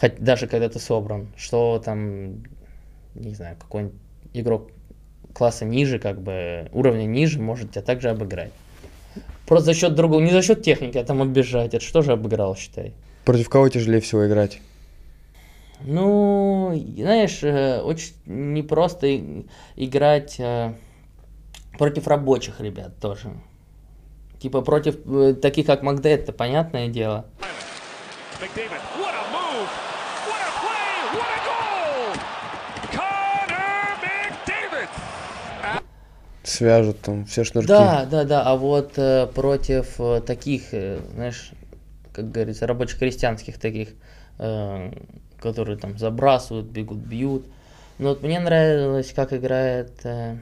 хоть 0.00 0.18
даже 0.18 0.48
когда 0.48 0.68
ты 0.68 0.80
собран. 0.80 1.28
Что 1.36 1.80
там, 1.82 2.42
не 3.14 3.34
знаю, 3.34 3.56
какой-нибудь 3.58 3.94
игрок 4.34 4.70
класса 5.32 5.64
ниже, 5.64 5.98
как 6.00 6.20
бы, 6.20 6.68
уровня 6.72 7.04
ниже, 7.04 7.40
может 7.40 7.70
тебя 7.70 7.82
также 7.82 8.10
обыграть. 8.10 8.50
Просто 9.46 9.66
за 9.66 9.74
счет 9.74 9.94
другого, 9.94 10.20
не 10.20 10.32
за 10.32 10.42
счет 10.42 10.62
техники, 10.64 10.98
а 10.98 11.04
там 11.04 11.22
оббежать. 11.22 11.74
Это 11.74 11.84
что 11.84 12.02
же 12.02 12.12
обыграл, 12.12 12.56
считай? 12.56 12.92
Против 13.24 13.48
кого 13.48 13.68
тяжелее 13.68 14.00
всего 14.00 14.26
играть? 14.26 14.60
Ну, 15.80 16.72
знаешь, 16.96 17.42
э, 17.42 17.80
очень 17.80 18.14
непросто 18.26 19.06
играть 19.76 20.36
э, 20.38 20.72
против 21.78 22.06
рабочих 22.06 22.60
ребят 22.60 22.98
тоже. 22.98 23.30
Типа 24.40 24.62
против 24.62 24.96
э, 25.06 25.34
таких, 25.34 25.66
как 25.66 25.82
Макдейт, 25.82 26.22
это 26.22 26.32
понятное 26.32 26.88
дело. 26.88 27.26
McDavid, 28.40 28.80
what 28.98 29.14
a 29.14 29.24
move! 29.32 29.68
What 30.26 30.42
a 30.42 30.50
play! 30.60 30.96
What 31.14 31.30
a 31.32 31.40
goal! 31.46 32.16
Connor 32.92 33.96
McDavid! 34.02 34.88
Свяжут 36.42 37.00
там 37.00 37.24
все 37.24 37.44
шнурки. 37.44 37.68
Да, 37.68 38.04
да, 38.04 38.24
да. 38.24 38.42
А 38.42 38.56
вот 38.56 38.98
э, 38.98 39.26
против 39.28 39.98
э, 39.98 40.20
таких, 40.20 40.74
э, 40.74 41.00
знаешь, 41.14 41.52
как 42.12 42.30
говорится, 42.30 42.66
рабоче-крестьянских 42.66 43.58
таких, 43.58 43.94
э, 44.38 44.90
которые 45.40 45.76
там 45.76 45.98
забрасывают, 45.98 46.66
бегут, 46.66 46.98
бьют. 46.98 47.46
Ну 47.98 48.10
вот 48.10 48.22
мне 48.22 48.40
нравилось, 48.40 49.12
как 49.14 49.32
играет. 49.32 49.92
э, 50.04 50.36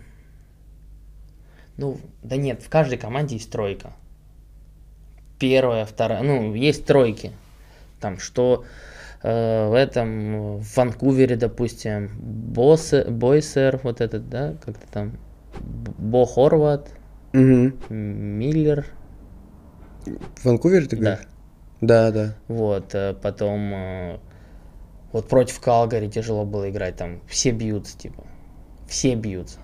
ну, 1.77 1.99
да 2.23 2.37
нет, 2.37 2.63
в 2.63 2.69
каждой 2.69 2.99
команде 2.99 3.37
есть 3.37 3.51
тройка. 3.51 3.93
Первая, 5.39 5.85
вторая, 5.85 6.23
ну, 6.23 6.55
есть 6.55 6.87
тройки. 6.87 7.33
Там, 8.01 8.19
что 8.19 8.65
э, 9.23 9.69
в 9.69 9.75
этом, 9.75 10.59
в 10.59 10.77
Ванкувере, 10.77 11.37
допустим, 11.37 12.11
Боссе, 12.19 13.05
Бойсер, 13.05 13.81
вот 13.83 14.01
этот, 14.01 14.29
да, 14.29 14.55
как-то 14.65 14.87
там, 14.93 15.13
Бо 15.99 16.27
Хорват, 16.27 16.89
Мгм. 17.33 17.75
Миллер, 17.89 18.87
В 20.37 20.45
Ванкувере 20.45 20.87
ты 20.87 20.97
Да. 20.97 21.03
говоришь? 21.03 21.27
Да, 21.81 22.11
да. 22.13 22.35
вот, 22.49 22.95
э, 22.95 23.15
потом, 23.21 23.73
э, 23.75 24.19
вот 25.15 25.29
против 25.29 25.61
Калгари 25.61 26.09
тяжело 26.09 26.45
было 26.45 26.69
играть, 26.69 26.97
там 26.97 27.21
все 27.29 27.53
бьются, 27.53 27.97
типа, 27.97 28.25
все 28.89 29.15
бьются. 29.15 29.61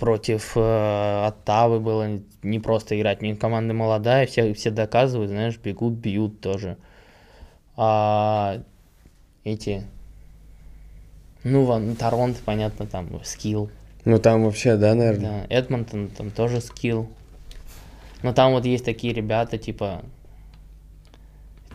Против 0.00 0.56
э, 0.56 1.26
Оттавы 1.26 1.78
было 1.78 2.20
не 2.42 2.58
просто 2.58 2.98
играть, 2.98 3.22
не 3.22 3.36
команда 3.36 3.72
молодая, 3.72 4.26
все, 4.26 4.52
все 4.52 4.72
доказывают, 4.72 5.30
знаешь, 5.30 5.56
бегут, 5.58 5.94
бьют 5.94 6.40
тоже. 6.40 6.76
А 7.76 8.62
эти, 9.44 9.84
ну, 11.44 11.66
вон, 11.66 11.94
Торонто, 11.94 12.40
понятно, 12.44 12.84
там 12.84 13.22
скилл, 13.22 13.70
Ну 14.04 14.18
там 14.18 14.44
вообще, 14.44 14.74
да, 14.76 14.96
наверное? 14.96 15.46
Да, 15.48 15.54
Эдмонтон 15.54 16.08
там 16.08 16.32
тоже 16.32 16.60
скилл. 16.60 17.08
Но 18.24 18.32
там 18.32 18.54
вот 18.54 18.64
есть 18.64 18.84
такие 18.84 19.14
ребята, 19.14 19.56
типа 19.56 20.02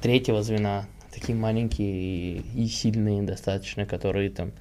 третьего 0.02 0.44
звена, 0.44 0.86
такие 1.16 1.38
маленькие 1.38 1.90
и, 1.90 2.44
и 2.56 2.68
сильные 2.68 3.24
достаточно, 3.24 3.86
которые 3.86 4.30
там, 4.30 4.52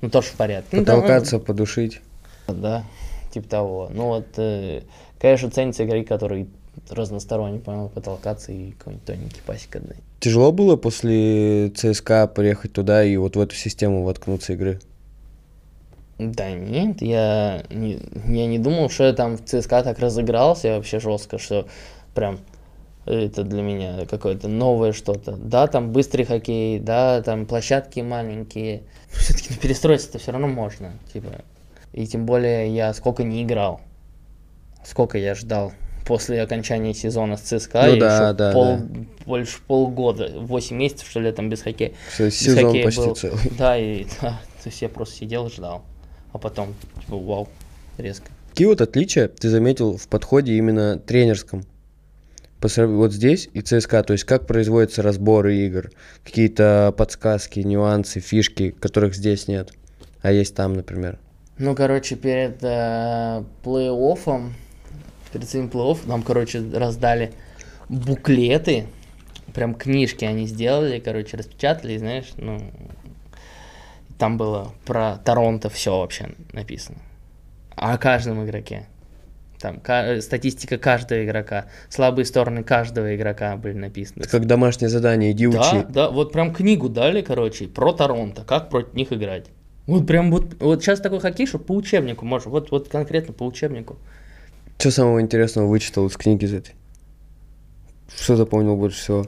ну 0.00 0.08
тоже 0.08 0.28
в 0.28 0.32
порядке. 0.32 0.76
Ну, 0.76 0.84
там, 0.84 1.02
Потолкаться, 1.02 1.38
подушить. 1.38 2.00
ну, 2.48 2.54
да, 2.54 2.84
типа 3.32 3.48
того. 3.48 3.90
Ну 3.92 4.04
вот, 4.06 4.26
э, 4.36 4.82
конечно, 5.18 5.50
ценятся 5.50 5.84
игроки, 5.84 6.06
которые 6.06 6.46
разносторонне, 6.90 7.58
понял, 7.58 7.88
потолкаться 7.88 8.52
и 8.52 8.72
какой-нибудь 8.72 9.06
тоненький 9.06 9.40
пасик 9.46 9.76
отдать. 9.76 9.98
Тяжело 10.20 10.52
было 10.52 10.76
после 10.76 11.70
ЦСКА 11.70 12.26
приехать 12.26 12.72
туда 12.72 13.04
и 13.04 13.16
вот 13.16 13.36
в 13.36 13.40
эту 13.40 13.54
систему 13.54 14.04
воткнуться 14.04 14.54
игры? 14.54 14.80
Да 16.18 16.50
нет, 16.50 17.02
я 17.02 17.64
не, 17.70 18.00
я 18.28 18.46
не 18.46 18.58
думал, 18.58 18.88
что 18.88 19.04
я 19.04 19.12
там 19.12 19.36
в 19.36 19.44
ЦСКА 19.44 19.82
так 19.82 19.98
разыгрался 19.98 20.76
вообще 20.76 21.00
жестко, 21.00 21.38
что 21.38 21.66
прям 22.14 22.38
это 23.06 23.42
для 23.44 23.62
меня 23.62 24.06
какое-то 24.06 24.48
новое 24.48 24.92
что-то. 24.92 25.32
Да, 25.36 25.66
там 25.66 25.92
быстрый 25.92 26.24
хоккей, 26.24 26.78
да, 26.78 27.22
там 27.22 27.46
площадки 27.46 28.00
маленькие. 28.00 28.82
Все-таки 29.10 29.54
перестроиться-то 29.54 30.18
все 30.18 30.32
равно 30.32 30.48
можно, 30.48 30.92
типа. 31.12 31.42
И 31.92 32.06
тем 32.06 32.26
более 32.26 32.74
я 32.74 32.92
сколько 32.94 33.22
не 33.22 33.42
играл, 33.44 33.80
сколько 34.84 35.16
я 35.18 35.34
ждал 35.34 35.72
после 36.06 36.42
окончания 36.42 36.92
сезона 36.92 37.36
с 37.36 37.40
ЦСКА, 37.40 37.86
Ну 37.86 37.96
да, 37.98 38.32
да, 38.32 38.52
пол, 38.52 38.76
да. 38.78 39.00
больше 39.26 39.58
полгода, 39.66 40.28
8 40.36 40.76
месяцев, 40.76 41.08
что 41.08 41.20
ли, 41.20 41.32
там 41.32 41.48
без 41.48 41.62
хоккея. 41.62 41.92
Всё, 42.12 42.26
без 42.26 42.38
Сезон 42.38 42.64
хоккея 42.66 42.84
почти 42.84 43.00
был. 43.00 43.14
целый. 43.16 43.38
Да, 43.58 43.78
и 43.78 44.04
да, 44.20 44.40
то 44.62 44.68
есть 44.68 44.82
я 44.82 44.88
просто 44.88 45.16
сидел, 45.16 45.48
ждал. 45.48 45.82
А 46.32 46.38
потом, 46.38 46.74
типа, 47.00 47.16
вау, 47.16 47.48
резко. 47.96 48.26
Какие 48.50 48.66
вот 48.66 48.80
отличия 48.80 49.28
ты 49.28 49.48
заметил 49.48 49.96
в 49.96 50.06
подходе 50.08 50.54
именно 50.54 50.98
тренерском? 50.98 51.64
По 52.64 52.68
срав- 52.68 52.88
Вот 52.88 53.12
здесь 53.12 53.50
и 53.52 53.60
ЦСКА, 53.60 54.02
то 54.02 54.14
есть 54.14 54.24
как 54.24 54.46
производятся 54.46 55.02
разборы 55.02 55.54
игр, 55.54 55.90
какие-то 56.24 56.94
подсказки, 56.96 57.60
нюансы, 57.60 58.20
фишки, 58.20 58.70
которых 58.70 59.14
здесь 59.14 59.48
нет, 59.48 59.74
а 60.22 60.32
есть 60.32 60.54
там, 60.54 60.72
например. 60.72 61.18
Ну, 61.58 61.74
короче, 61.74 62.16
перед 62.16 62.62
э, 62.62 63.44
плей-оффом, 63.62 64.54
перед 65.30 65.46
своим 65.46 65.68
плей-оффом 65.68 66.08
нам, 66.08 66.22
короче, 66.22 66.62
раздали 66.72 67.34
буклеты, 67.90 68.86
прям 69.52 69.74
книжки 69.74 70.24
они 70.24 70.46
сделали, 70.46 71.00
короче, 71.00 71.36
распечатали, 71.36 71.98
знаешь, 71.98 72.32
ну, 72.38 72.62
там 74.16 74.38
было 74.38 74.72
про 74.86 75.18
Торонто 75.18 75.68
все 75.68 75.98
вообще 75.98 76.30
написано. 76.54 76.96
О 77.76 77.98
каждом 77.98 78.42
игроке. 78.42 78.86
Там 79.64 79.80
ка- 79.80 80.20
статистика 80.20 80.76
каждого 80.76 81.24
игрока, 81.24 81.64
слабые 81.88 82.26
стороны 82.26 82.62
каждого 82.62 83.16
игрока 83.16 83.56
были 83.56 83.72
написаны. 83.72 84.20
Это 84.20 84.28
как 84.28 84.46
домашнее 84.46 84.90
задание, 84.90 85.32
иди 85.32 85.46
Да, 85.46 85.58
учи. 85.58 85.86
да, 85.88 86.10
вот 86.10 86.32
прям 86.32 86.52
книгу 86.52 86.90
дали, 86.90 87.22
короче, 87.22 87.66
про 87.66 87.94
Торонто, 87.94 88.44
как 88.44 88.68
против 88.68 88.92
них 88.92 89.10
играть. 89.10 89.46
Вот 89.86 90.06
прям 90.06 90.30
вот, 90.30 90.60
вот 90.60 90.82
сейчас 90.82 91.00
такой 91.00 91.20
хоккей, 91.20 91.46
что 91.46 91.58
по 91.58 91.72
учебнику 91.72 92.26
можно, 92.26 92.50
вот, 92.50 92.70
вот 92.72 92.88
конкретно 92.90 93.32
по 93.32 93.46
учебнику. 93.46 93.96
Что 94.76 94.90
самого 94.90 95.22
интересного 95.22 95.66
вычитал 95.66 96.08
из 96.08 96.16
книги 96.18 96.44
из 96.44 96.52
этой? 96.52 96.74
Что 98.14 98.36
запомнил 98.36 98.76
больше 98.76 98.98
всего? 99.00 99.26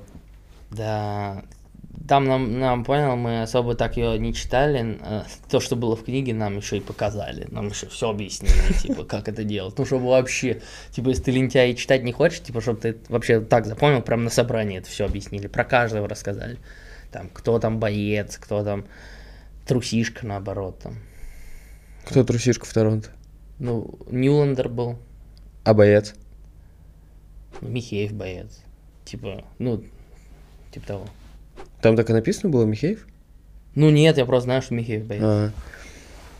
Да, 0.70 1.44
там 2.08 2.24
нам, 2.24 2.58
нам 2.58 2.84
понял, 2.84 3.16
мы 3.16 3.42
особо 3.42 3.74
так 3.74 3.96
ее 3.96 4.18
не 4.18 4.32
читали. 4.34 4.98
э, 5.00 5.22
То, 5.48 5.60
что 5.60 5.76
было 5.76 5.96
в 5.96 6.04
книге, 6.04 6.34
нам 6.34 6.56
еще 6.56 6.76
и 6.78 6.80
показали. 6.80 7.46
Нам 7.50 7.68
еще 7.68 7.86
все 7.86 8.10
объяснили, 8.10 8.72
типа, 8.82 9.04
как 9.04 9.28
это 9.28 9.44
делать. 9.44 9.78
Ну, 9.78 9.84
чтобы 9.84 10.08
вообще, 10.08 10.60
типа, 10.90 11.08
если 11.08 11.22
ты 11.24 11.30
лентяй 11.32 11.72
и 11.72 11.76
читать 11.76 12.02
не 12.02 12.12
хочешь, 12.12 12.42
типа, 12.42 12.60
чтобы 12.60 12.80
ты 12.80 12.96
вообще 13.08 13.40
так 13.40 13.66
запомнил, 13.66 14.02
прям 14.02 14.24
на 14.24 14.30
собрании 14.30 14.78
это 14.78 14.88
все 14.88 15.04
объяснили. 15.06 15.46
Про 15.46 15.64
каждого 15.64 16.08
рассказали. 16.08 16.58
Там, 17.12 17.28
кто 17.32 17.58
там 17.58 17.78
боец, 17.78 18.36
кто 18.36 18.62
там 18.64 18.86
трусишка, 19.66 20.26
наоборот, 20.26 20.78
там. 20.80 20.98
Кто 22.04 22.24
трусишка 22.24 22.66
в 22.66 22.72
Торонто? 22.72 23.10
Ну, 23.58 23.98
Ньюландер 24.10 24.68
был, 24.68 24.98
А 25.64 25.72
боец? 25.74 26.14
Михеев 27.60 28.12
боец. 28.12 28.60
Типа, 29.04 29.44
ну, 29.58 29.82
типа 30.72 30.86
того. 30.86 31.06
Там 31.86 31.94
так 31.94 32.10
и 32.10 32.12
написано 32.12 32.50
было 32.50 32.64
Михеев? 32.64 33.06
Ну, 33.76 33.90
нет, 33.90 34.18
я 34.18 34.26
просто 34.26 34.46
знаю, 34.46 34.60
что 34.60 34.74
Михеев 34.74 35.04
боец. 35.06 35.22
А. 35.22 35.50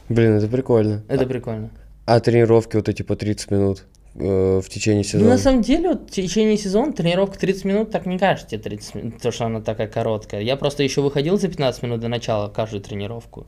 Блин, 0.08 0.32
это 0.32 0.48
прикольно. 0.48 1.04
Это 1.06 1.24
прикольно. 1.24 1.70
А 2.04 2.18
тренировки 2.18 2.74
вот 2.74 2.88
эти 2.88 3.02
по 3.02 3.14
30 3.14 3.52
минут 3.52 3.84
э, 4.16 4.60
в 4.60 4.68
течение 4.68 5.04
Ну, 5.04 5.08
сезона? 5.08 5.28
на 5.30 5.38
самом 5.38 5.62
деле, 5.62 5.90
вот 5.90 6.10
в 6.10 6.12
течение 6.12 6.56
сезона 6.56 6.92
тренировка 6.92 7.38
30 7.38 7.64
минут, 7.64 7.90
так 7.92 8.06
не 8.06 8.18
кажется 8.18 8.48
тебе 8.50 8.60
30 8.60 8.94
минут, 8.96 9.22
то, 9.22 9.30
что 9.30 9.46
она 9.46 9.60
такая 9.60 9.86
короткая. 9.86 10.40
Я 10.40 10.56
просто 10.56 10.82
еще 10.82 11.00
выходил 11.00 11.38
за 11.38 11.46
15 11.46 11.80
минут 11.84 12.00
до 12.00 12.08
начала 12.08 12.48
каждую 12.48 12.82
тренировку. 12.82 13.46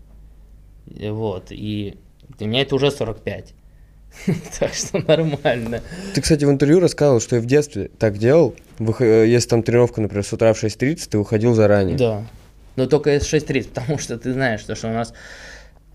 И 0.87 1.09
Вот, 1.09 1.47
и 1.51 1.99
для 2.39 2.47
меня 2.47 2.62
это 2.62 2.77
уже 2.77 2.93
45. 2.93 3.55
Так 4.59 4.74
что 4.74 4.98
нормально. 4.98 5.82
Ты, 6.14 6.20
кстати, 6.20 6.44
в 6.44 6.51
интервью 6.51 6.80
рассказывал, 6.80 7.20
что 7.20 7.36
и 7.36 7.39
в 7.39 7.47
детстве 7.47 7.90
так 7.98 8.18
делал. 8.18 8.55
Э, 8.78 9.24
Если 9.26 9.48
там 9.48 9.62
тренировка, 9.62 10.01
например, 10.01 10.24
с 10.24 10.32
утра 10.32 10.52
в 10.52 10.62
6.30, 10.62 11.09
ты 11.10 11.18
выходил 11.18 11.55
заранее. 11.55 11.97
Да. 11.97 12.24
Но 12.76 12.86
только 12.86 13.16
из 13.16 13.22
6.30, 13.22 13.68
потому 13.74 13.98
что 13.98 14.18
ты 14.18 14.32
знаешь, 14.32 14.62
то, 14.62 14.74
что 14.74 14.89
у 14.89 14.93
нас, 14.93 15.12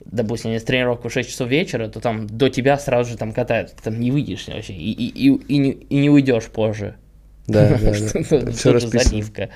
допустим, 0.05 0.51
если 0.51 0.67
тренировка 0.67 1.09
в 1.09 1.13
6 1.13 1.29
часов 1.29 1.49
вечера, 1.49 1.87
то 1.87 1.99
там 1.99 2.27
до 2.27 2.49
тебя 2.49 2.77
сразу 2.77 3.11
же 3.11 3.17
там 3.17 3.31
катают, 3.31 3.71
ты 3.71 3.83
там 3.83 3.99
не 3.99 4.11
выйдешь 4.11 4.47
вообще, 4.47 4.73
и, 4.73 4.91
и, 4.91 5.29
и, 5.29 5.33
и 5.33 5.57
не, 5.57 5.71
и 5.71 5.95
не 5.95 6.09
уйдешь 6.09 6.45
позже. 6.45 6.95
Да, 7.47 7.77
да. 7.81 7.93
Что 7.93 8.23
тоже 8.23 8.87
расписано. 8.87 9.49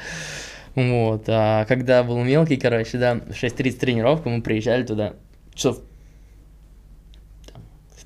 Вот, 0.75 1.23
а 1.27 1.65
когда 1.65 2.03
был 2.03 2.23
мелкий, 2.23 2.57
короче, 2.57 2.97
да, 2.97 3.15
в 3.15 3.31
6.30 3.31 3.71
тренировка, 3.73 4.29
мы 4.29 4.41
приезжали 4.41 4.84
туда 4.84 5.13
часов 5.53 5.81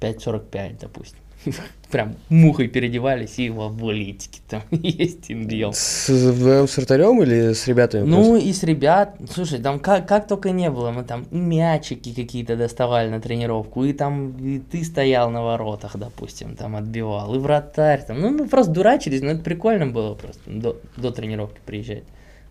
там, 0.01 0.13
в 0.13 0.17
5.45, 0.17 0.77
допустим. 0.81 1.17
Прям 1.91 2.15
мухой 2.29 2.67
переодевались 2.67 3.39
и 3.39 3.49
во 3.49 3.69
булитики 3.69 4.41
там 4.47 4.61
есть 4.71 5.29
им 5.29 5.47
бьем. 5.47 5.73
С, 5.73 6.09
с 6.09 6.77
вратарем 6.77 7.21
или 7.23 7.53
с 7.53 7.67
ребятами? 7.67 8.03
Ну 8.03 8.37
и 8.37 8.53
с 8.53 8.63
ребят, 8.63 9.15
слушай, 9.33 9.59
там 9.59 9.79
как, 9.79 10.07
как 10.07 10.27
только 10.27 10.51
не 10.51 10.69
было, 10.69 10.91
мы 10.91 11.03
там 11.03 11.25
и 11.31 11.37
мячики 11.37 12.13
какие-то 12.13 12.55
доставали 12.55 13.09
на 13.09 13.19
тренировку, 13.19 13.83
и 13.83 13.93
там 13.93 14.37
и 14.37 14.59
ты 14.59 14.83
стоял 14.83 15.29
на 15.31 15.43
воротах, 15.43 15.97
допустим, 15.97 16.55
там 16.55 16.75
отбивал, 16.75 17.33
и 17.35 17.39
вратарь, 17.39 18.03
там, 18.05 18.21
ну 18.21 18.29
мы 18.29 18.47
просто 18.47 18.71
дурачились, 18.71 19.21
но 19.21 19.31
это 19.31 19.43
прикольно 19.43 19.87
было 19.87 20.13
просто 20.13 20.41
до, 20.45 20.77
до 20.95 21.11
тренировки 21.11 21.59
приезжать 21.65 22.03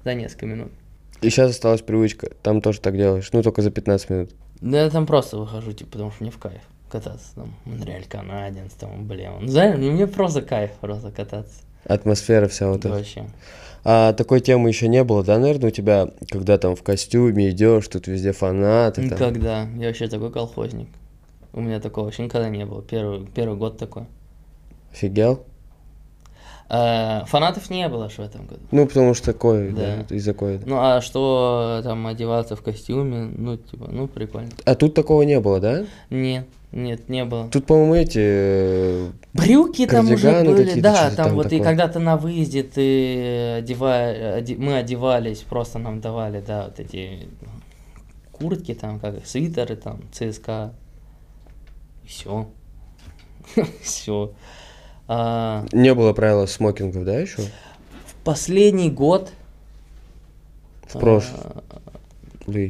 за 0.05 0.15
несколько 0.15 0.47
минут. 0.47 0.73
И 1.23 1.29
сейчас 1.29 1.51
осталась 1.51 1.83
привычка. 1.83 2.31
Там 2.43 2.63
тоже 2.63 2.81
так 2.81 2.97
делаешь. 2.97 3.29
Ну, 3.35 3.43
только 3.43 3.61
за 3.61 3.71
15 3.71 4.09
минут. 4.09 4.31
Да 4.63 4.85
я 4.85 4.89
там 4.89 5.07
просто 5.07 5.37
выхожу, 5.37 5.73
типа, 5.73 5.93
потому 5.93 6.11
что 6.11 6.25
мне 6.25 6.31
в 6.31 6.39
кайф 6.39 6.63
кататься, 6.91 7.35
там, 7.35 7.55
Монреаль 7.65 8.05
Канаденс, 8.07 8.73
там, 8.75 9.07
блин, 9.07 9.31
ну, 9.41 9.47
знаешь, 9.49 9.77
ну, 9.79 9.91
мне 9.93 10.07
просто 10.07 10.43
кайф 10.43 10.73
просто 10.81 11.11
кататься, 11.11 11.61
Атмосфера 11.87 12.47
вся 12.49 12.69
вот 12.69 12.81
эта. 12.81 12.91
вообще. 12.91 13.25
А 13.83 14.13
такой 14.13 14.41
темы 14.41 14.69
еще 14.69 14.89
не 14.89 15.03
было, 15.05 15.25
да, 15.25 15.39
наверное, 15.39 15.69
у 15.69 15.73
тебя, 15.73 16.09
когда 16.29 16.59
там 16.59 16.77
в 16.77 16.83
костюме 16.83 17.49
идешь, 17.51 17.89
тут 17.89 18.09
везде 18.09 18.33
фанаты. 18.33 19.09
там? 19.09 19.17
Никогда. 19.19 19.63
Я 19.79 19.87
вообще 19.87 20.07
такой 20.09 20.31
колхозник. 20.31 20.89
У 21.55 21.61
меня 21.63 21.81
такого 21.81 22.05
вообще 22.05 22.25
никогда 22.25 22.51
не 22.51 22.67
было. 22.67 22.83
Первый, 22.83 23.27
первый 23.27 23.57
год 23.57 23.79
такой. 23.79 24.05
Офигел? 24.93 25.45
Э, 26.69 27.25
фанатов 27.27 27.69
не 27.71 27.89
было 27.89 28.09
ж 28.11 28.15
в 28.19 28.21
этом 28.21 28.47
году. 28.47 28.61
Ну, 28.71 28.87
потому 28.87 29.15
что 29.15 29.33
такой, 29.33 29.71
Да. 29.71 30.05
да, 30.09 30.15
из-за 30.15 30.35
ковида. 30.35 30.65
Ну, 30.69 30.77
а 30.79 31.01
что 31.01 31.81
там 31.83 32.07
одеваться 32.07 32.55
в 32.55 32.63
костюме, 32.63 33.31
ну, 33.37 33.57
типа, 33.57 33.89
ну, 33.91 34.07
прикольно. 34.07 34.51
А 34.65 34.75
тут 34.77 34.95
такого 34.95 35.23
не 35.23 35.41
было, 35.41 35.59
да? 35.59 35.85
Нет, 36.11 36.47
нет, 36.73 37.09
не 37.09 37.25
было. 37.25 37.49
Тут, 37.49 37.67
по-моему, 37.67 37.95
эти... 37.95 38.19
э, 38.23 39.11
Брюки 39.33 39.87
там 39.87 40.11
уже 40.11 40.45
были, 40.45 40.81
да, 40.81 41.07
там, 41.11 41.17
там 41.17 41.35
вот 41.35 41.47
и 41.47 41.59
такое. 41.59 41.65
когда 41.65 41.89
ты 41.89 41.99
на 41.99 42.17
выезде, 42.17 42.63
ты 42.63 43.55
одевая, 43.59 44.39
оде- 44.39 44.57
мы 44.57 44.77
одевались, 44.77 45.39
просто 45.41 45.79
нам 45.79 46.01
давали, 46.01 46.41
да, 46.47 46.65
вот 46.67 46.79
эти 46.81 47.29
куртки 48.33 48.75
там, 48.75 48.99
как 49.01 49.27
свитеры 49.27 49.77
там, 49.77 50.01
ЦСКА, 50.13 50.73
все, 52.07 52.49
все. 53.83 54.33
А, 55.09 55.65
Не 55.73 55.95
было 55.95 56.13
правила 56.13 56.47
смокингов, 56.47 57.05
да, 57.05 57.19
еще? 57.19 57.43
в 58.07 58.15
последний 58.25 58.91
год, 58.91 59.33
В 60.87 60.99
прошлом. 60.99 61.41
а, 62.47 62.61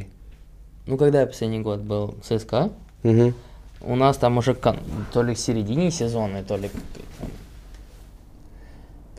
ну 0.86 0.96
когда 0.96 1.20
я 1.20 1.26
последний 1.26 1.60
год 1.60 1.80
был 1.80 2.14
ЦСКА, 2.22 2.70
Угу. 3.02 3.32
У 3.82 3.96
нас 3.96 4.16
там 4.18 4.38
уже 4.38 4.54
кон- 4.54 4.78
то 5.12 5.22
ли 5.22 5.34
в 5.34 5.38
середине 5.38 5.90
сезона, 5.90 6.42
то 6.42 6.56
ли 6.56 6.68
там 6.68 7.28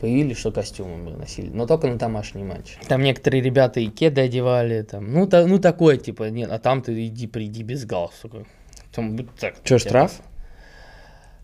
появились, 0.00 0.36
что 0.38 0.50
костюмы 0.50 0.96
мы 0.96 1.10
носили, 1.12 1.48
но 1.50 1.66
только 1.66 1.86
на 1.86 1.96
домашний 1.96 2.42
матч. 2.42 2.76
Там 2.88 3.02
некоторые 3.02 3.40
ребята 3.42 3.78
и 3.80 3.86
кеды 3.86 4.20
одевали, 4.22 4.82
там, 4.82 5.12
ну, 5.12 5.26
та- 5.28 5.46
ну 5.46 5.58
такое, 5.58 5.96
типа, 5.96 6.30
нет, 6.30 6.50
а 6.50 6.58
там 6.58 6.82
ты 6.82 7.06
иди, 7.06 7.26
приди 7.28 7.62
без 7.62 7.84
галстука. 7.84 8.44
Там, 8.92 9.16
так, 9.38 9.62
Че, 9.64 9.78
штраф? 9.78 10.20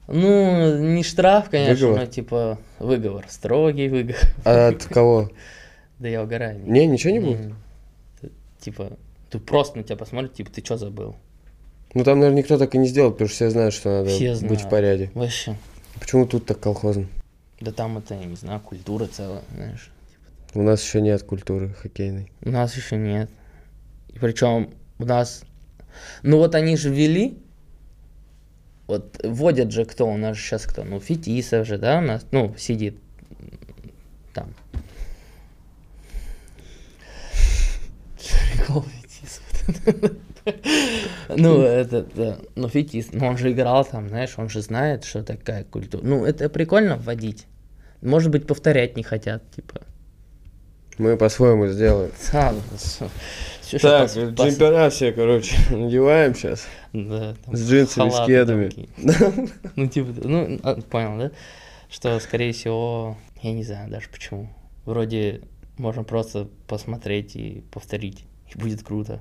Ну, 0.08 0.78
не 0.78 1.02
штраф, 1.02 1.50
конечно, 1.50 1.74
Выговор? 1.86 2.00
но 2.00 2.06
типа 2.06 2.58
выговор, 2.78 3.26
строгий 3.28 3.88
выговор. 3.88 4.20
А 4.44 4.68
от 4.68 4.84
кого? 4.84 5.30
Да 5.98 6.06
я 6.08 6.22
угораю. 6.22 6.60
Не, 6.64 6.86
ничего 6.86 7.12
не 7.12 7.18
будет? 7.18 7.52
Типа, 8.60 8.92
ты 9.30 9.38
просто 9.40 9.78
на 9.78 9.82
тебя 9.84 9.96
посмотрит, 9.96 10.32
типа, 10.32 10.50
ты 10.50 10.64
что 10.64 10.76
забыл? 10.76 11.16
Ну, 11.94 12.04
там, 12.04 12.18
наверное, 12.18 12.42
никто 12.42 12.58
так 12.58 12.74
и 12.74 12.78
не 12.78 12.86
сделал, 12.86 13.12
потому 13.12 13.28
что 13.28 13.36
все 13.36 13.50
знают, 13.50 13.74
что 13.74 13.88
надо 13.88 14.10
Все 14.10 14.32
быть 14.32 14.36
в 14.36 14.40
знают. 14.40 14.70
порядке. 14.70 15.10
Вообще. 15.14 15.56
Почему 15.98 16.26
тут 16.26 16.46
так 16.46 16.60
колхозно? 16.60 17.06
Да 17.60 17.72
там 17.72 17.98
это, 17.98 18.14
я 18.14 18.24
не 18.24 18.36
знаю, 18.36 18.60
культура 18.60 19.06
целая, 19.06 19.42
знаешь. 19.54 19.90
У 20.54 20.62
нас 20.62 20.82
еще 20.82 21.00
нет 21.00 21.22
культуры 21.22 21.70
хоккейной. 21.70 22.30
У 22.42 22.50
нас 22.50 22.76
еще 22.76 22.96
нет. 22.96 23.30
И 24.08 24.18
причем 24.18 24.70
у 24.98 25.04
нас... 25.04 25.42
Ну 26.22 26.38
вот 26.38 26.54
они 26.54 26.76
же 26.76 26.90
ввели, 26.90 27.38
вот 28.86 29.20
вводят 29.24 29.72
же 29.72 29.84
кто, 29.84 30.06
у 30.08 30.16
нас 30.16 30.36
сейчас 30.38 30.64
кто? 30.64 30.84
Ну, 30.84 31.00
Фетисов 31.00 31.66
же, 31.66 31.78
да, 31.78 31.98
у 31.98 32.02
нас, 32.02 32.24
ну, 32.30 32.54
сидит 32.56 32.96
там. 34.32 34.54
Прикол 38.54 38.82
Фетисов. 38.82 40.18
Ну, 41.28 41.60
это, 41.62 42.06
да, 42.14 42.38
ну, 42.56 42.68
Фетис, 42.68 43.08
ну, 43.12 43.26
он 43.26 43.36
же 43.38 43.52
играл 43.52 43.84
там, 43.84 44.08
знаешь, 44.08 44.34
он 44.38 44.48
же 44.48 44.62
знает, 44.62 45.04
что 45.04 45.22
такая 45.22 45.64
культура. 45.64 46.02
Ну, 46.04 46.24
это 46.24 46.48
прикольно 46.48 46.96
вводить. 46.96 47.46
Может 48.00 48.30
быть, 48.30 48.46
повторять 48.46 48.96
не 48.96 49.02
хотят, 49.02 49.42
типа. 49.50 49.82
Мы 50.98 51.16
по-своему 51.16 51.68
сделаем. 51.68 52.10
Да, 52.32 52.54
всё, 52.76 53.08
что 53.78 53.78
Так, 53.80 54.08
пос- 54.08 54.34
пос- 54.34 54.48
джемпера 54.48 54.90
все, 54.90 55.12
короче, 55.12 55.56
надеваем 55.70 56.34
сейчас. 56.34 56.66
Да, 56.92 57.34
там 57.44 57.54
С 57.54 57.68
джинсами, 57.68 58.10
с 58.10 58.26
кедами. 58.26 58.70
Ну, 59.76 59.86
типа, 59.88 60.08
ну, 60.26 60.58
а, 60.62 60.80
понял, 60.80 61.18
да? 61.18 61.30
Что, 61.90 62.18
скорее 62.20 62.52
всего, 62.52 63.16
я 63.42 63.52
не 63.52 63.64
знаю 63.64 63.90
даже 63.90 64.08
почему. 64.08 64.48
Вроде 64.86 65.42
можно 65.76 66.02
просто 66.02 66.48
посмотреть 66.66 67.36
и 67.36 67.62
повторить, 67.70 68.24
и 68.54 68.58
будет 68.58 68.82
круто. 68.82 69.20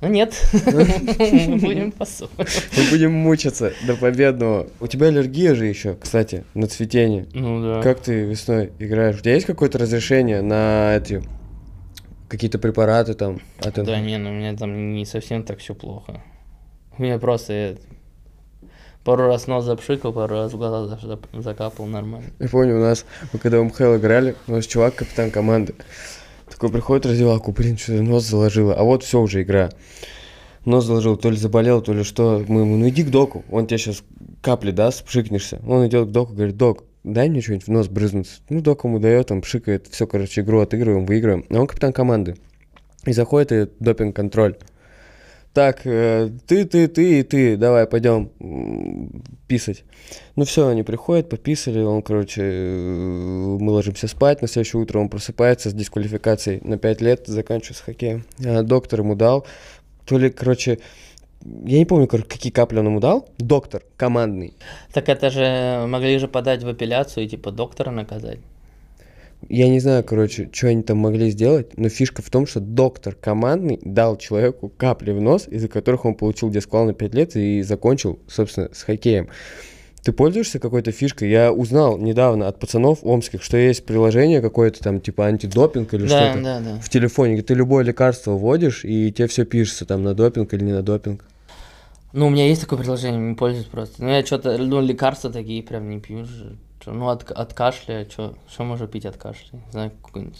Но 0.00 0.08
нет, 0.08 0.32
мы 0.66 1.56
будем 1.56 1.90
по-своему. 1.90 2.34
Мы 2.38 2.90
будем 2.90 3.12
мучиться 3.12 3.72
до 3.86 3.96
победного. 3.96 4.68
У 4.78 4.86
тебя 4.86 5.08
аллергия 5.08 5.54
же 5.54 5.66
еще, 5.66 5.96
кстати, 5.96 6.44
на 6.54 6.68
цветение. 6.68 7.26
Ну 7.32 7.62
да. 7.62 7.82
Как 7.82 8.00
ты 8.00 8.22
весной 8.22 8.70
играешь? 8.78 9.16
У 9.16 9.20
тебя 9.20 9.34
есть 9.34 9.46
какое-то 9.46 9.78
разрешение 9.78 10.40
на 10.40 10.96
эти 10.96 11.22
какие-то 12.28 12.58
препараты 12.58 13.14
там? 13.14 13.40
От 13.58 13.74
Да 13.74 14.00
не, 14.00 14.18
ну 14.18 14.30
у 14.30 14.34
меня 14.34 14.56
там 14.56 14.94
не 14.94 15.04
совсем 15.04 15.42
так 15.42 15.58
все 15.58 15.74
плохо. 15.74 16.22
У 16.96 17.02
меня 17.02 17.18
просто 17.18 17.76
пару 19.04 19.26
раз 19.26 19.46
нос 19.46 19.64
запшикал, 19.64 20.12
пару 20.12 20.36
раз 20.36 20.52
в 20.52 20.58
глаза 20.58 20.98
закапал 21.32 21.86
нормально. 21.86 22.28
Я 22.38 22.48
помню, 22.48 22.76
у 22.76 22.80
нас, 22.80 23.04
мы 23.32 23.38
когда 23.38 23.58
в 23.58 23.64
МХЛ 23.64 23.96
играли, 23.96 24.36
у 24.46 24.52
нас 24.52 24.66
чувак, 24.66 24.96
капитан 24.96 25.30
команды, 25.30 25.74
такой 26.58 26.70
приходит 26.70 27.06
раздевалку, 27.06 27.52
блин, 27.52 27.78
что 27.78 27.92
нос 28.02 28.24
заложило, 28.24 28.74
а 28.74 28.82
вот 28.82 29.04
все 29.04 29.20
уже 29.20 29.42
игра. 29.42 29.70
Нос 30.64 30.86
заложил, 30.86 31.16
то 31.16 31.30
ли 31.30 31.36
заболел, 31.36 31.80
то 31.80 31.92
ли 31.92 32.02
что. 32.02 32.44
Мы 32.48 32.62
ему, 32.62 32.76
ну 32.76 32.88
иди 32.88 33.04
к 33.04 33.10
доку, 33.10 33.44
он 33.48 33.68
тебе 33.68 33.78
сейчас 33.78 34.02
капли 34.42 34.72
даст, 34.72 35.04
пшикнешься. 35.04 35.60
Он 35.64 35.86
идет 35.86 36.08
к 36.08 36.10
доку, 36.10 36.32
говорит, 36.32 36.56
док, 36.56 36.82
дай 37.04 37.28
мне 37.28 37.42
что-нибудь 37.42 37.68
в 37.68 37.70
нос 37.70 37.86
брызнуть. 37.86 38.40
Ну, 38.48 38.60
док 38.60 38.82
ему 38.82 38.98
дает, 38.98 39.30
он 39.30 39.40
пшикает, 39.42 39.86
все, 39.86 40.08
короче, 40.08 40.40
игру 40.40 40.58
отыгрываем, 40.58 41.06
выигрываем. 41.06 41.46
А 41.48 41.60
он 41.60 41.68
капитан 41.68 41.92
команды. 41.92 42.34
И 43.04 43.12
заходит 43.12 43.52
и 43.52 43.68
допинг-контроль. 43.78 44.56
Так, 45.52 45.80
э, 45.86 46.30
ты, 46.46 46.64
ты, 46.64 46.88
ты 46.88 47.20
и 47.20 47.22
ты, 47.22 47.56
давай, 47.56 47.86
пойдем 47.86 48.30
писать. 49.46 49.84
Ну 50.36 50.44
все, 50.44 50.68
они 50.68 50.82
приходят, 50.82 51.28
пописали, 51.28 51.80
он, 51.80 52.02
короче, 52.02 52.42
э, 52.42 53.56
мы 53.58 53.72
ложимся 53.72 54.08
спать, 54.08 54.42
на 54.42 54.48
следующее 54.48 54.82
утро 54.82 54.98
он 54.98 55.08
просыпается 55.08 55.70
с 55.70 55.74
дисквалификацией 55.74 56.60
на 56.62 56.78
5 56.78 57.00
лет, 57.00 57.26
заканчивает 57.26 57.76
с 57.76 57.80
хоккеем. 57.80 58.24
А 58.44 58.62
доктор 58.62 59.00
ему 59.00 59.14
дал, 59.14 59.46
то 60.04 60.18
ли, 60.18 60.30
короче, 60.30 60.78
я 61.44 61.78
не 61.78 61.86
помню, 61.86 62.06
какие 62.06 62.52
капли 62.52 62.78
он 62.78 62.86
ему 62.86 63.00
дал, 63.00 63.28
доктор 63.38 63.82
командный. 63.96 64.54
Так 64.92 65.08
это 65.08 65.30
же 65.30 65.86
могли 65.86 66.18
же 66.18 66.28
подать 66.28 66.62
в 66.62 66.68
апелляцию 66.68 67.24
и 67.24 67.28
типа 67.28 67.50
доктора 67.50 67.90
наказать. 67.90 68.38
Я 69.48 69.68
не 69.68 69.78
знаю, 69.78 70.02
короче, 70.02 70.50
что 70.52 70.68
они 70.68 70.82
там 70.82 70.98
могли 70.98 71.30
сделать, 71.30 71.78
но 71.78 71.88
фишка 71.88 72.22
в 72.22 72.30
том, 72.30 72.46
что 72.46 72.60
доктор 72.60 73.14
командный 73.14 73.78
дал 73.82 74.16
человеку 74.16 74.68
капли 74.76 75.12
в 75.12 75.20
нос, 75.20 75.46
из-за 75.48 75.68
которых 75.68 76.04
он 76.04 76.14
получил 76.14 76.50
дисквал 76.50 76.86
на 76.86 76.92
5 76.92 77.14
лет 77.14 77.36
и 77.36 77.62
закончил, 77.62 78.18
собственно, 78.26 78.68
с 78.72 78.82
хоккеем. 78.82 79.28
Ты 80.02 80.12
пользуешься 80.12 80.58
какой-то 80.58 80.90
фишкой? 80.90 81.30
Я 81.30 81.52
узнал 81.52 81.98
недавно 81.98 82.48
от 82.48 82.58
пацанов 82.58 83.00
омских, 83.02 83.42
что 83.42 83.56
есть 83.56 83.84
приложение 83.84 84.40
какое-то 84.40 84.80
там, 84.82 85.00
типа 85.00 85.26
антидопинг 85.26 85.92
или 85.94 86.06
Да, 86.06 86.30
что-то 86.30 86.44
да, 86.44 86.60
да. 86.60 86.80
в 86.80 86.88
телефоне, 86.88 87.34
где 87.34 87.42
ты 87.42 87.54
любое 87.54 87.84
лекарство 87.84 88.32
вводишь, 88.32 88.84
и 88.84 89.12
тебе 89.12 89.28
все 89.28 89.44
пишется 89.44 89.86
там 89.86 90.02
на 90.02 90.14
допинг 90.14 90.52
или 90.54 90.64
не 90.64 90.72
на 90.72 90.82
допинг. 90.82 91.24
Ну, 92.12 92.28
у 92.28 92.30
меня 92.30 92.46
есть 92.46 92.62
такое 92.62 92.78
приложение, 92.78 93.20
не 93.20 93.34
пользуюсь 93.34 93.66
просто. 93.66 94.02
Ну, 94.02 94.08
я 94.08 94.24
что-то, 94.24 94.56
ну, 94.56 94.80
лекарства 94.80 95.30
такие 95.30 95.62
прям 95.62 95.90
не 95.90 96.00
пью 96.00 96.24
же. 96.24 96.56
Чё, 96.88 96.94
ну, 96.94 97.08
от, 97.08 97.30
от 97.30 97.52
кашля, 97.54 98.06
что 98.10 98.34
можно 98.64 98.86
пить 98.86 99.04
от 99.04 99.16
кашля? 99.16 99.58
Не 99.66 99.72
знаю, 99.72 99.92
какой-нибудь. 100.02 100.38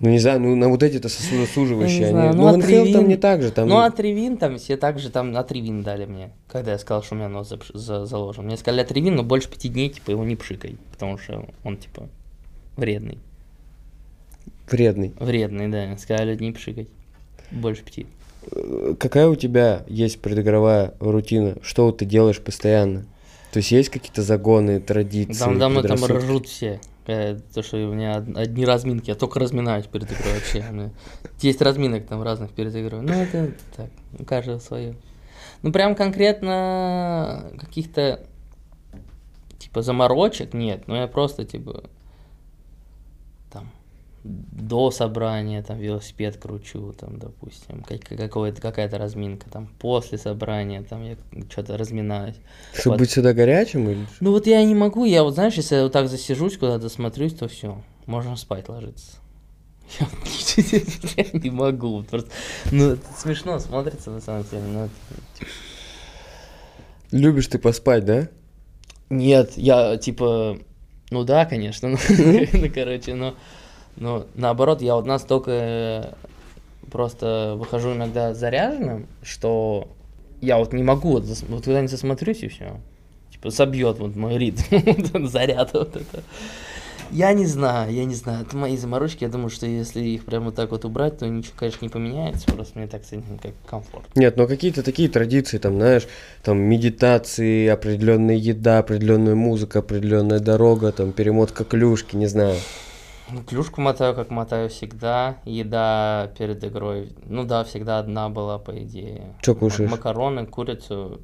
Ну, 0.00 0.10
не 0.10 0.18
знаю, 0.18 0.40
ну 0.40 0.56
на 0.56 0.68
вот 0.68 0.82
эти-то 0.82 1.08
сосудосуживающие, 1.08 2.12
не 2.12 2.18
они... 2.18 2.36
Ну, 2.36 2.50
ну, 2.50 2.56
НХЛ 2.56 2.92
там 2.92 3.08
не 3.08 3.16
так 3.16 3.42
же, 3.42 3.52
там... 3.52 3.68
Ну, 3.68 3.78
Атривин 3.78 4.38
там 4.38 4.58
все 4.58 4.76
также 4.76 5.08
там 5.08 5.36
Атривин 5.36 5.82
дали 5.82 6.04
мне, 6.04 6.32
когда 6.48 6.72
я 6.72 6.78
сказал, 6.78 7.04
что 7.04 7.14
у 7.14 7.18
меня 7.18 7.28
нос 7.28 7.52
запш- 7.52 7.70
за- 7.76 8.04
заложен. 8.04 8.44
Мне 8.44 8.56
сказали 8.56 8.80
Атривин, 8.82 9.14
но 9.14 9.22
больше 9.22 9.48
пяти 9.48 9.68
дней, 9.68 9.90
типа, 9.90 10.10
его 10.10 10.24
не 10.24 10.34
пшикай, 10.34 10.78
потому 10.90 11.16
что 11.16 11.46
он, 11.62 11.76
типа, 11.76 12.08
вредный. 12.76 13.18
вредный. 14.68 15.14
Вредный, 15.20 15.68
да. 15.68 15.96
Сказали 15.96 16.36
не 16.36 16.50
пшикать. 16.50 16.88
Больше 17.52 17.84
пяти. 17.84 18.08
Э, 18.50 18.94
Какая 18.98 19.28
у 19.28 19.36
тебя 19.36 19.84
есть 19.86 20.20
предыгровая 20.20 20.94
рутина? 20.98 21.54
Что 21.62 21.92
ты 21.92 22.04
делаешь 22.04 22.40
постоянно? 22.40 23.06
То 23.54 23.58
есть 23.58 23.70
есть 23.70 23.88
какие-то 23.88 24.22
загоны, 24.22 24.80
традиции, 24.80 25.38
Там 25.38 25.60
давно 25.60 25.82
там 25.82 25.92
предрассудки? 25.96 26.24
ржут 26.26 26.48
все. 26.48 26.80
Э, 27.06 27.38
То, 27.54 27.62
что 27.62 27.76
у 27.76 27.94
меня 27.94 28.16
од- 28.18 28.36
одни 28.36 28.64
разминки, 28.64 29.10
я 29.10 29.14
только 29.14 29.38
разминаюсь 29.38 29.86
перед 29.86 30.10
игрой 30.10 30.34
вообще. 30.34 30.90
10 31.40 31.62
разминок 31.62 32.04
там 32.04 32.20
разных 32.24 32.50
перед 32.50 32.74
игрой. 32.74 33.02
Ну, 33.02 33.12
это 33.12 33.52
так, 33.76 33.90
у 34.18 34.24
каждого 34.24 34.58
свое. 34.58 34.96
Ну, 35.62 35.70
прям 35.70 35.94
конкретно 35.94 37.52
каких-то 37.60 38.26
типа 39.58 39.82
заморочек 39.82 40.52
нет, 40.52 40.88
но 40.88 40.96
я 40.96 41.06
просто 41.06 41.44
типа 41.44 41.84
там 41.93 41.93
до 44.24 44.90
собрания 44.90 45.62
там 45.62 45.78
велосипед 45.78 46.38
кручу, 46.38 46.94
там, 46.98 47.18
допустим, 47.18 47.82
как- 47.82 48.04
какое-то, 48.08 48.60
какая-то 48.62 48.96
разминка, 48.98 49.50
там, 49.50 49.68
после 49.78 50.16
собрания, 50.16 50.82
там, 50.82 51.04
я 51.04 51.16
что-то 51.50 51.76
разминаюсь. 51.76 52.36
Чтобы 52.72 52.94
Вот. 52.94 53.00
быть 53.00 53.10
всегда 53.10 53.34
горячим? 53.34 53.88
Или... 53.90 54.06
Ну 54.20 54.30
вот 54.32 54.46
я 54.46 54.64
не 54.64 54.74
могу, 54.74 55.04
я 55.04 55.22
вот 55.22 55.34
знаешь, 55.34 55.54
если 55.54 55.76
я 55.76 55.82
вот 55.82 55.92
так 55.92 56.08
засижусь, 56.08 56.56
куда-то 56.56 56.88
смотрюсь, 56.88 57.34
то 57.34 57.48
все, 57.48 57.82
можно 58.06 58.34
спать 58.36 58.68
ложиться. 58.68 59.18
Я 61.16 61.26
не 61.34 61.50
могу, 61.50 62.02
просто, 62.04 62.30
ну 62.72 62.96
смешно 63.18 63.58
смотрится 63.58 64.10
на 64.10 64.20
самом 64.22 64.44
деле, 64.44 64.62
но 64.62 64.84
это- 64.86 65.46
Любишь 67.10 67.46
ты 67.46 67.58
поспать, 67.58 68.04
да? 68.04 68.28
Нет, 69.10 69.52
я 69.56 69.96
типа, 69.98 70.58
ну 71.10 71.24
да, 71.24 71.44
конечно, 71.44 71.88
ну, 71.90 71.98
ну, 72.52 72.70
короче, 72.74 73.14
но, 73.14 73.34
но 73.96 74.26
наоборот, 74.34 74.82
я 74.82 74.96
вот 74.96 75.06
настолько 75.06 75.50
э, 75.52 76.12
просто 76.90 77.54
выхожу 77.56 77.94
иногда 77.94 78.34
заряженным, 78.34 79.06
что 79.22 79.88
я 80.40 80.58
вот 80.58 80.72
не 80.72 80.82
могу, 80.82 81.12
вот, 81.12 81.24
вот 81.24 81.64
куда-нибудь 81.64 81.90
засмотрюсь 81.90 82.42
и 82.42 82.48
все. 82.48 82.80
Типа 83.30 83.50
собьет 83.50 83.98
вот 83.98 84.16
мой 84.16 84.38
ритм, 84.38 85.26
заряд 85.26 85.72
вот 85.72 85.96
это. 85.96 86.22
Я 87.10 87.32
не 87.32 87.46
знаю, 87.46 87.92
я 87.92 88.04
не 88.04 88.14
знаю, 88.14 88.44
это 88.44 88.56
мои 88.56 88.76
заморочки, 88.76 89.24
я 89.24 89.30
думаю, 89.30 89.50
что 89.50 89.66
если 89.66 90.00
их 90.00 90.24
прямо 90.24 90.46
вот 90.46 90.56
так 90.56 90.70
вот 90.70 90.84
убрать, 90.84 91.18
то 91.18 91.28
ничего, 91.28 91.52
конечно, 91.56 91.84
не 91.84 91.88
поменяется, 91.88 92.46
просто 92.52 92.78
мне 92.78 92.88
так 92.88 93.04
с 93.04 93.08
этим 93.08 93.38
как 93.40 93.52
комфорт. 93.68 94.06
Нет, 94.16 94.36
но 94.36 94.46
какие-то 94.46 94.82
такие 94.82 95.08
традиции, 95.08 95.58
там, 95.58 95.74
знаешь, 95.74 96.08
там 96.42 96.58
медитации, 96.58 97.68
определенная 97.68 98.36
еда, 98.36 98.78
определенная 98.78 99.34
музыка, 99.34 99.80
определенная 99.80 100.40
дорога, 100.40 100.92
там, 100.92 101.12
перемотка 101.12 101.64
клюшки, 101.64 102.16
не 102.16 102.26
знаю. 102.26 102.56
Ну, 103.30 103.42
Клюшку 103.42 103.80
мотаю, 103.80 104.14
как 104.14 104.30
мотаю 104.30 104.68
всегда. 104.68 105.38
Еда 105.44 106.30
перед 106.38 106.62
игрой. 106.62 107.12
Ну 107.24 107.44
да, 107.44 107.64
всегда 107.64 107.98
одна 107.98 108.28
была, 108.28 108.58
по 108.58 108.70
идее. 108.82 109.34
М- 109.46 109.54
кушаешь? 109.56 109.90
Макароны, 109.90 110.46
курицу 110.46 111.20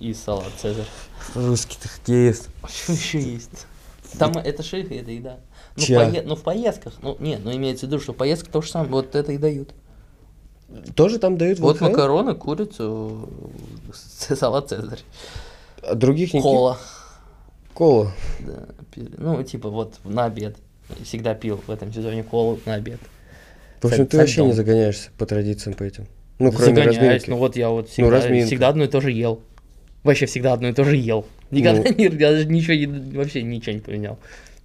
и 0.00 0.14
салат 0.14 0.48
Цезарь. 0.58 0.86
Русский 1.34 1.76
ты 1.80 1.88
хоккеист. 1.88 2.48
Что 2.66 2.92
еще 2.92 3.20
есть? 3.20 3.66
Там 4.18 4.32
это 4.38 4.62
шейх, 4.62 4.90
это 4.90 5.10
еда. 5.10 5.36
Ну, 5.76 5.82
в 5.82 5.86
Чья? 5.86 6.08
пое- 6.08 6.22
ну, 6.24 6.34
в 6.34 6.42
поездках. 6.42 6.94
Ну, 7.02 7.16
нет, 7.20 7.40
ну 7.44 7.52
имеется 7.54 7.84
в 7.86 7.90
виду, 7.90 8.00
что 8.00 8.12
в 8.14 8.16
поездках 8.16 8.50
то 8.50 8.62
же 8.62 8.70
самое. 8.70 8.90
Вот 8.90 9.14
это 9.14 9.32
и 9.32 9.38
дают. 9.38 9.74
Тоже 10.94 11.18
там 11.18 11.36
дают 11.36 11.58
Вот 11.60 11.76
НХЛ? 11.76 11.84
макароны, 11.90 12.34
курицу, 12.34 13.28
салат 13.92 14.70
Цезарь. 14.70 15.00
А 15.82 15.94
других 15.94 16.32
не 16.32 16.40
Кола. 16.40 16.78
Кола. 17.74 18.12
Да, 18.40 18.66
ну, 18.96 19.42
типа 19.42 19.68
вот 19.68 19.94
на 20.04 20.24
обед. 20.24 20.56
Всегда 21.04 21.34
пил 21.34 21.62
в 21.66 21.70
этом 21.70 21.92
сезоне 21.92 22.22
колу 22.22 22.58
на 22.66 22.74
обед. 22.74 22.98
В 23.80 23.86
общем, 23.86 24.06
ты 24.06 24.16
вообще 24.16 24.44
не 24.44 24.52
загоняешься 24.52 25.10
по 25.18 25.26
традициям 25.26 25.76
по 25.76 25.84
этим. 25.84 26.06
Ну, 26.38 26.52
кроме 26.52 26.74
загоняюсь, 26.74 26.98
разминки. 26.98 27.30
Ну 27.30 27.36
вот 27.36 27.56
я 27.56 27.68
вот 27.68 27.88
всегда, 27.88 28.10
разминка. 28.10 28.46
всегда 28.46 28.68
одно 28.68 28.84
и 28.84 28.88
то 28.88 29.00
же 29.00 29.10
ел. 29.10 29.42
Вообще 30.04 30.26
всегда 30.26 30.52
одно 30.52 30.68
и 30.68 30.72
то 30.72 30.84
же 30.84 30.96
ел. 30.96 31.26
Никогда 31.50 31.82
Ну. 31.82 31.94
не, 31.98 32.04
я 32.04 32.30
даже 32.30 32.46
ничего, 32.46 33.18
вообще 33.18 33.42
ничего 33.42 33.74
не 33.74 33.80
поменял. 33.80 34.18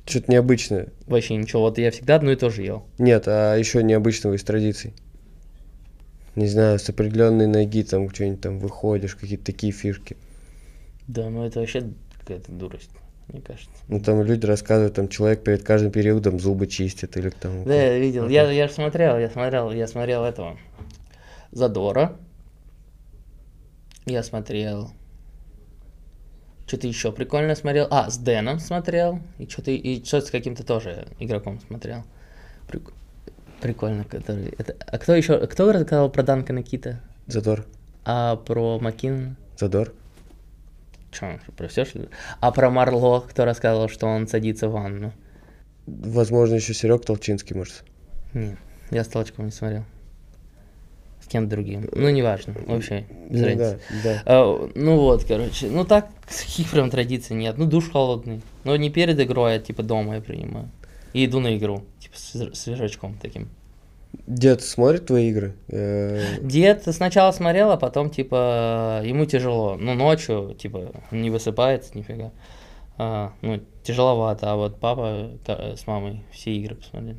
Что-то 0.06 0.32
необычное. 0.32 0.88
Вообще 1.08 1.36
ничего. 1.36 1.62
Вот 1.62 1.78
я 1.78 1.92
всегда 1.92 2.16
одно 2.16 2.32
и 2.32 2.36
то 2.36 2.50
же 2.50 2.64
ел. 2.64 2.86
Нет, 2.98 3.24
а 3.28 3.56
еще 3.56 3.82
необычного 3.84 4.36
из 4.36 4.44
традиций. 4.44 4.94
Не 6.36 6.48
знаю, 6.48 6.80
с 6.80 6.90
определенной 6.90 7.48
ноги 7.48 7.84
там 7.84 8.10
что-нибудь 8.10 8.42
там 8.42 8.60
выходишь, 8.60 9.16
какие-то 9.16 9.46
такие 9.46 9.72
фишки. 9.72 10.18
Да, 11.08 11.30
ну 11.30 11.46
это 11.46 11.60
вообще 11.60 11.90
какая-то 12.20 12.52
дурость, 12.52 12.90
мне 13.28 13.42
кажется. 13.42 13.70
Ну 13.88 14.00
там 14.00 14.22
люди 14.24 14.46
рассказывают, 14.46 14.96
там 14.96 15.08
человек 15.08 15.44
перед 15.44 15.64
каждым 15.64 15.92
периодом 15.92 16.40
зубы 16.40 16.68
чистит 16.68 17.18
или 17.18 17.30
там. 17.30 17.64
Да, 17.64 17.74
я 17.74 17.98
видел. 17.98 18.28
Я, 18.28 18.50
я 18.52 18.68
же 18.68 18.74
смотрел, 18.74 19.18
я 19.18 19.30
смотрел, 19.30 19.72
я 19.72 19.88
смотрел 19.88 20.24
этого. 20.24 20.58
Задора. 21.52 22.16
Я 24.06 24.24
смотрел. 24.24 24.92
Что-то 26.68 26.88
еще 26.88 27.12
прикольно 27.12 27.56
смотрел. 27.56 27.88
А, 27.92 28.10
с 28.10 28.18
Дэном 28.18 28.60
смотрел. 28.60 29.20
И 29.38 29.48
что-то 29.48 29.72
и 29.72 30.04
что-то 30.04 30.28
с 30.28 30.32
каким-то 30.32 30.66
тоже 30.66 31.08
игроком 31.20 31.60
смотрел. 31.60 32.04
Прик- 32.68 32.94
Прикольно, 33.62 34.04
который. 34.04 34.54
Это... 34.58 34.76
А 34.88 34.98
кто 34.98 35.16
еще? 35.16 35.46
Кто 35.48 35.72
рассказал 35.72 36.10
про 36.10 36.24
Данкана 36.24 36.64
Кита? 36.64 37.00
Задор. 37.28 37.66
А 38.04 38.36
про 38.36 38.80
Макин? 38.80 39.38
Задор. 39.58 39.94
Че, 41.14 41.40
про 41.56 41.68
все 41.68 41.86
что 41.86 42.00
ли? 42.00 42.10
А 42.40 42.52
про 42.52 42.70
Марло, 42.70 43.20
кто 43.22 43.46
рассказывал, 43.46 43.88
что 43.90 44.08
он 44.08 44.28
садится 44.28 44.68
в 44.68 44.72
ванну? 44.74 45.14
Возможно, 45.86 46.56
еще 46.56 46.74
Серег 46.74 47.06
Толчинский, 47.06 47.56
может. 47.56 47.84
Нет, 48.34 48.58
я 48.92 49.04
с 49.04 49.08
Толчком 49.08 49.46
не 49.46 49.52
смотрел. 49.52 49.84
С 51.22 51.28
кем 51.28 51.48
другим. 51.50 51.88
Ну, 51.94 52.10
неважно. 52.10 52.54
Вообще, 52.68 53.06
без 53.30 53.42
Ну 53.42 53.46
разницы. 53.48 53.80
да, 54.04 54.14
да. 54.14 54.24
А, 54.26 54.70
ну 54.76 54.98
вот, 54.98 55.24
короче. 55.26 55.68
Ну 55.68 55.86
так, 55.86 56.10
таких 56.28 56.70
прям 56.70 56.90
традиций 56.90 57.36
нет. 57.36 57.58
Ну, 57.58 57.66
душ 57.66 57.90
холодный. 57.92 58.42
Но 58.64 58.76
не 58.76 58.90
перед 58.90 59.20
игрой, 59.20 59.56
а 59.56 59.60
типа 59.60 59.84
дома 59.84 60.16
я 60.16 60.22
принимаю. 60.22 60.70
И 61.14 61.26
иду 61.26 61.40
на 61.40 61.56
игру. 61.58 61.84
Типа 62.00 62.18
с 62.18 62.36
свеж- 62.36 62.54
свежачком 62.56 63.18
таким. 63.22 63.50
Дед 64.28 64.62
смотрит 64.62 65.08
твои 65.08 65.30
игры? 65.30 65.56
Э, 65.68 66.38
Дед 66.42 66.84
сначала 66.94 67.32
смотрел, 67.32 67.72
а 67.72 67.78
потом, 67.78 68.10
типа, 68.10 69.02
ему 69.04 69.26
тяжело. 69.26 69.76
Ну, 69.76 69.94
ночью, 69.96 70.56
типа, 70.58 70.92
не 71.12 71.30
высыпается 71.30 71.98
нифига. 71.98 72.32
А, 72.98 73.34
ну, 73.42 73.60
тяжеловато. 73.84 74.52
А 74.52 74.56
вот 74.56 74.80
папа 74.80 75.32
с 75.48 75.88
мамой 75.88 76.24
все 76.32 76.52
игры 76.56 76.76
посмотрели. 76.76 77.18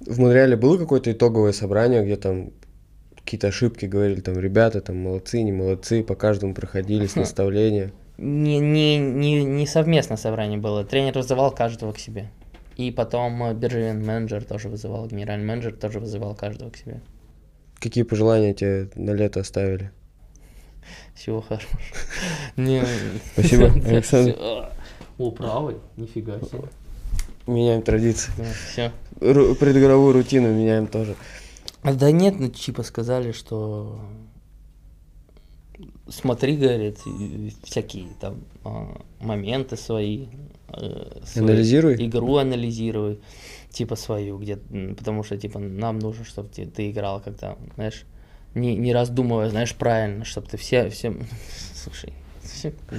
В 0.00 0.18
Монреале 0.18 0.56
было 0.56 0.78
какое-то 0.78 1.12
итоговое 1.12 1.52
собрание, 1.52 2.04
где 2.04 2.16
там 2.16 2.50
какие-то 3.16 3.48
ошибки 3.48 3.86
говорили, 3.86 4.20
там, 4.20 4.38
ребята, 4.38 4.80
там, 4.80 4.96
молодцы, 4.96 5.42
не 5.42 5.52
молодцы, 5.52 6.02
по 6.02 6.14
каждому 6.14 6.54
проходились, 6.54 7.14
наставления. 7.16 7.92
Не, 8.18 8.58
не, 8.58 8.98
не, 8.98 9.44
не 9.44 9.66
совместное 9.66 10.16
собрание 10.16 10.58
было. 10.58 10.84
Тренер 10.84 11.14
вызывал 11.14 11.50
каждого 11.50 11.92
к 11.92 11.98
себе. 11.98 12.30
И 12.76 12.90
потом 12.90 13.42
э, 13.44 13.54
биржевен 13.54 14.04
менеджер 14.04 14.44
тоже 14.44 14.68
вызывал, 14.68 15.06
генеральный 15.06 15.46
менеджер 15.46 15.74
тоже 15.74 16.00
вызывал 16.00 16.34
каждого 16.34 16.70
к 16.70 16.76
себе. 16.76 17.00
Какие 17.80 18.04
пожелания 18.04 18.54
тебе 18.54 18.90
на 18.94 19.10
лето 19.10 19.40
оставили? 19.40 19.90
Всего 21.14 21.40
хорошего. 21.40 21.78
Спасибо, 23.32 23.66
Александр. 23.88 24.36
О, 25.18 25.30
правый, 25.30 25.76
нифига 25.96 26.38
себе. 26.40 26.68
Меняем 27.46 27.82
традиции. 27.82 28.32
Все. 28.70 28.92
Предыгровую 29.18 30.12
рутину 30.12 30.52
меняем 30.52 30.86
тоже. 30.86 31.16
Да 31.82 32.10
нет, 32.12 32.38
ну 32.38 32.48
типа 32.48 32.84
сказали, 32.84 33.32
что 33.32 34.00
смотри, 36.08 36.56
говорит, 36.56 36.98
всякие 37.62 38.08
там 38.20 38.42
а, 38.64 39.00
моменты 39.20 39.76
свои. 39.76 40.28
Э, 40.76 41.20
Анализируй. 41.36 41.94
Игру 42.06 42.36
анализируй, 42.36 43.20
типа 43.70 43.96
свою, 43.96 44.38
где, 44.38 44.56
потому 44.96 45.22
что 45.24 45.36
типа 45.36 45.58
нам 45.58 45.98
нужно, 45.98 46.24
чтобы 46.24 46.48
ты, 46.48 46.66
ты 46.66 46.90
играл, 46.90 47.20
когда, 47.20 47.56
знаешь, 47.74 48.04
не, 48.54 48.76
не 48.76 48.92
раздумывая, 48.92 49.48
знаешь, 49.50 49.74
правильно, 49.74 50.24
чтобы 50.24 50.48
ты 50.48 50.56
все, 50.56 50.88
все, 50.90 51.14
слушай, 51.74 52.12
все, 52.42 52.72
ну, 52.90 52.98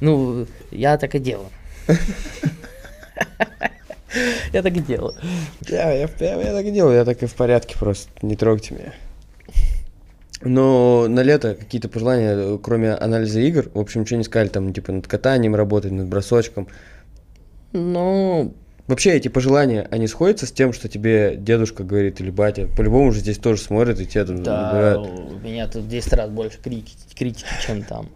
ну, 0.00 0.46
я 0.70 0.96
так 0.98 1.14
и 1.14 1.18
делаю. 1.18 1.48
Я 4.52 4.62
так 4.62 4.74
и 4.76 4.80
делаю. 4.80 5.14
Я, 5.68 5.92
я, 5.92 6.08
я- 6.18 6.42
я 6.42 6.52
так 6.52 6.64
и 6.64 6.70
делаю, 6.70 6.96
я 6.96 7.04
так 7.04 7.22
и 7.22 7.26
в 7.26 7.34
порядке 7.34 7.76
просто, 7.78 8.10
не 8.22 8.36
трогайте 8.36 8.74
меня. 8.74 8.94
Но 10.42 11.06
на 11.08 11.20
лето 11.22 11.54
какие-то 11.54 11.88
пожелания, 11.88 12.34
э, 12.36 12.58
кроме 12.62 12.94
анализа 12.94 13.40
игр, 13.40 13.70
в 13.74 13.78
общем, 13.78 14.02
ничего 14.02 14.18
не 14.18 14.24
сказали, 14.24 14.48
там, 14.48 14.72
типа, 14.72 14.92
над 14.92 15.06
катанием 15.06 15.54
работать, 15.54 15.92
над 15.92 16.06
бросочком. 16.06 16.68
Ну, 17.72 18.54
Вообще, 18.88 19.10
эти 19.10 19.28
пожелания, 19.28 19.86
они 19.90 20.06
сходятся 20.06 20.46
с 20.46 20.52
тем, 20.52 20.72
что 20.72 20.88
тебе 20.88 21.36
дедушка 21.36 21.84
говорит 21.84 22.22
или 22.22 22.30
батя? 22.30 22.68
По-любому 22.68 23.12
же 23.12 23.20
здесь 23.20 23.36
тоже 23.36 23.60
смотрят 23.60 24.00
и 24.00 24.06
тебя 24.06 24.24
там 24.24 24.42
Да, 24.42 24.72
набирают. 24.72 25.08
у 25.08 25.38
меня 25.40 25.68
тут 25.68 25.88
10 25.88 26.12
раз 26.14 26.30
больше 26.30 26.58
критики, 26.58 26.96
критики, 27.14 27.44
чем 27.66 27.82
там. 27.82 28.08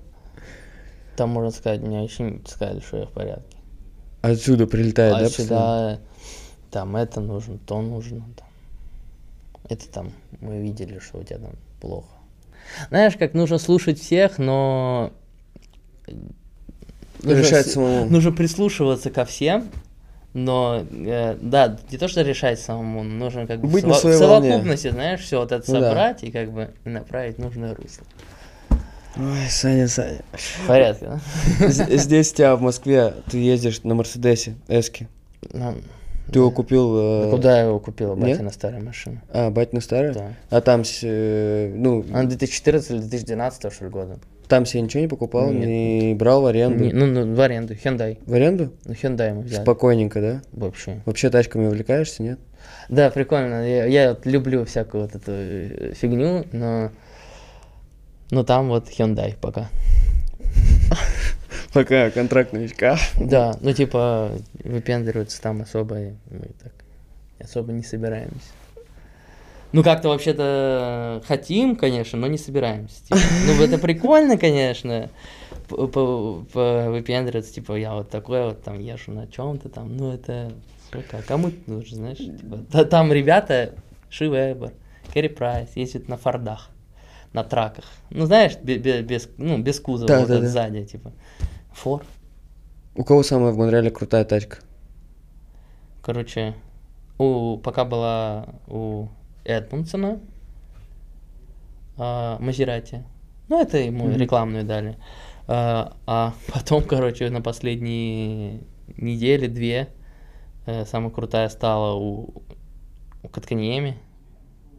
Там, 1.14 1.28
можно 1.28 1.50
сказать, 1.50 1.82
мне 1.82 2.00
не 2.00 2.42
сказали, 2.48 2.80
что 2.80 2.96
я 2.96 3.04
в 3.04 3.10
порядке. 3.10 3.58
Отсюда 4.22 4.66
прилетает, 4.66 5.14
а 5.14 5.18
да, 5.18 5.24
постоянно? 5.24 5.96
сюда 5.96 6.00
там 6.70 6.96
это 6.96 7.20
нужно, 7.20 7.58
то 7.58 7.82
нужно. 7.82 8.24
Там. 8.34 8.48
Это 9.68 9.86
там 9.90 10.12
мы 10.40 10.62
видели, 10.62 10.98
что 11.00 11.18
у 11.18 11.22
тебя 11.22 11.38
там 11.38 11.52
плохо. 11.82 12.06
Знаешь, 12.88 13.16
как 13.18 13.34
нужно 13.34 13.58
слушать 13.58 14.00
всех, 14.00 14.38
но 14.38 15.12
нужно 17.22 17.40
Решать 17.40 17.66
самому. 17.66 18.06
Нужно 18.06 18.32
прислушиваться 18.32 19.10
ко 19.10 19.24
всем, 19.24 19.68
но 20.32 20.86
э, 20.90 21.36
да, 21.42 21.76
не 21.90 21.98
то, 21.98 22.08
что 22.08 22.22
решать 22.22 22.60
самому, 22.60 23.02
нужно 23.02 23.46
как 23.46 23.60
бы 23.60 23.68
Быть 23.68 23.84
в 23.84 23.94
своей 23.94 24.16
в 24.16 24.20
волне. 24.20 24.50
совокупности, 24.52 24.90
знаешь, 24.90 25.20
все 25.20 25.40
вот 25.40 25.52
это 25.52 25.70
Ну 25.70 25.80
да. 25.80 25.88
собрать 25.88 26.22
и 26.24 26.30
как 26.30 26.52
бы 26.52 26.72
направить 26.84 27.38
нужное 27.38 27.74
русло. 27.74 28.06
Ой, 29.16 29.46
Саня, 29.50 29.88
Саня. 29.88 30.22
В 30.32 30.66
порядке, 30.66 31.20
да? 31.58 31.68
Здесь 31.68 32.32
тебя 32.32 32.56
в 32.56 32.62
Москве, 32.62 33.12
ты 33.30 33.36
ездишь 33.38 33.82
на 33.82 33.94
Мерседесе, 33.94 34.54
Эске. 34.68 35.08
Ты 36.30 36.38
его 36.38 36.50
купил... 36.50 36.96
э, 36.96 37.26
а 37.26 37.30
Куда 37.30 37.58
я 37.58 37.66
его 37.66 37.78
купила? 37.78 38.14
нет? 38.14 38.30
Батя 38.30 38.42
на 38.42 38.50
старой 38.50 38.80
машине. 38.80 39.22
А, 39.30 39.50
батя 39.50 39.80
старая? 39.80 40.14
Да. 40.14 40.32
А 40.50 40.60
там, 40.60 40.82
э, 41.02 41.72
ну, 41.74 42.04
Она 42.10 42.24
2014 42.24 42.90
или 42.90 42.98
2012 42.98 43.72
что 43.72 43.84
ли 43.84 43.90
года? 43.90 44.18
там 44.52 44.66
себе 44.66 44.82
ничего 44.82 45.00
не 45.00 45.08
покупал, 45.08 45.50
Нет. 45.50 45.66
не 45.66 46.14
брал 46.14 46.42
в 46.42 46.46
аренду? 46.46 46.84
Не, 46.84 46.92
ну, 46.92 47.06
ну, 47.06 47.34
в 47.34 47.40
аренду. 47.40 47.72
Hyundai. 47.72 48.18
В 48.26 48.34
аренду? 48.34 48.70
Ну, 48.84 48.92
Hyundai 48.92 49.32
мы 49.32 49.42
взяли. 49.44 49.62
Спокойненько, 49.62 50.20
да? 50.20 50.42
Вообще. 50.52 51.00
Вообще 51.06 51.30
тачками 51.30 51.68
увлекаешься, 51.68 52.22
нет? 52.22 52.38
Да, 52.90 53.08
прикольно. 53.08 53.66
Я, 53.66 53.86
я 53.86 54.08
вот 54.10 54.26
люблю 54.26 54.66
всякую 54.66 55.04
вот 55.04 55.14
эту 55.14 55.32
э, 55.32 55.92
фигню, 55.94 56.44
но... 56.52 56.90
Но 58.30 58.44
там 58.44 58.68
вот 58.68 58.88
Hyundai 58.90 59.36
пока. 59.40 59.70
Пока 61.72 62.10
контракт 62.10 62.52
новичка. 62.52 62.98
Да, 63.18 63.56
ну 63.60 63.72
типа 63.72 64.32
выпендриваться 64.62 65.40
там 65.40 65.62
особо 65.62 65.94
мы 66.30 66.50
так 66.62 66.72
особо 67.40 67.72
не 67.72 67.82
собираемся. 67.82 68.50
Ну 69.72 69.82
как-то 69.82 70.08
вообще-то 70.08 71.22
хотим, 71.26 71.76
конечно, 71.76 72.18
но 72.18 72.26
не 72.26 72.36
собираемся. 72.36 73.02
типа. 73.06 73.20
Ну 73.46 73.62
это 73.62 73.78
прикольно, 73.78 74.36
конечно, 74.36 75.08
выпендриваться, 75.70 77.54
типа 77.54 77.76
я 77.76 77.94
вот 77.94 78.10
такой 78.10 78.44
вот 78.44 78.62
там 78.62 78.78
езжу 78.78 79.12
на 79.12 79.26
чем-то 79.26 79.68
там, 79.70 79.96
ну 79.96 80.12
это 80.12 80.52
сука, 80.92 81.18
а 81.18 81.22
кому 81.22 81.48
это 81.48 81.58
нужно, 81.70 81.96
знаешь? 81.96 82.18
типа. 82.18 82.58
Та- 82.70 82.84
там 82.84 83.12
ребята, 83.12 83.70
Ши 84.10 84.28
Вебер, 84.28 84.72
Керри 85.14 85.28
Прайс 85.28 85.70
ездят 85.74 86.06
на 86.08 86.18
фордах, 86.18 86.68
на 87.32 87.42
траках. 87.44 87.86
Ну 88.10 88.26
знаешь, 88.26 88.56
бе- 88.62 88.76
бе- 88.78 89.00
без, 89.02 89.28
ну, 89.38 89.56
без 89.58 89.80
кузова, 89.80 90.08
Да, 90.08 90.18
вот 90.20 90.28
да, 90.28 90.40
да. 90.40 90.46
сзади, 90.48 90.84
типа. 90.84 91.12
Фор. 91.74 92.04
У 92.94 93.04
кого 93.04 93.22
самая 93.22 93.52
в 93.52 93.56
Монреале 93.58 93.90
крутая 93.90 94.24
тачка? 94.24 94.58
Короче, 96.02 96.54
у, 97.18 97.56
пока 97.58 97.84
была 97.84 98.46
у 98.68 99.08
Эдмунсона 99.44 100.20
а, 101.96 102.38
Мазерати. 102.38 103.04
Ну, 103.48 103.60
это 103.60 103.78
ему 103.78 104.06
Мгм. 104.06 104.16
рекламную 104.16 104.64
дали. 104.64 104.96
А, 105.46 105.96
а 106.06 106.34
потом, 106.52 106.84
короче, 106.84 107.30
на 107.30 107.40
последние 107.40 108.60
недели, 108.96 109.46
две, 109.46 109.88
э, 110.66 110.84
самая 110.86 111.10
крутая 111.10 111.48
стала 111.48 111.94
у, 111.94 112.42
у 113.22 113.28
Катканиеми. 113.28 113.96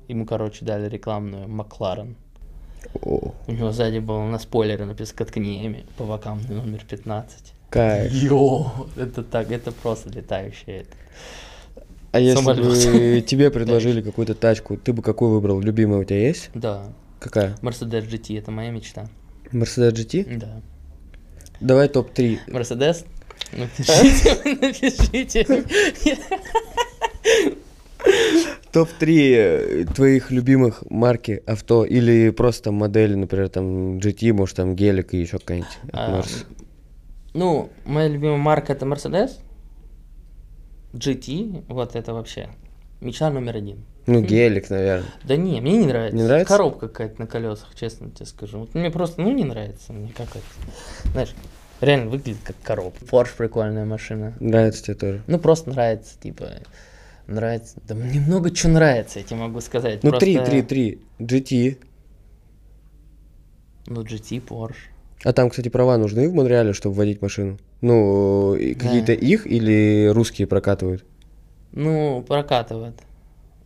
Ему, 0.08 0.26
короче, 0.26 0.66
дали 0.66 0.90
рекламную 0.90 1.48
Макларен. 1.48 2.18
О, 3.02 3.34
У 3.48 3.52
него 3.52 3.72
сзади 3.72 4.00
был 4.00 4.22
на 4.24 4.40
спойлере 4.40 4.86
написано 4.86 5.18
Катканиеми 5.18 5.86
по 5.98 6.04
бокам 6.06 6.42
номер 6.50 6.84
15. 6.88 7.54
кайф. 7.70 8.12
Йо, 8.12 8.72
это 8.96 9.24
так, 9.24 9.52
это 9.52 9.72
просто 9.72 10.10
летающее. 10.10 10.82
это. 10.82 10.90
А 12.12 12.20
если 12.20 12.44
бы 12.44 13.22
тебе 13.22 13.50
предложили 13.50 14.02
какую-то 14.02 14.36
тачку, 14.36 14.78
ты 14.78 14.94
бы 14.94 15.02
какую 15.02 15.32
выбрал? 15.32 15.60
Любимая 15.60 16.02
у 16.02 16.04
тебя 16.04 16.28
есть? 16.28 16.50
Да, 16.54 16.84
Какая? 17.20 17.56
Mercedes 17.62 18.08
GT, 18.08 18.38
это 18.38 18.52
моя 18.52 18.70
мечта. 18.70 19.08
Мерседес 19.52 19.94
GT? 19.94 20.38
Да. 20.38 20.62
Давай 21.62 21.88
топ-3. 21.88 22.40
Мерседес? 22.52 23.06
Напишите, 23.54 24.38
напишите. 24.62 25.46
Топ-3 28.74 29.06
э, 29.06 29.86
твоих 29.94 30.32
любимых 30.32 30.84
марки 30.90 31.44
авто 31.46 31.86
или 31.86 32.32
просто 32.32 32.72
модели, 32.72 33.14
например, 33.14 33.50
там 33.50 33.98
GT, 34.00 34.34
может 34.34 34.56
там 34.56 34.76
гелик 34.76 35.14
и 35.14 35.18
еще 35.18 35.38
какая-нибудь. 35.38 35.78
А. 35.94 36.24
Ну, 37.34 37.70
моя 37.86 38.08
любимая 38.08 38.38
марка 38.38 38.74
это 38.74 38.86
Mercedes. 38.86 39.40
GT, 40.94 41.66
вот 41.68 41.96
это 41.96 42.14
вообще 42.14 42.50
мечта 43.00 43.30
номер 43.30 43.58
один. 43.58 43.86
Ну, 44.06 44.22
гелик, 44.22 44.70
наверное. 44.70 45.10
Да 45.24 45.36
не, 45.36 45.62
мне 45.62 45.78
не 45.78 45.86
нравится. 45.86 46.18
Не 46.18 46.24
нравится? 46.24 46.54
Коробка 46.54 46.88
какая-то 46.88 47.22
на 47.22 47.28
колесах, 47.28 47.76
честно 47.76 48.10
тебе 48.10 48.26
скажу. 48.26 48.60
Вот 48.60 48.74
мне 48.74 48.90
просто, 48.90 49.22
ну, 49.22 49.32
не 49.32 49.46
нравится. 49.46 49.94
Мне 49.94 50.12
как 50.16 50.30
это, 50.30 51.12
знаешь, 51.12 51.34
реально 51.80 52.10
выглядит 52.10 52.42
как 52.44 52.56
коробка. 52.62 53.06
Porsche 53.06 53.38
прикольная 53.38 53.86
машина. 53.86 54.34
Нравится 54.40 54.84
тебе 54.84 54.96
тоже. 54.96 55.22
Ну, 55.28 55.40
просто 55.40 55.70
нравится, 55.70 56.20
типа, 56.20 56.50
нравится. 57.28 57.82
Да 57.88 57.96
мне 57.96 58.20
много 58.20 58.52
чего 58.52 58.74
нравится, 58.74 59.20
я 59.20 59.26
тебе 59.26 59.38
могу 59.40 59.62
сказать. 59.62 60.04
Ну, 60.04 60.10
Просто- 60.12 60.26
три, 60.26 60.40
три, 60.40 60.62
три. 60.62 61.00
GT. 61.20 61.78
Ну, 63.88 64.02
GT, 64.02 64.42
Porsche. 64.46 64.76
А 65.24 65.34
там, 65.34 65.50
кстати, 65.50 65.70
права 65.70 65.98
нужны 65.98 66.28
в 66.30 66.34
Монреале, 66.34 66.74
чтобы 66.74 66.96
водить 66.96 67.22
машину? 67.22 67.58
Ну, 67.82 68.56
Да. 68.56 68.80
какие-то 68.80 69.14
их 69.14 69.48
или 69.48 70.10
русские 70.14 70.48
прокатывают? 70.48 71.06
Ну, 71.72 72.24
прокатывают. 72.28 72.96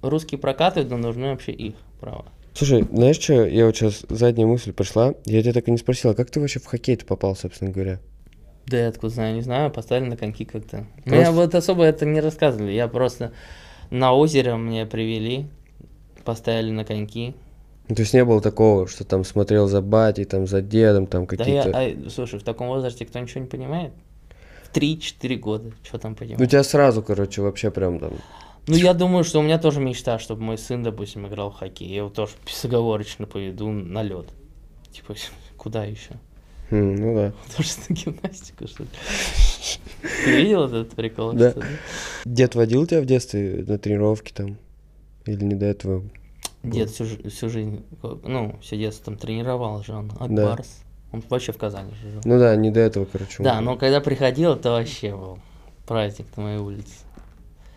Русские 0.02 0.40
прокатывают, 0.40 0.90
но 0.92 0.98
нужны 0.98 1.30
вообще 1.32 1.52
их 1.52 1.76
права. 2.00 2.26
Слушай, 2.54 2.88
знаешь 2.92 3.20
что, 3.20 3.46
я 3.46 3.66
вот 3.68 3.76
сейчас 3.76 4.04
задняя 4.10 4.48
мысль 4.48 4.72
пришла, 4.74 5.14
я 5.26 5.42
тебя 5.42 5.54
так 5.54 5.68
и 5.68 5.72
не 5.72 5.78
спросил, 5.78 6.12
а 6.12 6.16
как 6.16 6.30
ты 6.32 6.40
вообще 6.40 6.60
в 6.60 6.66
хоккей-то 6.66 7.06
попал, 7.06 7.36
собственно 7.36 7.72
говоря? 7.72 8.00
Да 8.68 8.78
я 8.78 8.88
откуда 8.90 9.14
знаю, 9.14 9.36
не 9.36 9.42
знаю, 9.42 9.72
поставили 9.72 10.10
на 10.10 10.18
коньки 10.18 10.44
как-то. 10.44 10.86
Просто- 10.96 11.10
Меня 11.10 11.32
вот 11.32 11.56
особо 11.56 11.84
это 11.84 12.06
не 12.06 12.20
рассказывали. 12.20 12.72
Я 12.74 12.88
просто 12.90 13.32
на 13.90 14.14
озеро 14.14 14.58
мне 14.58 14.86
привели, 14.86 15.48
поставили 16.26 16.72
на 16.72 16.84
коньки. 16.84 17.34
Ну, 17.88 17.96
то 17.96 18.02
есть 18.02 18.14
не 18.14 18.26
было 18.26 18.42
такого, 18.42 18.86
что 18.88 19.06
там 19.06 19.24
смотрел 19.24 19.68
за 19.70 19.82
батей, 19.82 20.26
там 20.26 20.46
за 20.46 20.62
дедом, 20.62 21.08
там 21.08 21.26
Да 21.26 21.46
я, 21.46 21.64
какие-то... 21.64 22.08
а, 22.08 22.10
слушай, 22.10 22.40
в 22.40 22.44
таком 22.44 22.68
возрасте 22.68 23.06
кто 23.06 23.20
ничего 23.20 23.40
не 23.42 23.48
понимает? 23.48 23.94
В 24.64 24.76
3-4 24.76 25.36
года, 25.38 25.72
что 25.84 25.98
там 25.98 26.16
понимать? 26.16 26.40
Ну, 26.40 26.46
тебя 26.46 26.64
сразу, 26.64 27.02
короче, 27.02 27.42
вообще 27.42 27.72
прям 27.72 28.00
там... 28.00 28.12
Ну, 28.68 28.76
я 28.76 28.94
думаю, 28.94 29.24
что 29.24 29.40
у 29.40 29.42
меня 29.42 29.58
тоже 29.60 29.80
мечта, 29.80 30.20
чтобы 30.20 30.42
мой 30.42 30.58
сын, 30.58 30.84
допустим, 30.84 31.26
играл 31.26 31.52
в 31.52 31.56
хоккей. 31.56 31.88
Я 31.88 31.98
его 32.00 32.10
тоже 32.10 32.34
безоговорочно 32.46 33.26
поведу 33.26 33.70
на 33.72 34.04
лед. 34.04 34.28
Типа, 34.92 35.16
куда 35.58 35.86
еще? 35.86 36.20
Хм, 36.70 36.96
ну 36.96 37.16
да. 37.16 37.34
Что 37.64 37.94
гимнастику, 37.94 38.68
что 38.68 38.84
ли? 38.84 38.90
Ты 40.26 40.32
видел 40.32 40.66
этот 40.66 40.90
прикол? 40.96 41.34
Да. 41.34 41.54
Дед 42.26 42.56
водил 42.56 42.86
тебя 42.86 43.02
в 43.02 43.06
детстве 43.06 43.64
на 43.68 43.78
тренировки 43.78 44.32
там? 44.34 44.58
Или 45.26 45.44
не 45.44 45.56
до 45.56 45.66
этого? 45.66 46.04
Дед 46.64 46.90
всю, 46.90 47.06
всю 47.30 47.50
жизнь, 47.50 47.86
ну, 48.24 48.58
все 48.62 48.78
детство 48.78 49.06
там 49.06 49.18
тренировал 49.18 49.84
же 49.84 49.94
он, 49.94 50.12
Акбарс. 50.20 50.82
Он 51.14 51.24
вообще 51.30 51.54
в 51.54 51.58
Казани 51.58 51.92
же 52.02 52.12
жил. 52.12 52.22
Ну 52.26 52.38
да, 52.38 52.56
не 52.56 52.70
до 52.70 52.82
этого, 52.82 53.06
короче. 53.06 53.42
Да, 53.42 53.62
но 53.62 53.78
когда 53.78 54.02
приходил, 54.02 54.54
это 54.54 54.72
вообще 54.72 55.16
был 55.16 55.40
праздник 55.86 56.26
на 56.36 56.44
моей 56.44 56.60
улице. 56.60 56.96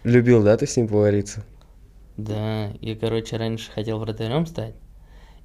Любил, 0.03 0.43
да, 0.43 0.57
ты 0.57 0.67
с 0.67 0.77
ним 0.77 0.89
повариться? 0.89 1.45
Да, 2.17 2.71
и, 2.81 2.95
короче, 2.95 3.37
раньше 3.37 3.71
хотел 3.71 3.99
вратарем 3.99 4.47
стать. 4.47 4.75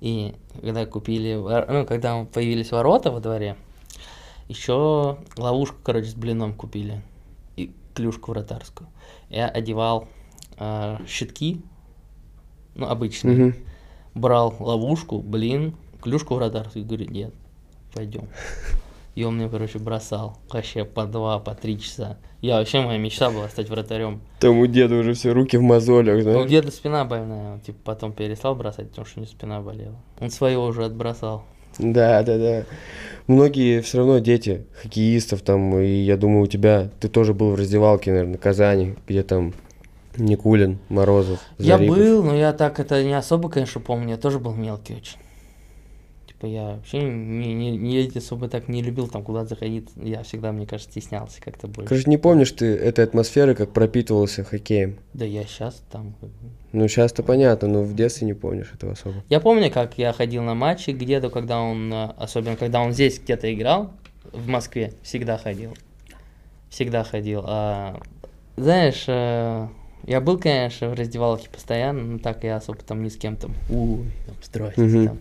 И 0.02 0.36
когда 0.62 0.86
купили, 0.86 1.36
ну, 1.36 1.86
когда 1.86 2.26
появились 2.26 2.72
ворота 2.72 3.12
во 3.12 3.20
дворе, 3.20 3.56
еще 4.48 5.18
ловушку, 5.38 5.78
короче, 5.84 6.10
с 6.10 6.14
блином 6.14 6.54
купили. 6.54 7.02
И 7.56 7.74
клюшку 7.94 8.32
вратарскую. 8.32 8.90
Я 9.30 9.48
одевал 9.48 10.08
а, 10.58 11.02
щитки, 11.08 11.62
ну, 12.76 12.88
обычные. 12.88 13.38
Мгм. 13.38 13.56
Брал 14.14 14.56
ловушку, 14.60 15.20
блин, 15.22 15.76
клюшку 16.02 16.36
вратарскую 16.36 16.84
и 16.84 16.88
говорю, 16.88 17.10
нет, 17.10 17.34
пойдем. 17.94 18.28
И 19.16 19.24
он 19.24 19.38
мне, 19.38 19.48
короче, 19.50 19.80
бросал 19.80 20.38
вообще 20.52 20.84
по 20.84 21.06
два, 21.06 21.40
по 21.40 21.56
три 21.56 21.80
часа. 21.80 22.18
Я 22.42 22.58
вообще, 22.58 22.82
моя 22.82 22.98
мечта 22.98 23.30
была 23.32 23.48
стать 23.48 23.70
вратарем. 23.70 24.22
Там 24.40 24.58
у 24.60 24.68
деда 24.68 24.96
уже 24.96 25.14
все 25.14 25.32
руки 25.32 25.58
в 25.58 25.62
мозолях, 25.62 26.18
Ну, 26.18 26.22
знаешь? 26.22 26.46
где-то 26.48 26.70
спина 26.72 27.06
больная, 27.06 27.54
он, 27.54 27.60
типа, 27.62 27.78
потом 27.86 28.12
перестал 28.12 28.56
бросать, 28.56 28.90
потому 28.90 29.06
что 29.08 29.20
у 29.20 29.24
него 29.24 29.32
спина 29.32 29.62
болела. 29.62 29.96
Он 30.20 30.30
своего 30.30 30.66
уже 30.66 30.84
отбросал. 30.86 31.44
Да, 31.80 32.24
да, 32.24 32.38
да. 32.38 32.64
Многие 33.28 33.82
все 33.82 33.98
равно 34.00 34.20
дети 34.20 34.66
хоккеистов 34.82 35.42
там, 35.42 35.78
и 35.80 35.88
я 35.88 36.18
думаю, 36.18 36.44
у 36.44 36.48
тебя, 36.48 36.90
ты 37.00 37.08
тоже 37.08 37.34
был 37.34 37.52
в 37.52 37.56
раздевалке, 37.56 38.12
наверное, 38.12 38.38
Казани, 38.38 38.96
где 39.08 39.24
там 39.24 39.54
Никулин, 40.18 40.78
Морозов, 40.90 41.40
Я 41.58 41.78
Зарипов. 41.78 41.98
был, 41.98 42.24
но 42.24 42.36
я 42.36 42.54
так 42.54 42.80
это 42.80 43.04
не 43.04 43.14
особо, 43.14 43.50
конечно, 43.50 43.82
помню. 43.82 44.12
Я 44.12 44.18
тоже 44.18 44.40
был 44.40 44.54
мелкий 44.54 44.94
очень. 44.96 45.18
Типа 46.46 46.54
я 46.54 46.64
вообще 46.76 47.02
не, 47.02 47.54
не, 47.54 47.78
не 47.78 48.18
особо 48.18 48.48
так 48.48 48.68
не 48.68 48.82
любил 48.84 49.08
там 49.08 49.24
куда 49.24 49.46
заходить. 49.46 49.90
Я 49.96 50.24
всегда, 50.24 50.52
мне 50.52 50.68
кажется, 50.68 50.92
стеснялся 50.92 51.42
как-то 51.42 51.68
больше. 51.68 51.90
Короче, 51.90 52.10
не 52.10 52.18
помнишь 52.18 52.52
ты 52.52 52.66
этой 52.76 53.04
атмосферы, 53.04 53.56
как 53.56 53.72
пропитывался 53.74 54.44
хоккеем? 54.44 54.98
Да 55.14 55.26
я 55.26 55.44
сейчас 55.46 55.82
там. 55.92 56.16
Ну, 56.72 56.88
сейчас-то 56.88 57.24
понятно, 57.24 57.68
но 57.68 57.82
в 57.84 57.96
детстве 57.96 58.28
не 58.28 58.34
помнишь 58.34 58.72
этого 58.74 58.94
особо. 58.94 59.24
Я 59.30 59.40
помню, 59.40 59.72
как 59.72 59.98
я 59.98 60.14
ходил 60.14 60.44
на 60.44 60.54
матчи 60.54 60.92
где-то, 60.92 61.30
когда 61.30 61.62
он, 61.62 61.92
э, 61.92 62.12
особенно 62.18 62.58
когда 62.58 62.82
он 62.82 62.92
здесь 62.92 63.20
где-то 63.20 63.52
играл, 63.54 63.92
в 64.32 64.48
Москве, 64.48 64.94
всегда 65.02 65.38
ходил. 65.38 65.74
Всегда 66.70 67.04
ходил. 67.04 67.44
А, 67.46 68.00
знаешь, 68.58 69.06
э, 69.08 69.68
я 70.06 70.22
был, 70.22 70.38
конечно, 70.38 70.90
в 70.90 70.94
раздевалке 70.94 71.50
постоянно, 71.50 72.04
но 72.04 72.20
так 72.20 72.44
я 72.44 72.58
особо 72.58 72.80
там 72.80 73.04
ни 73.04 73.10
с 73.10 73.16
кем 73.16 73.38
там, 73.38 73.54
ой, 73.70 74.12
там, 74.26 74.36
здрасте, 74.44 74.82
Мгм. 74.82 75.08
там. 75.08 75.20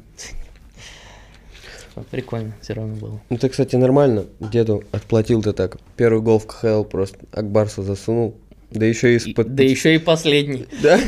Типа, 1.95 2.05
Прикольно 2.11 2.53
все 2.61 2.73
равно 2.75 2.95
было. 2.97 3.21
Ну, 3.31 3.37
ты, 3.39 3.49
кстати, 3.49 3.77
нормально 3.77 4.25
деду 4.41 4.83
отплатил 4.91 5.43
ты 5.43 5.53
так. 5.53 5.77
Первый 5.97 6.21
гол 6.23 6.39
в 6.41 6.47
КХЛ 6.47 6.83
просто 6.85 7.19
Акбарсу 7.33 7.83
засунул. 7.85 8.35
Да 8.71 8.85
еще 8.85 9.11
и 9.13 9.15
И- 9.15 9.17
из-под... 9.19 9.55
да 9.55 9.63
еще 9.63 9.95
и 9.95 9.99
последний. 9.99 10.67
Да? 10.83 10.97
Лей. 10.97 11.05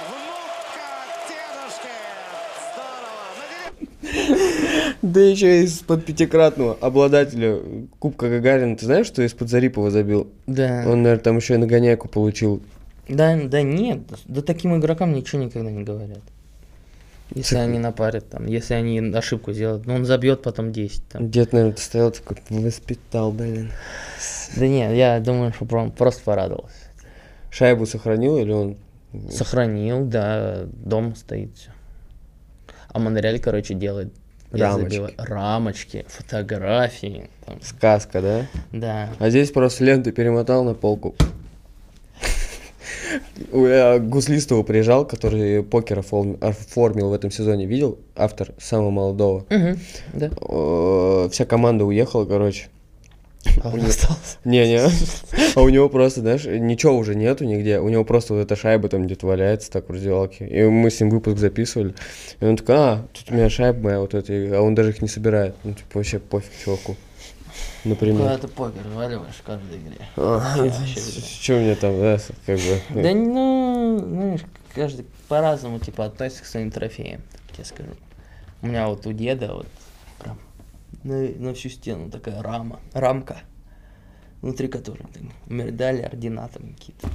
внука 0.08 0.88
дедушки! 1.28 1.94
Здорово! 2.70 3.22
Наконец- 5.02 5.07
Да 5.18 5.24
еще 5.24 5.64
из-под 5.64 6.04
пятикратного 6.04 6.78
обладателя 6.80 7.58
Кубка 7.98 8.28
Гагарина. 8.28 8.76
Ты 8.76 8.84
знаешь, 8.86 9.06
что 9.08 9.20
из-под 9.22 9.48
Зарипова 9.48 9.90
забил? 9.90 10.28
Да. 10.46 10.84
Он, 10.86 11.02
наверное, 11.02 11.24
там 11.24 11.36
еще 11.38 11.54
и 11.54 11.56
нагоняйку 11.56 12.06
получил. 12.08 12.62
Да, 13.08 13.36
да 13.36 13.62
нет, 13.62 14.02
да 14.26 14.42
таким 14.42 14.78
игрокам 14.78 15.12
ничего 15.12 15.42
никогда 15.42 15.72
не 15.72 15.82
говорят. 15.82 16.20
Если 17.34 17.56
Так- 17.56 17.64
они 17.64 17.80
напарят 17.80 18.28
там, 18.30 18.46
если 18.46 18.74
они 18.74 19.00
ошибку 19.00 19.52
сделают, 19.52 19.86
ну 19.86 19.94
он 19.96 20.04
забьет 20.04 20.40
потом 20.42 20.70
10 20.70 21.02
там. 21.08 21.28
Дед, 21.28 21.52
наверное, 21.52 21.76
стоял 21.78 22.12
такой, 22.12 22.36
воспитал, 22.50 23.32
блин. 23.32 23.72
Да 24.56 24.68
нет, 24.68 24.94
я 24.94 25.18
думаю, 25.18 25.52
что 25.52 25.64
прям 25.64 25.90
просто 25.90 26.22
порадовался. 26.22 26.76
Шайбу 27.50 27.86
сохранил 27.86 28.38
или 28.38 28.52
он... 28.52 28.76
Сохранил, 29.32 30.04
да, 30.04 30.66
дом 30.66 31.16
стоит 31.16 31.56
все. 31.56 31.70
А 32.92 33.00
Монреаль, 33.00 33.40
короче, 33.40 33.74
делает 33.74 34.12
Рамочки. 34.50 34.94
забиваю- 34.94 35.14
рамочки, 35.18 36.04
фотографии. 36.08 37.28
там, 37.44 37.60
Сказка, 37.62 38.20
да? 38.22 38.46
да. 38.72 39.10
А 39.18 39.30
здесь 39.30 39.50
просто 39.50 39.84
ленту 39.84 40.12
перемотал 40.12 40.64
на 40.64 40.74
полку. 40.74 41.14
У- 43.52 43.66
Я 43.66 43.98
Гуслистова 43.98 44.62
приезжал, 44.62 45.06
который 45.06 45.62
покер 45.62 45.98
оформ- 45.98 46.38
оформил 46.44 47.10
в 47.10 47.12
этом 47.12 47.30
сезоне. 47.30 47.66
Видел? 47.66 47.98
Автор 48.16 48.50
самого 48.58 48.90
молодого. 48.90 49.44
Да. 50.12 50.30
Э, 50.48 51.28
Вся 51.30 51.44
команда 51.44 51.84
уехала, 51.84 52.24
короче. 52.24 52.68
А 53.62 53.68
он 53.68 53.84
остался. 53.84 54.38
Не-не. 54.44 54.80
А 55.54 55.60
у 55.60 55.68
него 55.68 55.88
просто, 55.88 56.20
знаешь, 56.20 56.44
ничего 56.44 56.96
уже 56.96 57.14
нету 57.14 57.44
нигде. 57.44 57.80
У 57.80 57.88
него 57.88 58.04
просто 58.04 58.34
вот 58.34 58.40
эта 58.40 58.56
шайба 58.56 58.88
там 58.88 59.06
где-то 59.06 59.26
валяется 59.26 59.70
так 59.70 59.88
в 59.88 59.92
раздевалке. 59.92 60.46
И 60.46 60.62
мы 60.64 60.90
с 60.90 61.00
ним 61.00 61.10
выпуск 61.10 61.38
записывали. 61.38 61.94
И 62.40 62.44
он 62.44 62.56
такой, 62.56 62.74
а, 62.76 63.06
тут 63.12 63.30
у 63.30 63.34
меня 63.34 63.50
шайба 63.50 63.80
моя 63.80 64.00
вот 64.00 64.14
эта. 64.14 64.32
А 64.56 64.60
он 64.60 64.74
даже 64.74 64.90
их 64.90 65.02
не 65.02 65.08
собирает. 65.08 65.54
Ну, 65.64 65.72
типа, 65.72 65.90
вообще 65.94 66.18
пофиг 66.18 66.50
чуваку. 66.64 66.96
Например. 67.84 68.22
Куда 68.22 68.38
ты 68.38 68.48
покер 68.48 68.82
валиваешь 68.94 69.34
в 69.34 69.42
каждой 69.42 69.78
игре. 69.78 69.96
А, 70.16 70.56
вообще 70.56 71.00
Что 71.00 71.54
мне 71.54 71.74
там, 71.74 71.98
да, 71.98 72.18
как 72.46 72.56
бы. 72.56 73.02
Да 73.02 73.14
ну, 73.14 73.98
знаешь, 73.98 74.40
каждый 74.74 75.06
по-разному 75.28 75.78
типа 75.78 76.06
относится 76.06 76.42
к 76.42 76.46
своим 76.46 76.70
трофеям, 76.70 77.22
так 77.32 77.56
тебе 77.56 77.64
скажу. 77.64 77.90
У 78.62 78.66
меня 78.66 78.88
вот 78.88 79.06
у 79.06 79.12
деда 79.12 79.54
вот 79.54 79.66
прям 80.18 80.38
на, 81.04 81.28
на 81.28 81.54
всю 81.54 81.68
стену 81.68 82.10
такая 82.10 82.42
рама, 82.42 82.80
рамка, 82.92 83.42
внутри 84.42 84.68
которой 84.68 85.04
так, 85.12 85.22
медали, 85.46 86.02
ордена 86.02 86.48
там 86.48 86.74
какие-то. 86.74 87.08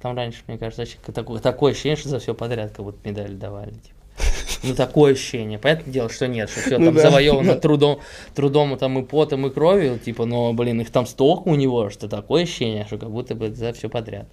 Там 0.00 0.16
раньше, 0.16 0.42
мне 0.48 0.58
кажется, 0.58 0.82
вообще 0.82 0.98
такое, 1.12 1.40
такое 1.40 1.72
ощущение, 1.72 1.96
что 1.96 2.08
за 2.08 2.18
все 2.18 2.34
подряд 2.34 2.72
как 2.72 2.84
будто 2.84 3.08
медали 3.08 3.34
давали. 3.34 3.70
Типа. 3.70 3.96
Ну, 4.64 4.76
такое 4.76 5.14
ощущение. 5.14 5.58
Понятное 5.58 5.92
дело, 5.92 6.08
что 6.08 6.28
нет, 6.28 6.48
что 6.48 6.60
все 6.60 6.78
Ну 6.78 6.86
там 6.86 6.94
да, 6.94 7.02
завоевано 7.02 7.54
да. 7.54 7.60
трудом, 7.60 7.98
трудом 8.34 8.78
там 8.78 8.96
и 8.98 9.04
потом, 9.04 9.46
и 9.46 9.50
кровью, 9.50 9.98
типа, 9.98 10.24
но, 10.24 10.52
блин, 10.52 10.80
их 10.80 10.90
там 10.90 11.04
столько 11.06 11.48
у 11.48 11.56
него, 11.56 11.90
что 11.90 12.08
такое 12.08 12.44
ощущение, 12.44 12.84
что 12.86 12.96
как 12.98 13.10
будто 13.10 13.34
бы 13.34 13.52
за 13.52 13.72
все 13.72 13.88
подряд. 13.88 14.28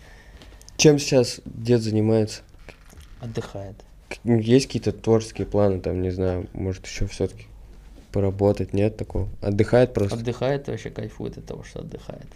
Чем 0.77 0.99
сейчас 0.99 1.41
дед 1.45 1.81
занимается? 1.81 2.41
Отдыхает. 3.21 3.75
К- 4.07 4.23
Есть 4.23 4.67
какие-то 4.67 4.91
творческие 4.91 5.47
планы, 5.47 5.79
там, 5.81 6.01
не 6.01 6.11
знаю, 6.11 6.47
может 6.53 6.85
еще 6.85 7.07
все-таки 7.07 7.47
поработать, 8.11 8.73
нет 8.73 8.97
такого? 8.97 9.29
Отдыхает 9.41 9.93
просто? 9.93 10.15
Отдыхает 10.15 10.67
вообще 10.67 10.89
кайфует 10.89 11.37
от 11.37 11.45
того, 11.45 11.63
что 11.63 11.79
отдыхает. 11.79 12.27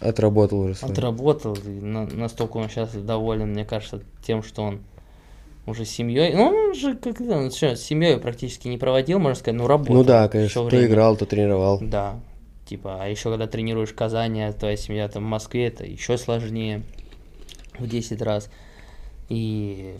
Отработал 0.00 0.60
уже 0.60 0.74
свой. 0.74 0.90
Отработал, 0.92 1.54
и 1.54 1.68
на- 1.68 2.06
настолько 2.06 2.56
он 2.56 2.68
сейчас 2.68 2.92
доволен, 2.92 3.50
мне 3.50 3.64
кажется, 3.64 4.00
тем, 4.24 4.42
что 4.42 4.62
он 4.62 4.80
уже 5.66 5.84
семьей. 5.84 6.34
Ну, 6.34 6.46
он 6.46 6.74
же 6.74 6.96
как-то, 6.96 7.36
он 7.36 7.50
что, 7.50 7.76
с 7.76 7.82
семьей 7.82 8.18
практически 8.18 8.68
не 8.68 8.78
проводил, 8.78 9.18
можно 9.18 9.34
сказать, 9.36 9.58
ну, 9.58 9.66
работал. 9.66 9.96
Ну 9.96 10.04
да, 10.04 10.28
конечно, 10.28 10.62
то 10.62 10.68
время. 10.68 10.86
играл, 10.86 11.16
то 11.16 11.26
тренировал. 11.26 11.78
Да. 11.80 12.18
Типа, 12.66 12.98
а 13.02 13.08
еще 13.08 13.28
когда 13.30 13.46
тренируешь 13.46 13.90
в 13.90 13.94
Казани, 13.94 14.42
а 14.42 14.52
твоя 14.52 14.76
семья 14.76 15.08
там 15.08 15.24
в 15.24 15.28
Москве, 15.28 15.66
это 15.66 15.84
еще 15.84 16.16
сложнее 16.16 16.82
в 17.78 17.86
10 17.86 18.22
раз. 18.22 18.48
И 19.28 19.94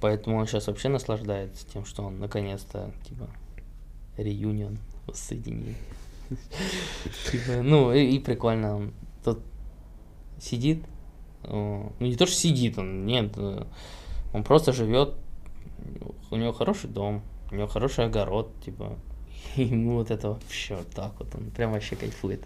поэтому 0.00 0.38
он 0.38 0.46
сейчас 0.46 0.66
вообще 0.66 0.88
наслаждается 0.88 1.66
тем, 1.66 1.84
что 1.84 2.02
он 2.04 2.18
наконец-то, 2.18 2.92
типа, 3.04 3.28
реюнион, 4.16 4.78
воссоединение. 5.06 5.76
Типа, 7.30 7.62
ну, 7.62 7.92
и, 7.92 8.18
прикольно, 8.18 8.76
он 8.76 8.94
тут 9.24 9.40
сидит, 10.40 10.84
ну 11.42 11.92
не 12.00 12.16
то, 12.16 12.26
что 12.26 12.36
сидит, 12.36 12.78
он, 12.78 13.06
нет, 13.06 13.32
э, 13.36 13.64
он 14.32 14.44
просто 14.44 14.72
живет, 14.72 15.14
у 16.30 16.36
него 16.36 16.52
хороший 16.52 16.88
дом, 16.88 17.22
у 17.50 17.54
него 17.54 17.66
хороший 17.66 18.06
огород, 18.06 18.52
типа, 18.64 18.96
ему 19.56 19.96
вот 19.96 20.10
это 20.10 20.38
все 20.48 20.84
так 20.94 21.18
вот, 21.18 21.34
он 21.34 21.50
прям 21.50 21.72
вообще 21.72 21.96
кайфует. 21.96 22.44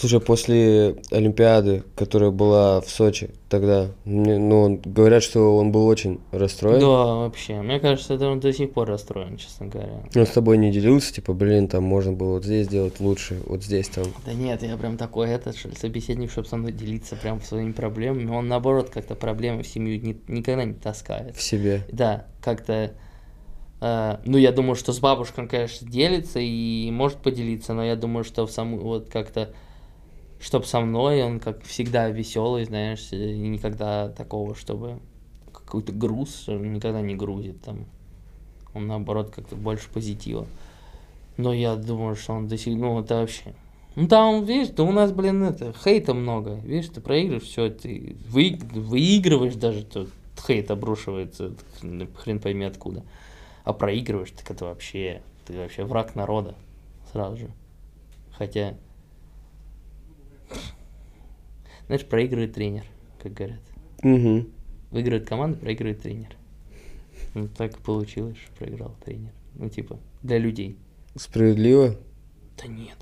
Слушай, 0.00 0.20
после 0.20 0.96
Олимпиады, 1.12 1.84
которая 1.94 2.30
была 2.30 2.80
в 2.80 2.90
Сочи 2.90 3.30
тогда, 3.48 3.88
мне- 4.04 4.38
ну, 4.38 4.80
говорят, 4.84 5.22
что 5.22 5.56
он 5.56 5.70
был 5.70 5.86
очень 5.86 6.18
расстроен. 6.32 6.80
Да, 6.80 6.86
вообще. 7.14 7.62
Мне 7.62 7.78
кажется, 7.78 8.14
это 8.14 8.28
он 8.28 8.40
до 8.40 8.52
сих 8.52 8.72
пор 8.72 8.88
расстроен, 8.88 9.36
честно 9.36 9.66
говоря. 9.66 10.02
Он 10.16 10.26
с 10.26 10.30
тобой 10.30 10.58
не 10.58 10.72
делился, 10.72 11.14
типа, 11.14 11.32
блин, 11.32 11.68
там 11.68 11.84
можно 11.84 12.12
было 12.12 12.34
вот 12.34 12.44
здесь 12.44 12.66
сделать 12.66 12.98
лучше, 12.98 13.40
вот 13.46 13.62
здесь 13.62 13.88
там. 13.88 14.06
Да 14.26 14.32
нет, 14.34 14.62
я 14.62 14.76
прям 14.76 14.96
такой 14.96 15.28
этот, 15.30 15.56
что 15.56 15.68
ли, 15.68 15.76
собеседник, 15.76 16.30
чтобы 16.32 16.48
со 16.48 16.56
мной 16.56 16.72
делиться 16.72 17.14
прям 17.16 17.40
своими 17.40 17.72
проблемами. 17.72 18.30
Он, 18.30 18.48
наоборот, 18.48 18.90
как-то 18.90 19.14
проблемы 19.14 19.62
в 19.62 19.66
семью 19.68 20.00
ни- 20.02 20.20
никогда 20.26 20.64
не 20.64 20.74
таскает. 20.74 21.36
в 21.36 21.42
себе. 21.42 21.82
Да, 21.92 22.26
как-то... 22.42 22.92
э, 23.80 24.16
ну, 24.24 24.38
я 24.38 24.50
думаю, 24.50 24.74
что 24.74 24.92
с 24.92 24.98
бабушкой, 24.98 25.44
он, 25.44 25.48
конечно, 25.48 25.88
делится 25.88 26.40
и 26.40 26.90
может 26.90 27.18
поделиться, 27.18 27.74
но 27.74 27.84
я 27.84 27.94
думаю, 27.96 28.24
что 28.24 28.44
в 28.46 28.50
саму 28.50 28.78
вот 28.78 29.08
как-то, 29.08 29.50
чтоб 30.44 30.66
со 30.66 30.80
мной, 30.80 31.22
он 31.22 31.40
как 31.40 31.64
всегда 31.64 32.10
веселый, 32.10 32.66
знаешь, 32.66 33.08
и 33.12 33.16
никогда 33.16 34.10
такого, 34.10 34.54
чтобы 34.54 35.00
какой-то 35.50 35.90
груз 35.92 36.44
никогда 36.48 37.00
не 37.00 37.14
грузит 37.14 37.62
там. 37.62 37.86
Он, 38.74 38.86
наоборот, 38.86 39.30
как-то 39.34 39.56
больше 39.56 39.88
позитива. 39.88 40.46
Но 41.38 41.54
я 41.54 41.76
думаю, 41.76 42.14
что 42.14 42.34
он 42.34 42.46
до 42.46 42.58
сих 42.58 42.76
ну, 42.76 43.00
это 43.00 43.20
вообще... 43.20 43.54
Ну, 43.96 44.06
там, 44.06 44.44
видишь, 44.44 44.74
да 44.74 44.82
у 44.82 44.92
нас, 44.92 45.12
блин, 45.12 45.44
это, 45.44 45.72
хейта 45.72 46.12
много. 46.12 46.56
Видишь, 46.56 46.90
ты 46.90 47.00
проигрываешь, 47.00 47.44
все, 47.44 47.70
ты 47.70 48.14
вы, 48.28 48.58
выигрываешь 48.74 49.54
даже, 49.54 49.82
то 49.82 50.08
хейт 50.46 50.70
обрушивается, 50.70 51.54
хрен 52.18 52.38
пойми 52.38 52.66
откуда. 52.66 53.02
А 53.64 53.72
проигрываешь, 53.72 54.32
так 54.32 54.50
это 54.50 54.66
вообще, 54.66 55.22
ты 55.46 55.56
вообще 55.56 55.84
враг 55.84 56.14
народа 56.14 56.54
сразу 57.12 57.38
же. 57.38 57.50
Хотя, 58.32 58.74
знаешь, 61.86 62.04
проигрывает 62.04 62.54
тренер, 62.54 62.84
как 63.22 63.32
говорят. 63.34 63.60
Угу. 64.02 64.46
Выигрывает 64.90 65.28
команда, 65.28 65.58
проигрывает 65.58 66.02
тренер. 66.02 66.36
Ну, 67.34 67.48
так 67.48 67.78
получилось, 67.78 68.36
что 68.36 68.52
проиграл 68.56 68.94
тренер. 69.04 69.32
Ну, 69.54 69.68
типа, 69.68 69.98
для 70.22 70.38
людей. 70.38 70.78
Справедливо? 71.16 71.96
Да 72.60 72.66
нет. 72.66 72.96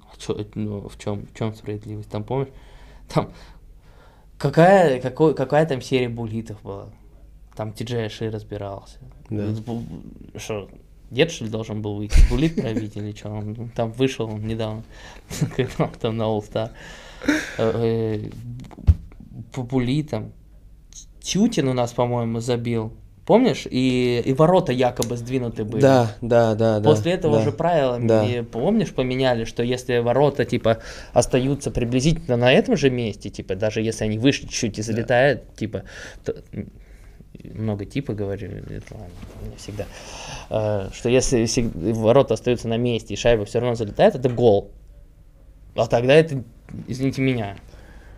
А 0.00 0.16
чё, 0.18 0.46
ну, 0.54 0.88
в 0.88 0.98
чем, 0.98 1.26
в 1.26 1.34
чем 1.36 1.54
справедливость? 1.54 2.10
Там, 2.10 2.24
помнишь, 2.24 2.48
там 3.08 3.32
какая, 4.38 5.00
какой, 5.00 5.34
какая 5.34 5.66
там 5.66 5.80
серия 5.80 6.08
булитов 6.08 6.60
была? 6.62 6.88
Там 7.54 7.72
Ти-Джей 7.72 8.06
Аши 8.06 8.30
разбирался. 8.30 8.98
Да. 9.28 9.54
Что, 10.36 10.68
дед, 11.10 11.30
что 11.30 11.44
ли, 11.44 11.50
должен 11.50 11.82
был 11.82 11.96
выйти? 11.96 12.16
Булит 12.30 12.56
пробить 12.56 12.96
или 12.96 13.12
что? 13.12 13.30
Он 13.30 13.70
там 13.74 13.92
вышел 13.92 14.26
он 14.26 14.46
недавно, 14.46 14.84
когда 15.56 15.84
он 15.84 15.92
там 15.92 16.16
на 16.16 16.22
All 16.24 16.40
Star. 16.40 16.70
Э, 17.26 17.38
э, 17.58 18.30
По 19.52 19.62
булитам. 19.62 20.32
Тютин 21.20 21.68
у 21.68 21.72
нас, 21.72 21.92
по-моему, 21.92 22.40
забил. 22.40 22.92
Помнишь? 23.26 23.66
И, 23.70 24.22
и 24.24 24.32
ворота 24.32 24.72
якобы 24.72 25.16
сдвинуты 25.16 25.64
были. 25.64 25.80
Да, 25.80 26.16
да, 26.20 26.54
да, 26.54 26.80
да. 26.80 26.88
После 26.90 27.12
этого 27.12 27.38
да. 27.38 27.44
же 27.44 27.52
правила, 27.52 27.98
Да. 28.00 28.26
помнишь, 28.50 28.92
поменяли, 28.92 29.44
что 29.44 29.62
если 29.62 29.98
ворота, 29.98 30.44
типа, 30.44 30.78
остаются 31.12 31.70
приблизительно 31.70 32.36
на 32.36 32.52
этом 32.52 32.76
же 32.76 32.90
месте, 32.90 33.30
типа, 33.30 33.54
даже 33.54 33.82
если 33.82 34.04
они 34.04 34.18
выше 34.18 34.42
чуть-чуть 34.42 34.78
и 34.80 34.82
залетают, 34.82 35.54
типа, 35.54 35.84
то- 36.24 36.34
много 37.54 37.84
типа 37.84 38.14
говорю, 38.14 38.50
это 38.50 38.94
ладно, 38.94 39.14
не 39.48 39.56
всегда, 39.56 39.86
э, 40.50 40.88
что 40.92 41.08
если 41.08 41.46
ворота 41.74 42.34
остаются 42.34 42.68
на 42.68 42.76
месте 42.76 43.14
и 43.14 43.16
шайба 43.16 43.44
все 43.44 43.60
равно 43.60 43.76
залетает, 43.76 44.14
это 44.14 44.28
гол. 44.28 44.72
А 45.74 45.86
тогда 45.86 46.14
это, 46.14 46.42
извините 46.88 47.22
меня, 47.22 47.56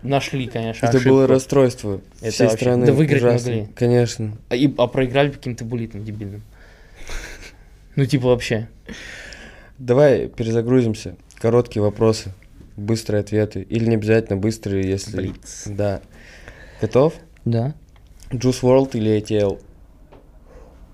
нашли, 0.02 0.46
конечно, 0.46 0.86
Это 0.86 0.96
ошибку. 0.98 1.14
было 1.14 1.26
расстройство 1.26 2.00
Это 2.20 2.30
всей 2.32 2.46
вообще- 2.46 2.56
страны. 2.64 2.86
да 2.86 2.92
выиграть 2.92 3.22
ужасно. 3.22 3.50
могли. 3.52 3.66
Конечно. 3.74 4.36
А, 4.48 4.56
и- 4.56 4.72
а 4.78 4.86
проиграли 4.86 5.30
каким-то 5.30 5.64
булитам 5.64 6.04
дебильным. 6.04 6.42
Ну, 7.94 8.06
типа, 8.06 8.28
вообще. 8.28 8.68
Давай 9.78 10.28
перезагрузимся. 10.28 11.16
Короткие 11.38 11.82
вопросы, 11.82 12.32
быстрые 12.76 13.20
ответы. 13.20 13.60
Или 13.62 13.84
не 13.86 13.96
обязательно 13.96 14.38
быстрые, 14.38 14.88
если... 14.88 15.16
Блиц. 15.16 15.64
Да. 15.66 16.00
Готов? 16.80 17.12
Да. 17.44 17.74
Juice 18.30 18.62
World 18.62 18.90
или 18.94 19.18
ATL? 19.20 19.60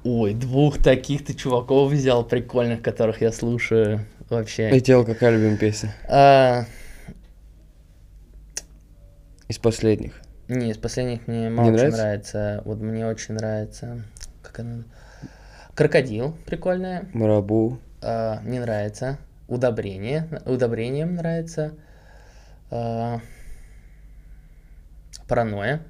Ой, 0.02 0.34
двух 0.34 0.78
таких 0.82 1.24
ты 1.24 1.34
чуваков 1.34 1.92
взял 1.92 2.24
прикольных, 2.24 2.82
которых 2.82 3.20
я 3.20 3.30
слушаю 3.30 4.00
вообще. 4.30 4.70
ATL 4.70 5.04
какая 5.04 5.30
любимая 5.36 5.56
песня? 5.56 5.94
А, 6.08 6.64
Из 9.48 9.58
последних. 9.58 10.20
не, 10.48 10.70
из 10.70 10.76
последних 10.78 11.26
мне 11.26 11.48
мало 11.50 11.66
Не 11.66 11.72
нравится? 11.76 11.98
нравится. 12.02 12.62
Вот 12.64 12.80
мне 12.80 13.06
очень 13.06 13.34
нравится. 13.34 14.02
Как 14.42 14.60
она? 14.60 14.84
Крокодил, 15.74 16.36
прикольная. 16.46 17.08
Марабу. 17.14 17.78
А, 18.02 18.40
не 18.44 18.58
нравится. 18.58 19.18
Удобрение. 19.46 20.28
Удобрением 20.44 21.14
нравится. 21.14 21.72
А, 22.70 23.20
паранойя. 25.26 25.82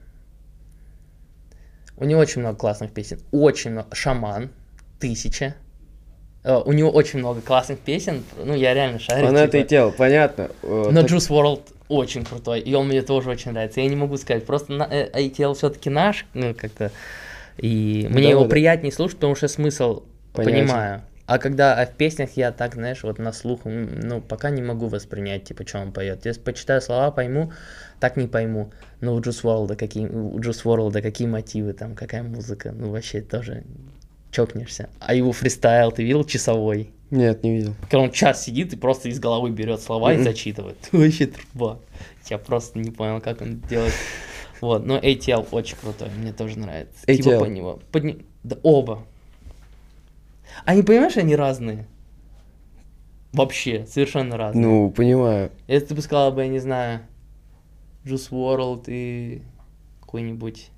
У 1.96 2.04
него 2.04 2.20
очень 2.20 2.42
много 2.42 2.56
классных 2.58 2.92
песен. 2.92 3.18
Очень 3.32 3.72
много. 3.72 3.92
Шаман. 3.94 4.52
Тысяча. 5.00 5.54
А, 6.44 6.60
у 6.60 6.72
него 6.72 6.90
очень 6.90 7.18
много 7.18 7.40
классных 7.40 7.78
песен. 7.78 8.24
Ну, 8.42 8.54
я 8.54 8.74
реально 8.74 8.98
шарю. 8.98 9.26
Фанат 9.26 9.50
типа. 9.50 9.74
ATL, 9.74 9.92
понятно. 9.92 10.50
Э, 10.62 10.88
Но 10.90 11.02
так- 11.02 11.10
Juice 11.10 11.30
World 11.30 11.62
очень 11.88 12.24
крутой, 12.24 12.60
и 12.60 12.74
он 12.74 12.88
мне 12.88 13.02
тоже 13.02 13.30
очень 13.30 13.52
нравится. 13.52 13.80
Я 13.80 13.88
не 13.88 13.96
могу 13.96 14.16
сказать, 14.16 14.44
просто 14.44 14.72
на, 14.72 14.86
э, 14.90 15.10
ATL 15.10 15.54
все-таки 15.54 15.90
наш, 15.90 16.26
ну, 16.34 16.54
как-то, 16.54 16.90
и 17.56 18.06
мне 18.10 18.24
да, 18.24 18.30
его 18.30 18.42
да. 18.44 18.48
приятнее 18.48 18.92
слушать, 18.92 19.16
потому 19.16 19.34
что 19.34 19.48
смысл 19.48 20.02
Понятен. 20.32 20.66
понимаю. 20.66 21.02
А 21.26 21.38
когда 21.38 21.74
а 21.74 21.84
в 21.84 21.92
песнях 21.92 22.30
я 22.36 22.52
так, 22.52 22.74
знаешь, 22.74 23.02
вот 23.02 23.18
на 23.18 23.32
слух, 23.32 23.60
ну, 23.64 24.22
пока 24.22 24.48
не 24.48 24.62
могу 24.62 24.86
воспринять, 24.86 25.44
типа, 25.44 25.66
что 25.66 25.80
он 25.80 25.92
поет. 25.92 26.24
Если 26.24 26.40
почитаю 26.40 26.80
слова, 26.80 27.10
пойму, 27.10 27.52
так 28.00 28.16
не 28.16 28.26
пойму. 28.26 28.70
Но 29.02 29.14
у 29.14 29.20
Juice 29.20 29.42
WRLD 29.42 29.76
какие, 29.76 30.06
у 30.06 30.38
Juice 30.38 30.62
WRLD 30.64 31.02
какие 31.02 31.28
мотивы 31.28 31.74
там, 31.74 31.94
какая 31.94 32.22
музыка, 32.22 32.72
ну, 32.72 32.90
вообще 32.90 33.20
тоже 33.20 33.64
чокнешься. 34.38 34.88
А 35.00 35.14
его 35.14 35.32
фристайл 35.32 35.90
ты 35.90 36.04
видел 36.04 36.24
часовой? 36.24 36.90
Нет, 37.10 37.42
не 37.42 37.56
видел. 37.56 37.74
Когда 37.82 38.00
он 38.00 38.12
час 38.12 38.44
сидит 38.44 38.72
и 38.72 38.76
просто 38.76 39.08
из 39.08 39.18
головы 39.18 39.50
берет 39.50 39.80
слова 39.80 40.12
и 40.12 40.22
зачитывает. 40.22 40.76
Вообще 40.92 41.26
труба. 41.26 41.80
Я 42.28 42.38
просто 42.38 42.78
не 42.78 42.90
понял, 42.90 43.20
как 43.20 43.40
он 43.40 43.60
делает. 43.60 43.94
Вот, 44.60 44.84
но 44.84 44.98
ATL 44.98 45.48
очень 45.50 45.76
крутой, 45.76 46.08
мне 46.16 46.32
тоже 46.32 46.58
нравится. 46.58 47.06
Типа 47.06 47.28
ATL. 47.28 47.38
под 47.40 47.50
него. 47.50 47.80
под 47.92 48.04
Да 48.42 48.58
оба. 48.62 49.04
Они, 50.64 50.82
понимаешь, 50.82 51.16
они 51.16 51.34
разные. 51.34 51.86
Вообще, 53.32 53.86
совершенно 53.86 54.36
разные. 54.36 54.66
Ну, 54.66 54.90
понимаю. 54.90 55.50
Если 55.66 55.88
ты 55.88 55.94
бы 55.94 56.02
сказала 56.02 56.30
бы, 56.30 56.42
я 56.42 56.48
не 56.48 56.58
знаю, 56.58 57.00
Juice 58.04 58.30
WRLD 58.30 58.84
и 58.88 59.42
какой-нибудь... 60.00 60.70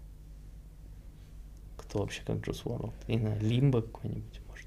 Кто 1.90 1.98
вообще 1.98 2.22
как 2.24 2.36
Juice 2.36 2.62
WRLD? 2.64 2.92
Не 3.08 3.18
знаю, 3.18 3.40
Лимбо 3.40 3.82
какой-нибудь, 3.82 4.40
может 4.48 4.66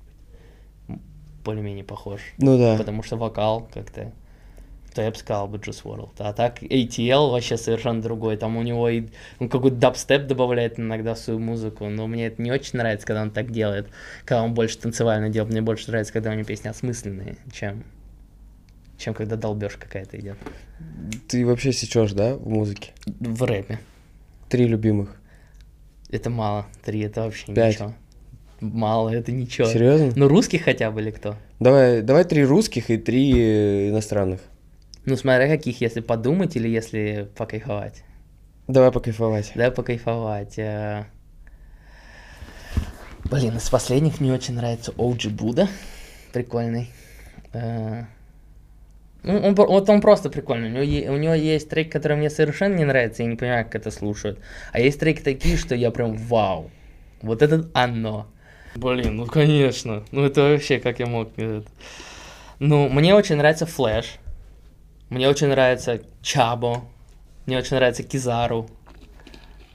быть. 0.89 0.99
Более-менее 1.45 1.85
похож 1.85 2.19
Ну 2.37 2.57
да. 2.57 2.77
потому 2.77 3.01
что 3.01 3.15
вокал 3.15 3.69
как-то, 3.73 4.11
то 4.93 5.01
я 5.01 5.09
бы 5.09 5.15
сказал 5.15 5.47
бы 5.47 5.57
Juice 5.57 5.83
WRLD. 5.85 6.15
А 6.17 6.33
так 6.33 6.61
ATL 6.61 7.31
вообще 7.31 7.55
совершенно 7.55 8.01
другой. 8.01 8.35
Там 8.35 8.57
у 8.57 8.61
него 8.61 8.89
и 8.89 9.05
он 9.39 9.47
какой-то 9.47 9.77
дабстеп 9.77 10.27
добавляет 10.27 10.77
иногда 10.77 11.13
в 11.13 11.17
свою 11.17 11.39
музыку, 11.39 11.87
но 11.87 12.07
мне 12.07 12.27
это 12.27 12.41
не 12.41 12.51
очень 12.51 12.77
нравится, 12.77 13.07
когда 13.07 13.21
он 13.21 13.31
так 13.31 13.51
делает, 13.51 13.87
когда 14.25 14.43
он 14.43 14.53
больше 14.53 14.77
танцевально 14.77 15.29
делает. 15.29 15.53
Мне 15.53 15.61
больше 15.61 15.87
нравится, 15.87 16.11
когда 16.11 16.31
у 16.31 16.33
него 16.33 16.43
песни 16.43 16.67
осмысленные, 16.67 17.37
чем 17.53 17.85
чем 18.97 19.13
когда 19.13 19.37
долбеж 19.37 19.77
какая-то 19.77 20.19
идет. 20.19 20.37
Ты 21.29 21.45
вообще 21.45 21.71
сечешь, 21.71 22.11
да, 22.11 22.35
в 22.35 22.49
музыке? 22.49 22.91
В 23.05 23.43
рэпе. 23.43 23.79
Три 24.49 24.67
любимых. 24.67 25.17
Это 26.13 26.29
мало. 26.29 26.67
Три 26.85 26.99
это 27.01 27.21
вообще 27.21 27.51
Пять. 27.51 27.73
ничего. 27.73 27.93
Мало, 28.61 29.09
это 29.09 29.31
ничего. 29.31 29.67
Серьезно? 29.67 30.13
Ну, 30.15 30.27
русских 30.27 30.61
хотя 30.63 30.91
бы 30.91 31.01
или 31.01 31.09
кто? 31.09 31.35
Давай, 31.59 32.03
давай 32.03 32.23
три 32.23 32.45
русских 32.45 32.91
и 32.91 32.97
три 32.97 33.89
иностранных. 33.89 34.39
Ну, 35.05 35.15
смотря 35.17 35.47
каких, 35.47 35.81
если 35.81 36.01
подумать 36.01 36.55
или 36.55 36.69
если 36.69 37.27
покайфовать. 37.35 38.03
Давай 38.67 38.91
покайфовать. 38.91 39.53
Да, 39.55 39.71
покайфовать. 39.71 40.59
э. 40.59 41.05
Блин, 43.25 43.57
из 43.57 43.67
последних 43.71 44.21
мне 44.21 44.31
очень 44.33 44.53
нравится 44.53 44.91
OG 44.91 45.29
Буда. 45.31 45.67
Прикольный. 46.31 46.91
Э, 47.53 48.03
Ну, 49.23 49.39
он, 49.39 49.55
вот 49.55 49.89
он 49.89 50.01
просто 50.01 50.29
прикольный. 50.29 50.69
У 50.69 50.83
него, 50.83 51.13
у 51.13 51.17
него 51.17 51.33
есть 51.33 51.69
трек, 51.69 51.91
который 51.91 52.17
мне 52.17 52.29
совершенно 52.29 52.75
не 52.75 52.83
нравится, 52.83 53.23
я 53.23 53.29
не 53.29 53.35
понимаю, 53.35 53.65
как 53.65 53.75
это 53.75 53.91
слушают. 53.91 54.39
А 54.73 54.79
есть 54.79 54.99
треки 54.99 55.21
такие, 55.21 55.57
что 55.57 55.75
я 55.75 55.91
прям 55.91 56.17
вау. 56.17 56.69
Вот 57.21 57.41
это 57.41 57.69
оно. 57.73 58.27
Блин, 58.75 59.15
ну 59.15 59.25
конечно. 59.25 60.03
Ну 60.11 60.25
это 60.25 60.41
вообще, 60.41 60.79
как 60.79 60.99
я 60.99 61.05
мог... 61.05 61.29
Ну, 62.59 62.89
мне 62.89 63.15
очень 63.15 63.35
нравится 63.35 63.65
Флэш. 63.65 64.17
Мне 65.09 65.29
очень 65.29 65.47
нравится 65.47 66.01
Чабо. 66.21 66.83
Мне 67.45 67.57
очень 67.57 67.77
нравится 67.77 68.03
Кизару. 68.03 68.69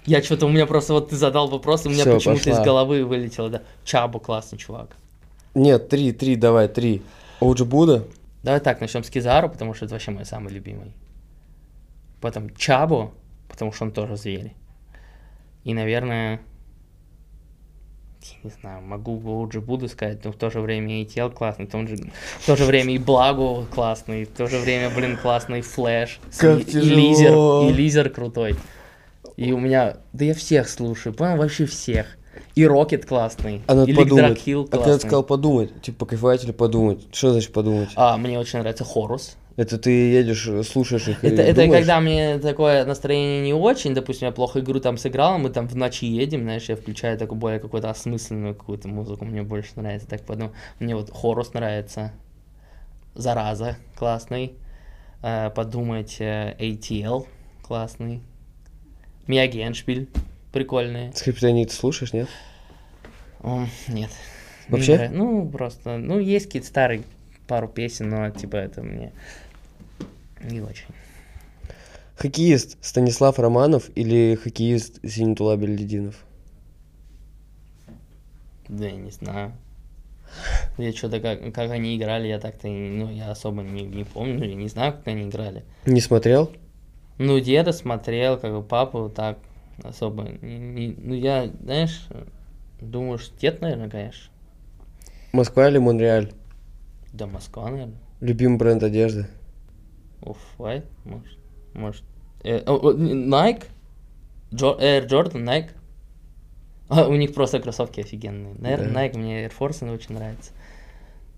Я 0.05 0.23
что-то, 0.23 0.47
у 0.47 0.49
меня 0.49 0.67
просто 0.67 0.95
вот 0.95 1.11
ты 1.11 1.17
задал 1.17 1.49
вопрос, 1.49 1.85
и 1.85 1.89
у 1.89 1.93
меня 1.93 2.05
почему-то 2.05 2.51
из 2.51 2.59
головы 2.61 3.05
вылетело, 3.05 3.49
да. 3.51 3.63
Чабо 3.85 4.21
классный 4.21 4.59
чувак. 4.59 4.97
Нет, 5.55 5.89
три, 5.89 6.13
три, 6.13 6.37
давай, 6.37 6.69
три. 6.69 7.03
Оуджи 7.41 7.65
Буда? 7.65 8.05
Давай 8.43 8.61
так, 8.61 8.81
начнем 8.81 9.03
с 9.03 9.11
Кизару, 9.11 9.49
потому 9.49 9.75
что 9.75 9.85
это 9.85 9.95
вообще 9.95 10.11
мой 10.11 10.25
самый 10.25 10.53
любимый. 10.53 10.93
Потом 12.21 12.55
Чабо, 12.55 13.13
потому 13.49 13.73
что 13.73 13.85
он 13.85 13.93
тоже 13.93 14.17
зверь. 14.17 14.53
И, 15.65 15.75
наверное, 15.75 16.41
я 18.23 18.39
не 18.43 18.51
знаю, 18.51 18.83
могу 18.83 19.21
Оуджи 19.21 19.61
Буду 19.61 19.89
сказать, 19.89 20.25
но 20.25 20.33
в 20.33 20.37
то 20.37 20.51
же 20.51 20.61
время 20.61 21.03
и 21.03 21.05
Тел 21.07 21.31
классный, 21.31 21.67
в, 21.67 21.71
том 21.71 21.87
же, 21.89 21.97
в 21.97 22.47
то 22.47 22.57
же 22.57 22.65
время 22.65 22.95
и 22.95 22.99
Благо 22.99 23.65
классный, 23.67 24.25
в 24.25 24.31
то 24.31 24.47
же 24.47 24.59
время, 24.59 24.91
блин, 24.91 25.17
классный 25.17 25.61
Флэш. 25.61 26.21
Как 26.39 26.61
и, 26.61 26.65
тяжело. 26.65 26.83
и 26.83 26.95
Лизер, 26.95 27.35
и 27.71 27.73
Лизер 27.73 28.11
крутой. 28.11 28.57
И 29.37 29.53
у 29.53 29.59
меня, 29.59 29.99
да 30.13 30.25
я 30.25 30.35
всех 30.35 30.69
слушаю, 30.69 31.15
понял, 31.15 31.37
вообще 31.37 31.67
всех. 31.67 32.18
И 32.55 32.67
Рокет 32.67 33.07
классный, 33.07 33.63
А 33.67 33.75
надо 33.75 33.91
и 33.91 33.95
подумать. 33.95 34.25
Ликдракхилл 34.25 34.63
А 34.63 34.67
когда 34.67 34.79
ты 34.79 34.85
классный. 34.85 35.09
сказал 35.09 35.23
подумать, 35.25 35.83
типа 35.83 35.99
покайфовать 36.01 36.45
или 36.45 36.53
подумать? 36.53 37.07
Что 37.13 37.33
значит 37.33 37.53
подумать? 37.53 37.91
А, 37.97 38.17
мне 38.17 38.39
очень 38.39 38.59
нравится 38.59 38.85
Хорус. 38.85 39.37
Это 39.57 39.77
ты 39.77 39.91
едешь, 39.91 40.49
слушаешь 40.69 41.09
их 41.09 41.25
и 41.25 41.27
Это, 41.27 41.43
это 41.43 41.63
думаешь? 41.63 41.81
когда 41.81 42.01
мне 42.01 42.39
такое 42.39 42.85
настроение 42.85 43.43
не 43.43 43.53
очень, 43.53 43.93
допустим, 43.93 44.29
я 44.29 44.33
плохо 44.33 44.61
игру 44.61 44.79
там 44.79 44.97
сыграл, 44.97 45.39
мы 45.39 45.51
там 45.51 45.67
в 45.67 45.75
ночи 45.75 46.05
едем, 46.05 46.43
знаешь, 46.43 46.69
я 46.69 46.77
включаю 46.77 47.19
такую 47.19 47.41
более 47.41 47.59
какую-то 47.59 47.91
осмысленную 47.91 48.55
какую-то 48.55 48.87
музыку, 48.87 49.25
мне 49.25 49.43
больше 49.43 49.71
нравится, 49.75 50.07
так 50.07 50.25
подумал. 50.25 50.53
Мне 50.79 50.95
вот 50.95 51.11
Хорус 51.11 51.55
нравится, 51.55 52.13
Зараза 53.17 53.77
классный, 53.97 54.55
Э, 55.21 55.51
подумать 55.51 56.17
э, 56.21 56.55
ATL 56.61 57.27
классный, 57.63 58.23
Мияги 59.27 59.59
Эншпиль 59.59 60.09
прикольные. 60.53 61.13
Скриптонит 61.13 61.71
слушаешь, 61.73 62.13
нет? 62.13 62.29
М, 63.43 63.69
Нет. 63.89 64.11
Не 64.69 64.73
Вообще? 64.73 65.09
Ну, 65.11 65.49
просто, 65.49 65.97
ну, 65.97 66.19
есть 66.19 66.47
какие-то 66.47 66.69
старые 66.69 67.03
пару 67.47 67.69
песен, 67.69 68.11
но 68.11 68.29
типа 68.31 68.57
это 68.57 68.83
мне 68.83 69.13
не 70.43 70.61
очень. 70.61 70.87
Хоккеист 72.17 72.77
Станислав 72.85 73.39
Романов 73.39 73.91
или 73.95 74.35
хоккеист 74.35 74.99
Зенитула 75.03 75.57
Бельдинов? 75.57 76.17
Да, 78.69 78.87
я 78.87 78.93
не 78.93 79.11
знаю. 79.11 79.53
Я 80.77 80.93
что-то 80.93 81.21
как, 81.21 81.55
как 81.55 81.71
они 81.71 81.97
играли, 81.97 82.29
я 82.29 82.39
так-то, 82.39 82.69
ну, 82.69 83.11
я 83.11 83.31
особо 83.31 83.63
не, 83.63 83.83
не 83.83 84.05
помню, 84.05 84.47
я 84.47 84.55
не 84.55 84.69
знаю, 84.69 84.93
как 84.93 85.07
они 85.07 85.29
играли. 85.29 85.65
Не 85.87 86.01
смотрел? 86.01 86.51
Ну, 87.17 87.41
деда 87.41 87.73
смотрел, 87.73 88.37
как 88.37 88.53
бы 88.53 88.63
папу 88.63 89.09
так 89.09 89.39
особо, 89.83 90.25
не- 90.43 90.59
не- 90.59 90.95
ну, 90.99 91.15
я, 91.15 91.51
знаешь, 91.63 92.07
думаю, 92.81 93.19
что 93.19 93.39
дед, 93.39 93.61
наверное, 93.61 93.89
конечно. 93.91 94.31
Москва 95.33 95.69
или 95.69 95.79
Монреаль? 95.79 96.33
Да, 97.13 97.27
Москва, 97.27 97.71
наверное. 97.71 97.99
Любимый 98.21 98.59
бренд 98.59 98.83
одежды? 98.83 99.27
Off-White, 100.23 100.87
может. 101.05 101.39
Может. 101.75 102.05
Э, 102.43 102.59
о, 102.67 102.93
Nike? 102.93 103.65
Джо- 104.53 104.81
Air 104.81 105.07
Jordan, 105.07 105.45
Nike? 105.45 105.71
А, 106.89 107.07
у 107.07 107.15
них 107.15 107.35
просто 107.35 107.61
кроссовки 107.61 108.01
офигенные. 108.01 108.55
Наверное, 108.55 108.93
Да. 108.93 109.05
Nike 109.07 109.19
мне 109.19 109.45
Air 109.47 109.53
Force 109.57 109.89
очень 109.93 110.15
нравится. 110.15 110.53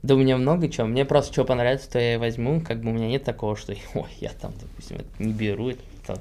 Да 0.02 0.14
у 0.14 0.18
меня 0.18 0.38
много 0.38 0.68
чего. 0.68 0.86
Мне 0.86 1.04
просто 1.04 1.32
что 1.32 1.44
понравится, 1.44 1.90
то 1.90 1.98
я 1.98 2.14
и 2.14 2.16
возьму. 2.16 2.60
Как 2.60 2.80
бы 2.80 2.90
у 2.90 2.94
меня 2.94 3.08
нет 3.08 3.24
такого, 3.24 3.56
что 3.56 3.72
ой, 3.94 4.08
я 4.20 4.30
там, 4.30 4.52
допустим, 4.60 4.96
это 4.96 5.22
не 5.22 5.32
беру, 5.32 5.70
это, 5.70 5.82
то, 6.06 6.18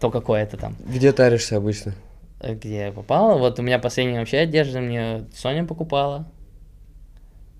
то 0.00 0.10
какое-то 0.10 0.56
там. 0.56 0.76
Где 0.86 1.12
таришься 1.12 1.56
обычно? 1.56 1.94
Э, 2.40 2.54
Где 2.54 2.86
я 2.86 2.92
попала. 2.92 3.38
Вот 3.38 3.58
у 3.58 3.62
меня 3.62 3.78
последняя 3.78 4.18
вообще 4.18 4.38
одежда 4.38 4.80
мне 4.80 5.24
Соня 5.34 5.64
покупала. 5.64 6.26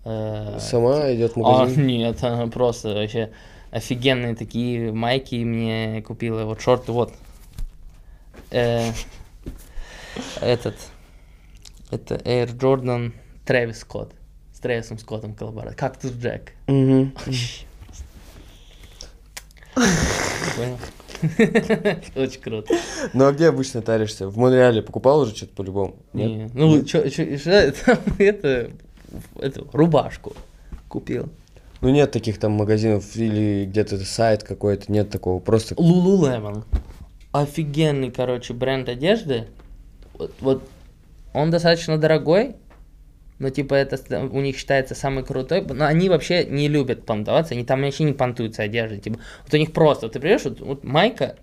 Э, 0.04 0.58
Сама 0.60 1.12
идет 1.14 1.36
в 1.36 1.40
а, 1.40 1.60
магазин? 1.60 1.86
нет, 1.86 2.22
она 2.22 2.48
просто 2.48 2.94
вообще 2.94 3.30
офигенные 3.70 4.34
такие 4.34 4.92
майки 4.92 5.36
мне 5.36 6.02
купила. 6.02 6.44
Вот 6.44 6.60
шорты, 6.60 6.92
вот. 6.92 7.14
Э, 8.50 8.90
этот. 10.40 10.76
Это 11.90 12.16
Air 12.16 12.54
Jordan 12.56 13.12
Travis 13.46 13.86
Scott. 13.86 14.12
С 14.62 14.64
Трэвисом 14.64 14.96
Скоттом 14.96 15.34
коллаборация. 15.34 15.76
Кактус 15.76 16.12
Джек. 16.12 16.52
Понял? 16.66 17.10
Очень 22.14 22.40
круто. 22.40 22.72
Ну 23.12 23.26
а 23.26 23.32
где 23.32 23.48
обычно 23.48 23.82
таришься? 23.82 24.28
В 24.28 24.36
Монреале 24.36 24.80
покупал 24.80 25.18
уже 25.18 25.34
что-то 25.34 25.56
по-любому? 25.56 25.96
Не, 26.12 26.48
Ну, 26.54 26.86
что 26.86 26.98
это? 26.98 27.98
Это, 29.40 29.64
рубашку 29.72 30.32
купил. 30.86 31.28
Ну 31.80 31.88
нет 31.88 32.12
таких 32.12 32.38
там 32.38 32.52
магазинов 32.52 33.16
или 33.16 33.64
где-то 33.64 33.98
сайт 34.04 34.44
какой-то, 34.44 34.92
нет 34.92 35.10
такого. 35.10 35.40
Просто 35.40 35.74
Lululemon. 35.74 36.62
Офигенный, 37.32 38.12
короче, 38.12 38.54
бренд 38.54 38.88
одежды. 38.88 39.48
Вот, 40.16 40.32
вот 40.38 40.62
он 41.34 41.50
достаточно 41.50 41.98
дорогой, 41.98 42.54
но 43.42 43.50
типа 43.50 43.74
это 43.74 43.98
у 44.20 44.40
них 44.40 44.56
считается 44.56 44.94
самый 44.94 45.24
крутой. 45.24 45.62
Но 45.62 45.84
они 45.84 46.08
вообще 46.08 46.44
не 46.44 46.68
любят 46.68 47.04
понтоваться, 47.04 47.54
они 47.54 47.64
там 47.64 47.82
вообще 47.82 48.04
не 48.04 48.12
понтуются 48.12 48.62
одеждой. 48.62 49.00
Типа, 49.00 49.18
вот 49.42 49.52
у 49.52 49.56
них 49.56 49.72
просто, 49.72 50.08
ты 50.08 50.20
приедешь, 50.20 50.44
вот, 50.44 50.60
вот 50.60 50.84
майка 50.84 51.34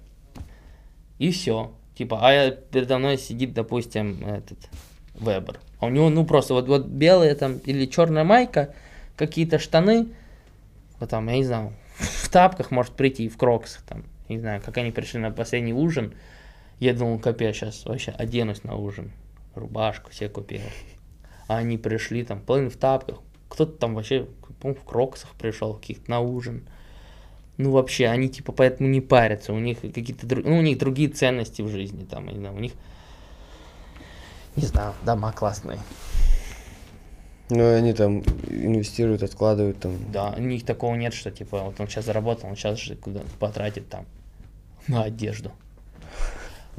и 1.17 1.29
все. 1.31 1.73
Типа, 1.95 2.19
а 2.21 2.31
я- 2.31 2.51
передо 2.51 2.99
мной 2.99 3.17
сидит, 3.17 3.53
допустим, 3.53 4.25
этот 4.25 4.57
Вебер. 5.13 5.59
А 5.81 5.87
у 5.87 5.89
него, 5.89 6.09
ну, 6.09 6.25
просто 6.25 6.53
вот, 6.53 6.69
вот 6.69 6.85
белая 6.85 7.35
там 7.35 7.57
или 7.65 7.85
черная 7.85 8.23
майка, 8.23 8.73
какие-то 9.17 9.59
штаны, 9.59 10.07
вот 11.01 11.09
там, 11.09 11.27
я 11.27 11.35
не 11.35 11.43
знаю, 11.43 11.73
в 11.97 12.29
тапках 12.29 12.71
может 12.71 12.93
прийти, 12.93 13.27
в 13.27 13.35
кроксах 13.35 13.81
там. 13.81 14.05
Не 14.29 14.39
знаю, 14.39 14.61
как 14.63 14.77
они 14.77 14.91
пришли 14.91 15.19
на 15.19 15.31
последний 15.31 15.73
ужин. 15.73 16.13
Я 16.79 16.93
думал, 16.93 17.19
капец, 17.19 17.57
сейчас 17.57 17.83
вообще 17.83 18.11
оденусь 18.11 18.63
на 18.63 18.75
ужин. 18.75 19.11
Рубашку 19.53 20.13
себе 20.13 20.29
купил. 20.29 20.61
А 21.49 21.57
они 21.57 21.79
пришли 21.79 22.23
там, 22.23 22.41
половина 22.41 22.69
в 22.69 22.77
тапках. 22.77 23.17
Кто-то 23.49 23.71
там 23.71 23.95
вообще, 23.95 24.27
по-моему, 24.61 24.79
в 24.79 24.85
кроксах 24.85 25.31
пришел, 25.31 25.73
каких-то 25.73 26.11
на 26.11 26.19
ужин. 26.19 26.69
Ну, 27.57 27.71
вообще, 27.71 28.05
они 28.05 28.29
типа 28.29 28.51
поэтому 28.51 28.87
не 28.87 29.01
парятся. 29.01 29.51
У 29.51 29.57
них 29.57 29.81
какие-то 29.81 30.27
ну, 30.27 30.59
у 30.59 30.61
них 30.61 30.77
другие 30.77 31.09
ценности 31.09 31.63
в 31.63 31.67
жизни. 31.67 32.05
Там, 32.05 32.27
не 32.27 32.37
знаю, 32.37 32.55
у 32.55 32.59
них, 32.59 32.73
не 34.55 34.67
знаю, 34.67 34.93
дома 35.03 35.31
классные. 35.31 35.79
Ну, 37.49 37.75
они 37.75 37.93
там 37.93 38.19
инвестируют, 38.47 39.23
откладывают 39.23 39.79
там. 39.79 39.97
Да, 40.11 40.35
у 40.37 40.41
них 40.41 40.63
такого 40.63 40.93
нет, 40.93 41.15
что 41.15 41.31
типа 41.31 41.63
вот 41.63 41.79
он 41.79 41.87
сейчас 41.87 42.05
заработал, 42.05 42.47
он 42.47 42.57
сейчас 42.57 42.77
же 42.77 42.95
куда 42.95 43.21
потратит 43.39 43.89
там 43.89 44.05
на 44.87 45.01
одежду. 45.01 45.51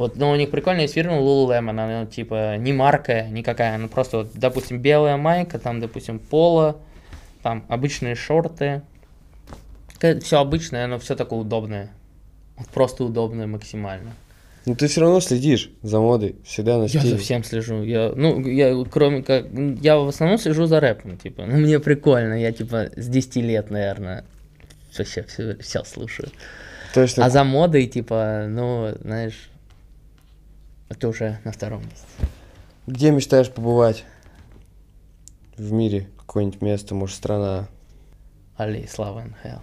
Вот, 0.01 0.16
но 0.16 0.31
у 0.31 0.35
них 0.35 0.51
прикольная 0.51 0.85
есть 0.85 0.94
фирма 0.94 1.18
Lululemon, 1.18 1.78
она 1.78 2.06
типа 2.06 2.56
не 2.56 2.72
марка 2.72 3.24
никакая, 3.24 3.74
она 3.74 3.86
просто, 3.86 4.16
вот, 4.16 4.31
допустим, 4.32 4.78
белая 4.78 5.18
майка, 5.18 5.59
там, 5.59 5.78
допустим, 5.78 6.18
поло, 6.18 6.78
там 7.43 7.66
обычные 7.68 8.14
шорты. 8.14 8.81
Все 10.22 10.40
обычное, 10.40 10.86
но 10.86 10.98
все 10.98 11.16
такое 11.16 11.40
удобное. 11.40 11.90
Вот 12.56 12.66
просто 12.68 13.05
удобное 13.05 13.47
максимально. 13.47 14.12
Ну 14.64 14.74
ты 14.74 14.86
все 14.86 15.02
равно 15.02 15.20
следишь 15.20 15.68
за 15.82 16.01
модой, 16.01 16.36
всегда 16.47 16.78
на 16.78 16.85
Я 16.85 16.89
стиле. 16.89 17.09
за 17.10 17.18
всем 17.18 17.44
слежу. 17.44 17.82
Я, 17.82 18.10
ну, 18.16 18.40
я 18.40 18.82
кроме 18.90 19.22
как, 19.22 19.48
я 19.82 19.98
в 19.98 20.09
основном 20.09 20.39
слежу 20.39 20.64
за 20.64 20.81
рэпом, 20.81 21.18
типа. 21.18 21.44
Ну, 21.44 21.59
мне 21.59 21.78
прикольно, 21.78 22.40
я 22.40 22.52
типа 22.52 22.89
с 22.97 23.06
10 23.06 23.36
лет, 23.36 23.70
наверное, 23.70 24.24
вообще 24.97 25.24
все, 25.24 25.59
все 25.59 25.85
слушаю. 25.85 26.31
Точно. 26.94 27.27
А 27.27 27.28
за 27.28 27.44
модой, 27.44 27.86
типа, 27.86 28.47
ну, 28.48 28.94
знаешь, 29.02 29.51
это 30.91 31.09
уже 31.09 31.39
на 31.45 31.53
втором 31.53 31.81
месте. 31.83 32.07
Где 32.87 33.11
мечтаешь 33.11 33.49
побывать? 33.51 34.05
В 35.57 35.73
мире 35.73 36.09
какое-нибудь 36.19 36.61
место, 36.61 36.95
может, 36.95 37.17
страна. 37.17 37.69
Али, 38.57 38.87
слава 38.87 39.23
НХЛ. 39.23 39.61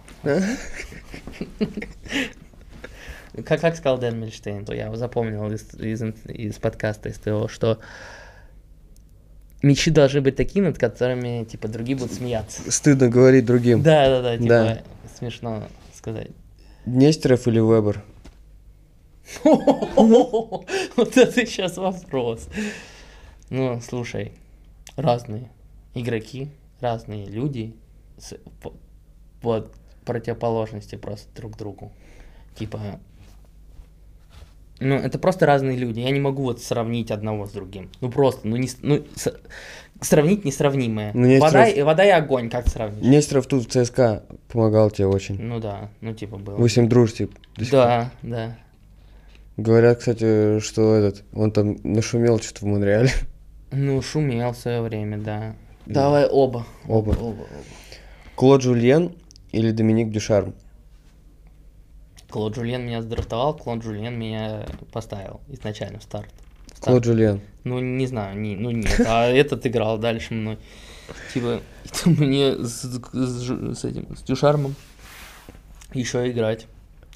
Как, 3.44 3.60
как 3.60 3.76
сказал 3.76 3.98
Дэн 3.98 4.18
Мильштейн, 4.18 4.64
то 4.64 4.74
я 4.74 4.94
запомнил 4.96 5.52
из, 5.52 5.72
из, 5.74 6.02
из 6.24 6.54
подкаста, 6.56 7.08
из 7.08 7.18
того, 7.18 7.46
что 7.46 7.78
мечты 9.62 9.92
должны 9.92 10.20
быть 10.22 10.34
такими, 10.34 10.66
над 10.66 10.78
которыми, 10.78 11.44
типа, 11.44 11.68
другие 11.68 11.96
будут 11.96 12.14
смеяться. 12.14 12.68
Стыдно 12.72 13.08
говорить 13.08 13.44
другим. 13.44 13.82
Да, 13.82 14.08
да, 14.08 14.22
да, 14.22 14.36
типа, 14.36 14.48
Да. 14.48 14.82
смешно 15.16 15.68
сказать. 15.94 16.30
Нестеров 16.86 17.46
или 17.46 17.60
Вебер? 17.60 18.02
Вот 19.44 21.16
это 21.16 21.46
сейчас 21.46 21.76
вопрос. 21.76 22.48
Ну, 23.50 23.80
слушай, 23.80 24.32
разные 24.96 25.48
игроки, 25.94 26.48
разные 26.80 27.26
люди. 27.26 27.74
С- 28.18 28.36
по- 28.62 28.74
Вот 29.42 29.72
противоположности 30.04 30.96
просто 30.96 31.28
друг 31.36 31.56
другу. 31.56 31.92
Типа, 32.58 32.80
ну, 34.80 34.94
это 34.94 35.18
просто 35.18 35.44
разные 35.46 35.76
люди. 35.76 36.00
Я 36.00 36.10
не 36.10 36.20
могу 36.20 36.42
вот 36.44 36.62
сравнить 36.62 37.10
одного 37.10 37.46
с 37.46 37.50
другим. 37.50 37.90
Ну, 38.00 38.10
просто, 38.10 38.46
ну, 38.48 38.56
не, 38.56 38.68
ну, 38.82 39.04
с- 39.16 39.34
сравнить 40.00 40.44
несравнимое. 40.44 41.10
Ну, 41.14 41.26
Нестеров- 41.26 41.40
вода, 41.52 41.68
и, 41.68 41.82
вода 41.82 42.04
и 42.04 42.10
огонь, 42.10 42.48
как 42.48 42.68
сравнить? 42.68 43.02
Нестеров 43.04 43.46
тут 43.46 43.64
в 43.64 43.68
ЦСКА 43.84 44.24
помогал 44.48 44.90
тебе 44.90 45.08
очень. 45.08 45.40
Ну 45.40 45.58
да, 45.60 45.90
ну 46.00 46.14
типа 46.14 46.36
было. 46.36 46.56
Вы 46.56 46.68
с 46.68 46.76
ним 46.76 46.88
дружите. 46.88 47.28
Да, 47.70 48.12
да. 48.22 48.56
Говорят, 49.58 49.98
кстати, 49.98 50.60
что 50.60 50.94
этот, 50.94 51.24
он 51.32 51.50
там 51.50 51.78
нашумел 51.82 52.38
что-то 52.38 52.64
в 52.64 52.68
Монреале. 52.68 53.10
Ну, 53.72 54.00
шумел 54.00 54.52
в 54.52 54.56
свое 54.56 54.80
время, 54.80 55.18
да. 55.18 55.56
Давай 55.84 56.26
оба. 56.26 56.64
Оба. 56.86 57.10
Оба, 57.10 57.20
оба. 57.20 57.46
Клод 58.36 58.62
Жульен 58.62 59.16
или 59.50 59.72
Доминик 59.72 60.12
Дюшарм? 60.12 60.54
Клод 62.30 62.54
Жульен 62.54 62.86
меня 62.86 63.02
сдрафтовал, 63.02 63.56
Клод 63.56 63.82
Жульен 63.82 64.16
меня 64.16 64.64
поставил 64.92 65.40
изначально 65.48 65.98
в 65.98 66.04
старт. 66.04 66.30
В 66.66 66.76
старт. 66.76 66.84
Клод 66.84 67.04
Жульен. 67.04 67.40
Ну, 67.64 67.80
не 67.80 68.06
знаю, 68.06 68.38
не, 68.38 68.54
ну 68.54 68.70
нет, 68.70 69.00
а 69.04 69.26
этот 69.26 69.66
играл 69.66 69.98
дальше 69.98 70.34
мной. 70.34 70.58
Типа, 71.34 71.62
это 71.84 72.08
мне 72.10 72.52
с, 72.54 72.84
с 72.84 73.76
с 73.76 73.84
этим, 73.84 74.16
с 74.16 74.22
Дюшармом 74.22 74.76
еще 75.92 76.30
играть. 76.30 76.66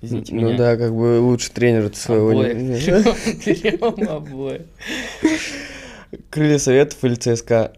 Извините 0.03 0.35
ну 0.35 0.49
меня. 0.49 0.59
да, 0.59 0.77
как 0.77 0.95
бы 0.95 1.21
лучше 1.21 1.51
тренера 1.53 1.91
своего 1.93 2.31
Обоих. 2.31 2.55
не- 2.57 2.63
Берем 3.47 4.09
обоих. 4.11 4.63
Крылья 6.29 6.59
Советов 6.59 7.03
или 7.05 7.15
ЦСКА? 7.15 7.73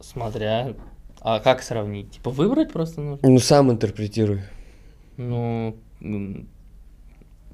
Смотря, 0.00 0.74
а 1.20 1.40
как 1.40 1.62
сравнить? 1.62 2.10
Типа 2.12 2.30
выбрать 2.30 2.72
просто 2.72 3.00
нужно? 3.00 3.28
Ну, 3.28 3.38
сам 3.38 3.70
интерпретируй. 3.70 4.40
Ну, 5.16 5.76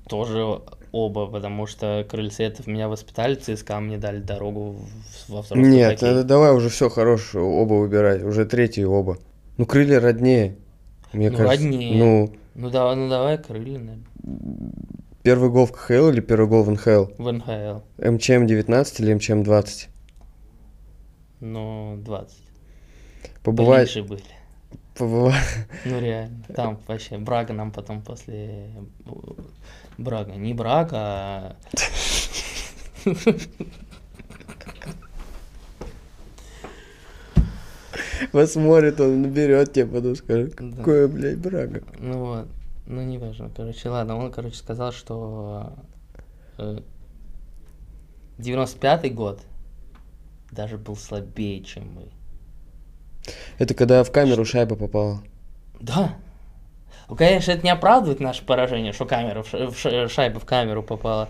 тоже 0.08 0.60
оба, 0.92 1.26
потому 1.26 1.66
что 1.66 2.06
Крыльцетов 2.08 2.66
меня 2.66 2.88
воспитали, 2.88 3.34
ЦСКА 3.34 3.80
мне 3.80 3.98
дали 3.98 4.20
дорогу 4.20 4.76
во 5.28 5.42
взрослый 5.42 5.68
Нет, 5.70 6.00
хоккей. 6.00 6.22
давай 6.24 6.52
уже 6.54 6.68
все 6.68 6.88
хорошее, 6.88 7.44
оба 7.44 7.74
выбирать. 7.74 8.22
Уже 8.22 8.44
третий 8.46 8.84
оба. 8.84 9.18
Ну, 9.56 9.66
крылья 9.66 10.00
роднее. 10.00 10.56
Мне 11.12 11.30
Ну, 11.30 11.36
кажется. 11.38 11.62
роднее. 11.62 11.96
Ну, 11.98 12.32
Ну 12.58 12.70
давай, 12.70 12.96
ну 12.96 13.08
давай 13.10 13.36
крылья, 13.36 13.78
наверное, 13.78 14.06
первый 15.22 15.50
гол 15.50 15.66
в 15.66 15.72
КХЛ 15.72 16.08
или 16.08 16.20
первый 16.20 16.48
гол 16.48 16.62
в 16.62 16.70
НХЛ? 16.70 17.04
в 17.18 17.30
НХЛ. 17.32 17.80
МЧМ 17.98 18.46
19 18.46 19.00
или 19.00 19.12
МЧМ 19.14 19.42
20? 19.42 19.88
Ну, 21.40 21.96
20. 21.98 22.34
Побывать, 23.42 23.92
Ближе 23.92 24.02
были. 24.08 24.22
побывать. 24.96 25.34
Ну 25.84 26.00
реально. 26.00 26.42
Там 26.54 26.78
вообще 26.86 27.18
Брага 27.18 27.52
нам 27.52 27.70
потом 27.72 28.00
после 28.02 28.70
э, 29.04 29.10
Брага. 29.98 30.32
Не 30.32 30.54
Брага, 30.54 30.96
а 30.96 31.56
Посмотрит, 38.32 39.00
он 39.00 39.22
наберет 39.22 39.72
тебе, 39.72 39.86
потом 39.86 40.16
скажет, 40.16 40.54
Да. 40.58 40.76
какое, 40.78 41.08
блядь, 41.08 41.38
брага. 41.38 41.82
Ну 41.98 42.18
вот, 42.24 42.48
ну 42.86 43.02
не 43.02 43.18
важно, 43.18 43.50
короче, 43.54 43.88
ладно, 43.88 44.16
он, 44.16 44.30
короче, 44.32 44.56
сказал, 44.56 44.92
что 44.92 45.72
э, 46.58 46.80
95-й 48.38 49.10
год 49.10 49.40
даже 50.52 50.78
был 50.78 50.96
слабее, 50.96 51.62
чем 51.62 51.84
мы. 51.94 52.02
Это 53.58 53.74
когда 53.74 54.04
в 54.04 54.12
камеру 54.12 54.44
шайба 54.44 54.76
попала. 54.76 55.20
Да. 55.80 56.14
Ну, 57.08 57.16
конечно, 57.16 57.52
это 57.52 57.62
не 57.62 57.70
оправдывает 57.70 58.20
наше 58.20 58.44
поражение, 58.44 58.92
что 58.92 59.04
камера, 59.04 59.42
в 59.42 59.48
ш- 59.48 59.66
в 59.70 59.76
ш- 59.76 60.08
шайба 60.08 60.40
в 60.40 60.44
камеру 60.44 60.82
попала. 60.82 61.28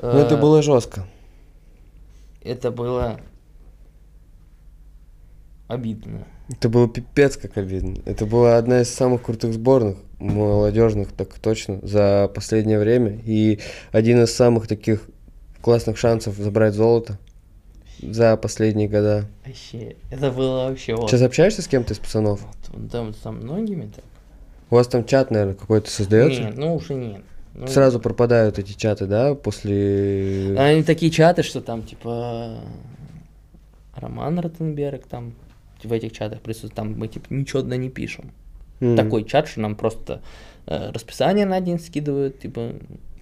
Но 0.00 0.18
это 0.18 0.34
Э, 0.36 0.40
было 0.40 0.62
жестко. 0.62 1.06
Это 2.42 2.70
было 2.70 3.20
обидно. 5.70 6.26
Это 6.48 6.68
было 6.68 6.88
пипец 6.88 7.36
как 7.36 7.56
обидно. 7.56 7.96
Это 8.06 8.26
была 8.26 8.56
одна 8.56 8.82
из 8.82 8.90
самых 8.90 9.22
крутых 9.22 9.52
сборных, 9.52 9.98
молодежных, 10.18 11.12
так 11.12 11.34
точно, 11.38 11.78
за 11.82 12.30
последнее 12.34 12.78
время. 12.78 13.20
И 13.24 13.60
один 13.92 14.22
из 14.22 14.34
самых 14.34 14.66
таких 14.66 15.08
классных 15.62 15.96
шансов 15.96 16.36
забрать 16.36 16.74
золото 16.74 17.18
за 18.02 18.36
последние 18.36 18.88
года. 18.88 19.26
Вообще, 19.46 19.96
это 20.10 20.30
было 20.30 20.68
вообще 20.68 20.94
вот. 20.94 21.08
Сейчас 21.08 21.22
общаешься 21.22 21.62
с 21.62 21.68
кем-то 21.68 21.92
из 21.92 21.98
пацанов? 21.98 22.40
Вот, 22.72 22.90
Там, 22.90 23.12
там 23.12 23.36
многими 23.40 23.90
так. 23.94 24.04
У 24.70 24.76
вас 24.76 24.86
там 24.86 25.04
чат, 25.04 25.30
наверное, 25.30 25.54
какой-то 25.54 25.90
создается? 25.90 26.42
Нет, 26.42 26.56
ну 26.56 26.76
уже 26.76 26.94
нет. 26.94 27.22
Ну, 27.54 27.66
Сразу 27.66 27.98
пропадают 27.98 28.58
эти 28.58 28.72
чаты, 28.72 29.06
да, 29.06 29.34
после... 29.34 30.54
Они 30.56 30.84
такие 30.84 31.10
чаты, 31.10 31.42
что 31.42 31.60
там, 31.60 31.82
типа, 31.82 32.60
Роман 33.96 34.38
Ротенберг 34.38 35.06
там 35.06 35.34
в 35.84 35.92
этих 35.92 36.12
чатах 36.12 36.40
присутствует, 36.40 36.74
там 36.74 36.98
мы, 36.98 37.08
типа, 37.08 37.26
ничего 37.30 37.62
туда 37.62 37.76
не 37.76 37.88
пишем. 37.90 38.32
М. 38.80 38.96
Такой 38.96 39.24
чат, 39.24 39.48
что 39.48 39.60
нам 39.60 39.76
просто 39.76 40.22
э, 40.66 40.90
расписание 40.92 41.46
на 41.46 41.60
день 41.60 41.78
скидывают, 41.78 42.38
типа, 42.40 42.72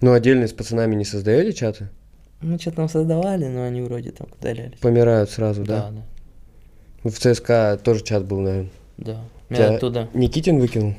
Ну, 0.01 0.13
отдельно 0.13 0.47
с 0.47 0.53
пацанами 0.53 0.95
не 0.95 1.05
создаете 1.05 1.53
чаты? 1.53 1.89
ну, 2.41 2.57
что 2.57 2.71
там 2.71 2.87
создавали, 2.87 3.47
но 3.47 3.63
они 3.63 3.81
вроде 3.81 4.11
там 4.11 4.27
удалялись. 4.39 4.79
Помирают 4.79 5.29
сразу, 5.29 5.63
Да, 5.65 5.89
да? 5.91 6.03
да, 7.03 7.09
В 7.09 7.13
ЦСКА 7.19 7.77
тоже 7.83 8.01
чат 8.03 8.25
был, 8.25 8.39
наверное. 8.39 8.71
да. 8.97 9.21
Тебя 9.49 9.75
оттуда... 9.75 10.07
Никитин 10.13 10.59
выкинул? 10.59 10.93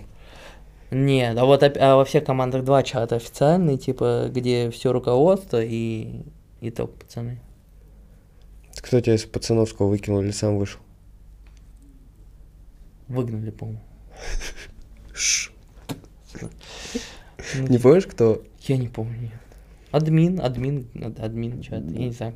Нет, 0.91 1.39
а 1.39 1.45
вот 1.45 1.63
а 1.63 1.97
во 1.97 2.05
всех 2.05 2.25
командах 2.25 2.65
два 2.65 2.83
чата 2.83 3.15
официальные, 3.17 3.79
типа, 3.79 4.27
где 4.29 4.71
все 4.71 4.93
руководство 4.93 5.63
и, 5.63 6.23
и 6.61 6.71
топ 6.71 6.93
пацаны. 6.99 7.39
Кто 8.77 9.01
тебя 9.01 9.15
из 9.15 9.25
пацановского 9.25 9.87
выкинул 9.89 10.21
или 10.21 10.33
сам 10.33 10.59
вышел? 10.59 10.81
Выгнали, 13.11 13.51
по-моему. 13.51 13.81
Ну, 16.41 16.49
Не 17.69 17.79
помнишь, 17.79 18.07
кто? 18.07 18.43
Я 18.69 18.77
не 18.77 18.87
помню, 18.89 19.19
нет. 19.21 19.33
Админ, 19.91 20.41
админ, 20.41 20.87
ад- 21.03 21.19
админ 21.19 21.61
чат, 21.61 21.83
я 21.91 21.99
не 22.07 22.13
знаю. 22.13 22.35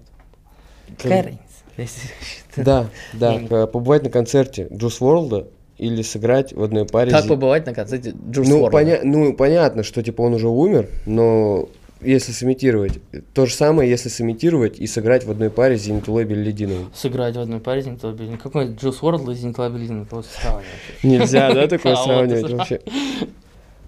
кто. 0.99 1.03
Какая 1.05 1.23
разница? 1.23 1.43
Если 1.77 2.11
это- 2.57 2.65
Да, 2.65 2.91
да, 3.13 3.41
э, 3.41 3.67
побывать 3.69 4.03
на 4.03 4.11
концерте 4.11 4.67
Juice 4.73 5.01
WRLD 5.01 5.36
а 5.36 5.45
или 5.79 6.03
сыграть 6.03 6.53
в 6.53 6.63
одной 6.63 6.85
паре. 6.87 7.13
Как 7.13 7.23
зи- 7.23 7.29
побывать 7.29 7.67
на 7.67 7.73
концерте 7.75 8.13
Juice 8.31 8.49
ну, 8.49 8.63
WRLD 8.63 8.72
а? 8.72 8.77
поня- 8.77 9.01
ну, 9.05 9.33
понятно, 9.35 9.85
что 9.85 10.03
типа 10.03 10.23
он 10.23 10.35
уже 10.35 10.49
умер, 10.49 10.89
но 11.07 11.69
если 12.05 12.33
сымитировать, 12.33 13.01
то 13.33 13.47
же 13.47 13.55
самое, 13.55 13.89
если 13.89 14.09
сымитировать 14.09 14.79
и 14.79 14.87
сыграть 14.87 15.25
в 15.25 15.31
одной 15.31 15.51
паре 15.51 15.79
с 15.79 15.83
Зинэтулой 15.83 16.25
Билялетдиновым. 16.25 16.91
Сыграть 16.95 17.37
в 17.37 17.41
одной 17.41 17.61
паре 17.61 17.83
с 17.83 17.85
Зинэтула 17.87 18.13
Билялетдинов. 18.13 18.39
Какой 18.39 18.75
Juice 18.75 19.03
WRLD 19.03 19.29
и 19.29 19.35
Зинэтула 19.35 19.69
Билялетдинов? 19.71 20.05
Кого 20.07 20.23
сравнивать? 20.23 20.65
Нельзя, 21.03 21.53
да, 21.53 21.67
такое 21.69 21.97
сравнивать 21.97 22.51
вообще? 22.53 22.81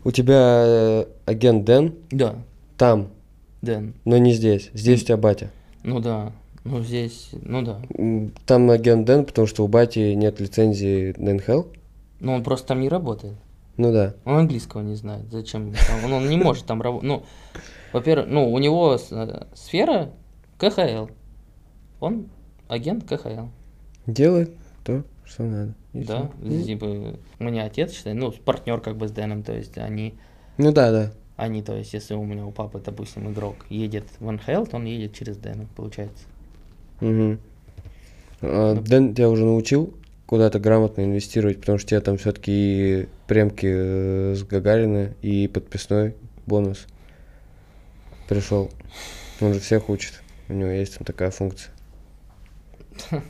У 0.04 0.10
тебя 0.12 0.62
э, 0.66 1.04
агент 1.26 1.64
Дэн 1.64 1.94
Да, 2.10 2.36
там, 2.76 3.08
Дэн. 3.62 3.94
но 4.04 4.18
не 4.18 4.32
здесь. 4.32 4.70
Здесь 4.72 5.02
у 5.02 5.06
тебя 5.06 5.16
батя. 5.16 5.50
Ну 5.82 6.00
да, 6.00 6.32
ну 6.64 6.82
здесь, 6.82 7.30
ну 7.42 7.62
да. 7.62 7.80
Там 8.46 8.70
агент 8.70 9.04
Дэн, 9.06 9.24
потому 9.24 9.46
что 9.46 9.64
у 9.64 9.68
бати 9.68 10.14
нет 10.14 10.40
лицензии 10.40 11.14
на 11.16 11.34
НХЛ. 11.34 11.62
Ну 12.20 12.32
он 12.34 12.42
просто 12.44 12.68
там 12.68 12.80
не 12.80 12.88
работает. 12.88 13.34
Ну 13.76 13.92
да. 13.92 14.14
Он 14.24 14.36
английского 14.38 14.80
не 14.80 14.94
знает. 14.94 15.24
Зачем? 15.30 15.74
Он, 16.04 16.12
он 16.12 16.28
не 16.28 16.36
может 16.36 16.64
там 16.64 16.80
работать. 16.80 17.08
Ну, 17.08 17.24
во-первых, 17.92 18.26
ну, 18.28 18.52
у 18.52 18.58
него 18.58 18.96
э, 19.10 19.44
сфера 19.54 20.10
КХЛ. 20.58 21.06
Он 22.00 22.28
агент 22.68 23.04
КХЛ. 23.08 23.46
Делает 24.06 24.52
то, 24.84 25.02
что 25.24 25.42
надо. 25.44 25.74
И 25.92 26.04
Да, 26.04 26.30
всё. 26.44 26.62
типа, 26.62 26.84
у 27.38 27.44
меня 27.44 27.64
отец, 27.64 27.92
считай, 27.92 28.14
ну, 28.14 28.30
партнер 28.32 28.80
как 28.80 28.96
бы 28.96 29.08
с 29.08 29.10
Дэном, 29.12 29.42
то 29.42 29.52
есть 29.56 29.76
они, 29.78 30.14
Ну 30.58 30.72
да, 30.72 30.90
да. 30.90 31.12
они, 31.36 31.62
то 31.62 31.74
есть, 31.74 31.92
если 31.94 32.14
у 32.14 32.24
меня 32.24 32.44
у 32.46 32.52
папы, 32.52 32.80
допустим, 32.84 33.30
игрок 33.32 33.56
едет 33.70 34.04
в 34.20 34.30
НХЛ, 34.30 34.64
то 34.66 34.76
он 34.76 34.84
едет 34.84 35.14
через 35.14 35.36
Дэна, 35.38 35.66
получается. 35.74 36.24
Мгм. 37.00 37.38
А, 38.42 38.74
Дэн 38.74 39.14
тебя 39.14 39.30
уже 39.30 39.44
научил 39.44 39.94
куда-то 40.26 40.58
грамотно 40.58 41.02
инвестировать, 41.02 41.60
потому 41.60 41.78
что 41.78 41.86
у 41.86 41.88
тебя 41.90 42.00
там 42.00 42.16
все-таки 42.18 42.52
и 43.02 43.08
премки 43.26 43.66
э, 43.68 44.34
с 44.34 44.42
Гагарина 44.42 45.14
и 45.22 45.46
подписной 45.48 46.14
бонус 46.46 46.86
пришел. 48.28 48.70
Он 49.40 49.54
же 49.54 49.60
всех 49.60 49.88
учит. 49.88 50.22
У 50.48 50.52
него 50.52 50.70
есть 50.70 50.96
там 50.96 51.04
такая 51.04 51.30
функция. 51.30 51.72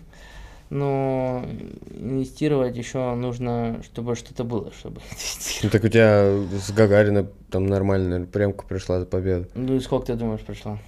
Но 0.68 1.44
инвестировать 1.90 2.76
еще 2.76 3.14
нужно, 3.14 3.80
чтобы 3.84 4.16
что-то 4.16 4.42
было, 4.42 4.72
чтобы 4.72 5.00
Ну 5.00 5.06
инвестировать. 5.12 5.72
так 5.72 5.84
у 5.84 5.88
тебя 5.88 6.58
с 6.58 6.72
Гагарина 6.72 7.28
там 7.50 7.66
нормальная 7.66 8.24
премка 8.26 8.64
пришла 8.66 8.98
за 8.98 9.06
победу. 9.06 9.46
Ну 9.54 9.76
и 9.76 9.80
сколько 9.80 10.06
ты 10.06 10.14
думаешь 10.14 10.40
пришло? 10.40 10.78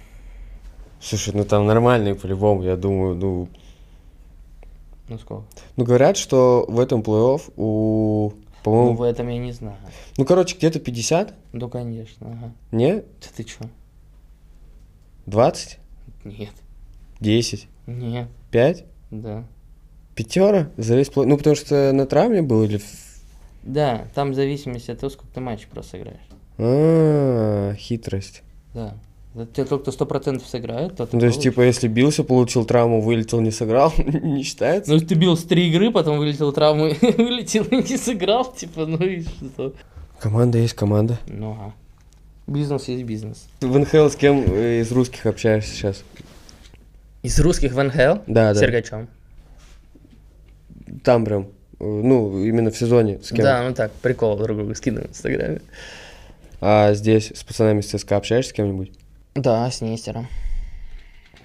Слушай, 1.01 1.33
ну 1.33 1.45
там 1.45 1.65
нормальные 1.65 2.15
по-любому, 2.15 2.63
я 2.63 2.75
думаю, 2.75 3.15
ну... 3.15 3.47
Ну 5.07 5.17
сколько? 5.17 5.45
Ну 5.77 5.85
говорят, 5.85 6.17
что 6.17 6.65
в 6.67 6.77
этом 6.77 6.99
плей-офф 7.01 7.53
у 7.55 8.33
Ну, 8.33 8.63
По-моему, 8.63 8.93
в 8.95 9.01
этом 9.03 9.29
я 9.29 9.37
не 9.37 9.53
знаю. 9.53 9.77
ну, 10.17 10.25
короче, 10.25 10.57
где-то 10.57 10.81
50? 10.81 11.33
Ну, 11.53 11.69
конечно, 11.69 12.27
ага. 12.27 12.51
Не? 12.73 12.95
Да 12.97 13.27
ты 13.35 13.43
чё? 13.45 13.63
20? 15.29 15.77
Нет. 16.25 16.49
10? 17.19 17.67
Нет. 17.87 18.27
5? 18.51 18.85
Да. 19.11 19.43
Пятера? 20.15 20.69
За 20.77 20.95
весь 20.95 21.09
плей- 21.09 21.25
Ну, 21.25 21.37
потому 21.37 21.55
что 21.55 21.91
на 21.93 22.05
травме 22.05 22.41
был 22.41 22.63
или... 22.63 22.81
Да, 23.63 24.07
там 24.15 24.31
в 24.31 24.35
зависимости 24.35 24.91
от 24.91 24.99
того, 24.99 25.09
сколько 25.09 25.33
ты 25.33 25.39
матчей 25.41 25.67
просто 25.69 25.91
сыграешь. 25.91 26.19
А, 26.57 27.73
хитрость. 27.75 28.43
Да. 28.73 28.95
Те, 29.53 29.63
тот, 29.63 29.83
кто 29.83 29.91
сто 29.91 30.05
процентов 30.05 30.47
сыграет, 30.47 30.97
тот 30.97 31.13
и 31.13 31.15
Ну, 31.15 31.19
то 31.21 31.27
есть, 31.27 31.41
типа, 31.41 31.61
если 31.61 31.87
бился, 31.87 32.23
получил 32.23 32.65
травму, 32.65 32.99
вылетел, 33.01 33.39
не 33.41 33.51
сыграл, 33.51 33.93
не 33.97 34.43
считается? 34.43 34.89
Ну, 34.89 34.95
если 34.95 35.07
ты 35.07 35.15
бил 35.15 35.37
с 35.37 35.43
три 35.43 35.69
игры, 35.69 35.91
потом 35.91 36.17
вылетел 36.17 36.51
травму, 36.51 36.85
вылетел 37.01 37.63
и 37.65 37.75
не 37.77 37.97
сыграл, 37.97 38.51
типа, 38.51 38.85
ну 38.85 38.97
и 38.97 39.21
что? 39.23 39.73
Команда 40.19 40.57
есть 40.57 40.73
команда. 40.73 41.19
Ну, 41.27 41.51
ага. 41.51 41.73
Бизнес 42.49 42.87
есть 42.87 43.03
бизнес. 43.03 43.47
В 43.61 43.77
НХЛ 43.77 44.07
с 44.07 44.15
кем 44.15 44.43
э, 44.47 44.81
из 44.81 44.91
русских 44.91 45.27
общаешься 45.27 45.71
сейчас? 45.71 46.03
Из 47.21 47.39
русских 47.39 47.73
в 47.73 47.83
НХЛ? 47.83 48.23
Да, 48.25 48.53
да. 48.53 48.55
Сергачом. 48.55 49.07
Там 51.03 51.25
прям, 51.25 51.43
э, 51.43 51.83
ну, 51.83 52.43
именно 52.43 52.71
в 52.71 52.77
сезоне 52.77 53.19
с 53.21 53.29
кем? 53.29 53.43
Да, 53.43 53.61
ну 53.67 53.75
так, 53.75 53.91
прикол 53.91 54.35
друг 54.35 54.57
другу 54.57 54.73
скидываем 54.73 55.09
в 55.09 55.11
Инстаграме. 55.11 55.61
А 56.59 56.93
здесь 56.93 57.31
с 57.35 57.43
пацанами 57.43 57.81
с 57.81 57.87
ЦСКА 57.87 58.17
общаешься 58.17 58.49
с 58.49 58.53
кем-нибудь? 58.53 58.93
Да, 59.35 59.69
с 59.69 59.81
Нестером. 59.81 60.27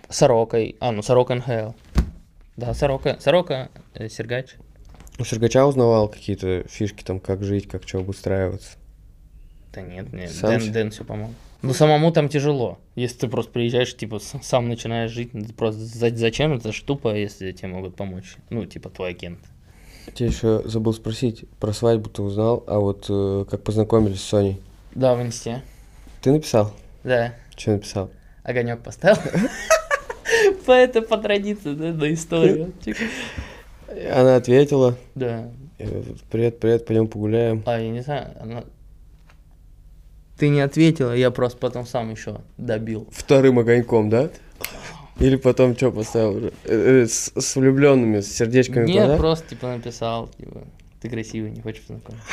Сорокой. 0.09 0.77
А, 0.81 0.91
ну 0.91 1.03
Сорока 1.03 1.35
НХЛ. 1.35 1.73
Да, 2.57 2.73
Сорока. 2.73 3.19
Сорока, 3.21 3.69
э, 3.93 4.09
Сергач. 4.09 4.57
У 5.19 5.25
Сергача 5.25 5.67
узнавал 5.67 6.09
какие-то 6.09 6.65
фишки, 6.67 7.05
там, 7.05 7.21
как 7.21 7.45
жить, 7.45 7.69
как 7.69 7.87
что 7.87 7.99
обустраиваться. 7.99 8.79
Да 9.75 9.81
нет, 9.83 10.13
нет, 10.13 10.31
Сам 10.31 10.59
Дэн, 10.59 10.73
Дэн 10.73 10.91
все 10.91 11.05
помог. 11.05 11.31
Ну, 11.63 11.73
самому 11.73 12.13
там 12.13 12.29
тяжело. 12.29 12.79
Если 12.95 13.21
ты 13.21 13.29
просто 13.29 13.51
приезжаешь, 13.53 13.97
типа, 13.97 14.19
сам 14.21 14.69
начинаешь 14.69 15.11
жить, 15.11 15.31
просто 15.57 15.81
за- 15.81 16.15
зачем 16.15 16.53
это 16.53 16.71
тупо, 16.85 17.15
если 17.17 17.53
тебе 17.53 17.69
могут 17.69 17.97
помочь? 17.97 18.37
Ну, 18.51 18.67
типа, 18.67 18.91
твой 18.91 19.11
агент. 19.11 19.39
Тебе 20.13 20.29
еще 20.29 20.61
забыл 20.67 20.93
спросить, 20.93 21.45
про 21.59 21.73
свадьбу 21.73 22.11
ты 22.11 22.21
узнал, 22.21 22.63
а 22.67 22.79
вот 22.79 23.07
э, 23.09 23.47
как 23.51 23.63
познакомились 23.65 24.21
с 24.21 24.25
Соней? 24.25 24.61
Да, 24.95 25.15
в 25.15 25.23
инсте. 25.23 25.63
Ты 26.21 26.33
написал? 26.33 26.73
Да. 27.03 27.35
Что 27.57 27.73
написал? 27.73 28.11
Огонек 28.43 28.83
поставил. 28.83 29.17
По 30.67 30.73
это 30.73 31.01
по 31.03 31.17
традиции, 31.19 31.75
да, 31.75 31.93
на 31.93 32.13
историю. 32.13 32.73
Она 34.13 34.37
ответила, 34.37 34.97
Да. 35.15 35.49
привет, 36.31 36.59
привет, 36.61 36.87
пойдем 36.87 37.07
погуляем. 37.07 37.63
А, 37.67 37.79
я 37.79 37.89
не 37.91 38.01
знаю, 38.01 38.29
она... 38.41 38.65
Ты 40.39 40.49
не 40.49 40.61
ответила, 40.61 41.15
я 41.15 41.31
просто 41.31 41.59
потом 41.59 41.87
сам 41.87 42.11
еще 42.11 42.41
добил. 42.57 43.09
Вторым 43.13 43.59
огоньком, 43.59 44.11
да? 44.11 44.31
Или 45.21 45.37
потом 45.37 45.77
что 45.77 45.93
поставил? 45.93 46.47
Э, 46.47 46.51
э, 46.65 47.07
С, 47.07 47.33
с 47.37 47.57
влюбленными, 47.57 48.21
с 48.21 48.35
сердечками 48.35 48.87
Нет, 48.87 48.97
глазах? 48.97 49.19
просто 49.19 49.49
типа 49.51 49.69
написал, 49.69 50.29
типа, 50.39 50.65
ты 51.01 51.09
красивый, 51.09 51.53
не 51.53 51.61
хочешь 51.61 51.83
познакомиться? 51.83 52.27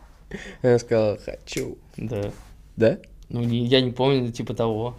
Она 0.62 0.78
сказала, 0.78 1.18
хочу. 1.18 1.76
Да. 1.98 2.30
Да? 2.76 2.98
Ну, 3.28 3.42
не, 3.42 3.66
я 3.66 3.82
не 3.82 3.90
помню, 3.90 4.32
типа 4.32 4.54
того. 4.54 4.96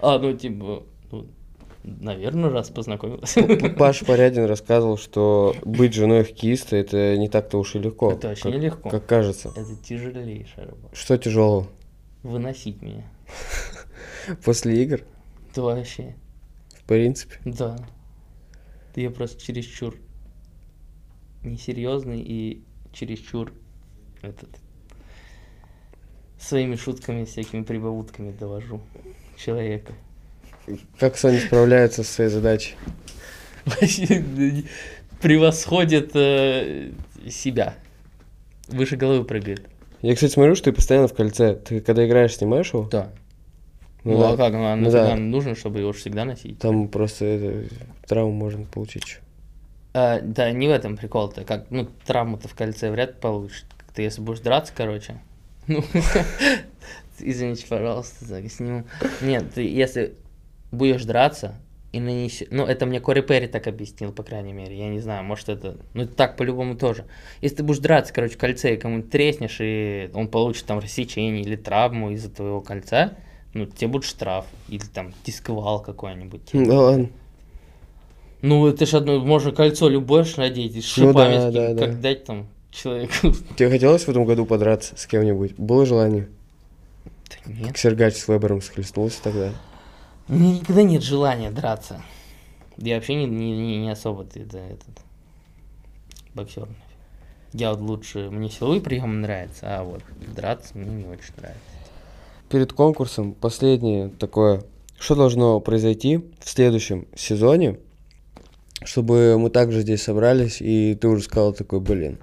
А, 0.00 0.18
ну, 0.18 0.36
типа, 0.36 0.82
ну, 1.12 1.26
наверное, 1.84 2.50
раз 2.50 2.70
познакомился. 2.70 3.42
Паша 3.78 4.04
Порядин 4.06 4.46
рассказывал, 4.46 4.98
что 4.98 5.54
быть 5.64 5.94
женой 5.94 6.24
хоккеиста 6.24 6.76
это 6.76 7.16
не 7.16 7.28
так-то 7.28 7.58
уж 7.58 7.76
и 7.76 7.78
легко. 7.78 8.12
Это 8.12 8.28
вообще 8.28 8.44
как, 8.44 8.52
нелегко. 8.52 8.90
Как 8.90 9.06
кажется. 9.06 9.52
Это 9.54 9.76
тяжелейшая 9.76 10.66
работа. 10.66 10.94
Что 10.94 11.16
тяжелого? 11.16 11.68
Выносить 12.24 12.80
меня. 12.80 13.04
После 14.44 14.82
игр? 14.82 15.02
Да 15.54 15.62
вообще. 15.62 16.16
В 16.70 16.82
принципе. 16.84 17.36
Да. 17.44 17.78
Я 18.96 19.10
просто 19.10 19.40
чересчур 19.40 19.94
несерьезный 21.42 22.22
и 22.22 22.64
чересчур 22.92 23.52
этот 24.22 24.48
своими 26.38 26.76
шутками, 26.76 27.26
всякими 27.26 27.62
прибаутками 27.62 28.32
довожу 28.32 28.80
человека. 29.36 29.92
Как 30.98 31.18
Соня 31.18 31.40
справляется 31.40 32.04
со 32.04 32.12
своей 32.12 32.30
задачей? 32.30 32.74
Вообще 33.66 34.64
превосходит 35.20 36.12
э, 36.14 36.92
себя. 37.28 37.74
Выше 38.68 38.96
головы 38.96 39.24
прыгает. 39.24 39.68
Я, 40.04 40.14
кстати, 40.14 40.32
смотрю, 40.32 40.54
что 40.54 40.66
ты 40.66 40.72
постоянно 40.72 41.08
в 41.08 41.14
кольце. 41.14 41.54
Ты 41.54 41.80
когда 41.80 42.06
играешь, 42.06 42.36
снимаешь 42.36 42.74
его? 42.74 42.86
Да. 42.90 43.08
Ну 44.04 44.12
Ну, 44.12 44.18
да. 44.18 44.30
а 44.32 44.36
как? 44.36 44.52
Ну, 44.52 44.64
а 44.66 44.76
Ну 44.76 44.90
да. 44.90 45.16
нужно, 45.16 45.54
чтобы 45.54 45.78
его 45.80 45.92
всегда 45.92 46.26
носить? 46.26 46.58
Там 46.58 46.88
просто 46.88 47.24
это, 47.24 47.74
травму 48.06 48.32
можно 48.32 48.66
получить. 48.66 49.20
А, 49.94 50.20
да, 50.20 50.50
не 50.50 50.68
в 50.68 50.72
этом 50.72 50.98
прикол-то. 50.98 51.44
Как, 51.44 51.70
ну, 51.70 51.88
травму-то 52.04 52.48
в 52.48 52.54
кольце 52.54 52.90
вряд 52.90 53.12
ли 53.12 53.16
получишь. 53.18 53.64
Ты 53.94 54.02
если 54.02 54.20
будешь 54.20 54.40
драться, 54.40 54.74
короче. 54.76 55.16
Ну, 55.68 55.82
извините, 57.18 57.64
пожалуйста, 57.66 58.28
так 58.28 58.46
сниму. 58.52 58.84
Нет, 59.22 59.54
ты 59.54 59.62
если 59.66 60.16
будешь 60.70 61.06
драться 61.06 61.54
и 61.94 62.00
нанесешь... 62.00 62.48
Ну, 62.50 62.64
это 62.66 62.86
мне 62.86 63.00
Кори 63.00 63.20
Перри 63.20 63.46
так 63.46 63.68
объяснил, 63.68 64.12
по 64.12 64.24
крайней 64.24 64.52
мере. 64.52 64.76
Я 64.76 64.88
не 64.88 64.98
знаю, 64.98 65.22
может 65.22 65.48
это... 65.48 65.76
Ну, 65.94 66.06
так 66.06 66.36
по-любому 66.36 66.76
тоже. 66.76 67.04
Если 67.40 67.58
ты 67.58 67.62
будешь 67.62 67.78
драться, 67.78 68.12
короче, 68.12 68.34
в 68.34 68.38
кольце 68.38 68.74
и 68.74 68.76
кому-нибудь 68.76 69.10
треснешь, 69.10 69.58
и 69.60 70.10
он 70.12 70.26
получит 70.26 70.66
там 70.66 70.80
рассечение 70.80 71.42
или 71.42 71.54
травму 71.54 72.10
из-за 72.10 72.30
твоего 72.30 72.60
кольца, 72.60 73.12
ну, 73.52 73.66
тебе 73.66 73.88
будет 73.88 74.04
штраф. 74.04 74.46
Или 74.68 74.82
там 74.92 75.12
дисквал 75.24 75.80
какой-нибудь. 75.80 76.50
Да 76.52 76.80
ладно. 76.80 77.10
Ну, 78.42 78.66
это 78.66 78.84
ж 78.84 78.94
одно, 78.94 79.20
можно 79.20 79.52
кольцо 79.52 79.88
любое 79.88 80.24
ж 80.24 80.36
надеть, 80.36 80.76
и 80.76 80.80
с 80.80 80.96
Ну 80.96 81.08
шипами, 81.08 81.34
да, 81.36 81.50
с 81.50 81.54
да, 81.54 81.74
да. 81.74 81.86
как 81.86 82.00
дать 82.00 82.24
там 82.24 82.48
человеку. 82.72 83.32
Тебе 83.56 83.70
хотелось 83.70 84.02
в 84.04 84.08
этом 84.08 84.24
году 84.24 84.44
подраться 84.46 84.96
с 84.96 85.06
кем-нибудь? 85.06 85.54
Было 85.56 85.86
желание? 85.86 86.28
Да 87.30 87.52
нет. 87.52 87.68
Как 87.68 87.78
Сергач 87.78 88.14
с 88.16 88.26
Вебером 88.26 88.60
схлестнулся 88.60 89.22
тогда? 89.22 89.52
У 90.28 90.32
меня 90.32 90.54
никогда 90.54 90.82
нет 90.82 91.02
желания 91.02 91.50
драться. 91.50 92.02
Я 92.76 92.96
вообще 92.96 93.14
не, 93.14 93.26
не, 93.26 93.78
не, 93.78 93.90
особо 93.90 94.24
да, 94.24 94.58
этот 94.58 95.00
боксер. 96.34 96.68
Я 97.52 97.72
вот 97.72 97.80
лучше, 97.80 98.30
мне 98.30 98.50
силовые 98.50 98.80
приемы 98.80 99.14
нравятся, 99.14 99.78
а 99.78 99.84
вот 99.84 100.02
драться 100.34 100.76
мне 100.76 100.90
не 100.90 101.04
очень 101.04 101.34
нравится. 101.36 101.60
Перед 102.48 102.72
конкурсом 102.72 103.32
последнее 103.32 104.08
такое. 104.08 104.64
Что 104.98 105.14
должно 105.14 105.60
произойти 105.60 106.18
в 106.40 106.48
следующем 106.48 107.06
сезоне, 107.14 107.78
чтобы 108.82 109.36
мы 109.38 109.50
также 109.50 109.82
здесь 109.82 110.02
собрались, 110.02 110.60
и 110.60 110.94
ты 110.94 111.08
уже 111.08 111.24
сказал 111.24 111.52
такой, 111.52 111.80
блин, 111.80 112.18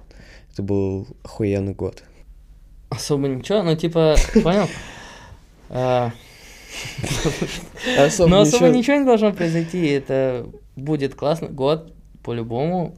это 0.52 0.62
был 0.62 1.06
охуенный 1.22 1.74
год. 1.74 2.02
Особо 2.90 3.28
ничего, 3.28 3.62
ну 3.62 3.76
типа, 3.76 4.16
понял? 4.42 4.68
Особо 7.98 8.28
Но 8.30 8.40
особо 8.40 8.66
ничего- 8.66 8.78
ничего 8.78 8.96
не 8.98 9.04
должно 9.04 9.32
произойти. 9.32 9.86
Это 9.86 10.46
будет 10.76 11.14
классный 11.14 11.48
год, 11.48 11.92
по-любому. 12.22 12.96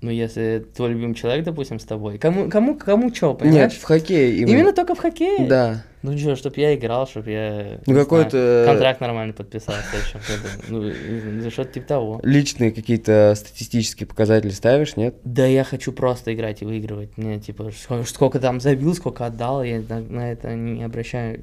Ну, 0.00 0.10
если 0.10 0.64
твой 0.76 0.90
любимый 0.90 1.14
человек, 1.14 1.44
допустим, 1.44 1.80
с 1.80 1.84
тобой. 1.84 2.18
Кому, 2.18 2.48
кому, 2.48 2.76
кому 2.76 3.12
что, 3.12 3.30
Нет, 3.30 3.38
понимаешь? 3.40 3.72
в 3.72 3.82
хоккее 3.82 4.36
именно. 4.36 4.50
Именно 4.50 4.72
только 4.72 4.94
в 4.94 4.98
хоккее? 5.00 5.48
Да. 5.48 5.84
Ну 6.02 6.16
что, 6.16 6.36
чтоб 6.36 6.56
я 6.56 6.76
играл, 6.76 7.08
чтоб 7.08 7.26
я... 7.26 7.80
Ну, 7.84 7.94
какой-то, 7.96 8.62
Контракт 8.64 9.00
нормально 9.00 9.32
подписал 9.32 9.74
в 9.74 9.90
следующем 9.90 10.20
году. 10.68 10.94
Ну, 11.42 11.46
и 11.48 11.50
что-то 11.50 11.72
типа 11.72 11.86
того. 11.88 12.20
Личные 12.22 12.70
какие-то 12.70 13.34
статистические 13.36 14.06
показатели 14.06 14.50
ставишь, 14.50 14.94
нет? 14.94 15.16
Да 15.24 15.44
я 15.44 15.64
хочу 15.64 15.90
просто 15.90 16.32
играть 16.32 16.62
и 16.62 16.64
выигрывать. 16.64 17.16
Мне, 17.18 17.40
типа, 17.40 17.62
ск- 17.62 18.04
сколько 18.04 18.38
там 18.38 18.60
забил, 18.60 18.94
сколько 18.94 19.26
отдал, 19.26 19.64
я 19.64 19.82
на, 19.88 19.98
на 19.98 20.30
это 20.30 20.54
не 20.54 20.84
обращаю 20.84 21.40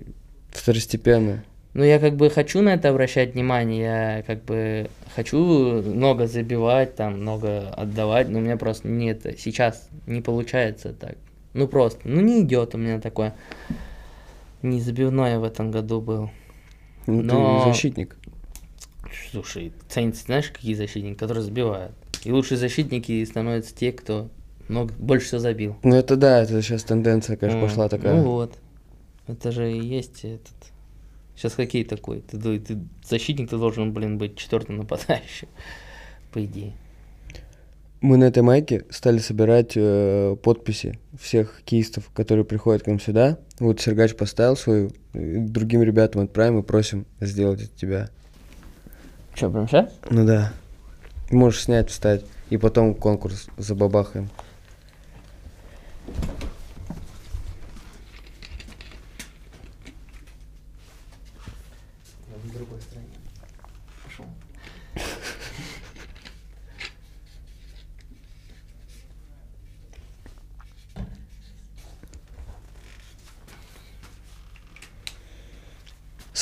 Второстепенно. 0.56 1.44
Ну, 1.74 1.84
я 1.84 2.00
как 2.00 2.16
бы 2.16 2.30
хочу 2.30 2.62
на 2.62 2.74
это 2.74 2.90
обращать 2.90 3.34
внимание, 3.34 4.18
я 4.18 4.24
как 4.26 4.46
бы 4.46 4.90
хочу 5.14 5.38
много 5.84 6.26
забивать, 6.26 6.96
там, 6.96 7.20
много 7.20 7.70
отдавать, 7.70 8.30
но 8.30 8.40
у 8.40 8.42
меня 8.42 8.56
просто 8.56 8.88
не 8.88 9.12
это, 9.12 9.38
сейчас 9.38 9.90
не 10.08 10.22
получается 10.22 10.94
так. 10.94 11.16
Ну, 11.54 11.68
просто, 11.68 12.00
ну, 12.06 12.22
не 12.22 12.42
идет 12.42 12.76
у 12.76 12.78
меня 12.78 13.02
такое. 13.02 13.36
Не 14.62 14.80
забивной 14.80 15.32
я 15.32 15.40
в 15.40 15.44
этом 15.44 15.70
году 15.72 16.00
был. 16.00 16.30
Ну, 17.08 17.22
Но- 17.22 17.64
ты 17.66 17.70
защитник. 17.72 18.16
Слушай, 19.32 19.74
ценятся, 19.90 20.24
знаешь, 20.26 20.50
какие 20.50 20.74
защитники, 20.76 21.18
которые 21.18 21.44
забивают. 21.44 21.92
И 22.24 22.32
лучшие 22.32 22.58
защитники 22.58 23.24
становятся 23.26 23.76
те, 23.76 23.92
кто 23.92 24.30
много, 24.70 24.94
больше 24.98 25.28
всего 25.28 25.40
забил. 25.40 25.76
Ну, 25.84 25.96
это 25.96 26.16
да, 26.16 26.42
это 26.42 26.62
сейчас 26.62 26.84
тенденция, 26.84 27.38
конечно, 27.38 27.60
М, 27.62 27.68
пошла 27.68 27.90
такая. 27.90 28.16
Ну 28.16 28.24
вот. 28.24 28.58
Это 29.28 29.52
же 29.52 29.72
и 29.72 29.80
есть 29.80 30.24
этот. 30.24 30.54
Сейчас 31.36 31.54
хоккей 31.54 31.84
такой. 31.84 32.22
Ты, 32.22 32.38
ду- 32.38 32.60
ты 32.60 32.80
защитник, 33.04 33.50
ты 33.50 33.58
должен, 33.58 33.92
блин, 33.94 34.18
быть 34.18 34.38
четвертым 34.38 34.78
нападающим. 34.78 35.48
По 36.32 36.44
идее. 36.44 36.74
Мы 38.02 38.18
на 38.18 38.26
этой 38.26 38.44
майке 38.44 38.86
стали 38.92 39.18
собирать 39.18 39.74
э, 39.76 40.36
подписи 40.44 41.00
всех 41.20 41.52
хоккеистов, 41.56 42.10
которые 42.14 42.46
приходят 42.46 42.84
к 42.84 42.88
нам 42.88 43.00
сюда. 43.00 43.40
Вот 43.60 43.82
Сергач 43.82 44.16
поставил 44.16 44.56
свою, 44.56 44.92
другим 45.14 45.82
ребятам 45.82 46.22
отправим 46.22 46.60
и 46.60 46.64
просим 46.64 47.08
сделать 47.20 47.64
от 47.64 47.76
тебя. 47.76 48.10
Что, 49.34 49.50
прям 49.50 49.68
сейчас? 49.68 49.92
Ну 50.10 50.26
да. 50.26 50.54
Можешь 51.32 51.64
снять, 51.64 51.90
встать. 51.90 52.24
И 52.50 52.58
потом 52.58 52.94
конкурс 52.94 53.48
забабахаем. 53.58 54.30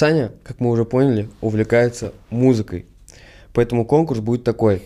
Саня, 0.04 0.34
как 0.44 0.60
мы 0.60 0.70
уже 0.70 0.84
поняли, 0.84 1.30
увлекается 1.40 2.12
музыкой. 2.30 2.86
Поэтому 3.54 3.86
конкурс 3.86 4.20
будет 4.20 4.44
такой. 4.44 4.82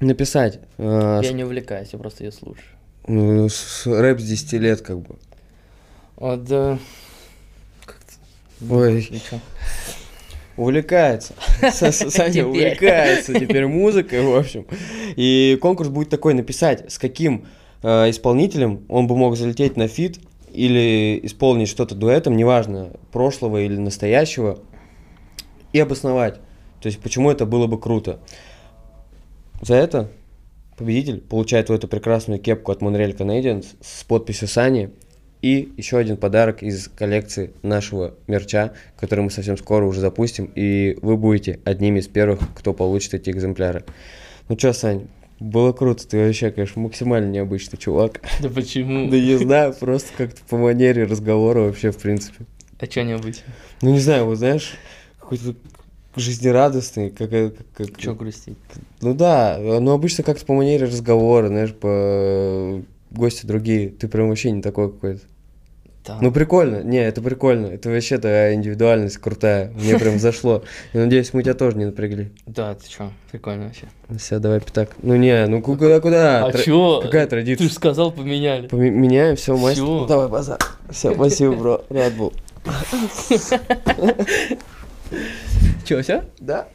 Написать 0.00 0.60
э, 0.78 1.20
Я 1.22 1.32
не 1.32 1.44
увлекаюсь, 1.44 1.90
я 1.92 1.98
просто 1.98 2.24
ее 2.24 2.32
слушаю. 2.32 2.64
ну, 3.06 3.46
с- 3.50 3.84
рэп 3.86 4.18
с 4.18 4.24
10 4.24 4.52
лет 4.54 4.80
как 4.80 5.00
бы. 5.00 5.16
Вот, 6.16 6.44
да. 6.44 6.78
Как-то. 7.84 8.74
Ой. 8.74 9.02
Чё? 9.28 9.38
Увлекается. 10.56 11.34
Саня 11.70 12.46
увлекается 12.46 13.34
теперь 13.38 13.66
музыкой, 13.66 14.22
в 14.22 14.34
общем. 14.34 14.66
И 15.14 15.58
конкурс 15.60 15.90
будет 15.90 16.08
такой, 16.08 16.32
написать, 16.32 16.90
с 16.90 16.98
каким 16.98 17.44
э, 17.82 18.08
исполнителем 18.08 18.86
он 18.88 19.08
бы 19.08 19.14
мог 19.14 19.36
залететь 19.36 19.76
на 19.76 19.88
feat 19.88 20.20
или 20.52 21.20
исполнить 21.22 21.68
что-то 21.68 21.94
дуэтом, 21.94 22.36
неважно, 22.36 22.92
прошлого 23.12 23.60
или 23.60 23.76
настоящего, 23.76 24.58
и 25.72 25.80
обосновать. 25.80 26.36
То 26.80 26.86
есть, 26.86 27.00
почему 27.00 27.30
это 27.30 27.46
было 27.46 27.66
бы 27.66 27.80
круто. 27.80 28.20
За 29.60 29.74
это 29.74 30.10
победитель 30.76 31.20
получает 31.20 31.68
вот 31.68 31.76
эту 31.76 31.88
прекрасную 31.88 32.40
кепку 32.40 32.72
от 32.72 32.80
Montreal 32.80 33.16
Canadiens 33.16 33.66
с 33.80 34.04
подписью 34.04 34.48
Сани 34.48 34.90
и 35.42 35.72
еще 35.76 35.98
один 35.98 36.16
подарок 36.16 36.62
из 36.62 36.88
коллекции 36.88 37.52
нашего 37.62 38.14
мерча, 38.26 38.72
который 38.98 39.20
мы 39.20 39.30
совсем 39.30 39.56
скоро 39.56 39.84
уже 39.84 40.00
запустим, 40.00 40.50
и 40.54 40.96
вы 41.02 41.16
будете 41.16 41.60
одними 41.64 42.00
из 42.00 42.08
первых, 42.08 42.40
кто 42.54 42.72
получит 42.72 43.14
эти 43.14 43.30
экземпляры. 43.30 43.84
Ну 44.48 44.56
чё, 44.56 44.72
Сань, 44.72 45.08
было 45.40 45.72
круто, 45.72 46.06
ты 46.06 46.26
вообще, 46.26 46.50
конечно, 46.50 46.80
максимально 46.82 47.30
необычный 47.30 47.78
чувак. 47.78 48.20
Да 48.42 48.48
почему? 48.48 49.10
Да 49.10 49.18
не 49.18 49.36
знаю, 49.36 49.74
просто 49.78 50.08
как-то 50.16 50.40
по 50.48 50.56
манере 50.56 51.04
разговора 51.04 51.60
вообще, 51.60 51.90
в 51.92 51.98
принципе. 51.98 52.44
А 52.80 52.86
чё 52.86 53.02
необычно? 53.02 53.44
Ну 53.82 53.90
не 53.90 54.00
знаю, 54.00 54.24
вот 54.26 54.36
знаешь, 54.38 54.74
какой-то 55.20 55.54
жизнерадостный, 56.16 57.10
как, 57.10 57.30
как, 57.30 57.54
как- 57.74 57.96
Чё 57.98 58.14
грустить? 58.14 58.56
ну 59.00 59.14
да, 59.14 59.58
ну 59.60 59.90
обычно 59.92 60.24
как-то 60.24 60.44
по 60.46 60.54
манере 60.54 60.86
разговора, 60.86 61.48
знаешь, 61.48 61.74
по 61.74 62.82
гости 63.10 63.46
другие, 63.46 63.90
ты 63.90 64.08
прям 64.08 64.28
вообще 64.28 64.50
не 64.50 64.62
такой 64.62 64.90
какой-то. 64.92 65.20
Да. 66.08 66.18
Ну 66.22 66.32
прикольно, 66.32 66.82
не, 66.82 66.98
это 67.04 67.20
прикольно, 67.20 67.66
это 67.66 67.90
вообще 67.90 68.16
такая 68.16 68.54
индивидуальность 68.54 69.18
крутая, 69.18 69.70
мне 69.74 69.98
прям 69.98 70.18
зашло. 70.28 70.64
Я 70.94 71.00
надеюсь, 71.02 71.34
мы 71.34 71.42
тебя 71.42 71.52
тоже 71.54 71.76
не 71.76 71.84
напрягли. 71.84 72.32
Да, 72.46 72.74
ты 72.74 72.88
чё? 72.88 73.10
Прикольно 73.30 73.66
вообще. 73.66 73.84
Все, 74.18 74.38
давай 74.38 74.60
пятак. 74.60 74.90
Ну 75.02 75.16
не, 75.16 75.46
ну 75.46 75.60
куда, 75.60 76.00
куда? 76.00 76.46
А 76.46 76.50
Тра- 76.50 76.62
чё? 76.62 77.00
Какая 77.02 77.24
Ты 77.26 77.30
традиция? 77.30 77.68
же 77.68 77.74
сказал, 77.74 78.10
поменяли. 78.10 78.68
Поме- 78.68 78.90
Меняем, 78.90 79.36
все, 79.36 79.54
мастер. 79.56 79.82
Ну, 79.84 80.06
давай, 80.06 80.28
базар. 80.28 80.58
Все, 80.90 81.12
спасибо, 81.14 81.54
бро. 81.54 81.84
Рад 81.90 82.14
был. 82.14 82.32
Чё, 85.84 86.02
все? 86.02 86.24
Да. 86.38 86.68